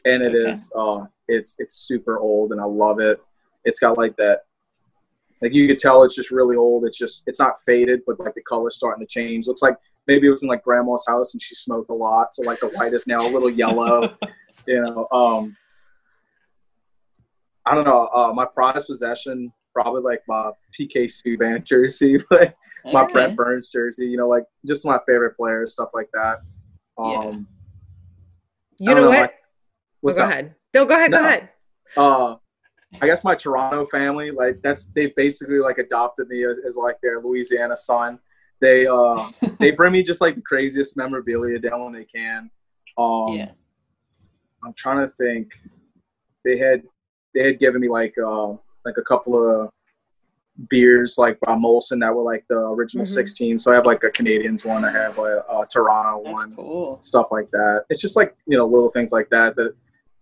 and 0.05 0.23
it 0.23 0.35
Okay. 0.35 0.51
is 0.51 0.71
uh, 0.75 1.05
it's 1.27 1.55
it's 1.59 1.75
super 1.75 2.19
old, 2.19 2.51
and 2.51 2.61
I 2.61 2.65
love 2.65 2.99
it. 2.99 3.21
It's 3.63 3.79
got 3.79 3.97
like 3.97 4.15
that, 4.17 4.41
like 5.41 5.53
you 5.53 5.67
could 5.67 5.77
tell 5.77 6.03
it's 6.03 6.15
just 6.15 6.31
really 6.31 6.55
old. 6.55 6.85
It's 6.85 6.97
just 6.97 7.23
it's 7.27 7.39
not 7.39 7.53
faded, 7.65 8.01
but 8.05 8.19
like 8.19 8.33
the 8.33 8.41
color's 8.41 8.75
starting 8.75 9.05
to 9.05 9.09
change. 9.09 9.47
Looks 9.47 9.61
like 9.61 9.77
maybe 10.07 10.27
it 10.27 10.31
was 10.31 10.43
in 10.43 10.49
like 10.49 10.63
grandma's 10.63 11.05
house 11.07 11.33
and 11.33 11.41
she 11.41 11.55
smoked 11.55 11.89
a 11.89 11.93
lot, 11.93 12.33
so 12.33 12.43
like 12.43 12.59
the 12.59 12.67
white 12.69 12.93
is 12.93 13.07
now 13.07 13.25
a 13.25 13.29
little 13.29 13.49
yellow. 13.49 14.17
you 14.67 14.81
know, 14.81 15.07
um, 15.11 15.55
I 17.65 17.75
don't 17.75 17.85
know. 17.85 18.07
Uh, 18.13 18.33
my 18.33 18.45
prized 18.45 18.87
possession 18.87 19.51
probably 19.73 20.01
like 20.01 20.21
my 20.27 20.51
PK 20.77 21.05
Subban 21.05 21.63
jersey, 21.63 22.17
like 22.31 22.55
my 22.85 23.03
Okay. 23.03 23.13
Brent 23.13 23.35
Burns 23.37 23.69
jersey. 23.69 24.07
You 24.07 24.17
know, 24.17 24.27
like 24.27 24.43
just 24.67 24.85
my 24.85 24.99
favorite 25.07 25.37
players, 25.37 25.73
stuff 25.73 25.89
like 25.93 26.09
that. 26.13 26.39
Um, 26.97 27.47
you 28.79 28.91
I 28.91 28.93
don't 28.95 29.11
know 29.11 29.19
what? 29.19 29.33
What's 30.01 30.17
go 30.17 30.23
up? 30.25 30.29
ahead. 30.31 30.55
No, 30.73 30.85
go 30.85 30.95
ahead. 30.95 31.11
Go 31.11 31.19
ahead. 31.19 31.49
uh 31.97 32.35
I 33.01 33.05
guess 33.07 33.23
my 33.23 33.35
Toronto 33.35 33.85
family, 33.85 34.31
like 34.31 34.61
that's 34.61 34.87
they 34.87 35.13
basically 35.15 35.59
like 35.59 35.77
adopted 35.77 36.27
me 36.27 36.43
as, 36.43 36.57
as 36.67 36.75
like 36.77 36.97
their 37.01 37.21
Louisiana 37.21 37.77
son. 37.77 38.19
They 38.59 38.85
uh 38.87 39.29
they 39.59 39.71
bring 39.71 39.93
me 39.93 40.03
just 40.03 40.19
like 40.21 40.35
the 40.35 40.41
craziest 40.41 40.97
memorabilia 40.97 41.59
down 41.59 41.85
when 41.85 41.93
they 41.93 42.05
can. 42.05 42.49
Um 42.97 43.29
yeah. 43.29 43.51
I'm 44.63 44.73
trying 44.73 45.07
to 45.07 45.13
think. 45.17 45.53
They 46.43 46.57
had 46.57 46.83
they 47.33 47.43
had 47.43 47.59
given 47.59 47.79
me 47.81 47.87
like 47.89 48.13
uh 48.17 48.49
like 48.85 48.97
a 48.97 49.01
couple 49.03 49.35
of 49.37 49.69
beers 50.69 51.15
like 51.17 51.39
by 51.39 51.53
Molson 51.53 51.99
that 52.01 52.13
were 52.13 52.23
like 52.23 52.43
the 52.49 52.57
original 52.57 53.05
Mhm. 53.05 53.09
16. 53.13 53.59
So 53.59 53.71
I 53.71 53.75
have 53.75 53.85
like 53.85 54.03
a 54.03 54.09
Canadiens 54.09 54.65
one, 54.65 54.83
I 54.83 54.91
have 54.91 55.17
a, 55.17 55.43
a 55.49 55.65
Toronto 55.71 56.21
That's 56.23 56.33
one, 56.33 56.55
cool. 56.55 56.97
stuff 57.01 57.27
like 57.31 57.49
that. 57.51 57.85
It's 57.89 58.01
just 58.01 58.15
like 58.15 58.35
you 58.47 58.57
know 58.57 58.65
little 58.67 58.89
things 58.89 59.11
like 59.11 59.29
that 59.29 59.55
that 59.55 59.73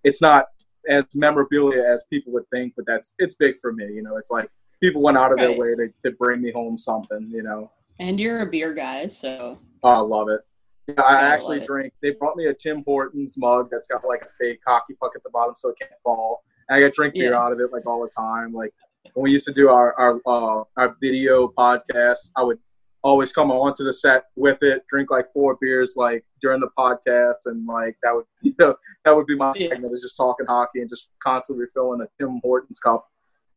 it's 0.03 0.21
not 0.21 0.45
as 0.89 1.03
memorabilia 1.13 1.83
as 1.83 2.05
people 2.09 2.33
would 2.33 2.49
think, 2.51 2.73
but 2.75 2.85
that's 2.85 3.15
it's 3.19 3.35
big 3.35 3.57
for 3.59 3.71
me. 3.73 3.85
You 3.85 4.01
know, 4.03 4.17
it's 4.17 4.31
like 4.31 4.49
people 4.81 5.01
went 5.01 5.17
out 5.17 5.31
of 5.31 5.37
their 5.39 5.51
way 5.51 5.75
to, 5.75 5.89
to 6.03 6.11
bring 6.17 6.41
me 6.41 6.51
home 6.51 6.77
something. 6.77 7.29
You 7.31 7.43
know, 7.43 7.71
And 7.99 8.19
you're 8.19 8.41
a 8.41 8.45
beer 8.49 8.73
guy, 8.73 9.07
so 9.07 9.59
oh, 9.83 9.89
I 9.89 9.99
love 9.99 10.29
it. 10.29 10.41
Yeah, 10.87 11.01
I 11.03 11.15
I 11.15 11.21
actually 11.33 11.57
love 11.57 11.63
it. 11.63 11.67
drink. 11.67 11.93
They 12.01 12.11
brought 12.11 12.35
me 12.35 12.47
a 12.47 12.53
Tim 12.53 12.83
Hortons 12.85 13.35
mug 13.37 13.69
that's 13.71 13.87
got 13.87 14.03
like 14.07 14.21
a 14.23 14.29
fake 14.39 14.59
hockey 14.65 14.95
puck 14.99 15.11
at 15.15 15.23
the 15.23 15.29
bottom 15.29 15.53
so 15.55 15.69
it 15.69 15.77
can't 15.79 15.91
fall. 16.03 16.43
And 16.67 16.77
I 16.77 16.81
got 16.81 16.93
drink 16.93 17.13
beer 17.13 17.31
Yeah. 17.31 17.39
out 17.41 17.51
of 17.51 17.59
it 17.59 17.71
like 17.71 17.85
all 17.85 18.01
the 18.01 18.09
time. 18.09 18.53
Like 18.53 18.73
when 19.13 19.23
we 19.23 19.31
used 19.31 19.45
to 19.47 19.53
do 19.53 19.69
our 19.69 19.93
our 19.99 20.15
uh, 20.25 20.63
our 20.77 20.95
video 21.01 21.47
podcast, 21.49 22.31
I 22.37 22.43
would 22.43 22.57
always 23.03 23.31
come 23.31 23.49
onto 23.51 23.83
the 23.83 23.93
set 23.93 24.25
with 24.35 24.61
it, 24.61 24.85
drink 24.87 25.09
like 25.11 25.31
four 25.33 25.57
beers 25.61 25.93
like 25.97 26.25
during 26.41 26.59
the 26.59 26.69
podcast, 26.77 27.45
and 27.45 27.65
like 27.67 27.97
that 28.03 28.13
would 28.15 28.25
you 28.41 28.53
know 28.59 28.75
that 29.05 29.15
would 29.15 29.25
be 29.25 29.35
my 29.35 29.51
Yeah. 29.55 29.69
segment 29.69 29.93
is 29.93 30.01
just 30.01 30.17
talking 30.17 30.45
hockey 30.47 30.81
and 30.81 30.89
just 30.89 31.09
constantly 31.23 31.63
refilling 31.65 32.01
a 32.01 32.07
Tim 32.19 32.39
Hortons 32.43 32.79
cup, 32.79 33.07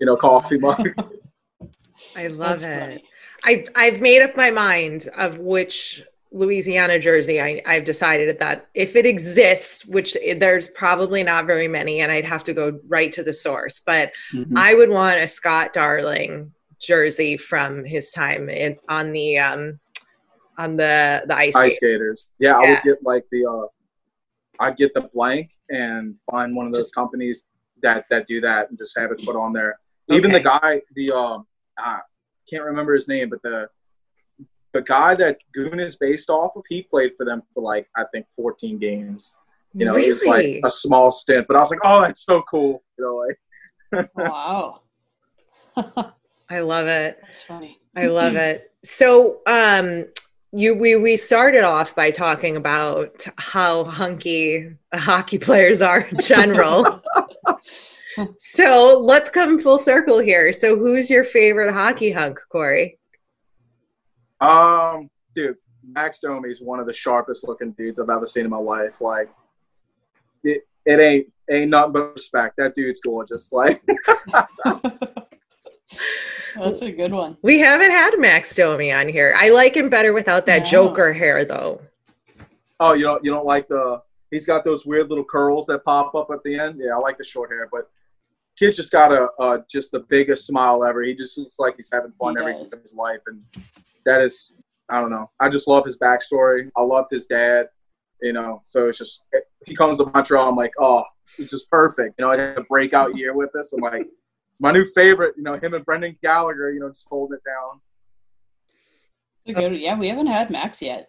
you 0.01 0.07
know, 0.07 0.17
coffee 0.17 0.59
mug. 0.59 0.89
I 2.17 2.27
love 2.29 2.61
that's 2.61 2.65
it. 2.65 2.81
funny. 2.81 3.05
I 3.45 3.65
I've 3.75 4.01
made 4.01 4.23
up 4.23 4.37
my 4.37 4.51
mind 4.51 5.09
of 5.17 5.39
which 5.39 6.03
Louisiana 6.35 6.99
jersey 6.99 7.41
I, 7.43 7.61
I've 7.67 7.85
decided 7.85 8.39
that 8.39 8.69
if 8.75 8.97
it 8.97 9.05
exists, 9.05 9.85
which 9.85 10.17
there's 10.39 10.69
probably 10.69 11.23
not 11.23 11.47
very 11.47 11.69
many, 11.69 12.01
and 12.01 12.11
I'd 12.11 12.25
have 12.25 12.43
to 12.45 12.55
go 12.55 12.81
right 12.89 13.13
to 13.13 13.23
the 13.23 13.35
source, 13.35 13.83
but 13.85 14.13
Mm-hmm. 14.33 14.57
I 14.57 14.75
would 14.75 14.89
want 14.91 15.21
a 15.21 15.29
Scott 15.29 15.73
Darling 15.75 16.53
jersey 16.83 17.37
from 17.37 17.85
his 17.85 18.13
time 18.13 18.49
in, 18.49 18.77
on 18.89 19.13
the 19.13 19.39
um 19.39 19.79
on 20.59 20.77
the 20.77 21.23
the 21.27 21.37
ice, 21.37 21.55
IceGators. 21.55 22.29
Yeah, 22.39 22.57
I 22.57 22.71
would 22.71 22.83
get 22.85 23.03
like 23.03 23.25
the 23.31 23.47
uh 23.47 23.67
I'd 24.61 24.77
get 24.77 24.95
the 24.95 25.03
blank 25.13 25.51
and 25.71 26.19
find 26.31 26.55
one 26.55 26.67
of 26.67 26.75
those 26.75 26.85
Just- 26.85 26.95
companies 26.95 27.47
that 27.83 28.05
that 28.11 28.27
do 28.27 28.41
that 28.41 28.69
and 28.71 28.79
just 28.79 28.97
have 28.99 29.11
it 29.13 29.25
put 29.25 29.37
on 29.37 29.53
there. 29.53 29.79
Even 30.09 30.33
the 30.33 30.41
guy, 30.41 30.83
the 30.95 31.13
um 31.13 31.47
I 31.79 32.01
can't 32.49 32.65
remember 32.65 32.95
his 32.95 33.09
name, 33.09 33.31
but 33.31 33.43
the 33.43 33.69
the 34.73 34.83
guy 34.83 35.15
that 35.15 35.39
Goon 35.53 35.79
is 35.81 35.97
based 35.97 36.31
off 36.31 36.57
of, 36.57 36.63
he 36.69 36.83
played 36.83 37.13
for 37.17 37.25
them 37.27 37.43
for 37.55 37.63
like 37.63 37.89
I 37.97 38.05
think 38.13 38.27
14 38.37 38.79
games. 38.79 39.37
You 39.75 39.87
know, 39.87 39.97
it 39.97 40.13
was 40.13 40.25
like 40.27 40.61
a 40.65 40.71
small 40.71 41.11
stint, 41.11 41.47
but 41.49 41.57
I 41.57 41.61
was 41.61 41.71
like, 41.71 41.81
oh, 41.83 42.03
that's 42.03 42.25
so 42.25 42.43
cool. 42.43 42.83
You 42.99 43.05
know, 43.05 43.27
like 43.95 44.11
wow. 44.15 44.83
I 46.53 46.61
love 46.61 46.87
it. 46.87 47.19
That's 47.23 47.41
funny. 47.41 47.81
I 47.97 48.09
love 48.09 48.37
it. 48.37 48.71
So, 48.85 49.41
um, 49.47 50.05
you 50.53 50.75
we 50.75 50.97
we 50.97 51.17
started 51.17 51.65
off 51.65 51.95
by 51.95 52.11
talking 52.11 52.57
about 52.57 53.27
how 53.39 53.85
hunky 53.85 54.77
hockey 54.93 55.39
players 55.39 55.81
are 55.81 56.01
in 56.01 56.19
general. 56.21 57.03
so 58.37 59.01
let's 59.03 59.31
come 59.31 59.61
full 59.61 59.79
circle 59.79 60.19
here. 60.19 60.53
So, 60.53 60.77
who's 60.77 61.09
your 61.09 61.25
favorite 61.25 61.73
hockey 61.73 62.13
hunk, 62.13 62.39
Corey? 62.51 62.99
Um, 64.43 65.09
dude, 65.35 65.57
Max 65.83 66.19
Domi 66.19 66.51
is 66.51 66.61
one 66.61 66.81
of 66.81 66.87
the 66.87 66.93
sharpest 66.93 67.49
looking 67.49 67.73
dudes 67.73 67.99
I've 67.99 68.11
ever 68.11 68.27
seen 68.27 68.45
in 68.45 68.51
my 68.51 68.59
life. 68.59 69.01
Like, 69.01 69.31
it, 70.45 70.67
it 70.85 71.01
ain't 71.01 71.33
ain't 71.51 71.71
nothing 71.71 71.93
but 71.95 72.13
respect. 72.13 72.59
That 72.59 72.75
dude's 72.75 73.01
gorgeous. 73.01 73.53
Like, 73.55 73.81
That's 76.57 76.83
a 76.83 76.93
good 76.93 77.13
one. 77.13 77.37
We 77.43 77.59
haven't 77.59 77.91
had 77.91 78.19
Max 78.19 78.55
Domi 78.55 78.93
on 78.93 79.09
here. 79.09 79.35
I 79.37 79.51
like 79.51 79.77
him 79.77 79.89
better 79.89 80.13
without 80.13 80.47
that 80.47 80.61
No. 80.61 80.65
Joker 80.67 81.13
hair, 81.13 81.45
though. 81.45 81.81
oh, 82.81 82.93
you 82.95 83.05
don't 83.05 83.25
you 83.25 83.31
don't 83.31 83.47
like 83.47 83.69
the? 83.69 84.03
He's 84.31 84.47
got 84.47 84.65
those 84.65 84.87
weird 84.87 85.09
little 85.11 85.25
curls 85.25 85.67
that 85.67 85.85
pop 85.85 86.15
up 86.15 86.29
at 86.33 86.43
the 86.43 86.59
end. 86.59 86.81
Yeah, 86.83 86.95
I 86.95 86.99
like 86.99 87.19
the 87.19 87.25
short 87.25 87.51
hair, 87.51 87.69
but 87.71 87.91
kid 88.59 88.73
just 88.73 88.91
got 88.93 89.13
a, 89.13 89.31
a 89.43 89.65
just 89.71 89.93
the 89.93 90.01
biggest 90.01 90.47
smile 90.47 90.85
ever. 90.85 91.03
He 91.03 91.15
just 91.15 91.37
looks 91.39 91.59
like 91.59 91.77
he's 91.77 91.91
having 91.93 92.13
fun 92.19 92.35
He 92.37 92.43
every 92.43 92.55
of 92.55 92.83
his 92.83 92.95
life, 92.95 93.21
and 93.27 93.43
that 94.07 94.21
is 94.21 94.55
I 94.89 95.01
don't 95.01 95.11
know. 95.11 95.31
I 95.41 95.49
just 95.49 95.69
love 95.69 95.85
his 95.85 95.99
backstory. 95.99 96.71
I 96.77 96.83
loved 96.83 97.11
his 97.11 97.27
dad. 97.27 97.69
You 98.21 98.33
know, 98.33 98.63
so 98.65 98.89
it's 98.89 98.99
just 98.99 99.25
he 99.67 99.75
comes 99.75 99.99
to 99.99 100.07
Montreal. 100.07 100.49
I'm 100.49 100.57
like, 100.57 100.73
oh, 100.79 101.03
it's 101.39 101.51
just 101.51 101.69
perfect. 101.71 102.15
You 102.19 102.25
know, 102.25 102.31
I 102.31 102.37
had 102.37 102.57
a 102.59 102.63
breakout 102.63 103.17
year 103.17 103.35
with 103.35 103.51
this. 103.53 103.73
I'm 103.73 103.81
like, 103.81 104.07
it's 104.53 104.61
my 104.61 104.71
new 104.71 104.85
favorite. 104.85 105.35
You 105.39 105.43
know, 105.45 105.59
him 105.59 105.73
and 105.73 105.83
Brendan 105.83 106.15
Gallagher. 106.23 106.71
You 106.73 106.81
know, 106.81 106.91
just 106.91 107.07
holding 107.09 107.39
it 107.39 107.43
down. 107.49 107.81
That's 109.47 109.59
a 109.59 109.71
good. 109.71 109.81
Yeah, 109.81 109.99
we 109.99 110.09
haven't 110.09 110.27
had 110.27 110.51
Max 110.51 110.83
yet. 110.83 111.09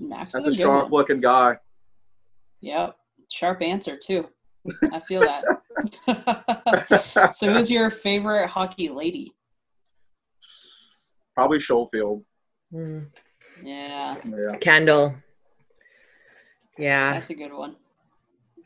Max 0.00 0.32
That's 0.32 0.46
a 0.46 0.48
is 0.48 0.54
a 0.54 0.58
good 0.58 0.62
sharp 0.64 0.84
one. 0.90 1.00
looking 1.00 1.20
guy. 1.20 1.58
Yep. 2.62 2.96
Sharp 3.30 3.60
answer 3.60 3.98
too. 4.02 4.26
I 4.90 5.00
feel 5.00 5.20
that. 5.20 5.44
so, 7.34 7.52
who's 7.52 7.70
your 7.70 7.90
favorite 7.90 8.48
hockey 8.48 8.88
lady? 8.88 9.34
Probably 11.34 11.60
Schofield. 11.60 12.24
Mm. 12.72 13.06
Yeah, 13.62 14.16
Yeah. 14.24 14.56
Kendall. 14.60 15.14
Yeah, 16.78 17.12
that's 17.12 17.28
a 17.30 17.34
good 17.34 17.52
one. 17.52 17.76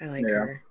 I 0.01 0.07
like 0.07 0.23
Yeah. 0.29 0.35
her. 0.35 0.63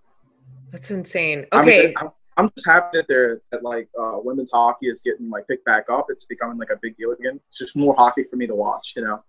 That's 0.71 0.89
insane. 0.91 1.45
I 1.51 1.65
mean, 1.65 1.93
Okay. 1.97 2.07
I'm, 2.37 2.51
just 2.55 2.67
happy 2.67 2.97
that 2.97 3.07
they're 3.07 3.41
that 3.51 3.63
like 3.63 3.89
uh, 3.99 4.17
women's 4.23 4.51
hockey 4.51 4.87
is 4.87 5.01
getting 5.01 5.29
like 5.29 5.47
picked 5.47 5.65
back 5.65 5.85
up. 5.89 6.07
It's 6.09 6.25
becoming 6.25 6.57
like 6.57 6.69
a 6.69 6.79
big 6.81 6.97
deal 6.97 7.11
again. 7.11 7.39
It's 7.47 7.57
just 7.57 7.75
more 7.75 7.95
hockey 7.95 8.23
for 8.23 8.35
me 8.35 8.47
to 8.47 8.55
watch, 8.55 8.93
you 8.95 9.03
know. 9.03 9.23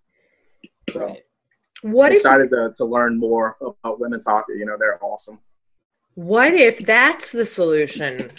So 0.90 1.16
what 1.82 2.12
if 2.12 2.18
excited 2.18 2.50
to, 2.50 2.72
to 2.76 2.84
learn 2.84 3.18
more 3.18 3.56
about 3.60 4.00
women's 4.00 4.24
hockey. 4.24 4.54
You 4.56 4.66
know, 4.66 4.76
they're 4.78 5.02
awesome. 5.02 5.38
What 6.14 6.54
if 6.54 6.78
that's 6.78 7.32
the 7.32 7.44
solution 7.44 8.30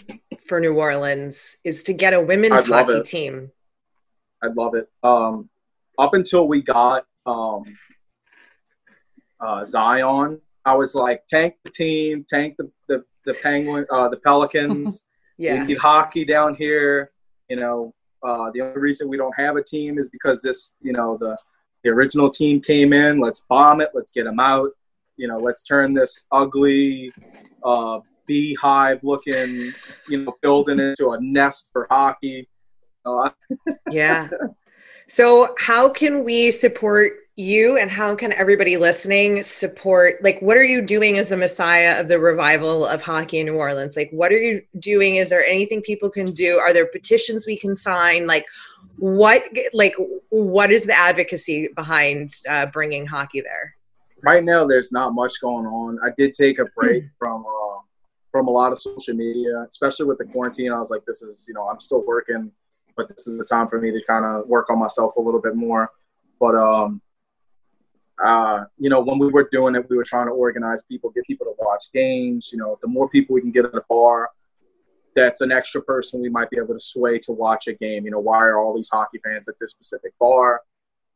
for 0.47 0.59
New 0.59 0.74
Orleans 0.74 1.57
is 1.63 1.84
to 1.84 1.93
get 1.93 2.13
a 2.13 2.22
women's 2.22 2.70
I'd 2.70 2.88
hockey 2.88 3.03
team? 3.03 3.51
I'd 4.41 4.55
love 4.55 4.76
it. 4.76 4.89
Um, 5.03 5.49
up 5.97 6.13
until 6.13 6.47
we 6.47 6.61
got 6.61 7.05
um, 7.26 7.63
uh, 9.39 9.66
Zion, 9.66 10.39
I 10.66 10.76
was 10.76 10.95
like, 10.95 11.28
tank 11.28 11.55
the 11.63 11.70
team, 11.70 12.26
tank 12.28 12.55
the 12.57 12.72
the, 12.88 13.03
the 13.26 13.34
Penguin, 13.34 13.86
uh, 13.91 14.07
the 14.09 14.17
Pelicans. 14.17 15.05
Yeah. 15.38 15.59
We 15.59 15.65
need 15.65 15.80
hockey 15.80 16.23
down 16.23 16.55
here. 16.55 17.11
You 17.49 17.57
know, 17.57 17.93
uh, 18.23 18.51
the 18.53 18.61
only 18.61 18.80
reason 18.80 19.09
we 19.09 19.17
don't 19.17 19.36
have 19.38 19.57
a 19.57 19.61
team 19.61 19.97
is 19.97 20.07
because 20.07 20.41
this, 20.41 20.76
you 20.80 20.93
know, 20.93 21.17
the 21.19 21.38
the 21.84 21.89
original 21.89 22.30
team 22.30 22.61
came 22.61 22.93
in. 22.93 23.19
Let's 23.19 23.41
bomb 23.49 23.82
it. 23.82 23.89
Let's 23.93 24.13
get 24.13 24.23
them 24.23 24.39
out. 24.39 24.71
You 25.17 25.28
know, 25.28 25.38
let's 25.38 25.63
turn 25.63 25.93
this 25.93 26.26
ugly 26.32 27.11
uh, 27.65 27.99
beehive 28.26 29.03
looking, 29.03 29.71
you 30.09 30.23
know, 30.23 30.34
building 30.41 30.80
into 30.80 31.09
a 31.09 31.19
nest 31.19 31.69
for 31.73 31.86
hockey. 31.91 32.47
Uh, 33.05 33.30
yeah. 33.91 34.30
So, 35.08 35.56
how 35.60 35.89
can 35.89 36.24
we 36.24 36.51
support 36.51 37.14
you 37.36 37.78
and 37.78 37.91
how 37.91 38.16
can 38.16 38.32
everybody 38.32 38.78
listening 38.78 39.43
support? 39.43 40.24
Like, 40.24 40.41
what 40.41 40.58
are 40.58 40.64
you 40.64 40.82
doing 40.82 41.18
as 41.18 41.30
the 41.30 41.38
messiah 41.38 41.99
of 41.99 42.08
the 42.08 42.20
revival 42.20 42.86
of 42.86 43.01
hockey 43.01 43.39
in 43.39 43.45
New 43.45 43.56
Orleans? 43.56 43.97
Like, 43.97 44.10
what 44.12 44.32
are 44.32 44.38
you 44.38 44.62
doing? 44.80 45.17
Is 45.17 45.29
there 45.29 45.46
anything 45.46 45.82
people 45.82 46.09
can 46.09 46.25
do? 46.25 46.58
Are 46.58 46.74
there 46.74 46.86
petitions 46.86 47.46
we 47.46 47.58
can 47.58 47.75
sign? 47.75 48.25
Like, 48.25 48.46
what, 48.97 49.43
like, 49.74 49.93
what 50.29 50.71
is 50.71 50.86
the 50.86 50.97
advocacy 50.97 51.70
behind 51.75 52.29
uh, 52.50 52.67
bringing 52.67 53.05
hockey 53.05 53.42
there? 53.42 53.75
right 54.25 54.43
now, 54.43 54.66
there's 54.66 54.92
not 54.92 55.13
much 55.13 55.39
going 55.42 55.66
on. 55.66 56.00
I 56.04 56.09
did 56.17 56.34
take 56.34 56.59
a 56.59 56.66
break 56.75 57.05
from 57.17 57.46
uh, 57.46 57.79
from 58.32 58.47
a 58.47 58.51
lot 58.51 58.71
of 58.71 58.82
social 58.82 59.13
media, 59.13 59.66
especially 59.70 60.05
with 60.08 60.17
the 60.17 60.25
quarantine. 60.25 60.71
I 60.71 60.79
was 60.79 60.89
like, 60.89 61.05
this 61.05 61.21
is, 61.21 61.46
you 61.47 61.54
know, 61.54 61.70
I'm 61.70 61.79
still 61.79 62.04
working, 62.05 62.51
but 62.96 63.09
this 63.09 63.28
is 63.28 63.38
the 63.38 63.46
time 63.46 63.67
for 63.67 63.80
me 63.80 63.92
to 63.92 64.01
kind 64.08 64.26
of 64.26 64.47
work 64.47 64.70
on 64.70 64.80
myself 64.80 65.16
a 65.16 65.22
little 65.22 65.42
bit 65.42 65.55
more. 65.55 65.92
But 66.39 66.55
um, 66.55 67.01
uh, 68.24 68.66
you 68.78 68.89
know, 68.89 69.01
when 69.01 69.20
we 69.20 69.28
were 69.28 69.47
doing 69.51 69.76
it, 69.76 69.89
we 69.89 69.97
were 69.97 70.04
trying 70.04 70.28
to 70.28 70.32
organize 70.32 70.84
people, 70.84 71.09
get 71.09 71.26
people 71.26 71.46
to 71.46 71.54
watch 71.59 71.86
games. 71.93 72.50
You 72.51 72.59
know, 72.59 72.78
the 72.82 72.88
more 72.88 73.09
people 73.09 73.34
we 73.34 73.42
can 73.42 73.51
get 73.51 73.66
at 73.66 73.76
a 73.76 73.84
bar, 73.89 74.30
that's 75.16 75.42
an 75.42 75.51
extra 75.51 75.82
person 75.82 76.22
we 76.22 76.30
might 76.30 76.50
be 76.50 76.58
able 76.58 76.74
to 76.74 76.80
sway 76.80 77.20
to 77.20 77.32
watch 77.32 77.67
a 77.67 77.74
game. 77.74 78.05
You 78.05 78.12
know, 78.12 78.20
why 78.20 78.39
are 78.39 78.58
all 78.58 78.76
these 78.76 78.89
hockey 78.89 79.20
fans 79.24 79.47
at 79.47 79.55
this 79.59 79.72
specific 79.72 80.13
bar? 80.20 80.62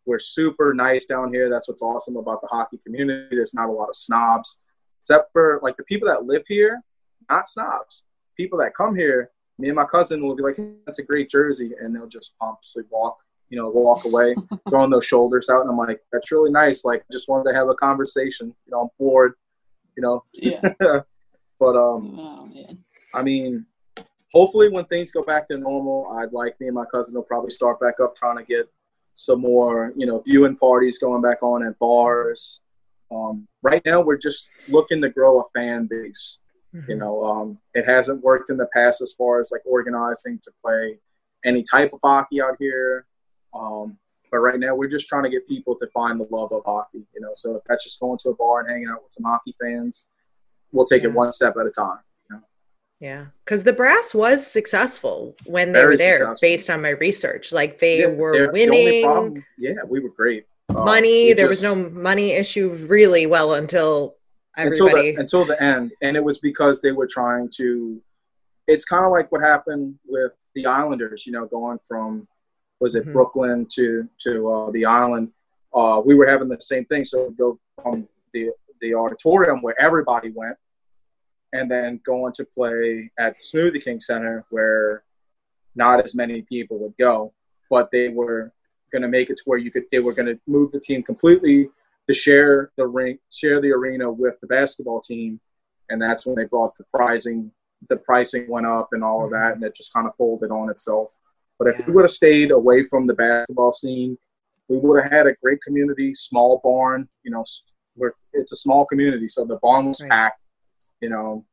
We're 0.06 0.20
super 0.20 0.74
nice 0.74 1.06
down 1.06 1.34
here. 1.34 1.50
That's 1.50 1.68
what's 1.68 1.82
awesome 1.82 2.18
about 2.18 2.42
the 2.42 2.48
hockey 2.48 2.80
community. 2.86 3.36
There's 3.36 3.54
not 3.54 3.70
a 3.70 3.72
lot 3.72 3.90
of 3.90 3.96
snobs, 3.96 4.58
except 5.00 5.32
for 5.34 5.60
like 5.62 5.78
the 5.78 5.86
people 5.86 6.08
that 6.08 6.26
live 6.26 6.44
here, 6.48 6.82
not 7.30 7.50
snobs. 7.50 8.06
People 8.36 8.60
that 8.60 8.76
come 8.76 8.96
here, 8.96 9.32
me 9.60 9.68
and 9.70 9.76
my 9.76 9.86
cousin 9.86 10.24
will 10.24 10.36
be 10.36 10.44
like, 10.44 10.58
hey, 10.58 10.76
"That's 10.86 11.00
a 11.00 11.04
great 11.04 11.30
jersey," 11.30 11.72
and 11.80 11.94
they'll 11.96 12.08
just 12.08 12.34
pompously 12.40 12.84
walk, 12.90 13.18
you 13.50 13.58
know, 13.58 13.70
walk 13.70 14.06
away, 14.06 14.36
throwing 14.70 14.90
those 14.90 15.06
shoulders 15.06 15.50
out, 15.50 15.62
and 15.62 15.70
I'm 15.70 15.78
like, 15.78 16.02
"That's 16.12 16.32
really 16.32 16.52
nice." 16.52 16.86
Like, 16.86 17.04
just 17.12 17.28
wanted 17.30 17.52
to 17.52 17.56
have 17.56 17.68
a 17.70 17.76
conversation. 17.76 18.48
You 18.66 18.72
know, 18.72 18.82
I'm 18.84 18.90
bored. 18.98 19.34
You 19.98 20.04
know, 20.04 20.24
Yeah. 20.36 20.62
but 21.60 21.76
um, 21.76 22.18
Oh. 22.18 22.50
I 23.14 23.22
mean, 23.22 23.66
hopefully, 24.32 24.70
when 24.70 24.86
things 24.86 25.12
go 25.12 25.24
back 25.24 25.46
to 25.48 25.58
normal, 25.58 26.08
I'd 26.20 26.32
like 26.32 26.60
me 26.62 26.68
and 26.68 26.76
my 26.76 26.86
cousin 26.86 27.16
will 27.16 27.24
probably 27.24 27.50
start 27.50 27.80
back 27.80 27.96
up 28.02 28.16
trying 28.16 28.38
to 28.38 28.44
get 28.44 28.70
some 29.14 29.42
more, 29.42 29.92
you 29.98 30.06
know, 30.06 30.20
viewing 30.20 30.56
parties 30.56 31.00
going 31.00 31.22
back 31.22 31.44
on 31.44 31.66
at 31.66 31.78
bars. 31.80 32.62
Um, 33.12 33.48
right 33.62 33.82
now, 33.86 34.00
we're 34.02 34.18
just 34.18 34.50
looking 34.70 35.02
to 35.02 35.10
grow 35.10 35.42
a 35.42 35.44
fan 35.54 35.88
base. 35.90 36.38
Mm-hmm. 36.76 36.92
You 36.92 36.98
know, 36.98 37.24
um, 37.24 37.58
it 37.74 37.86
hasn't 37.86 38.24
worked 38.24 38.50
in 38.50 38.58
the 38.58 38.68
past 38.74 39.02
as 39.02 39.14
far 39.14 39.40
as 39.40 39.52
like 39.52 39.62
organizing 39.66 40.40
to 40.44 40.52
play 40.64 41.00
any 41.46 41.64
type 41.64 41.94
of 41.94 42.00
hockey 42.04 42.42
out 42.42 42.56
here. 42.60 43.06
Um, 43.54 43.98
but 44.32 44.40
right 44.40 44.60
now, 44.60 44.76
we're 44.76 44.90
just 44.90 45.10
trying 45.10 45.24
to 45.24 45.30
get 45.30 45.48
people 45.48 45.76
to 45.78 45.88
find 45.88 46.20
the 46.20 46.28
love 46.30 46.52
of 46.52 46.64
hockey. 46.66 47.06
You 47.16 47.22
know, 47.22 47.32
so 47.36 47.56
if 47.56 47.64
that's 47.68 47.84
just 47.84 48.00
going 48.00 48.20
to 48.20 48.30
a 48.30 48.36
bar 48.36 48.60
and 48.62 48.70
hanging 48.70 48.88
out 48.88 49.04
with 49.04 49.14
some 49.14 49.24
hockey 49.24 49.56
fans, 49.60 50.10
we'll 50.72 50.86
take 50.86 51.04
yeah. 51.04 51.10
it 51.10 51.16
one 51.16 51.32
step 51.32 51.56
at 51.60 51.66
a 51.66 51.72
time. 51.72 52.00
Yeah, 53.00 53.28
because 53.46 53.64
the 53.64 53.72
brass 53.72 54.14
was 54.14 54.46
successful 54.46 55.36
when 55.46 55.72
they 55.72 55.80
Very 55.80 55.94
were 55.94 55.98
there, 55.98 56.18
successful. 56.18 56.40
based 56.42 56.70
on 56.70 56.82
my 56.82 56.90
research. 56.90 57.54
Like 57.54 57.80
they 57.80 58.02
yeah, 58.02 58.08
were 58.08 58.52
winning. 58.52 59.34
The 59.36 59.44
yeah, 59.58 59.74
we 59.88 60.02
were 60.02 60.10
great. 60.10 60.46
Uh, 60.68 60.84
money, 60.84 61.32
there 61.32 61.48
just, 61.48 61.64
was 61.64 61.64
no 61.64 61.90
money 61.90 62.32
issue 62.32 62.74
really 62.88 63.26
well 63.26 63.54
until 63.54 64.16
everybody 64.58 65.10
until 65.10 65.14
the, 65.14 65.22
until 65.22 65.46
the 65.46 65.64
end, 65.64 65.92
and 66.02 66.16
it 66.16 66.24
was 66.24 66.40
because 66.40 66.82
they 66.82 66.92
were 66.92 67.08
trying 67.08 67.50
to. 67.56 68.02
It's 68.68 68.86
kind 68.86 69.04
of 69.04 69.12
like 69.12 69.32
what 69.32 69.42
happened 69.42 69.96
with 70.08 70.34
the 70.54 70.66
Islanders. 70.66 71.26
You 71.26 71.34
know, 71.34 71.46
going 71.46 71.80
from 71.88 72.28
was 72.80 72.96
it 72.96 73.04
mm-hmm. 73.04 73.14
Brooklyn 73.14 73.68
to 73.76 74.08
to 74.24 74.52
uh, 74.52 74.72
the 74.72 74.86
island. 74.86 75.30
Uh, 75.74 76.02
we 76.04 76.16
were 76.16 76.28
having 76.28 76.48
the 76.48 76.60
same 76.60 76.86
thing. 76.86 77.06
So 77.06 77.32
go 77.32 77.60
from 77.82 78.08
the 78.34 78.52
the 78.82 78.96
auditorium 78.96 79.62
where 79.62 79.80
everybody 79.80 80.32
went 80.34 80.58
and 81.54 81.70
then 81.70 82.00
going 82.06 82.34
to 82.34 82.46
play 82.46 83.12
at 83.20 83.36
Smoothie 83.42 83.84
King 83.84 84.00
Center 84.00 84.46
where 84.50 85.04
not 85.76 86.04
as 86.04 86.16
many 86.16 86.42
people 86.44 86.78
would 86.80 86.96
go, 86.98 87.34
but 87.70 87.90
they 87.92 88.10
were 88.10 88.52
going 88.92 89.02
to 89.02 89.08
make 89.08 89.30
it 89.30 89.38
to 89.38 89.44
where 89.46 89.58
you 89.58 89.72
could. 89.72 89.84
They 89.92 90.00
were 90.00 90.14
going 90.14 90.28
to 90.28 90.40
move 90.48 90.72
the 90.72 90.80
team 90.80 91.04
completely 91.04 91.70
to 92.10 92.14
share 92.14 92.72
the 92.78 92.88
ring, 92.88 93.18
share 93.32 93.62
the 93.62 93.72
arena 93.72 94.12
with 94.12 94.40
the 94.42 94.48
basketball 94.48 95.02
team, 95.02 95.40
and 95.90 96.02
that's 96.02 96.26
when 96.26 96.36
they 96.36 96.46
brought 96.46 96.78
the 96.78 96.86
pricing. 96.94 97.52
The 97.88 97.98
pricing 97.98 98.50
went 98.50 98.66
up 98.66 98.90
and 98.92 99.04
all 99.04 99.24
of 99.24 99.32
that, 99.32 99.54
and 99.54 99.64
it 99.64 99.76
just 99.76 99.94
kind 99.94 100.08
of 100.08 100.16
folded 100.16 100.52
on 100.52 100.70
itself. 100.70 101.16
But 101.58 101.70
if 101.70 101.86
we 101.86 101.94
would 101.94 102.04
have 102.04 102.12
stayed 102.12 102.52
away 102.52 102.84
from 102.84 103.06
the 103.06 103.14
basketball 103.14 103.74
scene, 103.74 104.18
we 104.68 104.78
would 104.78 105.04
have 105.04 105.12
had 105.12 105.28
a 105.28 105.36
great 105.42 105.62
community, 105.62 106.14
small 106.16 106.62
barn. 106.64 107.08
You 107.24 107.32
know, 107.32 107.46
where 107.96 108.14
it's 108.34 108.52
a 108.52 108.58
small 108.58 108.86
community, 108.86 109.28
so 109.28 109.46
the 109.46 109.58
barn 109.58 109.88
was 109.88 110.02
right. 110.02 110.10
packed 110.10 110.44
you 111.02 111.10
know, 111.10 111.46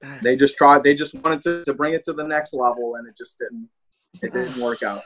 the 0.00 0.18
they 0.22 0.36
just 0.36 0.56
tried. 0.56 0.82
They 0.82 0.94
just 0.94 1.14
wanted 1.14 1.40
to, 1.42 1.64
to 1.64 1.74
bring 1.74 1.94
it 1.94 2.04
to 2.04 2.12
the 2.12 2.24
next 2.24 2.54
level, 2.54 2.96
and 2.96 3.06
it 3.06 3.16
just 3.16 3.38
didn't. 3.38 3.68
It 4.22 4.32
didn't 4.32 4.60
work 4.60 4.82
out. 4.82 5.02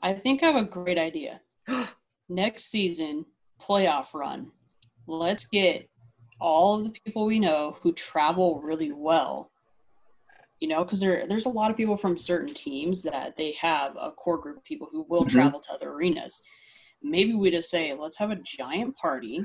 I 0.00 0.14
think 0.14 0.42
I 0.42 0.46
have 0.46 0.56
a 0.56 0.68
great 0.68 0.98
idea. 0.98 1.40
next 2.28 2.64
season, 2.64 3.26
playoff 3.60 4.14
run. 4.14 4.50
Let's 5.06 5.46
get 5.46 5.88
all 6.40 6.76
of 6.76 6.84
the 6.84 6.90
people 7.04 7.26
we 7.26 7.38
know 7.38 7.76
who 7.82 7.92
travel 7.92 8.60
really 8.60 8.92
well. 8.92 9.50
You 10.60 10.68
know, 10.68 10.84
because 10.84 11.00
there 11.00 11.26
there's 11.28 11.46
a 11.46 11.50
lot 11.50 11.70
of 11.70 11.76
people 11.76 11.96
from 11.96 12.16
certain 12.16 12.54
teams 12.54 13.02
that 13.02 13.36
they 13.36 13.52
have 13.60 13.96
a 14.00 14.10
core 14.10 14.38
group 14.38 14.56
of 14.56 14.64
people 14.64 14.88
who 14.90 15.04
will 15.08 15.22
mm-hmm. 15.22 15.36
travel 15.36 15.60
to 15.60 15.72
other 15.72 15.90
arenas. 15.90 16.42
Maybe 17.02 17.34
we 17.34 17.50
just 17.50 17.70
say, 17.70 17.94
let's 17.94 18.18
have 18.18 18.30
a 18.30 18.36
giant 18.36 18.96
party 18.96 19.44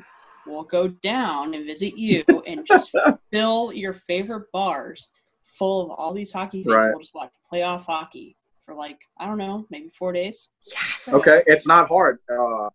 we'll 0.49 0.63
go 0.63 0.87
down 0.87 1.53
and 1.53 1.65
visit 1.65 1.97
you 1.97 2.23
and 2.47 2.65
just 2.67 2.91
fill 3.31 3.71
your 3.73 3.93
favorite 3.93 4.51
bars 4.51 5.11
full 5.45 5.83
of 5.83 5.91
all 5.91 6.13
these 6.13 6.31
hockey 6.31 6.63
fans. 6.63 6.85
Right. 6.85 6.89
We'll 6.89 6.99
just 6.99 7.13
watch 7.13 7.31
playoff 7.51 7.85
hockey 7.85 8.35
for 8.65 8.73
like 8.73 8.99
I 9.19 9.25
don't 9.25 9.37
know, 9.37 9.65
maybe 9.69 9.89
four 9.89 10.13
days. 10.13 10.49
Yes. 10.65 11.09
Okay, 11.13 11.41
it's 11.47 11.67
not 11.67 11.87
hard. 11.87 12.19
Uh, 12.29 12.69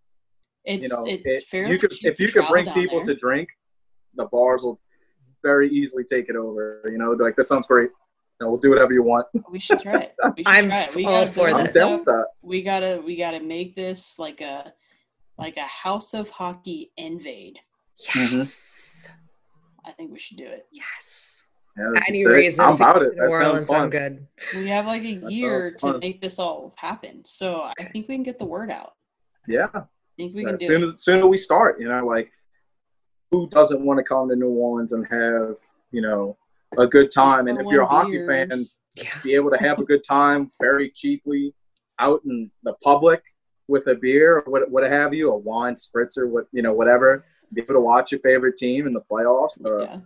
it's 0.64 0.84
you 0.84 0.88
know, 0.88 1.04
it's 1.06 1.44
it, 1.52 1.68
you 1.68 1.78
could 1.78 1.92
if 2.02 2.18
you 2.18 2.28
could 2.28 2.46
bring 2.48 2.70
people 2.72 3.00
there. 3.00 3.14
to 3.14 3.20
drink, 3.20 3.48
the 4.14 4.24
bars 4.26 4.62
will 4.62 4.80
very 5.42 5.68
easily 5.68 6.04
take 6.04 6.28
it 6.28 6.36
over. 6.36 6.82
You 6.86 6.98
know, 6.98 7.12
like 7.12 7.36
that 7.36 7.44
sounds 7.44 7.66
great. 7.66 7.90
You 8.40 8.46
know, 8.46 8.50
we'll 8.50 8.60
do 8.60 8.70
whatever 8.70 8.92
you 8.92 9.02
want. 9.02 9.26
We 9.50 9.60
should 9.60 9.80
try 9.80 10.00
it. 10.00 10.14
We 10.36 10.44
should 10.44 10.46
I'm 10.46 10.68
try 10.68 10.82
it. 10.82 10.94
We 10.94 11.06
all 11.06 11.26
for 11.26 11.52
this. 11.54 11.76
I'm 11.76 12.04
that. 12.04 12.26
We 12.42 12.62
gotta 12.62 13.02
we 13.04 13.16
gotta 13.16 13.40
make 13.40 13.76
this 13.76 14.18
like 14.18 14.40
a 14.40 14.72
like 15.38 15.56
a 15.56 15.62
House 15.62 16.14
of 16.14 16.28
Hockey 16.30 16.92
invade. 16.96 17.58
Yes. 18.14 19.08
I 19.84 19.92
think 19.92 20.12
we 20.12 20.18
should 20.18 20.38
do 20.38 20.46
it. 20.46 20.66
Yes. 20.72 21.44
Yeah, 21.76 22.00
Any 22.08 22.26
reason 22.26 22.64
I'm 22.64 22.74
about 22.74 23.02
it. 23.02 23.16
New 23.16 23.24
Orleans 23.24 23.66
sound 23.66 23.90
good. 23.90 24.26
We 24.54 24.68
have 24.68 24.86
like 24.86 25.02
a 25.02 25.10
year 25.28 25.70
to 25.80 25.98
make 25.98 26.20
this 26.20 26.38
all 26.38 26.72
happen, 26.76 27.24
so 27.24 27.64
okay. 27.64 27.84
I 27.84 27.88
think 27.90 28.08
we 28.08 28.14
can 28.14 28.22
get 28.22 28.38
the 28.38 28.44
word 28.44 28.70
out. 28.70 28.94
Yeah. 29.48 29.66
I 30.18 30.22
think 30.22 30.34
we 30.34 30.44
can. 30.44 30.54
As 30.54 30.66
soon 30.66 30.82
it. 30.82 30.88
as 30.88 31.02
sooner 31.02 31.26
we 31.26 31.38
start, 31.38 31.80
you 31.80 31.88
know, 31.88 32.04
like 32.04 32.30
who 33.30 33.48
doesn't 33.48 33.84
want 33.84 33.98
to 33.98 34.04
come 34.04 34.28
to 34.28 34.36
New 34.36 34.50
Orleans 34.50 34.92
and 34.92 35.06
have 35.10 35.56
you 35.90 36.00
know 36.00 36.36
a 36.78 36.86
good 36.86 37.12
time? 37.12 37.48
And 37.48 37.60
if 37.60 37.66
you're 37.68 37.82
a 37.82 37.86
hockey 37.86 38.26
fan, 38.26 38.50
yeah. 38.96 39.08
be 39.22 39.34
able 39.34 39.50
to 39.50 39.58
have 39.58 39.78
a 39.78 39.84
good 39.84 40.04
time 40.04 40.52
very 40.60 40.90
cheaply 40.90 41.54
out 41.98 42.20
in 42.24 42.50
the 42.62 42.74
public 42.82 43.22
with 43.66 43.86
a 43.86 43.94
beer 43.94 44.38
or 44.38 44.42
what, 44.46 44.70
what 44.70 44.84
have 44.84 45.14
you, 45.14 45.30
a 45.30 45.36
wine 45.36 45.74
spritzer, 45.74 46.28
what 46.28 46.46
you 46.52 46.62
know, 46.62 46.72
whatever 46.72 47.24
be 47.54 47.62
able 47.62 47.74
to 47.74 47.80
watch 47.80 48.12
your 48.12 48.20
favorite 48.20 48.56
team 48.56 48.86
in 48.86 48.92
the 48.92 49.00
playoffs. 49.00 49.64
Uh, 49.64 49.80
yeah. 49.80 49.98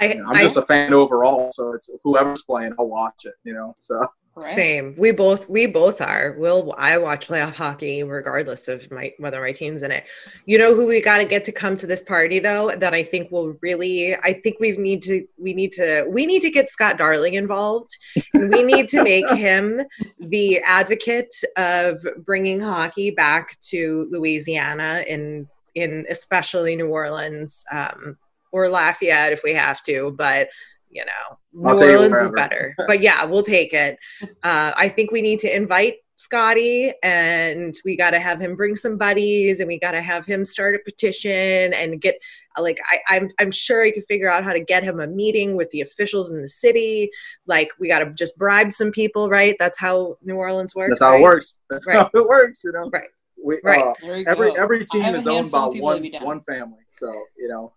I, 0.00 0.04
am 0.12 0.34
just 0.36 0.56
a 0.56 0.62
fan 0.62 0.94
overall, 0.94 1.50
so 1.52 1.72
it's 1.72 1.90
whoever's 2.04 2.42
playing, 2.42 2.72
I'll 2.78 2.86
watch 2.86 3.24
it. 3.24 3.34
You 3.42 3.54
know, 3.54 3.76
so 3.80 4.06
Same. 4.42 4.94
We 4.96 5.12
both 5.12 5.48
we 5.48 5.66
both 5.66 6.00
are. 6.00 6.34
We'll 6.38 6.74
I 6.76 6.98
watch 6.98 7.28
playoff 7.28 7.54
hockey 7.54 8.02
regardless 8.02 8.68
of 8.68 8.90
my 8.90 9.12
whether 9.18 9.40
my 9.40 9.52
team's 9.52 9.82
in 9.82 9.90
it. 9.90 10.04
You 10.46 10.58
know 10.58 10.74
who 10.74 10.86
we 10.86 11.00
got 11.00 11.18
to 11.18 11.24
get 11.24 11.44
to 11.44 11.52
come 11.52 11.76
to 11.76 11.86
this 11.86 12.02
party 12.02 12.38
though 12.38 12.74
that 12.76 12.94
I 12.94 13.02
think 13.02 13.30
will 13.30 13.56
really 13.60 14.16
I 14.16 14.32
think 14.32 14.56
we 14.60 14.72
need 14.72 15.02
to 15.02 15.26
we 15.38 15.54
need 15.54 15.72
to 15.72 16.06
we 16.08 16.26
need 16.26 16.42
to 16.42 16.50
get 16.50 16.70
Scott 16.70 16.98
Darling 16.98 17.34
involved. 17.34 17.96
we 18.34 18.62
need 18.62 18.88
to 18.90 19.02
make 19.02 19.28
him 19.30 19.82
the 20.18 20.58
advocate 20.60 21.34
of 21.56 22.04
bringing 22.24 22.60
hockey 22.60 23.10
back 23.10 23.58
to 23.70 24.08
Louisiana 24.10 25.04
in 25.06 25.48
in 25.74 26.06
especially 26.10 26.76
New 26.76 26.88
Orleans 26.88 27.64
um, 27.70 28.16
or 28.52 28.68
Lafayette 28.68 29.32
if 29.32 29.42
we 29.44 29.54
have 29.54 29.82
to, 29.82 30.14
but 30.16 30.48
you 30.90 31.04
know, 31.04 31.38
New 31.52 31.86
Orleans 31.86 32.16
is 32.16 32.30
better. 32.32 32.74
but 32.86 33.00
yeah, 33.00 33.24
we'll 33.24 33.42
take 33.42 33.72
it. 33.72 33.98
Uh, 34.42 34.72
I 34.76 34.88
think 34.88 35.10
we 35.10 35.22
need 35.22 35.38
to 35.40 35.54
invite 35.54 35.96
Scotty 36.18 36.92
and 37.04 37.78
we 37.84 37.96
got 37.96 38.10
to 38.10 38.18
have 38.18 38.40
him 38.40 38.56
bring 38.56 38.74
some 38.74 38.98
buddies 38.98 39.60
and 39.60 39.68
we 39.68 39.78
got 39.78 39.92
to 39.92 40.02
have 40.02 40.26
him 40.26 40.44
start 40.44 40.74
a 40.74 40.80
petition 40.84 41.72
and 41.72 42.00
get 42.00 42.18
like 42.58 42.80
I, 42.90 42.98
I'm 43.08 43.30
I'm 43.38 43.52
sure 43.52 43.84
I 43.84 43.92
could 43.92 44.04
figure 44.06 44.28
out 44.28 44.42
how 44.42 44.52
to 44.52 44.58
get 44.58 44.82
him 44.82 44.98
a 44.98 45.06
meeting 45.06 45.56
with 45.56 45.70
the 45.70 45.80
officials 45.80 46.32
in 46.32 46.42
the 46.42 46.48
city. 46.48 47.10
Like 47.46 47.70
we 47.78 47.86
got 47.86 48.00
to 48.00 48.10
just 48.14 48.36
bribe 48.36 48.72
some 48.72 48.90
people, 48.90 49.28
right? 49.28 49.54
That's 49.60 49.78
how 49.78 50.18
New 50.22 50.34
Orleans 50.34 50.74
works. 50.74 50.90
That's 50.90 51.02
how 51.02 51.12
right? 51.12 51.20
it 51.20 51.22
works. 51.22 51.60
That's 51.70 51.86
right. 51.86 51.98
how 51.98 52.10
it 52.14 52.28
works, 52.28 52.64
you 52.64 52.72
know. 52.72 52.90
Right. 52.92 53.08
We, 53.40 53.60
right. 53.62 53.94
Uh, 54.02 54.24
every 54.26 54.58
every 54.58 54.86
team 54.86 55.14
is 55.14 55.28
owned 55.28 55.52
by 55.52 55.66
one 55.66 56.04
one 56.20 56.40
family, 56.40 56.82
so 56.90 57.06
you 57.36 57.46
know, 57.46 57.72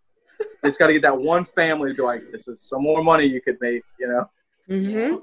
it's 0.64 0.78
got 0.78 0.88
to 0.88 0.94
get 0.94 1.02
that 1.04 1.18
one 1.18 1.46
family 1.46 1.92
to 1.92 1.96
be 1.96 2.02
like, 2.04 2.32
this 2.32 2.48
is 2.48 2.62
some 2.62 2.84
more 2.84 3.04
money 3.04 3.26
you 3.26 3.42
could 3.42 3.58
make, 3.62 3.84
you 4.00 4.08
know. 4.08 4.30
Mm-hmm. 4.70 5.16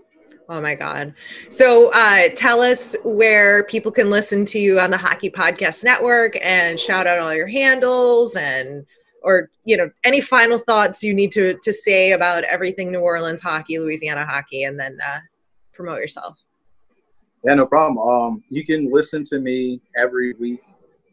Oh 0.50 0.60
my 0.62 0.74
God. 0.74 1.14
So 1.50 1.92
uh, 1.92 2.30
tell 2.34 2.60
us 2.60 2.96
where 3.04 3.64
people 3.64 3.92
can 3.92 4.08
listen 4.08 4.46
to 4.46 4.58
you 4.58 4.80
on 4.80 4.90
the 4.90 4.96
Hockey 4.96 5.28
Podcast 5.28 5.84
Network 5.84 6.38
and 6.42 6.80
shout 6.80 7.06
out 7.06 7.18
all 7.18 7.34
your 7.34 7.46
handles 7.46 8.34
and 8.34 8.86
or 9.22 9.50
you 9.64 9.76
know 9.76 9.90
any 10.04 10.20
final 10.20 10.58
thoughts 10.58 11.02
you 11.02 11.12
need 11.12 11.30
to 11.32 11.58
to 11.62 11.72
say 11.72 12.12
about 12.12 12.44
everything 12.44 12.90
New 12.90 13.00
Orleans 13.00 13.42
hockey, 13.42 13.78
Louisiana 13.78 14.24
hockey, 14.24 14.62
and 14.62 14.78
then 14.78 14.98
uh, 15.06 15.18
promote 15.74 15.98
yourself. 15.98 16.42
Yeah, 17.44 17.54
no 17.54 17.66
problem. 17.66 17.98
Um, 17.98 18.42
you 18.48 18.64
can 18.64 18.90
listen 18.90 19.24
to 19.24 19.40
me 19.40 19.80
every 19.96 20.32
week. 20.34 20.60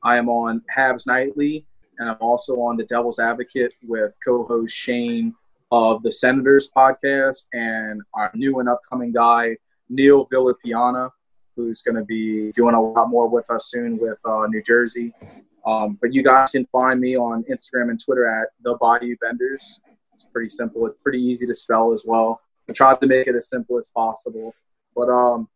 I 0.03 0.17
am 0.17 0.29
on 0.29 0.61
Habs 0.75 1.05
Nightly, 1.07 1.65
and 1.99 2.09
I'm 2.09 2.17
also 2.19 2.61
on 2.61 2.77
the 2.77 2.85
Devil's 2.85 3.19
Advocate 3.19 3.73
with 3.83 4.15
co-host 4.25 4.75
Shane 4.75 5.33
of 5.71 6.03
the 6.03 6.11
Senators 6.11 6.69
podcast, 6.75 7.47
and 7.53 8.01
our 8.13 8.31
new 8.33 8.59
and 8.59 8.69
upcoming 8.69 9.11
guy 9.11 9.57
Neil 9.89 10.27
Villapiana, 10.27 11.09
who's 11.55 11.81
going 11.81 11.95
to 11.95 12.03
be 12.03 12.51
doing 12.51 12.75
a 12.75 12.81
lot 12.81 13.09
more 13.09 13.27
with 13.27 13.49
us 13.49 13.69
soon 13.69 13.97
with 13.97 14.17
uh, 14.25 14.47
New 14.47 14.61
Jersey. 14.61 15.13
Um, 15.65 15.97
but 15.99 16.13
you 16.13 16.23
guys 16.23 16.51
can 16.51 16.65
find 16.67 16.99
me 16.99 17.17
on 17.17 17.43
Instagram 17.43 17.89
and 17.89 18.03
Twitter 18.03 18.27
at 18.27 18.49
the 18.61 18.75
Body 18.75 19.15
Benders. 19.21 19.81
It's 20.13 20.25
pretty 20.31 20.49
simple. 20.49 20.85
It's 20.85 20.97
pretty 21.01 21.21
easy 21.21 21.45
to 21.47 21.53
spell 21.53 21.93
as 21.93 22.03
well. 22.05 22.39
I 22.69 22.73
tried 22.73 23.01
to 23.01 23.07
make 23.07 23.27
it 23.27 23.35
as 23.35 23.49
simple 23.49 23.77
as 23.77 23.91
possible. 23.93 24.53
But 24.95 25.09
um, 25.09 25.49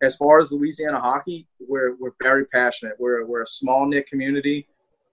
as 0.00 0.16
far 0.16 0.38
as 0.38 0.52
Louisiana 0.52 1.00
hockey, 1.00 1.46
we're 1.60 1.96
we're 1.96 2.14
very 2.22 2.46
passionate. 2.46 2.94
We're 2.98 3.26
we're 3.26 3.42
a 3.42 3.46
small 3.46 3.86
knit 3.86 4.06
community, 4.06 4.66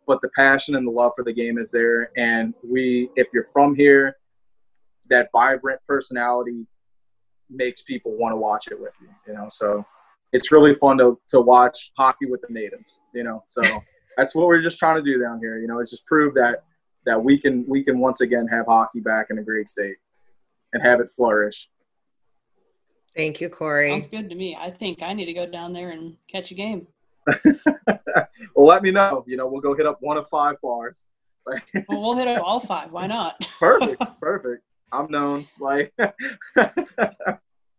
but 0.07 0.21
the 0.21 0.29
passion 0.35 0.75
and 0.75 0.87
the 0.87 0.91
love 0.91 1.13
for 1.15 1.23
the 1.23 1.33
game 1.33 1.57
is 1.57 1.71
there. 1.71 2.11
And 2.17 2.53
we, 2.63 3.09
if 3.15 3.27
you're 3.33 3.43
from 3.43 3.75
here, 3.75 4.17
that 5.09 5.29
vibrant 5.31 5.79
personality 5.87 6.65
makes 7.49 7.81
people 7.83 8.15
want 8.17 8.33
to 8.33 8.37
watch 8.37 8.67
it 8.67 8.79
with 8.79 8.93
you. 9.01 9.09
You 9.27 9.33
know, 9.33 9.47
so 9.49 9.85
it's 10.31 10.51
really 10.51 10.73
fun 10.73 10.97
to 10.97 11.19
to 11.29 11.41
watch 11.41 11.91
hockey 11.97 12.25
with 12.25 12.41
the 12.41 12.53
natives. 12.53 13.01
You 13.13 13.23
know, 13.23 13.43
so 13.45 13.61
that's 14.17 14.35
what 14.35 14.47
we're 14.47 14.61
just 14.61 14.79
trying 14.79 14.95
to 14.95 15.01
do 15.03 15.19
down 15.21 15.39
here. 15.39 15.59
You 15.59 15.67
know, 15.67 15.79
it's 15.79 15.91
just 15.91 16.05
prove 16.05 16.33
that 16.35 16.63
that 17.05 17.23
we 17.23 17.37
can 17.37 17.65
we 17.67 17.83
can 17.83 17.99
once 17.99 18.21
again 18.21 18.47
have 18.47 18.65
hockey 18.65 18.99
back 18.99 19.27
in 19.29 19.37
a 19.37 19.43
great 19.43 19.67
state 19.67 19.97
and 20.73 20.83
have 20.83 20.99
it 20.99 21.09
flourish. 21.09 21.69
Thank 23.15 23.39
you, 23.39 23.49
Corey. 23.49 23.91
Sounds 23.91 24.07
good 24.07 24.29
to 24.29 24.35
me. 24.35 24.57
I 24.59 24.69
think 24.69 25.01
I 25.01 25.13
need 25.13 25.25
to 25.25 25.33
go 25.33 25.45
down 25.45 25.71
there 25.71 25.91
and 25.91 26.17
catch 26.27 26.51
a 26.51 26.53
game. 26.53 26.87
well, 28.55 28.67
let 28.67 28.83
me 28.83 28.91
know. 28.91 29.23
You 29.27 29.37
know, 29.37 29.47
we'll 29.47 29.61
go 29.61 29.75
hit 29.75 29.85
up 29.85 29.97
one 30.01 30.17
of 30.17 30.27
five 30.27 30.55
bars. 30.61 31.05
well, 31.45 31.61
we'll 31.89 32.15
hit 32.15 32.27
up 32.27 32.43
all 32.43 32.59
five. 32.59 32.91
Why 32.91 33.07
not? 33.07 33.39
perfect, 33.59 34.01
perfect. 34.19 34.63
I'm 34.91 35.09
known. 35.11 35.47
Like, 35.59 35.93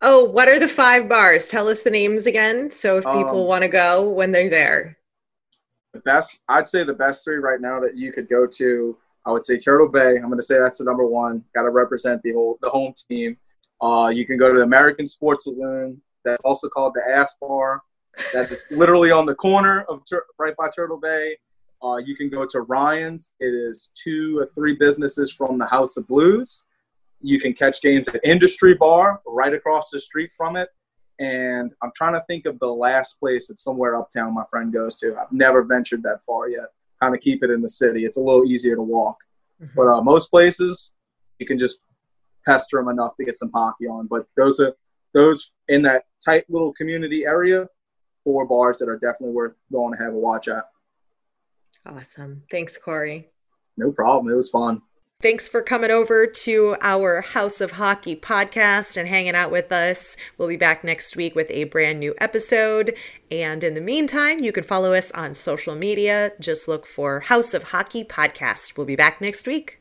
oh, 0.02 0.24
what 0.24 0.48
are 0.48 0.58
the 0.58 0.68
five 0.68 1.08
bars? 1.08 1.48
Tell 1.48 1.68
us 1.68 1.82
the 1.82 1.90
names 1.90 2.26
again, 2.26 2.70
so 2.70 2.98
if 2.98 3.04
people 3.04 3.42
um, 3.42 3.46
want 3.46 3.62
to 3.62 3.68
go 3.68 4.08
when 4.08 4.32
they're 4.32 4.50
there. 4.50 4.98
The 5.94 6.00
best, 6.00 6.42
I'd 6.48 6.68
say, 6.68 6.84
the 6.84 6.92
best 6.92 7.24
three 7.24 7.36
right 7.36 7.60
now 7.60 7.80
that 7.80 7.96
you 7.96 8.12
could 8.12 8.28
go 8.28 8.46
to. 8.46 8.96
I 9.24 9.32
would 9.32 9.44
say 9.44 9.56
Turtle 9.56 9.88
Bay. 9.88 10.16
I'm 10.16 10.26
going 10.26 10.36
to 10.36 10.42
say 10.42 10.58
that's 10.58 10.78
the 10.78 10.84
number 10.84 11.06
one. 11.06 11.42
Got 11.54 11.62
to 11.62 11.70
represent 11.70 12.22
the 12.22 12.32
whole 12.32 12.58
the 12.62 12.70
home 12.70 12.94
team. 13.10 13.36
Uh, 13.80 14.10
you 14.14 14.24
can 14.24 14.38
go 14.38 14.52
to 14.52 14.58
the 14.58 14.64
American 14.64 15.04
Sports 15.06 15.44
Saloon. 15.44 16.00
That's 16.24 16.40
also 16.42 16.68
called 16.68 16.94
the 16.94 17.02
Ass 17.10 17.36
Bar. 17.40 17.82
That 18.32 18.50
is 18.50 18.66
literally 18.70 19.10
on 19.10 19.26
the 19.26 19.34
corner 19.34 19.82
of 19.82 20.02
right 20.38 20.56
by 20.56 20.68
Turtle 20.70 20.98
Bay. 20.98 21.36
Uh, 21.82 21.96
you 21.96 22.16
can 22.16 22.30
go 22.30 22.46
to 22.46 22.60
Ryan's. 22.62 23.32
It 23.40 23.54
is 23.54 23.90
two 23.94 24.38
or 24.38 24.46
three 24.54 24.74
businesses 24.74 25.32
from 25.32 25.58
the 25.58 25.66
House 25.66 25.96
of 25.96 26.06
Blues. 26.08 26.64
You 27.20 27.38
can 27.38 27.52
catch 27.52 27.82
games 27.82 28.08
at 28.08 28.20
Industry 28.24 28.74
Bar 28.74 29.20
right 29.26 29.52
across 29.52 29.90
the 29.90 30.00
street 30.00 30.30
from 30.36 30.56
it. 30.56 30.70
And 31.18 31.72
I'm 31.82 31.92
trying 31.96 32.12
to 32.12 32.24
think 32.26 32.46
of 32.46 32.58
the 32.58 32.66
last 32.66 33.18
place 33.20 33.48
that's 33.48 33.62
somewhere 33.62 33.96
uptown 33.96 34.34
my 34.34 34.44
friend 34.50 34.72
goes 34.72 34.96
to. 34.96 35.16
I've 35.16 35.32
never 35.32 35.64
ventured 35.64 36.02
that 36.02 36.24
far 36.24 36.48
yet. 36.48 36.66
Kind 37.00 37.14
of 37.14 37.20
keep 37.20 37.42
it 37.42 37.50
in 37.50 37.62
the 37.62 37.68
city. 37.68 38.04
It's 38.04 38.16
a 38.16 38.20
little 38.20 38.44
easier 38.44 38.76
to 38.76 38.82
walk. 38.82 39.18
Mm-hmm. 39.62 39.72
But 39.76 39.88
uh, 39.88 40.02
most 40.02 40.30
places, 40.30 40.94
you 41.38 41.46
can 41.46 41.58
just 41.58 41.80
pester 42.46 42.78
them 42.78 42.88
enough 42.88 43.16
to 43.16 43.24
get 43.24 43.38
some 43.38 43.50
hockey 43.52 43.86
on. 43.86 44.06
But 44.06 44.26
those 44.36 44.60
are 44.60 44.74
those 45.14 45.52
in 45.68 45.82
that 45.82 46.04
tight 46.22 46.44
little 46.50 46.72
community 46.74 47.24
area, 47.24 47.66
four 48.26 48.44
bars 48.44 48.78
that 48.78 48.88
are 48.88 48.98
definitely 48.98 49.34
worth 49.34 49.60
going 49.70 49.96
to 49.96 50.02
have 50.02 50.12
a 50.12 50.18
watch 50.18 50.48
at. 50.48 50.64
Awesome. 51.86 52.42
Thanks, 52.50 52.76
Corey. 52.76 53.28
No 53.76 53.92
problem. 53.92 54.32
It 54.32 54.36
was 54.36 54.50
fun. 54.50 54.82
Thanks 55.22 55.48
for 55.48 55.62
coming 55.62 55.90
over 55.90 56.26
to 56.26 56.76
our 56.82 57.22
House 57.22 57.62
of 57.62 57.72
Hockey 57.72 58.16
podcast 58.16 58.98
and 58.98 59.08
hanging 59.08 59.36
out 59.36 59.50
with 59.50 59.70
us. 59.72 60.16
We'll 60.36 60.48
be 60.48 60.56
back 60.56 60.84
next 60.84 61.16
week 61.16 61.34
with 61.34 61.50
a 61.50 61.64
brand 61.64 62.00
new 62.00 62.14
episode. 62.18 62.94
And 63.30 63.64
in 63.64 63.74
the 63.74 63.80
meantime, 63.80 64.40
you 64.40 64.52
can 64.52 64.64
follow 64.64 64.92
us 64.92 65.10
on 65.12 65.32
social 65.32 65.74
media. 65.74 66.32
Just 66.38 66.68
look 66.68 66.84
for 66.84 67.20
House 67.20 67.54
of 67.54 67.64
Hockey 67.64 68.04
podcast. 68.04 68.76
We'll 68.76 68.86
be 68.86 68.96
back 68.96 69.20
next 69.20 69.46
week. 69.46 69.78